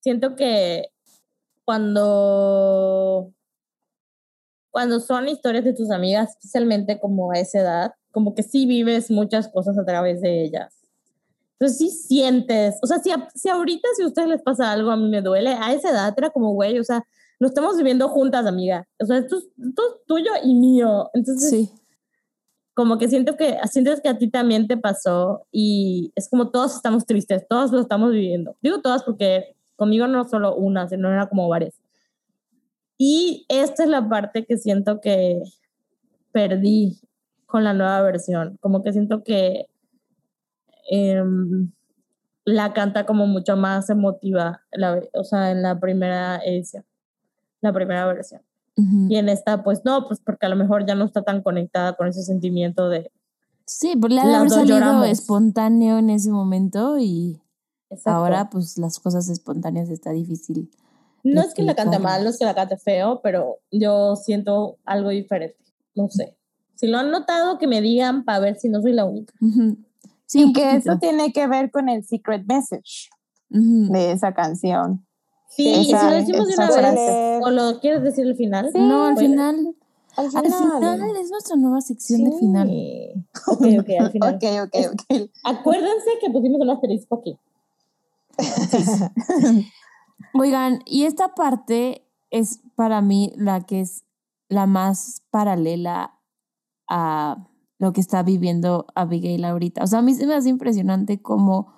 siento 0.00 0.36
que 0.36 0.86
cuando, 1.64 3.32
cuando 4.70 5.00
son 5.00 5.28
historias 5.28 5.64
de 5.64 5.72
tus 5.72 5.90
amigas, 5.90 6.30
especialmente 6.30 7.00
como 7.00 7.32
a 7.32 7.38
esa 7.38 7.60
edad, 7.60 7.94
como 8.12 8.34
que 8.34 8.42
sí 8.42 8.66
vives 8.66 9.10
muchas 9.10 9.48
cosas 9.48 9.76
a 9.78 9.84
través 9.84 10.20
de 10.20 10.44
ellas. 10.44 10.74
Entonces 11.52 11.78
sí 11.78 11.90
sientes, 11.90 12.78
o 12.82 12.86
sea, 12.86 12.98
si, 12.98 13.10
si 13.34 13.48
ahorita 13.48 13.88
si 13.96 14.02
a 14.02 14.06
ustedes 14.06 14.28
les 14.28 14.42
pasa 14.42 14.72
algo, 14.72 14.90
a 14.90 14.96
mí 14.96 15.08
me 15.08 15.22
duele, 15.22 15.50
a 15.50 15.72
esa 15.72 15.90
edad 15.90 16.14
era 16.16 16.30
como, 16.30 16.52
güey, 16.52 16.78
o 16.78 16.84
sea, 16.84 17.02
lo 17.38 17.48
estamos 17.48 17.76
viviendo 17.76 18.08
juntas, 18.08 18.46
amiga. 18.46 18.86
O 19.00 19.06
sea, 19.06 19.18
esto, 19.18 19.38
esto 19.38 19.82
es 19.88 20.06
tuyo 20.06 20.30
y 20.42 20.54
mío. 20.54 21.10
Entonces, 21.14 21.50
sí 21.50 21.70
como 22.76 22.98
que 22.98 23.08
siento 23.08 23.38
que 23.38 23.56
sientes 23.70 24.02
que 24.02 24.10
a 24.10 24.18
ti 24.18 24.28
también 24.28 24.68
te 24.68 24.76
pasó 24.76 25.46
y 25.50 26.12
es 26.14 26.28
como 26.28 26.50
todos 26.50 26.76
estamos 26.76 27.06
tristes, 27.06 27.48
todos 27.48 27.72
lo 27.72 27.80
estamos 27.80 28.12
viviendo. 28.12 28.54
Digo 28.60 28.82
todas 28.82 29.02
porque 29.02 29.56
conmigo 29.76 30.06
no 30.06 30.28
solo 30.28 30.54
una, 30.54 30.86
sino 30.86 31.10
era 31.10 31.26
como 31.26 31.48
varias. 31.48 31.80
Y 32.98 33.46
esta 33.48 33.84
es 33.84 33.88
la 33.88 34.06
parte 34.06 34.44
que 34.44 34.58
siento 34.58 35.00
que 35.00 35.40
perdí 36.32 37.00
con 37.46 37.64
la 37.64 37.72
nueva 37.72 38.02
versión, 38.02 38.58
como 38.60 38.82
que 38.82 38.92
siento 38.92 39.24
que 39.24 39.70
em, 40.90 41.72
la 42.44 42.74
canta 42.74 43.06
como 43.06 43.26
mucho 43.26 43.56
más 43.56 43.88
emotiva, 43.88 44.60
la, 44.70 45.00
o 45.14 45.24
sea, 45.24 45.50
en 45.50 45.62
la 45.62 45.80
primera 45.80 46.42
edición, 46.44 46.84
la 47.62 47.72
primera 47.72 48.04
versión. 48.04 48.42
Y 48.76 49.16
en 49.16 49.30
esta, 49.30 49.64
pues 49.64 49.80
no, 49.84 50.06
pues 50.06 50.20
porque 50.20 50.44
a 50.44 50.48
lo 50.50 50.56
mejor 50.56 50.86
ya 50.86 50.94
no 50.94 51.06
está 51.06 51.22
tan 51.22 51.42
conectada 51.42 51.94
con 51.94 52.08
ese 52.08 52.22
sentimiento 52.22 52.90
de... 52.90 53.10
Sí, 53.64 53.94
porque 53.98 54.16
le 54.16 54.20
ha 54.20 54.48
salido 54.48 55.04
espontáneo 55.04 55.98
en 55.98 56.10
ese 56.10 56.30
momento 56.30 56.98
y 56.98 57.40
ahora 58.04 58.50
pues 58.50 58.76
las 58.76 58.98
cosas 58.98 59.28
espontáneas 59.30 59.88
está 59.88 60.10
difícil. 60.10 60.70
No 61.24 61.40
es 61.40 61.54
que 61.54 61.62
la 61.62 61.74
cante 61.74 61.98
mal, 61.98 62.22
no 62.22 62.30
es 62.30 62.38
que 62.38 62.44
la 62.44 62.54
cante 62.54 62.76
feo, 62.76 63.20
pero 63.22 63.60
yo 63.70 64.14
siento 64.14 64.76
algo 64.84 65.08
diferente, 65.08 65.56
no 65.94 66.08
sé. 66.10 66.36
Si 66.74 66.86
lo 66.86 66.98
han 66.98 67.10
notado, 67.10 67.58
que 67.58 67.66
me 67.66 67.80
digan 67.80 68.24
para 68.24 68.40
ver 68.40 68.58
si 68.58 68.68
no 68.68 68.82
soy 68.82 68.92
la 68.92 69.06
única. 69.06 69.32
Sí, 70.26 70.44
y 70.48 70.52
que 70.52 70.76
eso 70.76 70.98
tiene 70.98 71.32
que 71.32 71.46
ver 71.46 71.70
con 71.70 71.88
el 71.88 72.04
secret 72.04 72.44
message 72.46 73.08
de 73.48 74.12
esa 74.12 74.34
canción. 74.34 75.05
Sí, 75.48 75.68
y 75.68 75.85
si 75.85 75.93
lo 75.93 76.10
decimos 76.10 76.48
de 76.48 76.55
una 76.55 76.90
vez, 76.93 77.43
¿o 77.43 77.51
lo 77.51 77.81
quieres 77.81 78.02
decir 78.02 78.27
al 78.27 78.36
final? 78.36 78.70
no, 78.74 79.06
al 79.06 79.16
final. 79.16 79.74
Al 80.16 80.31
final. 80.31 81.16
es 81.20 81.31
nuestra 81.31 81.56
nueva 81.56 81.81
sección 81.81 82.24
de 82.24 82.32
final. 82.39 82.70
Ok, 83.47 83.60
ok, 83.81 83.90
al 84.01 84.10
final. 84.12 84.35
ok, 84.35 84.44
ok, 84.64 84.74
ok. 84.93 85.31
Acuérdense 85.44 86.10
que 86.20 86.31
pusimos 86.31 86.60
un 86.60 86.70
asterisco 86.70 87.16
aquí. 87.16 87.39
Oigan, 90.35 90.81
y 90.86 91.05
esta 91.05 91.35
parte 91.35 92.06
es 92.31 92.60
para 92.74 93.01
mí 93.02 93.32
la 93.36 93.60
que 93.62 93.81
es 93.81 94.05
la 94.48 94.66
más 94.66 95.23
paralela 95.31 96.18
a 96.89 97.48
lo 97.78 97.93
que 97.93 98.01
está 98.01 98.23
viviendo 98.23 98.86
Abigail 98.94 99.44
ahorita. 99.44 99.82
O 99.82 99.86
sea, 99.86 99.98
a 99.98 100.02
mí 100.02 100.14
se 100.14 100.27
me 100.27 100.35
hace 100.35 100.48
impresionante 100.48 101.20
cómo 101.20 101.74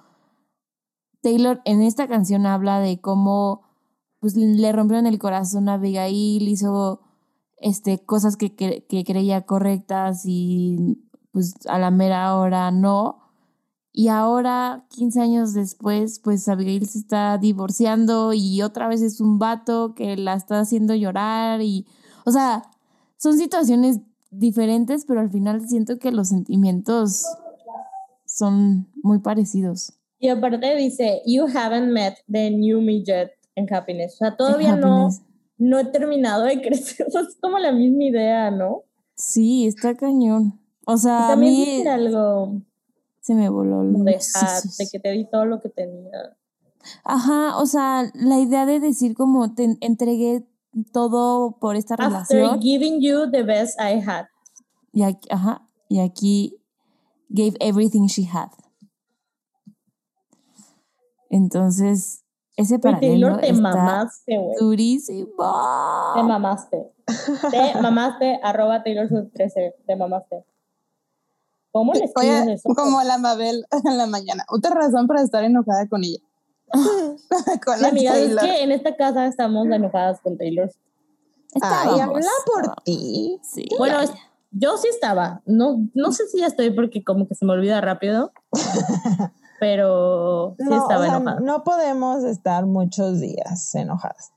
Taylor 1.21 1.61
en 1.65 1.83
esta 1.83 2.09
canción 2.09 2.47
habla 2.47 2.81
de 2.81 3.01
cómo 3.01 3.63
pues 4.21 4.37
le 4.37 4.73
rompieron 4.73 5.07
el 5.07 5.19
corazón 5.19 5.69
a 5.69 5.75
Abigail, 5.75 6.49
hizo 6.49 7.01
este, 7.59 8.05
cosas 8.05 8.37
que, 8.37 8.55
que, 8.55 9.05
creía 9.05 9.43
correctas 9.43 10.23
y 10.25 10.99
pues 11.33 11.55
a 11.69 11.79
la 11.79 11.91
mera 11.91 12.37
hora 12.37 12.71
no. 12.71 13.21
Y 13.93 14.09
ahora, 14.09 14.87
15 14.91 15.21
años 15.21 15.55
después, 15.55 16.21
pues 16.21 16.49
Abigail 16.49 16.89
se 16.89 16.99
está 16.99 17.39
divorciando 17.39 18.33
y 18.33 18.63
otra 18.63 18.89
vez 18.89 19.03
es 19.03 19.21
un 19.21 19.39
vato 19.39 19.95
que 19.95 20.17
la 20.17 20.35
está 20.35 20.61
haciendo 20.61 20.95
llorar 20.95 21.61
y, 21.63 21.87
o 22.25 22.31
sea, 22.31 22.71
son 23.17 23.37
situaciones 23.39 24.01
diferentes, 24.31 25.05
pero 25.05 25.21
al 25.21 25.31
final 25.31 25.69
siento 25.69 25.99
que 25.99 26.13
los 26.13 26.29
sentimientos 26.29 27.25
son 28.25 28.89
muy 29.03 29.19
parecidos. 29.19 29.98
Y 30.19 30.29
aparte 30.29 30.75
dice, 30.77 31.23
you 31.27 31.47
haven't 31.47 31.93
met 31.93 32.19
the 32.31 32.51
new 32.51 32.81
me 32.81 33.03
yet 33.05 33.33
en 33.55 33.73
Happiness. 33.73 34.15
O 34.15 34.17
sea, 34.19 34.37
todavía 34.37 34.77
no, 34.77 35.09
no 35.59 35.79
he 35.79 35.85
terminado 35.85 36.45
de 36.45 36.61
crecer. 36.63 37.07
O 37.07 37.11
sea, 37.11 37.23
es 37.23 37.37
como 37.41 37.59
la 37.59 37.73
misma 37.73 38.05
idea, 38.05 38.51
¿no? 38.51 38.83
Sí, 39.15 39.67
está 39.67 39.95
cañón. 39.95 40.61
O 40.87 40.97
sea, 40.97 41.29
también 41.29 41.87
a 41.87 41.97
mí 41.97 42.05
algo. 42.07 42.63
Se 43.21 43.35
me 43.35 43.49
voló 43.49 43.83
el 43.83 43.93
de, 44.05 44.13
de 44.13 44.89
que 44.91 44.99
te 44.99 45.11
di 45.11 45.29
todo 45.29 45.45
lo 45.45 45.61
que 45.61 45.69
tenía. 45.69 46.37
Ajá, 47.05 47.59
o 47.59 47.67
sea, 47.67 48.11
la 48.15 48.39
idea 48.39 48.65
de 48.65 48.81
decir 48.81 49.15
como 49.15 49.55
te 49.55 49.77
entregué 49.81 50.47
todo 50.93 51.59
por 51.59 51.77
esta 51.77 51.95
After 51.95 52.09
relación. 52.09 52.61
giving 52.61 53.01
you 53.01 53.31
the 53.31 53.43
best 53.43 53.79
I 53.81 54.01
had. 54.01 54.27
Y 54.93 55.03
aquí, 55.03 55.29
ajá, 55.31 55.69
y 55.89 56.01
aquí 56.01 56.57
gave 57.29 57.55
everything 57.61 58.07
she 58.07 58.25
had. 58.25 58.49
Entonces, 61.31 62.25
ese 62.57 62.79
paralelo 62.79 63.29
Taylor, 63.29 63.41
te 63.41 63.51
está 63.51 63.61
mamaste, 63.61 64.39
güey. 64.39 64.57
Durísimo. 64.59 65.29
Te 66.15 66.23
mamaste. 66.23 66.93
Te 67.51 67.75
mamaste, 67.83 68.41
arroba 68.43 68.83
Taylor 68.83 69.09
13, 69.33 69.77
te 69.87 69.97
mamaste. 69.97 70.45
¿Cómo 71.71 71.93
le 71.93 72.05
escribes 72.05 72.43
Oye, 72.43 72.53
eso? 72.55 72.69
Como 72.75 73.03
la 73.03 73.19
Mabel 73.19 73.65
en 73.85 73.99
la 73.99 74.07
mañana. 74.07 74.45
Otra 74.49 74.75
razón 74.75 75.07
para 75.07 75.23
estar 75.23 75.45
enojada 75.45 75.87
con 75.87 76.03
ella. 76.03 76.19
con 77.65 77.81
la 77.81 77.89
amiga, 77.89 78.13
Taylor. 78.13 78.45
es 78.45 78.51
que 78.51 78.63
en 78.63 78.73
esta 78.73 78.97
casa 78.97 79.27
estamos 79.27 79.69
enojadas 79.69 80.21
con 80.21 80.37
Taylor. 80.37 80.71
Ay, 81.61 82.01
habla 82.01 82.29
por 82.47 82.75
ti. 82.83 83.39
Sí. 83.43 83.67
Bueno, 83.79 83.99
yo 84.51 84.77
sí 84.79 84.89
estaba. 84.89 85.43
No, 85.47 85.79
no 85.95 86.13
sé 86.13 86.27
si 86.27 86.41
ya 86.41 86.47
estoy 86.47 86.71
porque 86.71 87.05
como 87.05 87.29
que 87.29 87.35
se 87.35 87.45
me 87.45 87.53
olvida 87.53 87.81
rápido. 87.81 88.33
pero 89.59 90.55
sí 90.59 90.65
no, 90.65 90.77
estaba 90.77 91.01
o 91.01 91.05
sea, 91.05 91.17
enojada. 91.17 91.41
No 91.41 91.65
podemos 91.65 92.25
estar 92.25 92.67
muchos 92.67 93.21
días 93.21 93.75
enojadas. 93.75 94.33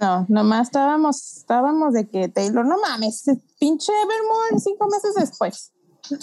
No, 0.00 0.26
nomás 0.28 0.68
estábamos, 0.68 1.38
estábamos 1.38 1.92
de 1.92 2.08
que 2.08 2.28
Taylor, 2.28 2.64
no 2.64 2.76
mames, 2.80 3.24
pinche 3.58 3.92
Evermore 3.92 4.60
cinco 4.60 4.86
meses 4.88 5.14
después. 5.14 5.72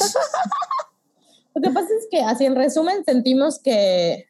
Lo 1.55 1.61
que 1.61 1.69
pasa 1.69 1.87
es 1.97 2.07
que, 2.09 2.21
así 2.21 2.45
en 2.45 2.55
resumen, 2.55 3.03
sentimos 3.05 3.59
que 3.59 4.25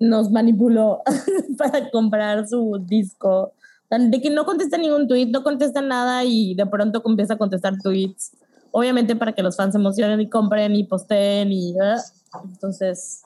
nos 0.00 0.30
manipuló 0.30 1.02
para 1.58 1.90
comprar 1.90 2.46
su 2.48 2.78
disco. 2.84 3.52
De 3.90 4.22
que 4.22 4.30
no 4.30 4.46
contesta 4.46 4.78
ningún 4.78 5.06
tweet, 5.06 5.26
no 5.26 5.42
contesta 5.42 5.82
nada 5.82 6.24
y 6.24 6.54
de 6.54 6.64
pronto 6.64 7.02
empieza 7.04 7.34
a 7.34 7.38
contestar 7.38 7.74
tweets. 7.82 8.34
Obviamente 8.70 9.14
para 9.16 9.34
que 9.34 9.42
los 9.42 9.56
fans 9.56 9.72
se 9.72 9.78
emocionen 9.78 10.20
y 10.20 10.28
compren 10.28 10.74
y 10.74 10.84
posteen 10.84 11.52
y... 11.52 11.74
Uh, 11.74 12.00
entonces, 12.44 13.22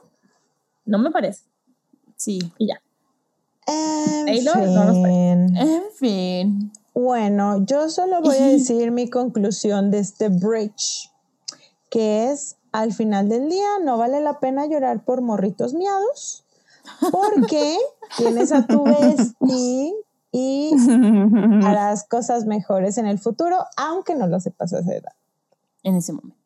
no 0.84 0.98
me 0.98 1.10
parece. 1.10 1.42
Sí. 2.16 2.38
Y 2.58 2.68
ya. 2.68 2.80
En 3.66 4.26
Taylor, 4.26 4.56
no 4.58 4.84
nos 4.84 4.96
fin. 4.96 5.56
En 5.56 5.82
fin. 5.94 6.72
Bueno, 6.94 7.64
yo 7.66 7.90
solo 7.90 8.22
voy 8.22 8.36
a 8.36 8.46
decir 8.46 8.90
mi 8.90 9.10
conclusión 9.10 9.90
de 9.90 9.98
este 9.98 10.28
bridge, 10.28 11.10
que 11.90 12.30
es, 12.30 12.56
al 12.72 12.94
final 12.94 13.28
del 13.28 13.50
día, 13.50 13.78
no 13.82 13.98
vale 13.98 14.20
la 14.20 14.40
pena 14.40 14.66
llorar 14.66 15.04
por 15.04 15.20
morritos 15.20 15.74
miados, 15.74 16.44
porque 17.12 17.76
tienes 18.16 18.50
a 18.52 18.66
tu 18.66 18.84
bestie 18.84 19.94
y 20.32 20.72
harás 21.64 22.04
cosas 22.04 22.46
mejores 22.46 22.96
en 22.98 23.06
el 23.06 23.18
futuro, 23.18 23.58
aunque 23.76 24.14
no 24.14 24.26
lo 24.26 24.40
sepas 24.40 24.72
hacer. 24.72 25.04
En 25.82 25.96
ese 25.96 26.12
momento. 26.12 26.36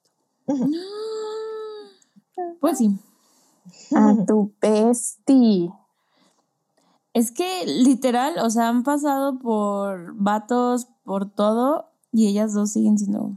Pues 2.60 2.78
sí. 2.78 2.98
A 3.94 4.14
tu 4.26 4.52
bestie. 4.60 5.70
Es 7.12 7.32
que 7.32 7.64
literal, 7.66 8.38
o 8.38 8.50
sea, 8.50 8.68
han 8.68 8.84
pasado 8.84 9.38
por 9.38 10.14
vatos, 10.14 10.86
por 11.04 11.28
todo, 11.28 11.90
y 12.12 12.28
ellas 12.28 12.54
dos 12.54 12.72
siguen 12.72 12.98
siendo 12.98 13.32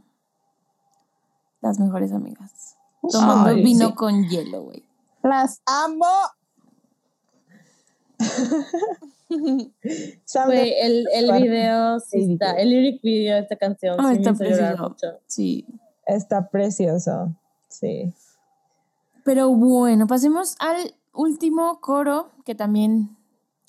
las 1.61 1.79
mejores 1.79 2.11
amigas. 2.11 2.75
Tomando 3.11 3.49
Ay, 3.49 3.63
vino 3.63 3.87
sí. 3.89 3.93
con 3.95 4.27
hielo, 4.29 4.63
güey. 4.63 4.83
Las 5.23 5.61
amo. 5.65 6.05
El, 10.35 11.07
el 11.11 11.41
video 11.41 11.99
sí 11.99 12.33
está, 12.33 12.51
el 12.51 12.69
lyric 12.69 13.01
video 13.01 13.35
de 13.35 13.41
esta 13.41 13.55
canción 13.55 13.95
Ay, 13.99 14.17
sí 14.17 14.21
está 14.21 14.33
precioso. 14.35 14.89
mucho. 14.89 15.07
Sí. 15.25 15.65
está 16.05 16.49
precioso, 16.49 17.35
sí. 17.67 18.13
Pero 19.23 19.49
bueno, 19.49 20.07
pasemos 20.07 20.55
al 20.59 20.95
último 21.13 21.79
coro 21.81 22.31
que 22.45 22.55
también 22.55 23.17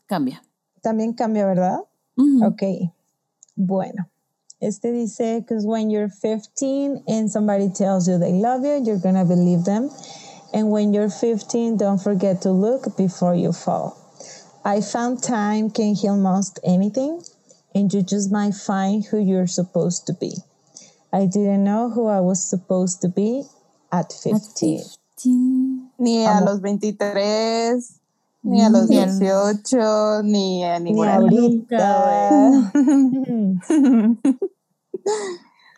cambia. 0.06 0.42
También 0.82 1.12
cambia, 1.12 1.46
¿verdad? 1.46 1.80
Ujú. 2.16 2.46
Ok, 2.46 2.62
bueno. 3.56 4.08
Este 4.60 4.92
dice, 4.92 5.40
because 5.40 5.66
when 5.66 5.90
you're 5.90 6.08
15 6.08 7.02
and 7.06 7.30
somebody 7.30 7.68
tells 7.68 8.08
you 8.08 8.18
they 8.18 8.32
love 8.32 8.64
you, 8.64 8.82
you're 8.82 9.00
gonna 9.00 9.24
believe 9.24 9.64
them. 9.64 9.90
And 10.52 10.70
when 10.70 10.94
you're 10.94 11.10
15, 11.10 11.76
don't 11.76 12.00
forget 12.00 12.40
to 12.42 12.50
look 12.52 12.96
before 12.96 13.34
you 13.34 13.52
fall. 13.52 13.96
I 14.64 14.80
found 14.80 15.22
time 15.22 15.68
can 15.70 15.94
heal 15.94 16.16
most 16.16 16.58
anything, 16.64 17.22
and 17.74 17.92
you 17.92 18.02
just 18.02 18.32
might 18.32 18.54
find 18.54 19.04
who 19.04 19.18
you're 19.18 19.48
supposed 19.48 20.06
to 20.06 20.14
be. 20.14 20.32
I 21.12 21.26
didn't 21.26 21.64
know 21.64 21.90
who 21.90 22.06
I 22.06 22.20
was 22.20 22.42
supposed 22.42 23.02
to 23.02 23.08
be 23.08 23.44
at 23.92 24.12
15. 24.12 24.82
Chin. 25.16 25.92
Ni 25.98 26.26
a 26.26 26.40
los 26.40 26.60
23, 26.60 28.00
ni 28.42 28.62
a 28.62 28.68
los 28.68 28.88
Ni 28.88 28.98
al- 28.98 29.18
18, 29.18 30.22
ni 30.24 30.64
a 30.64 30.78
Ni 30.78 30.90
ninguna. 30.90 31.14
ahorita. 31.16 32.72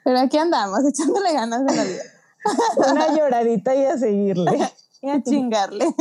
Pero 0.05 0.19
aquí 0.21 0.39
andamos, 0.39 0.81
echándole 0.87 1.33
ganas 1.33 1.65
de 1.67 1.75
la 1.77 1.85
vida. 1.85 2.03
Una 2.93 3.17
lloradita 3.17 3.75
y 3.75 3.85
a 3.85 3.99
seguirle. 3.99 4.59
Y 5.03 5.11
a 5.11 5.23
chingarle. 5.23 5.87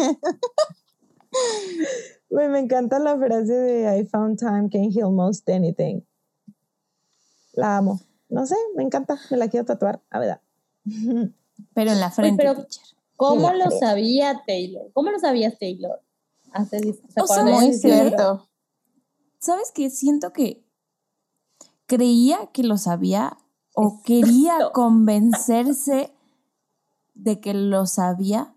Me 2.30 2.60
encanta 2.60 3.00
la 3.00 3.18
frase 3.18 3.54
de 3.54 4.00
I 4.00 4.06
found 4.06 4.38
time 4.40 4.70
can 4.70 4.92
heal 4.92 5.12
most 5.12 5.48
anything. 5.50 6.02
La 7.54 7.78
amo. 7.78 8.00
No 8.30 8.46
sé, 8.46 8.56
me 8.76 8.84
encanta. 8.84 9.18
Me 9.32 9.38
la 9.38 9.48
quiero 9.50 9.66
tatuar. 9.66 10.02
A 10.10 10.20
ver. 10.20 10.40
Pero 11.74 11.92
en 11.92 12.00
la 12.00 12.12
frente, 12.12 12.44
pero- 12.44 12.56
teacher. 12.56 12.84
¿Cómo 13.18 13.52
lo 13.54 13.66
creo. 13.68 13.80
sabía 13.80 14.44
Taylor? 14.46 14.92
¿Cómo 14.94 15.12
lo 15.12 15.20
sabías 15.20 15.58
Taylor? 15.60 16.02
Hace, 16.52 16.80
¿se 16.82 17.22
O 17.22 17.28
sea, 17.28 17.44
Muy 17.44 17.74
cierto. 17.74 18.48
¿Sabes 19.40 19.72
qué? 19.74 19.90
Siento 19.90 20.32
que 20.34 20.64
creía 21.86 22.48
que 22.52 22.64
lo 22.64 22.78
sabía 22.78 23.38
o 23.74 24.02
quería 24.04 24.72
convencerse 24.74 26.12
de 27.14 27.40
que 27.40 27.54
lo 27.54 27.86
sabía. 27.86 28.56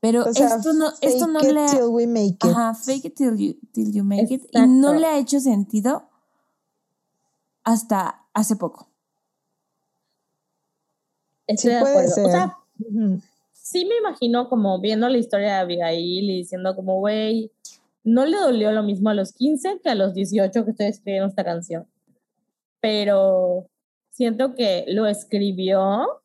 Pero 0.00 0.24
O 0.26 0.32
sea, 0.32 0.56
esto 0.56 0.72
no, 0.74 0.90
esto 1.00 1.26
fake 1.26 1.28
no 1.32 1.40
it 1.40 1.50
le 1.52 1.60
ha- 1.64 1.70
till 1.70 1.88
we 1.88 2.06
make 2.06 2.28
it. 2.34 2.44
Ajá, 2.44 2.74
fake 2.74 3.06
it 3.06 3.14
till 3.16 3.36
you, 3.36 3.54
till 3.72 3.92
you 3.92 4.04
make 4.04 4.32
it. 4.32 4.42
Y 4.52 4.66
no 4.68 4.92
le 4.94 5.06
ha 5.06 5.18
hecho 5.18 5.40
sentido 5.40 6.08
hasta 7.64 8.26
hace 8.32 8.54
poco. 8.56 8.88
Estoy 11.46 11.70
Sí 11.70 11.74
de 11.74 11.80
puede 11.80 11.92
acuerdo. 11.94 12.14
ser. 12.14 12.26
O 12.26 12.30
sea, 12.30 12.44
Ujú. 12.46 12.67
Sí 13.52 13.84
me 13.84 13.96
imagino 13.96 14.48
como 14.48 14.80
viendo 14.80 15.08
la 15.08 15.18
historia 15.18 15.48
de 15.48 15.54
Abigail 15.54 16.30
y 16.30 16.36
diciendo 16.38 16.74
como, 16.74 16.98
güey, 16.98 17.50
no 18.04 18.24
le 18.24 18.38
dolió 18.38 18.72
lo 18.72 18.82
mismo 18.82 19.10
a 19.10 19.14
los 19.14 19.32
15 19.32 19.80
que 19.82 19.90
a 19.90 19.94
los 19.94 20.14
18 20.14 20.64
que 20.64 20.70
estoy 20.70 20.86
escribiendo 20.86 21.28
esta 21.28 21.44
canción. 21.44 21.86
Pero 22.80 23.66
siento 24.10 24.54
que 24.54 24.84
lo 24.88 25.06
escribió 25.06 26.22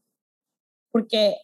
porque 0.91 1.35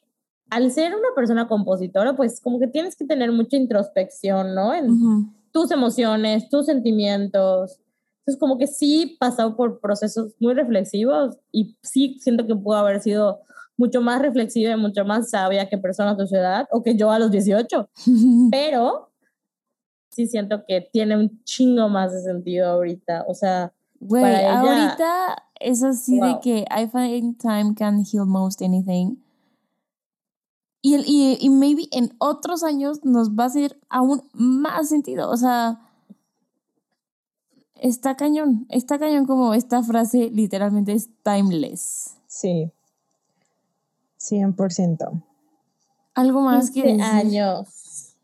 al 0.49 0.71
ser 0.71 0.95
una 0.95 1.09
persona 1.15 1.47
compositora, 1.47 2.15
pues 2.15 2.39
como 2.39 2.59
que 2.59 2.67
tienes 2.67 2.95
que 2.95 3.05
tener 3.05 3.31
mucha 3.31 3.57
introspección, 3.57 4.55
¿no? 4.55 4.73
En 4.73 5.31
tus 5.51 5.71
emociones, 5.71 6.49
tus 6.49 6.65
sentimientos. 6.65 7.79
Entonces, 8.19 8.39
como 8.39 8.57
que 8.57 8.67
sí 8.67 9.17
pasó 9.19 9.55
por 9.55 9.79
procesos 9.79 10.33
muy 10.39 10.53
reflexivos 10.53 11.37
y 11.51 11.75
sí 11.81 12.17
siento 12.19 12.45
que 12.47 12.55
pudo 12.55 12.77
haber 12.77 13.01
sido 13.01 13.41
mucho 13.79 14.01
más 14.01 14.21
reflexiva 14.21 14.73
y 14.73 14.77
mucho 14.77 15.05
más 15.05 15.29
sabia 15.29 15.69
que 15.69 15.77
personas 15.77 16.17
de 16.17 16.27
su 16.27 16.35
edad 16.35 16.67
o 16.71 16.83
que 16.83 16.95
yo 16.97 17.09
a 17.11 17.17
los 17.17 17.31
18. 17.31 17.89
Pero 18.51 19.09
sí 20.11 20.27
siento 20.27 20.63
que 20.67 20.81
tiene 20.91 21.15
un 21.17 21.41
chingo 21.45 21.87
más 21.87 22.11
de 22.11 22.21
sentido 22.21 22.67
ahorita. 22.69 23.23
O 23.27 23.33
sea, 23.33 23.71
Güey, 24.01 24.23
ella- 24.25 24.59
ahorita 24.59 25.43
es 25.59 25.81
así 25.83 26.19
de 26.19 26.39
que 26.41 26.65
I 26.69 26.87
find 26.87 27.37
time 27.39 27.73
can 27.75 28.03
heal 28.05 28.25
most 28.25 28.61
anything. 28.61 29.15
Y, 30.81 30.93
el- 30.95 31.05
y, 31.07 31.37
y 31.39 31.49
maybe 31.49 31.83
en 31.91 32.13
otros 32.19 32.63
años 32.63 33.03
nos 33.05 33.31
va 33.31 33.43
a 33.43 33.47
hacer 33.47 33.79
aún 33.89 34.23
más 34.33 34.89
sentido. 34.89 35.29
O 35.29 35.37
sea, 35.37 35.79
está 37.75 38.15
cañón. 38.15 38.65
Está 38.69 38.99
cañón 38.99 39.25
como 39.25 39.53
esta 39.53 39.83
frase 39.83 40.29
literalmente 40.31 40.91
es 40.93 41.09
timeless. 41.23 42.15
Sí. 42.27 42.71
100%. 44.19 45.23
¿Algo 46.13 46.41
más 46.41 46.71
que 46.71 46.83
15 46.83 46.97
decir 46.97 47.03
años. 47.41 48.15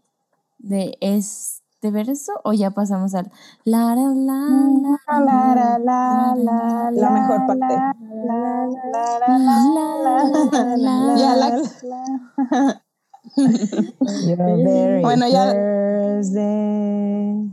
de 0.60 0.98
este 1.02 1.92
verso? 1.92 2.34
¿O 2.44 2.54
ya 2.54 2.72
pasamos 2.72 3.14
al 3.16 3.32
la 3.64 3.96
la 3.96 4.10
la 4.10 4.42
la 4.82 4.98
La, 5.20 5.56
la, 5.56 5.80
la, 5.80 6.36
la, 6.36 6.92
La 6.92 7.10
mejor 7.12 7.46
parte. 7.48 7.60
la, 7.60 7.94
la, 8.26 8.68
la, 8.68 9.20
la, 9.20 9.38
la, 9.38 10.76
la, 10.76 10.76
la, 10.78 11.16
Ya 11.18 11.36
la? 11.36 12.82
very 14.58 15.02
Bueno, 15.02 15.28
ya- 15.28 15.52
first 15.52 16.34
day. 16.34 17.50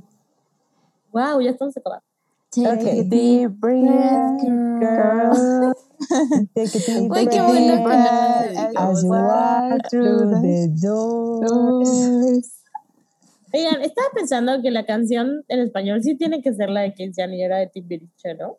Wow, 1.13 1.41
ya 1.41 1.51
estamos 1.51 1.77
acabando. 1.77 2.05
Take 2.51 2.69
Ok. 2.69 2.87
a 2.87 3.03
deep 3.05 3.51
breath, 3.61 4.41
Girl. 4.41 4.81
girl. 4.81 5.75
Take 6.55 6.79
a 6.79 6.99
deep 7.01 7.09
Güey, 7.09 7.27
qué 7.29 7.41
bueno 7.41 7.87
as 8.77 9.03
you 9.03 9.09
walk 9.11 9.89
through 9.91 10.41
the 10.43 10.69
doors. 10.81 12.49
Oigan, 13.55 13.83
estaba 13.83 14.09
pensando 14.15 14.63
que 14.63 14.71
la 14.71 14.87
canción 14.87 15.45
en 15.49 15.61
español 15.61 16.03
sí 16.03 16.15
tiene 16.17 16.41
que 16.43 16.55
ser 16.55 16.71
la 16.71 16.81
de 16.83 16.95
quinceañera 16.95 17.59
de 17.59 17.67
Timbiriche, 17.67 18.35
¿no? 18.35 18.57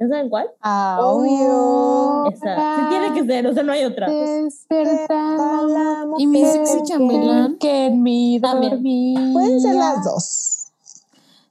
¿No 0.00 0.08
saben 0.08 0.28
cuál? 0.28 0.46
Obvio. 0.62 2.26
Esa. 2.30 2.76
Sí 2.76 2.82
tiene 2.90 3.14
que 3.14 3.24
ser, 3.26 3.46
o 3.46 3.52
sea, 3.54 3.62
no 3.64 3.72
hay 3.72 3.84
otra. 3.84 4.08
Despertar 4.08 6.06
Y 6.18 6.26
mi 6.26 6.44
sexy 6.44 6.82
chambelán. 6.84 7.56
que 7.58 7.86
en 7.86 8.02
mi 8.02 8.38
También. 8.40 8.72
dormía. 8.74 9.30
Pueden 9.32 9.60
ser 9.60 9.74
las 9.74 10.04
dos. 10.04 10.66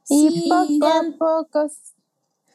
Y 0.08 0.30
Sí. 0.30 0.48
poco 0.48 0.86
a 0.86 1.02
poco 1.18 1.68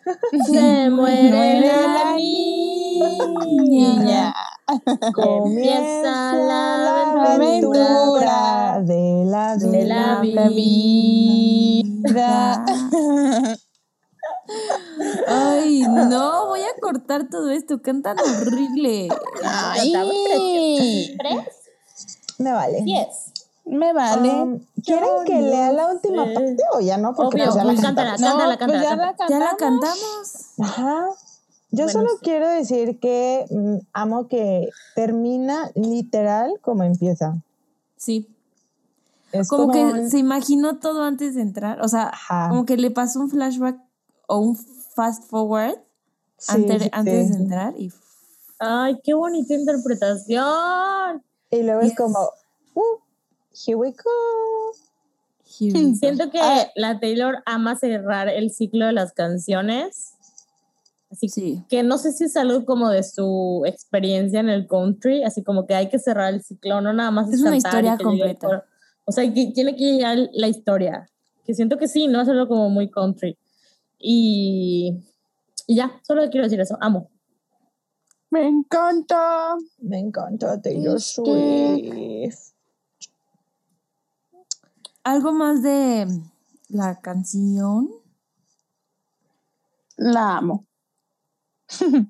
Se 0.52 0.90
muere 0.90 1.62
la 1.62 2.16
niña. 2.16 4.34
Comienza 5.14 6.34
la 6.34 7.34
aventura 7.34 8.82
de 8.82 9.26
la 9.26 9.58
de 9.58 9.86
la 9.86 10.20
vida. 10.22 10.50
vida. 10.50 12.66
Ay, 15.28 15.82
no, 15.82 16.48
voy 16.48 16.62
a 16.62 16.80
cortar 16.82 17.30
todo 17.30 17.50
esto. 17.50 17.82
Cantan 17.82 18.18
horrible. 18.20 19.10
Ay, 19.44 19.94
Me 22.40 22.52
vale. 22.52 22.84
Yes. 22.86 23.23
Me 23.66 23.94
vale. 23.94 24.30
Um, 24.32 24.60
¿Quieren 24.84 25.10
que 25.26 25.42
lea 25.42 25.72
la 25.72 25.88
última 25.92 26.26
sé. 26.26 26.34
parte 26.34 26.64
o 26.74 26.80
ya 26.82 26.98
no? 26.98 27.14
Porque 27.16 27.38
Obvio, 27.42 27.46
pues 27.46 27.56
ya 27.56 27.64
la 27.64 27.72
pues 27.74 27.82
cantamos. 27.82 28.22
cántala, 28.22 28.58
cántala, 28.58 28.68
no, 28.68 28.68
pues 28.68 28.84
cántala. 28.84 28.84
ya 28.84 28.96
la 28.96 29.16
cántala. 29.16 29.30
Ya 29.30 29.40
la 29.40 29.58
cantamos. 29.58 30.46
Ajá. 30.60 31.06
Yo 31.72 31.86
Bueno, 31.86 31.92
solo 31.92 32.10
sí. 32.12 32.18
quiero 32.22 32.48
decir 32.50 33.00
que 33.00 33.46
mm, 33.50 33.78
amo 33.94 34.28
que 34.28 34.70
termina 34.96 35.72
literal 35.76 36.60
como 36.62 36.84
empieza. 36.84 37.36
Sí. 37.98 38.28
Es 39.32 39.48
como, 39.48 39.72
que 39.72 39.84
un- 39.84 40.10
se 40.12 40.20
imaginó 40.20 40.78
todo 40.78 41.04
antes 41.04 41.34
de 41.34 41.42
entrar. 41.42 41.82
O 41.82 41.88
sea, 41.88 42.10
Ajá. 42.10 42.50
como 42.50 42.66
que 42.66 42.78
le 42.78 42.92
pasó 42.92 43.20
un 43.20 43.30
flashback 43.32 43.78
o 44.28 44.38
un 44.40 44.56
fast 44.56 45.24
forward 45.24 45.76
Sí, 46.38 46.52
ante- 46.56 46.80
sí, 46.80 46.90
antes 46.92 47.30
de 47.30 47.36
entrar 47.38 47.74
y 47.80 47.92
Ay, 48.60 49.00
qué 49.04 49.14
bonita 49.14 49.54
interpretación. 49.56 51.24
Y 51.50 51.64
luego 51.64 51.82
es 51.82 51.96
como, 51.96 52.18
here 53.54 53.78
we 53.78 53.92
go. 53.92 54.74
here 55.46 55.74
we 55.74 55.84
go. 55.92 55.96
Siento 55.96 56.32
que 56.32 56.40
Ah. 56.42 56.72
la 56.76 57.00
Taylor 57.00 57.44
ama 57.46 57.76
cerrar 57.76 58.28
el 58.30 58.52
ciclo 58.52 58.86
de 58.86 58.94
las 58.94 59.14
canciones. 59.14 60.14
Así 61.12 61.30
Sí. 61.30 61.64
que 61.70 61.84
no 61.84 62.00
sé 62.00 62.12
si 62.12 62.24
es 62.24 62.36
algo 62.36 62.66
como 62.66 62.90
de 62.90 63.04
su 63.04 63.62
experiencia 63.68 64.40
en 64.40 64.50
el 64.50 64.66
country, 64.68 65.24
así 65.24 65.44
como 65.44 65.68
que 65.68 65.76
hay 65.76 65.88
que 65.90 66.00
cerrar 66.00 66.34
el 66.34 66.42
ciclo, 66.42 66.82
no 66.82 66.92
nada 66.92 67.12
más 67.12 67.32
Es 67.32 67.42
una 67.42 67.52
cantar 67.52 67.84
y 67.84 67.88
historia 67.88 67.92
llegue 67.92 68.04
completa. 68.04 68.66
O 69.06 69.12
sea, 69.12 69.32
que 69.32 69.52
tiene 69.54 69.76
que 69.76 69.84
llegar 69.84 70.18
la 70.34 70.48
historia. 70.48 71.08
Que 71.46 71.54
siento 71.54 71.78
que 71.78 71.88
sí, 71.88 72.08
no 72.08 72.22
es 72.22 72.30
algo 72.30 72.48
como 72.48 72.70
muy 72.70 72.90
country. 72.90 73.38
Y, 74.00 75.04
y 75.68 75.76
ya, 75.76 76.00
solo 76.08 76.28
quiero 76.32 76.46
decir 76.46 76.60
eso, 76.62 76.78
amo. 76.82 77.12
Me 78.32 78.48
encanta. 78.48 79.56
Me 79.80 80.00
encanta 80.00 80.60
Taylor 80.62 80.98
Es 80.98 81.14
Swift. 81.14 82.53
Algo 85.04 85.34
más 85.34 85.62
de 85.62 86.08
la 86.70 87.02
canción. 87.02 87.90
La 89.98 90.38
amo. 90.38 90.66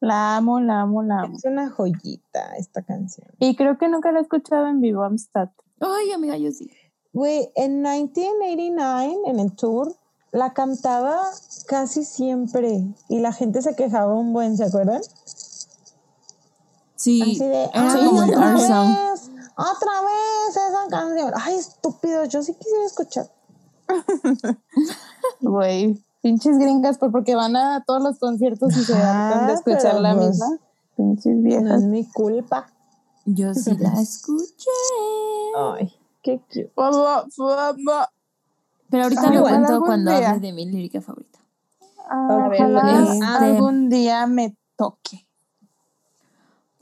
la 0.00 0.36
amo, 0.36 0.60
la 0.60 0.82
amo, 0.82 1.02
la 1.02 1.22
amo. 1.22 1.36
Es 1.36 1.44
una 1.44 1.68
joyita 1.68 2.56
esta 2.56 2.82
canción. 2.82 3.28
Y 3.40 3.56
creo 3.56 3.78
que 3.78 3.88
nunca 3.88 4.12
la 4.12 4.20
he 4.20 4.22
escuchado 4.22 4.68
en 4.68 4.80
vivo, 4.80 5.02
Amistad. 5.02 5.50
Ay, 5.80 6.12
amiga, 6.12 6.36
yo 6.36 6.52
sí. 6.52 6.70
Güey, 7.12 7.50
en 7.56 7.82
1989, 7.82 9.16
en 9.26 9.40
el 9.40 9.52
tour, 9.56 9.92
la 10.32 10.52
cantaba 10.52 11.20
casi 11.66 12.04
siempre 12.04 12.84
y 13.08 13.18
la 13.20 13.32
gente 13.32 13.60
se 13.62 13.74
quejaba 13.74 14.14
un 14.14 14.32
buen, 14.32 14.56
¿se 14.56 14.64
acuerdan? 14.64 15.02
Sí, 16.94 17.22
Así 17.22 17.38
de, 17.38 17.64
era 17.64 17.92
"Ay, 17.92 18.06
como 18.06 18.20
Our 18.20 18.60
Song. 18.60 19.15
Otra 19.56 20.02
vez 20.02 20.50
esa 20.56 20.86
canción. 20.90 21.32
Ay, 21.34 21.56
estúpido, 21.56 22.24
yo 22.24 22.42
sí 22.42 22.54
quisiera 22.54 22.84
escuchar. 22.84 23.30
Güey, 25.40 26.02
pinches 26.22 26.58
gringas, 26.58 26.98
por 26.98 27.12
porque 27.12 27.34
van 27.34 27.56
a 27.56 27.84
todos 27.86 28.02
los 28.02 28.18
conciertos 28.18 28.76
y 28.76 28.84
se 28.84 28.94
hartan 28.94 29.46
de 29.48 29.52
escuchar 29.54 30.00
la 30.00 30.14
pues, 30.14 30.28
misma. 30.30 30.58
Pinches 30.96 31.36
No 31.36 31.42
viejas. 31.42 31.82
es 31.82 31.84
mi 31.88 32.04
culpa. 32.10 32.66
Yo 33.24 33.52
sí 33.54 33.76
la 33.76 33.92
escuché. 34.00 34.70
Ay, 35.56 35.92
qué 36.22 36.38
cute. 36.48 36.72
Pero 38.88 39.02
ahorita 39.02 39.22
Ay, 39.22 39.28
lo 39.30 39.34
igual 39.34 39.52
cuento 39.64 39.80
cuando 39.84 40.10
día. 40.16 40.30
hable 40.30 40.40
de 40.46 40.52
mi 40.52 40.66
lírica 40.66 41.00
favorita. 41.00 41.38
Ah, 42.08 42.46
Ok. 42.48 42.54
Ojalá 42.60 43.12
Este- 43.12 43.24
algún 43.26 43.88
día 43.88 44.26
me 44.26 44.56
toque. 44.76 45.25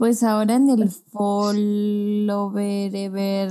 Pues 0.05 0.21
ahora 0.23 0.57
en 0.57 0.69
el 0.69 0.91
Follover 0.91 2.95
Ever 2.95 3.51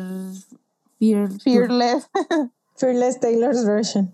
Fear. 0.99 1.31
Fearless. 1.41 2.07
Fearless 2.75 3.19
Taylor's 3.19 3.65
version. 3.65 4.13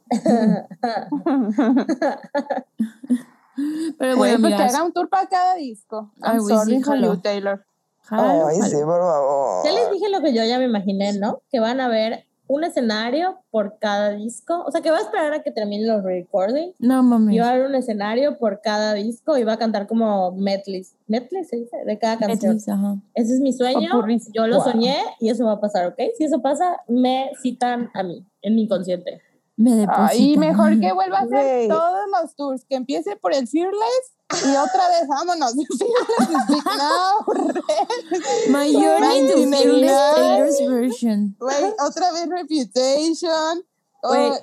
Pero 3.99 4.15
bueno, 4.15 4.37
pues 4.39 4.55
que 4.55 4.63
haga 4.63 4.85
un 4.85 4.93
tour 4.93 5.09
para 5.09 5.27
cada 5.27 5.55
disco. 5.55 6.13
Ay, 6.21 6.37
I'm 6.37 6.47
sorry 6.47 6.81
Taylor. 7.21 7.65
Ay, 8.09 8.61
sí, 8.61 8.77
por 8.85 9.01
favor. 9.01 9.65
Ya 9.65 9.73
les 9.73 9.91
dije 9.91 10.09
lo 10.09 10.21
que 10.21 10.33
yo 10.33 10.45
ya 10.45 10.59
me 10.59 10.63
imaginé, 10.63 11.19
¿no? 11.19 11.41
Que 11.51 11.59
van 11.59 11.81
a 11.81 11.89
ver 11.89 12.25
un 12.49 12.63
escenario 12.63 13.37
por 13.51 13.77
cada 13.79 14.09
disco. 14.09 14.63
O 14.65 14.71
sea, 14.71 14.81
que 14.81 14.89
va 14.89 14.97
a 14.97 15.01
esperar 15.01 15.31
a 15.33 15.43
que 15.43 15.51
terminen 15.51 15.87
los 15.87 16.03
recordings. 16.03 16.75
No 16.79 17.03
mames. 17.03 17.35
Y 17.35 17.39
va 17.39 17.47
a 17.47 17.51
haber 17.51 17.67
un 17.67 17.75
escenario 17.75 18.39
por 18.39 18.59
cada 18.61 18.95
disco 18.95 19.37
y 19.37 19.43
va 19.43 19.53
a 19.53 19.57
cantar 19.57 19.85
como 19.85 20.31
medleys. 20.31 20.95
¿Medley 21.07 21.45
se 21.45 21.57
dice? 21.57 21.77
De 21.85 21.99
cada 21.99 22.17
canción. 22.17 22.53
Betis, 22.53 22.67
ajá. 22.67 22.97
Ese 23.13 23.35
es 23.35 23.39
mi 23.39 23.53
sueño. 23.53 23.91
Yo 24.33 24.47
lo 24.47 24.55
Wow. 24.57 24.71
soñé 24.71 24.97
y 25.19 25.29
eso 25.29 25.45
va 25.45 25.53
a 25.53 25.59
pasar, 25.61 25.85
¿ok? 25.85 25.99
Si 26.17 26.23
eso 26.23 26.41
pasa, 26.41 26.81
me 26.87 27.29
citan 27.39 27.91
a 27.93 28.01
mí, 28.01 28.25
en 28.41 28.55
mi 28.55 28.63
inconsciente. 28.63 29.21
Me 29.55 29.71
Ah, 29.73 29.75
deposita. 29.75 30.15
y 30.15 30.37
mejor 30.37 30.79
que 30.79 30.91
vuelva 30.91 31.19
a 31.19 31.21
hacer 31.21 31.67
todos 31.67 31.99
los 32.19 32.35
tours, 32.35 32.65
que 32.65 32.75
empiece 32.75 33.15
por 33.15 33.33
el 33.35 33.47
Fearless 33.47 34.15
y 34.31 34.55
otra 34.55 34.87
vez, 34.89 35.07
vámonos. 35.07 35.53
Fearless 35.79 36.29
is 36.29 36.47
big 36.47 36.65
now. 36.65 37.25
My 38.51 38.71
journey 38.71 39.27
to 39.27 39.35
1989. 39.37 39.51
Fearless 39.51 40.15
Taylor's 40.15 40.59
version. 40.69 41.35
Güey, 41.39 41.73
otra 41.79 42.11
vez 42.11 42.27
Reputation. 42.29 43.63
Oh, 44.03 44.37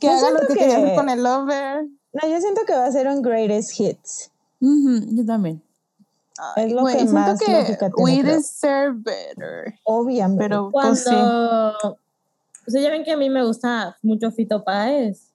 que 0.00 0.08
haga 0.08 0.30
lo 0.30 0.38
siento 0.38 0.46
que, 0.48 0.58
quería 0.58 0.84
que- 0.84 0.94
con 0.96 1.08
el 1.08 1.22
Lover. 1.22 1.84
No, 2.12 2.28
yo 2.28 2.40
siento 2.40 2.62
que 2.66 2.72
va 2.74 2.86
a 2.86 2.92
ser 2.92 3.06
un 3.08 3.20
greatest 3.22 3.78
hits. 3.78 4.30
Ujú, 4.60 5.00
yo 5.16 5.24
también. 5.26 5.62
Es 6.56 6.72
lo 6.72 6.82
Güey, 6.82 6.96
que 6.98 7.04
más 7.06 7.38
que 7.38 7.50
lógica 7.52 7.90
tiene, 7.90 7.92
we 8.02 8.20
creo. 8.22 8.36
deserve 8.36 8.94
better. 8.98 9.78
Obviamente. 9.84 10.44
Pero 10.44 10.70
Cuando. 10.70 10.90
pues 10.92 11.04
sí. 11.04 11.14
O 11.14 12.70
sea, 12.70 12.80
ya 12.82 12.90
ven 12.90 13.04
que 13.04 13.12
a 13.12 13.16
mí 13.16 13.30
me 13.30 13.44
gusta 13.44 13.96
mucho 14.02 14.30
Fito 14.32 14.64
Páez. 14.64 15.25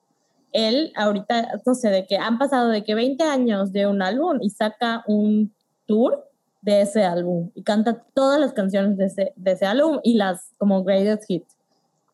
Él, 0.54 0.92
ahorita, 0.96 1.62
no 1.66 1.76
sé, 1.76 1.90
de 1.90 2.06
que 2.06 2.18
han 2.18 2.38
pasado 2.38 2.70
de 2.70 2.84
que 2.84 2.94
20 2.96 3.24
años 3.24 3.72
de 3.72 3.88
un 3.88 4.02
álbum 4.02 4.38
y 4.42 4.50
saca 4.50 5.04
un 5.08 5.54
tour 5.86 6.28
de 6.62 6.82
ese 6.82 7.04
álbum 7.04 7.50
y 7.56 7.64
canta 7.64 8.04
todas 8.14 8.40
las 8.40 8.54
canciones 8.54 8.98
de 8.98 9.06
ese, 9.06 9.34
de 9.36 9.52
ese 9.54 9.66
álbum 9.66 10.00
y 10.04 10.16
las 10.16 10.52
como 10.58 10.84
greatest 10.84 11.24
hits. 11.30 11.56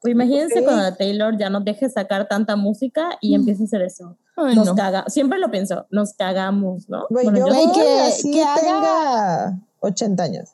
Pues 0.02 0.12
imagínense 0.14 0.60
Ok. 0.60 0.66
cuando 0.66 0.96
Taylor 0.96 1.38
ya 1.38 1.50
no 1.50 1.60
deje 1.62 1.90
sacar 1.90 2.28
tanta 2.28 2.56
música 2.56 3.18
y 3.20 3.34
empiece 3.34 3.64
a 3.64 3.66
hacer 3.66 3.82
eso. 3.82 4.16
Ay, 4.36 4.56
Nos 4.56 4.68
no. 4.68 4.76
caga, 4.76 5.04
siempre 5.08 5.40
lo 5.40 5.50
pienso, 5.50 5.88
nos 5.90 6.14
cagamos, 6.14 6.88
¿no? 6.88 7.08
Güey, 7.10 7.26
Bueno, 7.26 7.40
yo 7.40 7.54
yo- 7.54 7.72
que- 7.74 8.00
así 8.02 8.32
que 8.32 8.44
haga- 8.44 8.62
tenga 8.62 9.60
80 9.80 10.24
años. 10.24 10.50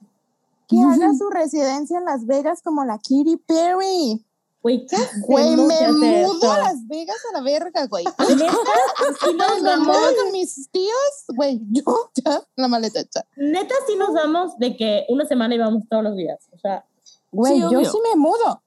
Que 0.67 0.77
haga 0.79 1.13
su 1.13 1.29
residencia 1.29 1.97
en 1.99 2.05
Las 2.05 2.25
Vegas 2.25 2.61
como 2.63 2.85
la 2.85 2.93
Katy 2.97 3.37
Perry. 3.45 4.25
Güey, 4.63 4.85
¿qué 4.85 4.95
Güey, 5.27 5.57
me 5.57 5.91
mudo 5.91 6.51
a? 6.51 6.57
Las 6.59 6.87
Vegas 6.87 7.17
a 7.29 7.37
la 7.37 7.43
verga, 7.43 7.85
güey. 7.87 8.05
Neta, 8.05 8.25
si 9.19 9.33
nos 9.35 9.61
Me 9.61 9.77
mudo 9.77 9.91
vamos, 9.91 10.13
con 10.23 10.31
mis 10.31 10.69
tíos, 10.71 11.25
güey. 11.35 11.59
Yo 11.71 11.83
ya 12.23 12.41
la 12.55 12.67
maleta 12.69 13.01
hecha. 13.01 13.25
neta 13.35 13.75
si 13.85 13.95
nos 13.97 14.13
vamos 14.13 14.57
de 14.57 14.75
que 14.77 15.05
una 15.09 15.25
semana 15.25 15.53
íbamos 15.53 15.83
todos 15.89 16.03
los 16.03 16.15
días. 16.15 16.39
O 16.53 16.57
sea, 16.57 16.85
Güey, 17.31 17.55
Sí, 17.55 17.59
yo 17.61 17.67
obvio. 17.79 17.91
sí 17.91 17.97
me 18.09 18.15
mudo. 18.15 18.61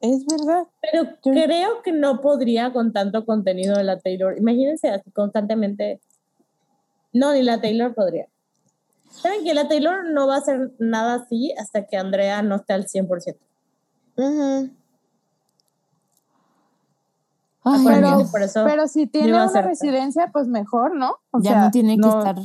Es 0.00 0.24
verdad. 0.26 0.66
pero 0.82 1.04
Yo- 1.04 1.16
creo 1.44 1.82
que 1.82 1.90
no 1.90 2.20
podría 2.20 2.72
con 2.72 2.92
tanto 2.92 3.24
contenido 3.24 3.74
de 3.76 3.84
la 3.84 3.98
Taylor. 3.98 4.36
Imagínense 4.38 4.90
así 4.90 5.10
constantemente. 5.10 6.00
No, 7.12 7.32
ni 7.32 7.42
la 7.42 7.60
Taylor 7.60 7.94
podría. 7.94 8.28
¿Saben 9.10 9.42
que 9.44 9.54
la 9.54 9.66
Taylor 9.66 10.04
no 10.04 10.26
va 10.26 10.34
a 10.34 10.38
hacer 10.38 10.72
nada 10.78 11.14
así 11.14 11.52
hasta 11.58 11.86
que 11.86 11.96
Andrea 11.96 12.42
no 12.42 12.56
esté 12.56 12.74
al 12.74 12.84
100%? 12.86 13.36
Ujú. 14.18 14.70
Ay, 17.68 17.84
Pero, 17.84 18.08
amiga, 18.08 18.30
por 18.30 18.42
eso 18.42 18.64
Pero 18.64 18.86
si 18.86 19.06
tiene 19.08 19.28
una 19.30 19.44
hacer- 19.44 19.64
residencia, 19.64 20.30
pues 20.32 20.46
mejor, 20.46 20.94
¿no? 20.94 21.16
O 21.32 21.40
ya 21.40 21.50
sea, 21.50 21.60
no 21.64 21.70
tiene 21.72 21.98
que 21.98 22.06
estar. 22.08 22.36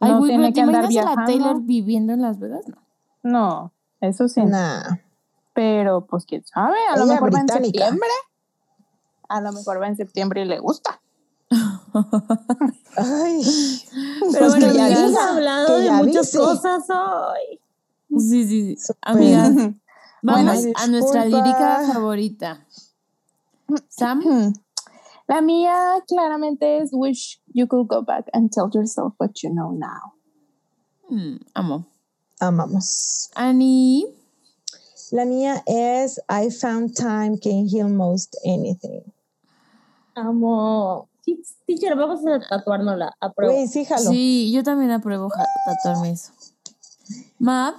Ay, 0.00 0.12
no 0.12 0.18
güey, 0.18 0.30
tiene 0.30 0.44
pero 0.44 0.52
¿te 0.52 0.54
que 0.54 0.60
andar 0.60 0.84
a 0.84 1.16
la. 1.16 1.24
Taylor 1.26 1.60
viviendo 1.62 2.12
en 2.12 2.22
Las 2.22 2.38
Vegas? 2.38 2.64
No. 2.68 2.76
No, 3.22 3.72
eso 4.00 4.28
sí. 4.28 4.42
Nah. 4.44 4.96
Pero 5.54 6.04
pues 6.06 6.24
quién 6.26 6.44
sabe, 6.46 6.76
a 6.92 6.96
lo 6.98 7.06
mejor 7.06 7.34
va 7.34 7.40
en 7.40 7.48
septiembre. 7.48 8.08
A 9.28 9.40
lo 9.40 9.52
mejor 9.52 9.80
va 9.82 9.88
en 9.88 9.96
septiembre 9.96 10.42
y 10.42 10.44
le 10.44 10.58
gusta. 10.60 11.00
Ay. 12.96 13.42
Pero 14.32 14.38
Pues 14.38 14.50
bueno, 14.58 14.72
ya 14.74 14.88
hemos 14.88 15.16
hablado 15.18 15.78
de 15.78 15.90
muchas 15.92 16.26
dice. 16.26 16.38
cosas 16.38 16.82
hoy. 16.90 17.60
Sí, 18.20 18.46
sí, 18.46 18.76
sí. 18.76 18.92
Amigas, 19.02 19.54
vamos 20.22 20.44
Bueno, 20.44 20.52
a 20.76 20.86
nuestra 20.86 21.24
lírica 21.24 21.82
favorita. 21.92 22.66
Sam, 23.88 24.22
La 25.28 25.40
mía 25.40 26.02
claramente 26.06 26.78
es 26.82 26.90
Wish 26.92 27.40
you 27.54 27.66
could 27.66 27.88
go 27.88 28.02
back 28.02 28.26
and 28.34 28.50
tell 28.52 28.68
yourself 28.72 29.14
what 29.18 29.42
you 29.42 29.50
know 29.50 29.70
now. 29.72 30.12
mm, 31.10 31.38
amo. 31.54 31.86
Amamos. 32.40 33.30
Annie, 33.36 34.04
La 35.12 35.24
mía 35.24 35.62
es 35.66 36.18
I 36.28 36.50
found 36.50 36.94
time 36.96 37.38
can 37.38 37.66
heal 37.68 37.88
most 37.88 38.36
anything. 38.44 39.02
Amo. 40.16 41.08
Teacher, 41.66 41.96
vamos 41.96 42.20
a 42.26 42.40
tatuárnosla. 42.46 43.12
Apruebo. 43.20 43.54
Güey, 43.54 43.66
sí, 43.66 43.84
jalo. 43.86 44.10
sí, 44.10 44.52
yo 44.52 44.62
también 44.62 44.90
apruebo 44.90 45.30
tatuarme 45.64 46.10
eso. 46.10 46.32
Map, 47.38 47.76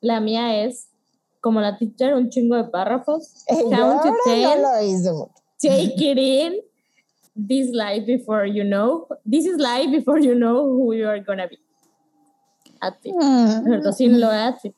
La 0.00 0.20
mía 0.20 0.64
es, 0.64 0.88
como 1.42 1.60
la 1.60 1.76
teacher, 1.76 2.14
un 2.14 2.30
chingo 2.30 2.56
de 2.56 2.64
párrafos. 2.64 3.44
Count 3.48 4.02
to 4.02 4.14
ten. 4.24 4.42
no 4.42 4.56
lo 4.56 4.82
hice 4.82 5.12
mucho. 5.12 5.34
Take 5.60 5.94
it 5.98 6.18
in. 6.18 6.60
This 7.34 7.70
life 7.72 8.06
before 8.06 8.46
you 8.46 8.62
know. 8.62 9.08
This 9.26 9.46
is 9.46 9.58
life 9.58 9.90
before 9.90 10.20
you 10.20 10.34
know 10.34 10.64
who 10.64 10.94
you 10.94 11.08
are 11.08 11.20
gonna 11.20 11.48
be. 11.48 11.58
At 12.80 12.94
it. 13.04 13.14
Mm. 13.14 13.92
Sin 13.92 14.20
lo 14.20 14.30
at 14.30 14.64
it. 14.64 14.74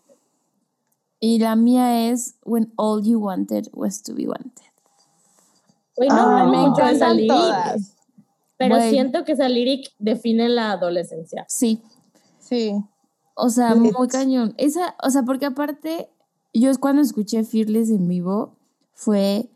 Y 1.20 1.38
la 1.38 1.54
mía 1.54 2.10
es 2.10 2.36
When 2.44 2.72
All 2.76 3.02
You 3.02 3.18
Wanted 3.18 3.68
Was 3.72 4.02
to 4.02 4.14
Be 4.14 4.26
Wanted. 4.26 4.64
Güey, 5.96 6.08
no 6.08 6.16
hablamos 6.16 6.78
me 6.78 6.90
esa 6.90 7.14
lyric, 7.14 7.28
todas. 7.28 7.96
pero 8.56 8.80
siento 8.80 9.24
que 9.24 9.32
esa 9.32 9.48
lyric 9.48 9.92
define 9.98 10.48
la 10.48 10.72
adolescencia. 10.72 11.44
Sí. 11.48 11.82
Sí. 12.38 12.74
O 13.34 13.48
sea, 13.48 13.74
Lit. 13.74 13.96
muy 13.96 14.08
cañón. 14.08 14.54
Esa, 14.58 14.96
o 15.02 15.10
sea, 15.10 15.22
porque 15.22 15.46
aparte, 15.46 16.08
yo 16.60 16.70
es 16.70 16.78
cuando 16.78 17.02
escuché 17.02 17.44
Fearless 17.44 17.90
en 17.90 18.08
vivo, 18.08 18.56
fue 18.94 19.50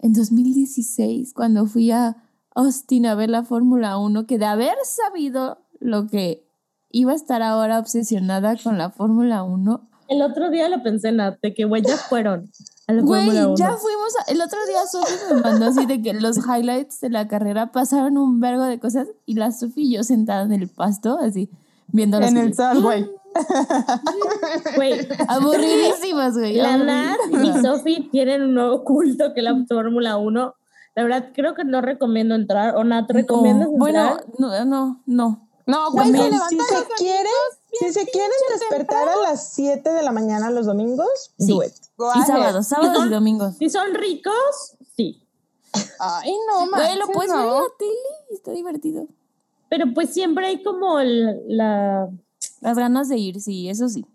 en 0.00 0.12
2016, 0.12 1.32
cuando 1.34 1.66
fui 1.66 1.90
a 1.90 2.16
Austin 2.54 3.06
a 3.06 3.14
ver 3.14 3.30
la 3.30 3.44
Fórmula 3.44 3.98
1, 3.98 4.26
que 4.26 4.38
de 4.38 4.44
haber 4.46 4.74
sabido 4.84 5.58
lo 5.80 6.06
que 6.06 6.44
iba 6.90 7.12
a 7.12 7.16
estar 7.16 7.42
ahora 7.42 7.78
obsesionada 7.78 8.56
con 8.62 8.78
la 8.78 8.90
Fórmula 8.90 9.42
1, 9.42 9.88
El 10.08 10.20
otro 10.22 10.50
día 10.50 10.68
lo 10.68 10.82
pensé, 10.82 11.12
Nat, 11.12 11.38
de 11.40 11.54
que, 11.54 11.64
güey, 11.64 11.82
ya 11.82 11.96
fueron 11.96 12.50
Güey, 12.86 13.24
Fórmula 13.24 13.46
1. 13.48 13.56
ya 13.56 13.68
fuimos. 13.76 14.12
a- 14.20 14.30
el 14.30 14.40
otro 14.42 14.58
día 14.68 14.86
Sofi 14.86 15.14
me 15.34 15.40
mandó 15.40 15.64
así 15.66 15.86
de 15.86 16.02
que 16.02 16.12
los 16.12 16.36
highlights 16.38 17.00
de 17.00 17.08
la 17.08 17.26
carrera 17.26 17.72
pasaron 17.72 18.18
un 18.18 18.38
vergo 18.40 18.64
de 18.64 18.78
cosas 18.78 19.08
y 19.24 19.34
la 19.34 19.50
Sofi 19.52 19.82
y 19.88 19.94
yo 19.96 20.02
sentada 20.04 20.42
en 20.44 20.52
el 20.52 20.68
pasto, 20.68 21.18
así, 21.18 21.48
viendo 21.88 22.18
En 22.20 22.36
el 22.36 22.54
sol, 22.54 22.82
güey. 22.82 23.10
Güey, 24.76 25.06
Aburridísimas, 25.28 26.34
güey. 26.34 26.54
la 26.54 26.76
Nat 26.76 27.16
y. 27.30 27.62
Sofi 27.62 28.08
tienen 28.10 28.42
un 28.42 28.54
nuevo 28.54 28.84
culto 28.84 29.32
que 29.34 29.40
es 29.40 29.44
la 29.44 29.56
Fórmula 29.68 30.16
1. 30.16 30.54
La 30.96 31.02
verdad, 31.02 31.30
creo 31.34 31.54
que 31.54 31.64
no 31.64 31.80
recomiendo 31.80 32.34
entrar. 32.34 32.76
O 32.76 32.84
Nat, 32.84 33.10
¿recomiendas 33.10 33.68
No, 33.70 33.76
Bueno, 33.78 34.02
entrar? 34.10 34.26
no, 34.38 34.64
no, 34.64 35.02
no. 35.06 35.48
No, 35.66 35.90
güey, 35.92 36.10
se 36.10 36.18
si 36.18 36.58
se 36.60 36.84
quieren, 36.98 37.32
si 37.72 37.92
se 37.92 38.06
quieren 38.06 38.30
despertar 38.52 39.08
a 39.08 39.16
las 39.22 39.54
7 39.54 39.90
de 39.90 40.02
la 40.02 40.12
mañana 40.12 40.50
los 40.50 40.66
domingos, 40.66 41.08
Sí. 41.38 41.52
do 41.52 41.62
it. 41.64 41.72
Y 42.16 42.22
sábados, 42.26 42.66
sábados 42.68 43.06
y 43.06 43.08
domingos. 43.08 43.56
Si 43.58 43.70
son 43.70 43.94
ricos, 43.94 44.76
sí. 44.94 45.26
Ay, 45.98 46.34
no, 46.50 46.68
Güey, 46.70 46.98
lo 46.98 47.06
puedes 47.06 47.32
ver 47.32 47.40
en 47.40 47.46
no. 47.46 47.60
la 47.62 47.66
tele 47.78 47.92
y 48.30 48.34
está 48.34 48.50
divertido. 48.52 49.06
Pero 49.70 49.86
pues 49.94 50.10
siempre 50.10 50.46
hay 50.48 50.62
como 50.62 51.00
el- 51.00 51.40
la... 51.48 52.08
Las 52.64 52.78
ganas 52.78 53.10
de 53.10 53.18
ir, 53.18 53.42
sí, 53.42 53.68
eso 53.68 53.90
sí. 53.90 54.06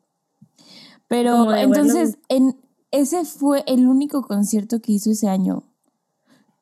Pero 1.07 1.55
entonces, 1.55 2.17
en, 2.29 2.59
ese 2.89 3.23
fue 3.23 3.63
el 3.67 3.87
único 3.87 4.23
concierto 4.23 4.81
que 4.81 4.93
hizo 4.93 5.11
ese 5.11 5.29
año. 5.29 5.63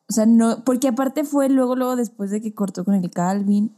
O 0.06 0.12
sea, 0.12 0.26
no, 0.26 0.64
porque 0.64 0.88
aparte 0.88 1.24
fue 1.24 1.48
luego, 1.48 1.76
luego 1.76 1.96
después 1.96 2.30
de 2.30 2.42
que 2.42 2.54
cortó 2.54 2.84
con 2.84 2.94
el 2.94 3.10
Calvin. 3.10 3.74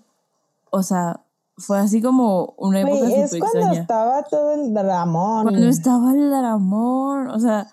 O 0.73 0.83
sea, 0.83 1.25
fue 1.57 1.79
así 1.79 2.03
como 2.03 2.55
una 2.59 2.81
época 2.81 2.99
Güey, 2.99 3.15
es 3.15 3.31
cuando 3.31 3.59
extraña. 3.59 3.81
estaba 3.81 4.25
todo 4.25 4.55
el 4.55 4.75
dramón. 4.75 5.45
Cuando 5.45 5.69
estaba 5.69 6.13
el 6.13 6.35
amor, 6.35 7.29
o 7.29 7.39
sea, 7.39 7.69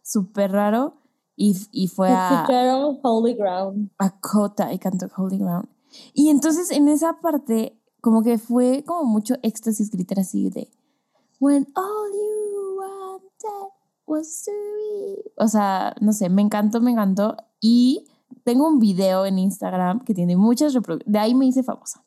súper 0.00 0.52
raro. 0.52 0.94
Y, 1.34 1.56
y 1.72 1.88
fue 1.88 2.10
a, 2.12 2.46
Holy 3.02 3.34
Ground. 3.34 3.90
a 3.98 4.20
Cota 4.20 4.72
y 4.72 4.78
cantó 4.78 5.08
Holy 5.16 5.38
Ground. 5.38 5.68
Y 6.14 6.28
entonces 6.28 6.70
en 6.70 6.86
esa 6.86 7.20
parte, 7.20 7.81
como 8.02 8.22
que 8.22 8.36
fue 8.36 8.84
como 8.86 9.04
mucho 9.04 9.36
éxtasis 9.42 9.90
gritar 9.90 10.20
así 10.20 10.50
de 10.50 10.68
When 11.40 11.66
all 11.74 12.10
you 12.12 12.78
wanted 12.78 13.70
was 14.06 14.44
to 14.44 14.50
be. 14.52 15.32
O 15.38 15.48
sea, 15.48 15.94
no 16.00 16.12
sé, 16.12 16.28
me 16.28 16.42
encantó, 16.42 16.80
me 16.82 16.90
encantó. 16.90 17.36
Y 17.60 18.04
tengo 18.44 18.68
un 18.68 18.78
video 18.78 19.24
en 19.24 19.38
Instagram 19.38 20.04
que 20.04 20.12
tiene 20.14 20.36
muchas 20.36 20.74
reproducciones. 20.74 21.10
De 21.12 21.18
ahí 21.18 21.34
me 21.34 21.46
hice 21.46 21.62
famosa. 21.62 22.02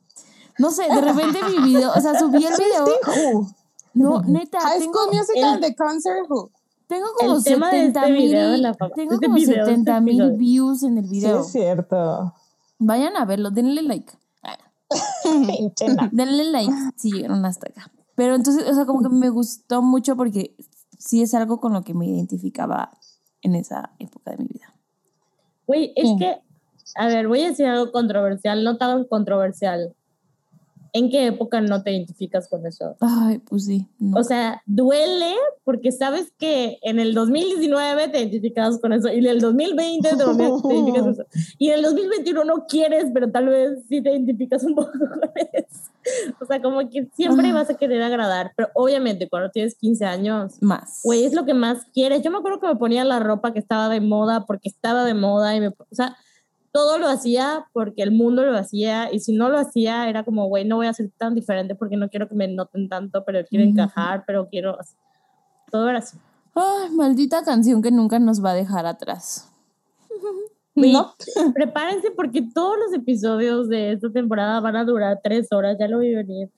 No 0.60 0.70
sé, 0.72 0.84
de 0.84 1.02
repente 1.02 1.40
mi 1.50 1.74
video, 1.74 1.92
o 1.96 2.00
sea, 2.00 2.18
subí 2.20 2.46
el 2.46 2.54
video. 2.58 3.48
No, 3.94 4.22
neta, 4.22 4.60
High 4.62 4.80
tengo, 4.82 4.94
School 4.94 5.16
Musical, 5.18 5.54
el- 5.56 5.62
The 5.62 5.76
Concert 5.76 6.30
Who. 6.30 6.52
tengo 6.88 7.08
como 7.18 7.36
El 7.38 7.44
tema 7.44 7.72
de 7.72 7.78
70 7.88 8.00
este 8.08 8.12
mil. 8.14 8.32
fama- 8.78 8.94
Tengo 8.96 9.14
este 9.16 9.26
como 9.26 9.36
video, 9.38 9.54
de 9.56 9.62
este 9.62 9.72
70 9.72 10.02
mil 10.02 10.32
views 10.34 10.84
en 10.84 10.98
el 10.98 11.06
Sí, 11.06 11.12
video. 11.12 11.40
es 11.42 11.48
cierto. 11.52 12.34
Vayan 12.80 13.16
a 13.18 13.26
verlo, 13.26 13.52
denle 13.52 13.82
like. 13.82 14.14
Denle 16.12 16.52
like 16.52 16.74
si 16.96 17.12
llegaron 17.12 17.46
hasta 17.46 17.70
acá. 17.70 17.92
Pero 18.16 18.36
entonces, 18.36 18.70
o 18.70 18.74
sea, 18.74 18.86
como 18.86 19.02
que 19.02 19.10
me 19.10 19.30
gustó 19.30 19.82
mucho 19.82 20.16
porque 20.16 20.56
sí 20.98 21.22
es 21.22 21.34
algo 21.34 21.60
con 21.60 21.74
lo 21.74 21.84
que 21.84 21.94
me 21.94 22.08
identificaba 22.08 22.92
en 23.42 23.56
esa 23.56 23.92
época 24.00 24.32
de 24.32 24.38
mi 24.38 24.46
vida. 24.48 24.74
Güey, 25.68 25.94
es 25.96 26.08
Sí. 26.10 26.16
que, 26.18 26.38
a 26.96 27.08
ver, 27.08 27.28
voy 27.28 27.42
a 27.42 27.50
decir 27.50 27.66
algo 27.66 27.92
controversial, 27.92 28.64
no 28.64 28.78
tan 28.78 29.04
controversial. 29.06 29.96
¿En 30.98 31.10
qué 31.10 31.28
época 31.28 31.60
no 31.60 31.84
te 31.84 31.92
identificas 31.92 32.48
con 32.48 32.66
eso? 32.66 32.96
Ay, 33.02 33.40
pues 33.40 33.66
sí. 33.66 33.86
no. 34.00 34.18
O 34.18 34.24
sea, 34.24 34.62
duele 34.66 35.34
porque 35.66 35.92
sabes 35.92 36.32
que 36.38 36.78
en 36.84 37.00
el 37.00 37.14
2019 37.14 38.08
te 38.08 38.20
identificabas 38.20 38.80
con 38.80 38.94
eso 38.94 39.10
y 39.12 39.18
en 39.18 39.26
el 39.26 39.42
2020 39.42 40.10
te, 40.16 40.24
volvías- 40.24 40.62
te 40.62 40.74
identificas 40.74 41.02
con 41.04 41.12
eso. 41.12 41.26
Y 41.58 41.68
en 41.70 41.74
el 41.76 41.82
2021 41.82 42.44
no 42.46 42.66
quieres, 42.68 43.06
pero 43.14 43.30
tal 43.30 43.48
vez 43.50 43.80
sí 43.90 44.02
te 44.02 44.12
identificas 44.12 44.64
un 44.64 44.74
poco 44.76 44.92
con 44.92 45.20
eso. 45.54 45.92
O 46.40 46.46
sea, 46.46 46.62
como 46.62 46.88
que 46.90 47.08
siempre 47.16 47.50
Ah. 47.50 47.54
vas 47.56 47.70
a 47.70 47.74
querer 47.74 48.02
agradar, 48.02 48.52
pero 48.56 48.70
obviamente 48.76 49.28
cuando 49.28 49.50
tienes 49.50 49.76
15 49.76 50.06
años, 50.06 50.62
más. 50.62 51.02
güey, 51.04 51.26
es 51.26 51.34
lo 51.34 51.46
que 51.46 51.54
más 51.54 51.86
quieres. 51.94 52.22
Yo 52.22 52.32
me 52.32 52.38
acuerdo 52.38 52.60
que 52.62 52.68
me 52.68 52.76
ponía 52.78 53.04
la 53.04 53.20
ropa 53.20 53.52
que 53.54 53.60
estaba 53.60 53.90
de 53.90 54.00
moda 54.02 54.46
porque 54.46 54.70
estaba 54.70 55.04
de 55.04 55.14
moda 55.16 55.56
y 55.56 55.60
me, 55.60 55.68
o 55.70 55.76
sea, 55.92 56.16
todo 56.76 56.98
lo 56.98 57.08
hacía 57.08 57.68
porque 57.72 58.04
el 58.04 58.12
mundo 58.12 58.44
lo 58.44 58.58
hacía 58.58 59.10
y 59.10 59.22
si 59.22 59.32
no 59.32 59.48
lo 59.48 59.58
hacía 59.58 60.10
era 60.10 60.26
como, 60.26 60.50
güey, 60.50 60.66
no 60.66 60.76
voy 60.76 60.88
a 60.88 60.94
ser 60.94 61.10
tan 61.18 61.34
diferente 61.34 61.74
porque 61.74 61.96
no 61.96 62.10
quiero 62.10 62.28
que 62.28 62.36
me 62.36 62.50
noten 62.50 62.90
tanto, 62.90 63.24
pero 63.24 63.46
quiero 63.46 63.64
encajar, 63.64 64.26
pero 64.28 64.50
quiero... 64.50 64.78
Todo 65.72 65.88
era 65.88 66.00
así. 66.00 66.18
Ay, 66.54 66.90
maldita 66.90 67.46
canción 67.46 67.82
que 67.82 67.92
nunca 67.92 68.20
nos 68.20 68.44
va 68.44 68.52
a 68.52 68.56
dejar 68.56 68.86
atrás. 68.86 69.50
No. 70.78 71.16
Prepárense 71.54 72.12
porque 72.12 72.42
todos 72.54 72.76
los 72.78 72.94
episodios 72.94 73.70
de 73.70 73.94
esta 73.94 74.12
temporada 74.12 74.60
van 74.60 74.76
a 74.76 74.84
durar 74.84 75.22
tres 75.24 75.48
horas, 75.54 75.78
ya 75.80 75.88
lo 75.88 76.00
vi 76.00 76.14
venir. 76.14 76.52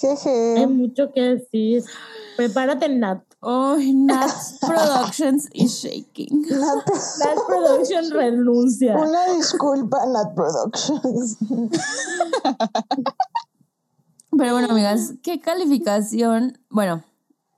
Hay 0.00 0.16
Jeje. 0.16 0.66
mucho 0.68 1.10
que 1.12 1.20
decir. 1.20 1.82
Prepárate, 2.36 2.88
Nat. 2.88 3.20
Ay, 3.40 3.92
Nat 3.94 4.30
Productions 4.60 5.48
is 5.54 5.80
shaking. 5.80 6.42
Nat- 6.50 6.86
Nat 7.20 7.38
Production 7.46 8.10
renuncia. 8.10 8.96
Una 8.96 9.34
disculpa, 9.34 10.04
Nat 10.06 10.34
Productions. 10.34 11.36
Pero 14.36 14.52
bueno, 14.52 14.68
amigas, 14.70 15.14
¿qué 15.22 15.40
calificación? 15.40 16.58
Bueno, 16.70 17.02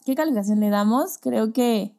¿qué 0.05 0.15
calificación 0.15 0.61
le 0.61 0.71
damos? 0.71 1.19
Creo 1.19 1.53
que 1.53 1.95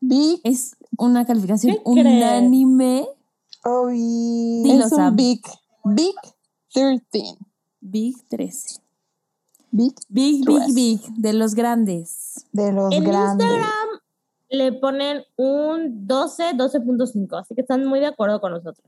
Big 0.00 0.40
es 0.44 0.76
una 0.98 1.24
calificación 1.26 1.78
unánime. 1.84 3.06
Oy. 3.64 4.62
Dilo, 4.64 4.86
es 4.86 4.92
un 4.92 4.98
Sam. 4.98 5.16
Big. 5.16 5.42
Big 5.84 6.14
13. 6.72 7.38
Big 7.80 8.16
13. 8.28 8.80
Big. 9.70 9.94
Big, 10.08 10.44
big, 10.74 11.00
de 11.16 11.32
los 11.32 11.54
grandes. 11.54 12.46
De 12.52 12.72
los 12.72 12.92
En 12.92 13.04
grandes. 13.04 13.46
Instagram 13.46 13.88
le 14.50 14.72
ponen 14.72 15.22
un 15.36 16.06
12, 16.08 16.54
12.5, 16.54 17.40
así 17.40 17.54
que 17.54 17.60
están 17.60 17.84
muy 17.86 18.00
de 18.00 18.06
acuerdo 18.06 18.40
con 18.40 18.52
nosotros. 18.52 18.84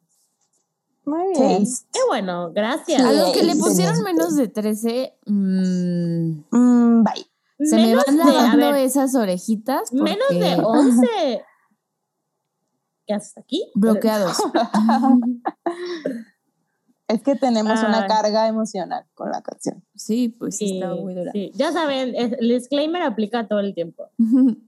Muy 1.05 1.33
bien. 1.39 1.65
Taste. 1.65 1.87
Qué 1.93 2.01
bueno, 2.09 2.53
gracias. 2.53 3.01
A 3.03 3.13
los 3.13 3.31
que 3.33 3.45
le 3.45 3.55
pusieron 3.57 4.03
menos 4.03 4.35
de 4.37 4.49
13, 4.49 5.15
mm, 5.27 6.31
Mm, 6.51 7.05
bye. 7.05 7.27
se 7.69 7.77
me 7.77 7.87
menos 7.87 8.05
van 8.07 8.17
de, 8.17 8.23
a 8.23 8.27
lavando 8.27 8.57
ver, 8.73 8.75
esas 8.77 9.15
orejitas. 9.15 9.93
menos 9.93 10.29
de 10.31 10.57
porque- 10.57 10.79
11. 10.79 11.45
¿Qué 13.07 13.15
haces 13.15 13.37
aquí? 13.39 13.71
Bloqueados. 13.75 14.37
Es 17.09 17.23
que 17.23 17.35
tenemos 17.37 17.83
una 17.83 18.03
Ay. 18.03 18.09
carga 18.09 18.49
emocional 18.49 19.05
con 19.15 19.31
la 19.31 19.43
canción. 19.43 19.85
Sí, 19.95 20.29
pues 20.31 20.57
sí, 20.57 20.79
está 20.81 20.95
muy 20.95 21.15
dura. 21.15 21.31
sí. 21.33 21.51
Ya 21.55 21.71
saben, 21.73 22.15
es- 22.15 22.33
el 22.39 22.49
disclaimer 22.49 23.03
aplica 23.03 23.47
todo 23.49 23.61
el 23.61 23.75
tiempo. 23.75 24.09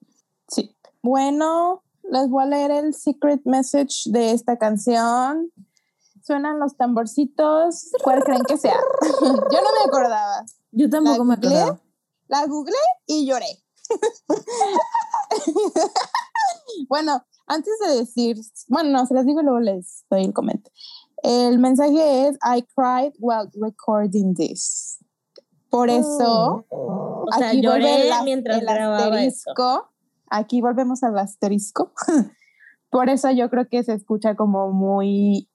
Sí. 0.48 0.76
Bueno, 1.02 1.82
les 2.02 2.28
voy 2.28 2.44
a 2.44 2.46
leer 2.46 2.70
el 2.70 2.92
secret 2.92 3.40
message 3.46 4.10
de 4.10 4.32
esta 4.32 4.58
canción. 4.58 5.50
Suenan 6.22 6.60
los 6.60 6.76
tamborcitos. 6.76 7.90
¿Cuál 8.02 8.22
creen 8.24 8.42
que 8.44 8.58
sea? 8.58 8.76
Yo 9.22 9.60
no 9.62 9.72
me 9.72 9.88
acordaba. 9.88 10.44
Yo 10.70 10.90
tampoco 10.90 11.24
me 11.24 11.36
googleé? 11.36 11.60
acordaba. 11.62 11.80
La 12.28 12.46
googleé 12.46 12.76
y 13.06 13.26
lloré. 13.26 13.46
bueno, 16.88 17.24
antes 17.46 17.72
de 17.86 17.96
decir, 17.96 18.38
bueno, 18.68 18.90
no, 18.90 19.06
se 19.06 19.14
las 19.14 19.26
digo 19.26 19.40
y 19.40 19.44
luego 19.44 19.60
les 19.60 20.04
doy 20.10 20.24
el 20.24 20.32
comentario. 20.32 20.72
El 21.24 21.58
mensaje 21.58 22.28
es, 22.28 22.36
I 22.44 22.62
cried 22.76 23.12
while 23.18 23.50
recording 23.60 24.34
this. 24.34 24.98
Por 25.70 25.88
eso, 25.90 26.64
Oh. 26.68 27.24
O 27.26 27.32
sea, 27.36 27.48
aquí 27.48 27.62
vuelve 27.66 28.12
as- 28.12 28.22
mientras 28.24 28.58
el 28.60 28.66
grababa 28.66 29.06
asterisco. 29.06 29.88
Aquí 30.30 30.60
volvemos 30.60 31.02
al 31.02 31.18
asterisco. 31.18 31.92
Por 32.90 33.08
eso 33.08 33.30
yo 33.30 33.48
creo 33.50 33.68
que 33.68 33.82
se 33.82 33.92
escucha 33.94 34.36
como 34.36 34.70
muy 34.70 35.48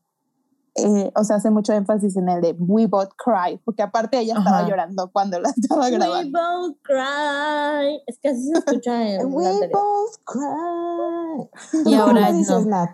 eh, 0.76 1.12
o 1.16 1.24
sea, 1.24 1.38
hace 1.38 1.50
mucho 1.52 1.74
énfasis 1.74 2.16
en 2.18 2.30
el 2.30 2.42
de 2.42 2.56
We 2.58 2.88
Both 2.88 3.12
Cry, 3.18 3.60
porque 3.66 3.82
aparte 3.82 4.20
ella 4.20 4.36
estaba 4.38 4.60
Ajá. 4.60 4.68
llorando 4.70 5.12
cuando 5.12 5.40
la 5.40 5.50
estaba 5.58 5.86
We 5.86 5.92
grabando. 5.92 6.40
both 6.40 6.78
cry. 6.84 8.02
Es 8.08 8.20
que 8.20 8.30
así 8.30 8.44
se 8.46 8.54
escucha 8.60 9.08
en 9.16 9.34
We 9.34 9.44
la 9.44 9.68
both 9.72 10.18
cry. 10.26 11.50
Y 11.82 11.84
¿Cómo 11.84 12.02
ahora 12.04 12.32
dices, 12.32 12.66
no. 12.66 12.72
Nat? 12.72 12.90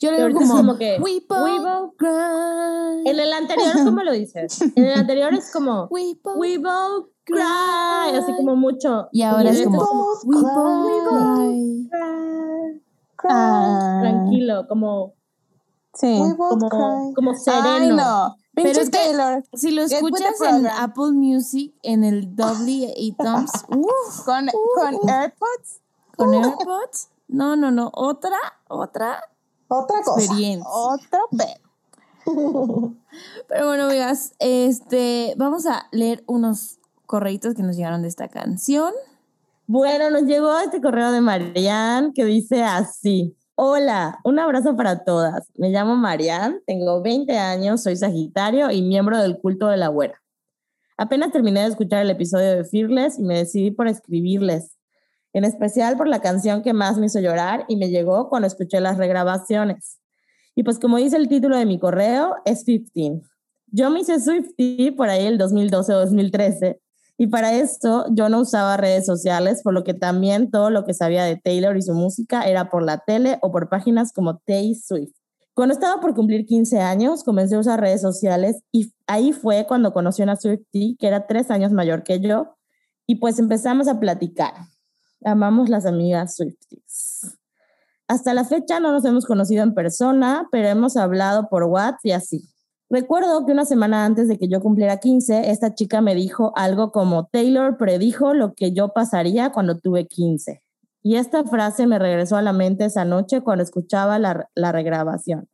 Yo 0.00 0.10
le 0.12 0.26
digo 0.26 0.38
como, 0.40 0.56
como 0.56 0.76
que, 0.78 0.98
We 1.00 1.22
both, 1.28 1.42
we 1.44 1.58
both- 1.60 1.96
cry. 1.96 3.10
En 3.10 3.18
el 3.20 3.32
anterior, 3.32 3.72
¿cómo 3.84 4.02
lo 4.02 4.12
dices? 4.12 4.60
En 4.76 4.84
el 4.84 4.98
anterior 4.98 5.32
es 5.34 5.50
como 5.52 5.86
We 5.90 6.18
both 6.22 6.36
We 6.36 6.58
both 6.58 7.08
cry. 7.24 8.16
Así 8.16 8.32
como 8.36 8.56
mucho. 8.56 9.08
Y 9.12 9.22
ahora 9.22 9.50
en 9.50 9.56
es 9.56 9.64
como 9.64 9.78
both 9.78 10.24
We 10.24 10.36
both 10.42 11.08
cry. 11.08 11.88
cry. 11.90 12.82
Ah, 13.30 13.98
Tranquilo, 14.02 14.66
como, 14.68 15.14
Sí. 15.94 16.18
Como, 16.36 17.12
como 17.14 17.34
sereno. 17.34 18.26
Ay. 18.36 18.44
Pero 18.56 18.68
es 18.80 18.90
que- 18.90 18.98
Taylor. 18.98 19.42
Si 19.54 19.70
lo 19.70 19.82
escuchas 19.82 20.40
en. 20.42 20.66
Apple 20.66 21.12
Music, 21.12 21.74
en 21.82 22.04
el 22.04 22.34
doble 22.36 22.92
y 22.96 23.12
thumbs, 23.12 23.50
uff, 23.68 24.24
Con, 24.24 24.46
con 24.76 25.08
AirPods. 25.10 25.80
con 26.16 26.34
AirPods. 26.34 27.08
No, 27.28 27.56
no, 27.56 27.70
no. 27.70 27.90
Otra, 27.94 28.36
otra 28.68 29.20
Otra 29.68 30.02
cosa. 30.02 30.20
experiencia. 30.20 30.68
Otro 30.70 31.28
pedo. 31.30 31.64
Pero 33.48 33.66
bueno, 33.66 33.84
amigas, 33.84 34.32
este, 34.38 35.34
vamos 35.36 35.66
a 35.66 35.86
leer 35.92 36.24
unos 36.26 36.78
correitos 37.06 37.54
que 37.54 37.62
nos 37.62 37.76
llegaron 37.76 38.02
de 38.02 38.08
esta 38.08 38.28
canción. 38.28 38.92
Bueno, 39.66 40.10
nos 40.10 40.22
llegó 40.22 40.58
este 40.58 40.80
correo 40.80 41.12
de 41.12 41.20
Marianne 41.20 42.12
que 42.14 42.24
dice 42.24 42.62
así. 42.62 43.36
Hola, 43.56 44.18
un 44.24 44.38
abrazo 44.38 44.76
para 44.76 45.04
todas. 45.04 45.48
Me 45.54 45.70
llamo 45.70 45.96
Marianne, 45.96 46.60
tengo 46.66 47.02
20 47.02 47.38
años, 47.38 47.82
soy 47.82 47.96
Sagitario 47.96 48.70
y 48.70 48.82
miembro 48.82 49.16
del 49.18 49.38
culto 49.38 49.68
de 49.68 49.76
la 49.76 49.88
güera. 49.88 50.20
Apenas 50.96 51.32
terminé 51.32 51.60
de 51.60 51.68
escuchar 51.68 52.02
el 52.02 52.10
episodio 52.10 52.56
de 52.56 52.64
Fearless 52.64 53.18
y 53.18 53.22
me 53.22 53.38
decidí 53.38 53.70
por 53.70 53.88
escribirles, 53.88 54.76
en 55.34 55.44
especial 55.44 55.96
por 55.96 56.08
la 56.08 56.20
canción 56.20 56.62
que 56.62 56.72
más 56.72 56.96
me 56.96 57.06
hizo 57.06 57.20
llorar 57.20 57.66
y 57.68 57.76
me 57.76 57.90
llegó 57.90 58.30
cuando 58.30 58.46
escuché 58.46 58.80
las 58.80 58.96
regrabaciones. 58.96 59.98
Y 60.54 60.62
pues 60.62 60.78
como 60.78 60.96
dice 60.96 61.16
el 61.16 61.28
título 61.28 61.58
de 61.58 61.66
mi 61.66 61.78
correo, 61.78 62.36
es 62.44 62.64
15. 62.64 63.20
Yo 63.66 63.90
me 63.90 64.00
hice 64.00 64.20
Swiftie 64.20 64.92
por 64.92 65.08
ahí 65.08 65.26
el 65.26 65.36
2012 65.36 65.92
o 65.92 65.98
2013 65.98 66.80
y 67.18 67.26
para 67.26 67.54
esto 67.54 68.06
yo 68.10 68.28
no 68.28 68.40
usaba 68.40 68.76
redes 68.76 69.06
sociales, 69.06 69.62
por 69.62 69.74
lo 69.74 69.82
que 69.82 69.94
también 69.94 70.50
todo 70.50 70.70
lo 70.70 70.84
que 70.84 70.94
sabía 70.94 71.24
de 71.24 71.36
Taylor 71.36 71.76
y 71.76 71.82
su 71.82 71.94
música 71.94 72.42
era 72.42 72.70
por 72.70 72.84
la 72.84 72.98
tele 72.98 73.38
o 73.42 73.50
por 73.50 73.68
páginas 73.68 74.12
como 74.12 74.38
Tay 74.38 74.76
Swift. 74.76 75.14
Cuando 75.54 75.74
estaba 75.74 76.00
por 76.00 76.14
cumplir 76.14 76.46
15 76.46 76.80
años, 76.80 77.24
comencé 77.24 77.56
a 77.56 77.60
usar 77.60 77.80
redes 77.80 78.00
sociales 78.00 78.62
y 78.70 78.92
ahí 79.08 79.32
fue 79.32 79.66
cuando 79.66 79.92
conocí 79.92 80.22
a 80.22 80.24
una 80.24 80.36
Swiftie 80.36 80.96
que 80.96 81.08
era 81.08 81.26
tres 81.26 81.50
años 81.50 81.72
mayor 81.72 82.04
que 82.04 82.20
yo 82.20 82.56
y 83.06 83.16
pues 83.16 83.40
empezamos 83.40 83.88
a 83.88 83.98
platicar. 83.98 84.54
Amamos 85.24 85.68
las 85.70 85.86
amigas 85.86 86.36
Swifties. 86.36 87.38
Hasta 88.06 88.34
la 88.34 88.44
fecha 88.44 88.80
no 88.80 88.92
nos 88.92 89.04
hemos 89.06 89.24
conocido 89.24 89.62
en 89.62 89.74
persona, 89.74 90.46
pero 90.52 90.68
hemos 90.68 90.96
hablado 90.96 91.48
por 91.48 91.64
WhatsApp 91.64 92.00
y 92.04 92.10
así. 92.12 92.48
Recuerdo 92.90 93.46
que 93.46 93.52
una 93.52 93.64
semana 93.64 94.04
antes 94.04 94.28
de 94.28 94.38
que 94.38 94.48
yo 94.48 94.60
cumpliera 94.60 94.98
15, 94.98 95.50
esta 95.50 95.74
chica 95.74 96.02
me 96.02 96.14
dijo 96.14 96.52
algo 96.54 96.92
como 96.92 97.26
Taylor 97.26 97.78
predijo 97.78 98.34
lo 98.34 98.52
que 98.54 98.72
yo 98.72 98.92
pasaría 98.92 99.50
cuando 99.50 99.78
tuve 99.78 100.06
15. 100.06 100.62
Y 101.02 101.16
esta 101.16 101.44
frase 101.44 101.86
me 101.86 101.98
regresó 101.98 102.36
a 102.36 102.42
la 102.42 102.52
mente 102.52 102.84
esa 102.84 103.06
noche 103.06 103.40
cuando 103.40 103.64
escuchaba 103.64 104.18
la, 104.18 104.50
la 104.54 104.72
regrabación. 104.72 105.48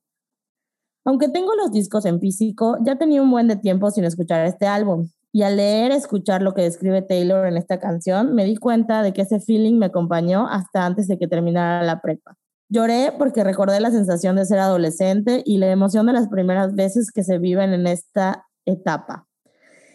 Aunque 1.04 1.28
tengo 1.28 1.54
los 1.54 1.70
discos 1.70 2.04
en 2.04 2.20
físico, 2.20 2.76
ya 2.84 2.96
tenía 2.98 3.22
un 3.22 3.30
buen 3.30 3.46
de 3.46 3.56
tiempo 3.56 3.90
sin 3.90 4.04
escuchar 4.04 4.44
este 4.44 4.66
álbum. 4.66 5.08
Y 5.32 5.42
al 5.42 5.56
leer, 5.56 5.92
escuchar 5.92 6.42
lo 6.42 6.54
que 6.54 6.62
describe 6.62 7.02
Taylor 7.02 7.46
en 7.46 7.56
esta 7.56 7.78
canción, 7.78 8.34
me 8.34 8.44
di 8.44 8.56
cuenta 8.56 9.02
de 9.02 9.12
que 9.12 9.22
ese 9.22 9.40
feeling 9.40 9.78
me 9.78 9.86
acompañó 9.86 10.48
hasta 10.48 10.84
antes 10.84 11.06
de 11.06 11.18
que 11.18 11.28
terminara 11.28 11.84
la 11.84 12.00
prepa. 12.00 12.36
Lloré 12.68 13.12
porque 13.16 13.44
recordé 13.44 13.80
la 13.80 13.90
sensación 13.90 14.36
de 14.36 14.44
ser 14.44 14.58
adolescente 14.58 15.42
y 15.44 15.58
la 15.58 15.70
emoción 15.70 16.06
de 16.06 16.12
las 16.12 16.28
primeras 16.28 16.74
veces 16.74 17.10
que 17.12 17.24
se 17.24 17.38
viven 17.38 17.72
en 17.72 17.86
esta 17.86 18.46
etapa. 18.64 19.26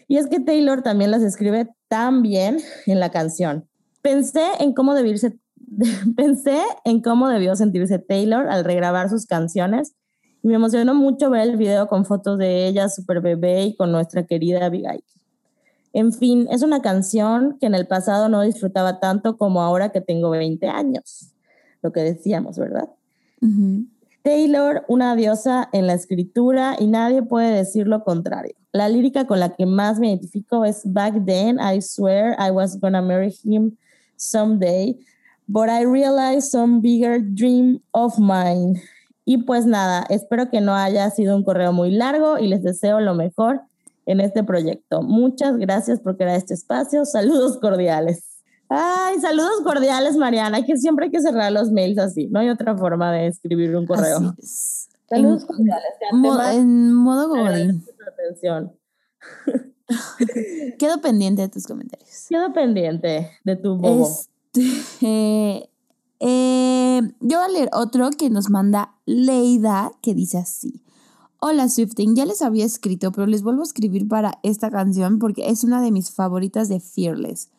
Y 0.08 0.18
es 0.18 0.26
que 0.26 0.40
Taylor 0.40 0.82
también 0.82 1.10
las 1.10 1.22
escribe 1.22 1.68
tan 1.88 2.22
bien 2.22 2.58
en 2.86 3.00
la 3.00 3.10
canción. 3.10 3.68
Pensé 4.02 4.44
en 4.60 4.72
cómo 4.72 4.94
debirse, 4.94 5.38
pensé 6.16 6.60
en 6.84 7.00
cómo 7.02 7.28
debió 7.28 7.56
sentirse 7.56 7.98
Taylor 7.98 8.48
al 8.48 8.64
regrabar 8.64 9.10
sus 9.10 9.26
canciones 9.26 9.94
y 10.42 10.48
me 10.48 10.54
emocionó 10.54 10.94
mucho 10.94 11.28
ver 11.28 11.48
el 11.48 11.56
video 11.56 11.88
con 11.88 12.04
fotos 12.04 12.38
de 12.38 12.68
ella, 12.68 12.88
super 12.88 13.20
bebé 13.20 13.64
y 13.64 13.76
con 13.76 13.90
nuestra 13.90 14.26
querida 14.26 14.64
Abigail. 14.66 15.02
En 15.92 16.12
fin, 16.12 16.46
es 16.50 16.62
una 16.62 16.82
canción 16.82 17.56
que 17.58 17.66
en 17.66 17.74
el 17.74 17.86
pasado 17.86 18.28
no 18.28 18.42
disfrutaba 18.42 19.00
tanto 19.00 19.36
como 19.36 19.62
ahora 19.62 19.90
que 19.90 20.00
tengo 20.00 20.30
20 20.30 20.68
años. 20.68 21.32
Lo 21.82 21.92
que 21.92 22.00
decíamos, 22.00 22.58
¿verdad? 22.58 22.88
Taylor, 24.22 24.84
una 24.88 25.14
diosa 25.14 25.68
en 25.72 25.86
la 25.86 25.94
escritura 25.94 26.76
y 26.80 26.88
nadie 26.88 27.22
puede 27.22 27.54
decir 27.54 27.86
lo 27.86 28.02
contrario. 28.02 28.56
La 28.72 28.88
lírica 28.88 29.26
con 29.26 29.38
la 29.38 29.54
que 29.54 29.66
más 29.66 30.00
me 30.00 30.08
identifico 30.08 30.64
es 30.64 30.82
Back 30.84 31.24
then 31.24 31.58
I 31.60 31.80
swear 31.80 32.36
I 32.38 32.50
was 32.50 32.78
gonna 32.80 33.00
marry 33.00 33.32
him 33.44 33.76
someday, 34.16 34.96
but 35.46 35.68
I 35.68 35.84
realized 35.84 36.50
some 36.50 36.80
bigger 36.80 37.20
dream 37.20 37.80
of 37.92 38.18
mine. 38.18 38.82
Y 39.24 39.38
pues 39.38 39.64
nada, 39.64 40.04
espero 40.08 40.50
que 40.50 40.60
no 40.60 40.74
haya 40.74 41.08
sido 41.10 41.36
un 41.36 41.44
correo 41.44 41.72
muy 41.72 41.90
largo 41.90 42.38
y 42.38 42.48
les 42.48 42.62
deseo 42.62 43.00
lo 43.00 43.14
mejor 43.14 43.62
en 44.06 44.20
este 44.20 44.42
proyecto. 44.44 45.02
Muchas 45.02 45.56
gracias 45.58 46.00
por 46.00 46.16
crear 46.16 46.36
este 46.36 46.54
espacio. 46.54 47.04
Saludos 47.04 47.58
cordiales. 47.58 48.22
Ay, 48.68 49.20
saludos 49.20 49.60
cordiales, 49.62 50.16
Mariana. 50.16 50.64
Que 50.64 50.76
siempre 50.76 51.06
hay 51.06 51.10
que 51.12 51.20
cerrar 51.20 51.52
los 51.52 51.70
mails 51.70 51.98
así. 51.98 52.26
No 52.28 52.40
hay 52.40 52.48
otra 52.48 52.76
forma 52.76 53.12
de 53.12 53.26
escribir 53.28 53.76
un 53.76 53.86
correo. 53.86 54.34
Es. 54.38 54.88
Saludos 55.08 55.42
En- 55.42 55.46
cordiales. 55.48 55.84
mo- 56.12 56.42
en 56.42 56.94
modo 56.94 57.28
godín. 57.28 57.84
atención. 58.12 58.72
Quedo 60.78 61.00
pendiente 61.00 61.42
de 61.42 61.48
tus 61.48 61.66
comentarios. 61.66 62.26
Quedo 62.28 62.52
pendiente 62.52 63.30
de 63.44 63.56
tu 63.56 63.76
bobo. 63.76 64.08
Este, 64.54 65.70
eh, 66.20 67.00
yo 67.20 67.38
voy 67.38 67.44
a 67.44 67.48
leer 67.48 67.68
otro 67.72 68.10
que 68.10 68.30
nos 68.30 68.50
manda 68.50 68.94
Leida, 69.04 69.92
que 70.02 70.14
dice 70.14 70.38
así. 70.38 70.82
Hola 71.38 71.68
Swifting, 71.68 72.16
ya 72.16 72.24
les 72.24 72.40
había 72.40 72.64
escrito, 72.64 73.12
pero 73.12 73.26
les 73.26 73.42
vuelvo 73.42 73.60
a 73.60 73.64
escribir 73.64 74.08
para 74.08 74.38
esta 74.42 74.70
canción 74.70 75.18
porque 75.18 75.50
es 75.50 75.64
una 75.64 75.82
de 75.82 75.92
mis 75.92 76.10
favoritas 76.10 76.70
de 76.70 76.80
Fearless. 76.80 77.50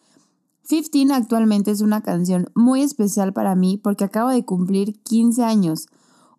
15 0.68 1.14
actualmente 1.14 1.70
es 1.70 1.82
una 1.82 2.02
canción 2.02 2.50
muy 2.56 2.82
especial 2.82 3.34
para 3.34 3.54
mí 3.54 3.78
porque 3.78 4.04
acabo 4.04 4.32
de 4.32 4.44
cumplir 4.44 5.00
15 5.04 5.44
años. 5.44 5.88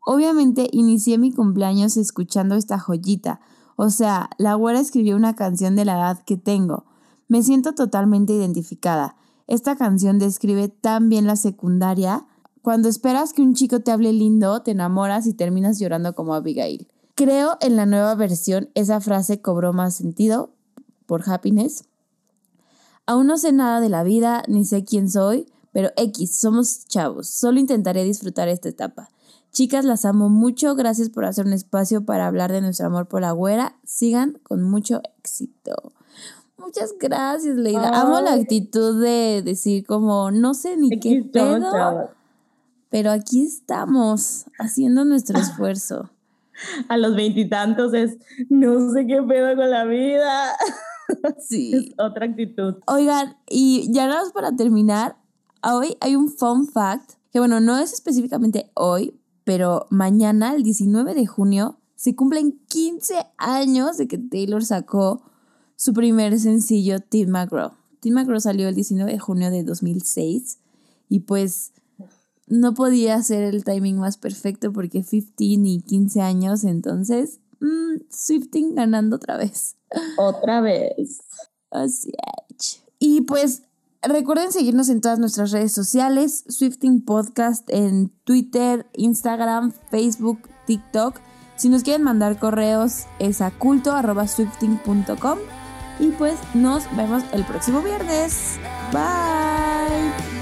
Obviamente 0.04 0.68
inicié 0.72 1.16
mi 1.16 1.30
cumpleaños 1.30 1.96
escuchando 1.96 2.56
esta 2.56 2.80
joyita. 2.80 3.40
O 3.76 3.90
sea, 3.90 4.30
la 4.38 4.54
güera 4.54 4.80
escribió 4.80 5.14
una 5.14 5.36
canción 5.36 5.76
de 5.76 5.84
la 5.84 5.94
edad 5.94 6.24
que 6.24 6.36
tengo. 6.36 6.86
Me 7.28 7.44
siento 7.44 7.72
totalmente 7.72 8.32
identificada. 8.32 9.14
Esta 9.46 9.76
canción 9.76 10.18
describe 10.18 10.68
tan 10.68 11.08
bien 11.08 11.28
la 11.28 11.36
secundaria. 11.36 12.26
Cuando 12.62 12.88
esperas 12.88 13.32
que 13.32 13.42
un 13.42 13.54
chico 13.54 13.78
te 13.78 13.92
hable 13.92 14.12
lindo, 14.12 14.60
te 14.62 14.72
enamoras 14.72 15.28
y 15.28 15.34
terminas 15.34 15.78
llorando 15.78 16.16
como 16.16 16.34
Abigail. 16.34 16.88
Creo 17.18 17.58
en 17.60 17.74
la 17.74 17.84
nueva 17.84 18.14
versión 18.14 18.70
esa 18.76 19.00
frase 19.00 19.42
cobró 19.42 19.72
más 19.72 19.96
sentido 19.96 20.52
por 21.04 21.28
happiness. 21.28 21.82
Aún 23.06 23.26
no 23.26 23.38
sé 23.38 23.50
nada 23.50 23.80
de 23.80 23.88
la 23.88 24.04
vida, 24.04 24.44
ni 24.46 24.64
sé 24.64 24.84
quién 24.84 25.10
soy, 25.10 25.48
pero 25.72 25.90
X, 25.96 26.36
somos 26.38 26.86
chavos. 26.86 27.26
Solo 27.28 27.58
intentaré 27.58 28.04
disfrutar 28.04 28.46
esta 28.46 28.68
etapa. 28.68 29.10
Chicas, 29.50 29.84
las 29.84 30.04
amo 30.04 30.28
mucho. 30.28 30.76
Gracias 30.76 31.10
por 31.10 31.24
hacer 31.24 31.44
un 31.44 31.54
espacio 31.54 32.04
para 32.04 32.28
hablar 32.28 32.52
de 32.52 32.60
nuestro 32.60 32.86
amor 32.86 33.08
por 33.08 33.22
la 33.22 33.32
güera. 33.32 33.74
Sigan 33.82 34.38
con 34.44 34.62
mucho 34.62 35.02
éxito. 35.18 35.74
Muchas 36.56 36.94
gracias, 37.00 37.56
Leida. 37.56 38.00
Amo 38.00 38.20
la 38.20 38.34
actitud 38.34 39.02
de 39.02 39.42
decir 39.42 39.84
como, 39.84 40.30
no 40.30 40.54
sé 40.54 40.76
ni 40.76 40.86
Aquí 40.94 41.00
qué 41.00 41.18
estamos, 41.18 41.58
pedo, 41.58 41.72
chavos. 41.72 42.10
pero 42.90 43.10
aquí 43.10 43.44
estamos 43.44 44.44
haciendo 44.60 45.04
nuestro 45.04 45.36
esfuerzo. 45.40 46.10
A 46.88 46.96
los 46.96 47.14
veintitantos 47.14 47.94
es, 47.94 48.18
no 48.48 48.92
sé 48.92 49.06
qué 49.06 49.22
pedo 49.22 49.56
con 49.56 49.70
la 49.70 49.84
vida. 49.84 50.52
Sí. 51.40 51.72
Es 51.74 51.94
otra 51.98 52.26
actitud. 52.26 52.74
Oigan, 52.86 53.38
y 53.48 53.90
ya 53.90 54.06
nada 54.06 54.24
más 54.24 54.32
para 54.32 54.54
terminar, 54.54 55.16
hoy 55.62 55.96
hay 56.00 56.16
un 56.16 56.28
fun 56.28 56.66
fact, 56.66 57.12
que 57.32 57.38
bueno, 57.38 57.60
no 57.60 57.78
es 57.78 57.94
específicamente 57.94 58.70
hoy, 58.74 59.18
pero 59.44 59.86
mañana, 59.88 60.54
el 60.54 60.62
19 60.62 61.14
de 61.14 61.26
junio, 61.26 61.78
se 61.96 62.14
cumplen 62.14 62.60
15 62.68 63.14
años 63.38 63.96
de 63.96 64.06
que 64.06 64.18
Taylor 64.18 64.64
sacó 64.64 65.22
su 65.76 65.92
primer 65.94 66.38
sencillo, 66.38 67.00
Tim 67.00 67.30
McGraw. 67.30 67.72
Tim 68.00 68.14
McGraw 68.14 68.40
salió 68.40 68.68
el 68.68 68.74
19 68.74 69.10
de 69.10 69.18
junio 69.18 69.50
de 69.50 69.64
2006 69.64 70.58
y 71.08 71.20
pues 71.20 71.72
no 72.48 72.74
podía 72.74 73.22
ser 73.22 73.42
el 73.42 73.64
timing 73.64 73.98
más 73.98 74.16
perfecto 74.16 74.72
porque 74.72 75.02
15 75.02 75.34
y 75.38 75.80
15 75.80 76.20
años, 76.20 76.64
entonces 76.64 77.40
mm, 77.60 78.02
Swifting 78.10 78.74
ganando 78.74 79.16
otra 79.16 79.36
vez. 79.36 79.76
Otra 80.16 80.60
vez. 80.60 81.20
Así 81.70 82.12
es. 82.56 82.82
Y 82.98 83.22
pues 83.22 83.62
recuerden 84.02 84.52
seguirnos 84.52 84.88
en 84.88 85.00
todas 85.00 85.18
nuestras 85.18 85.50
redes 85.50 85.72
sociales, 85.72 86.44
Swifting 86.48 87.04
Podcast 87.04 87.68
en 87.70 88.10
Twitter, 88.24 88.86
Instagram, 88.94 89.72
Facebook, 89.90 90.48
TikTok. 90.66 91.20
Si 91.56 91.68
nos 91.68 91.82
quieren 91.82 92.02
mandar 92.02 92.38
correos 92.38 93.06
es 93.18 93.40
a 93.40 93.50
culto.swifting.com. 93.50 95.38
Y 96.00 96.08
pues 96.12 96.36
nos 96.54 96.84
vemos 96.96 97.24
el 97.32 97.44
próximo 97.44 97.82
viernes. 97.82 98.60
Bye. 98.92 100.37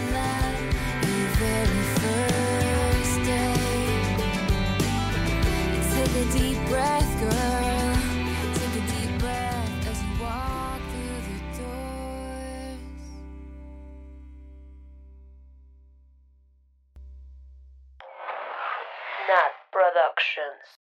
Productions. 19.97 20.76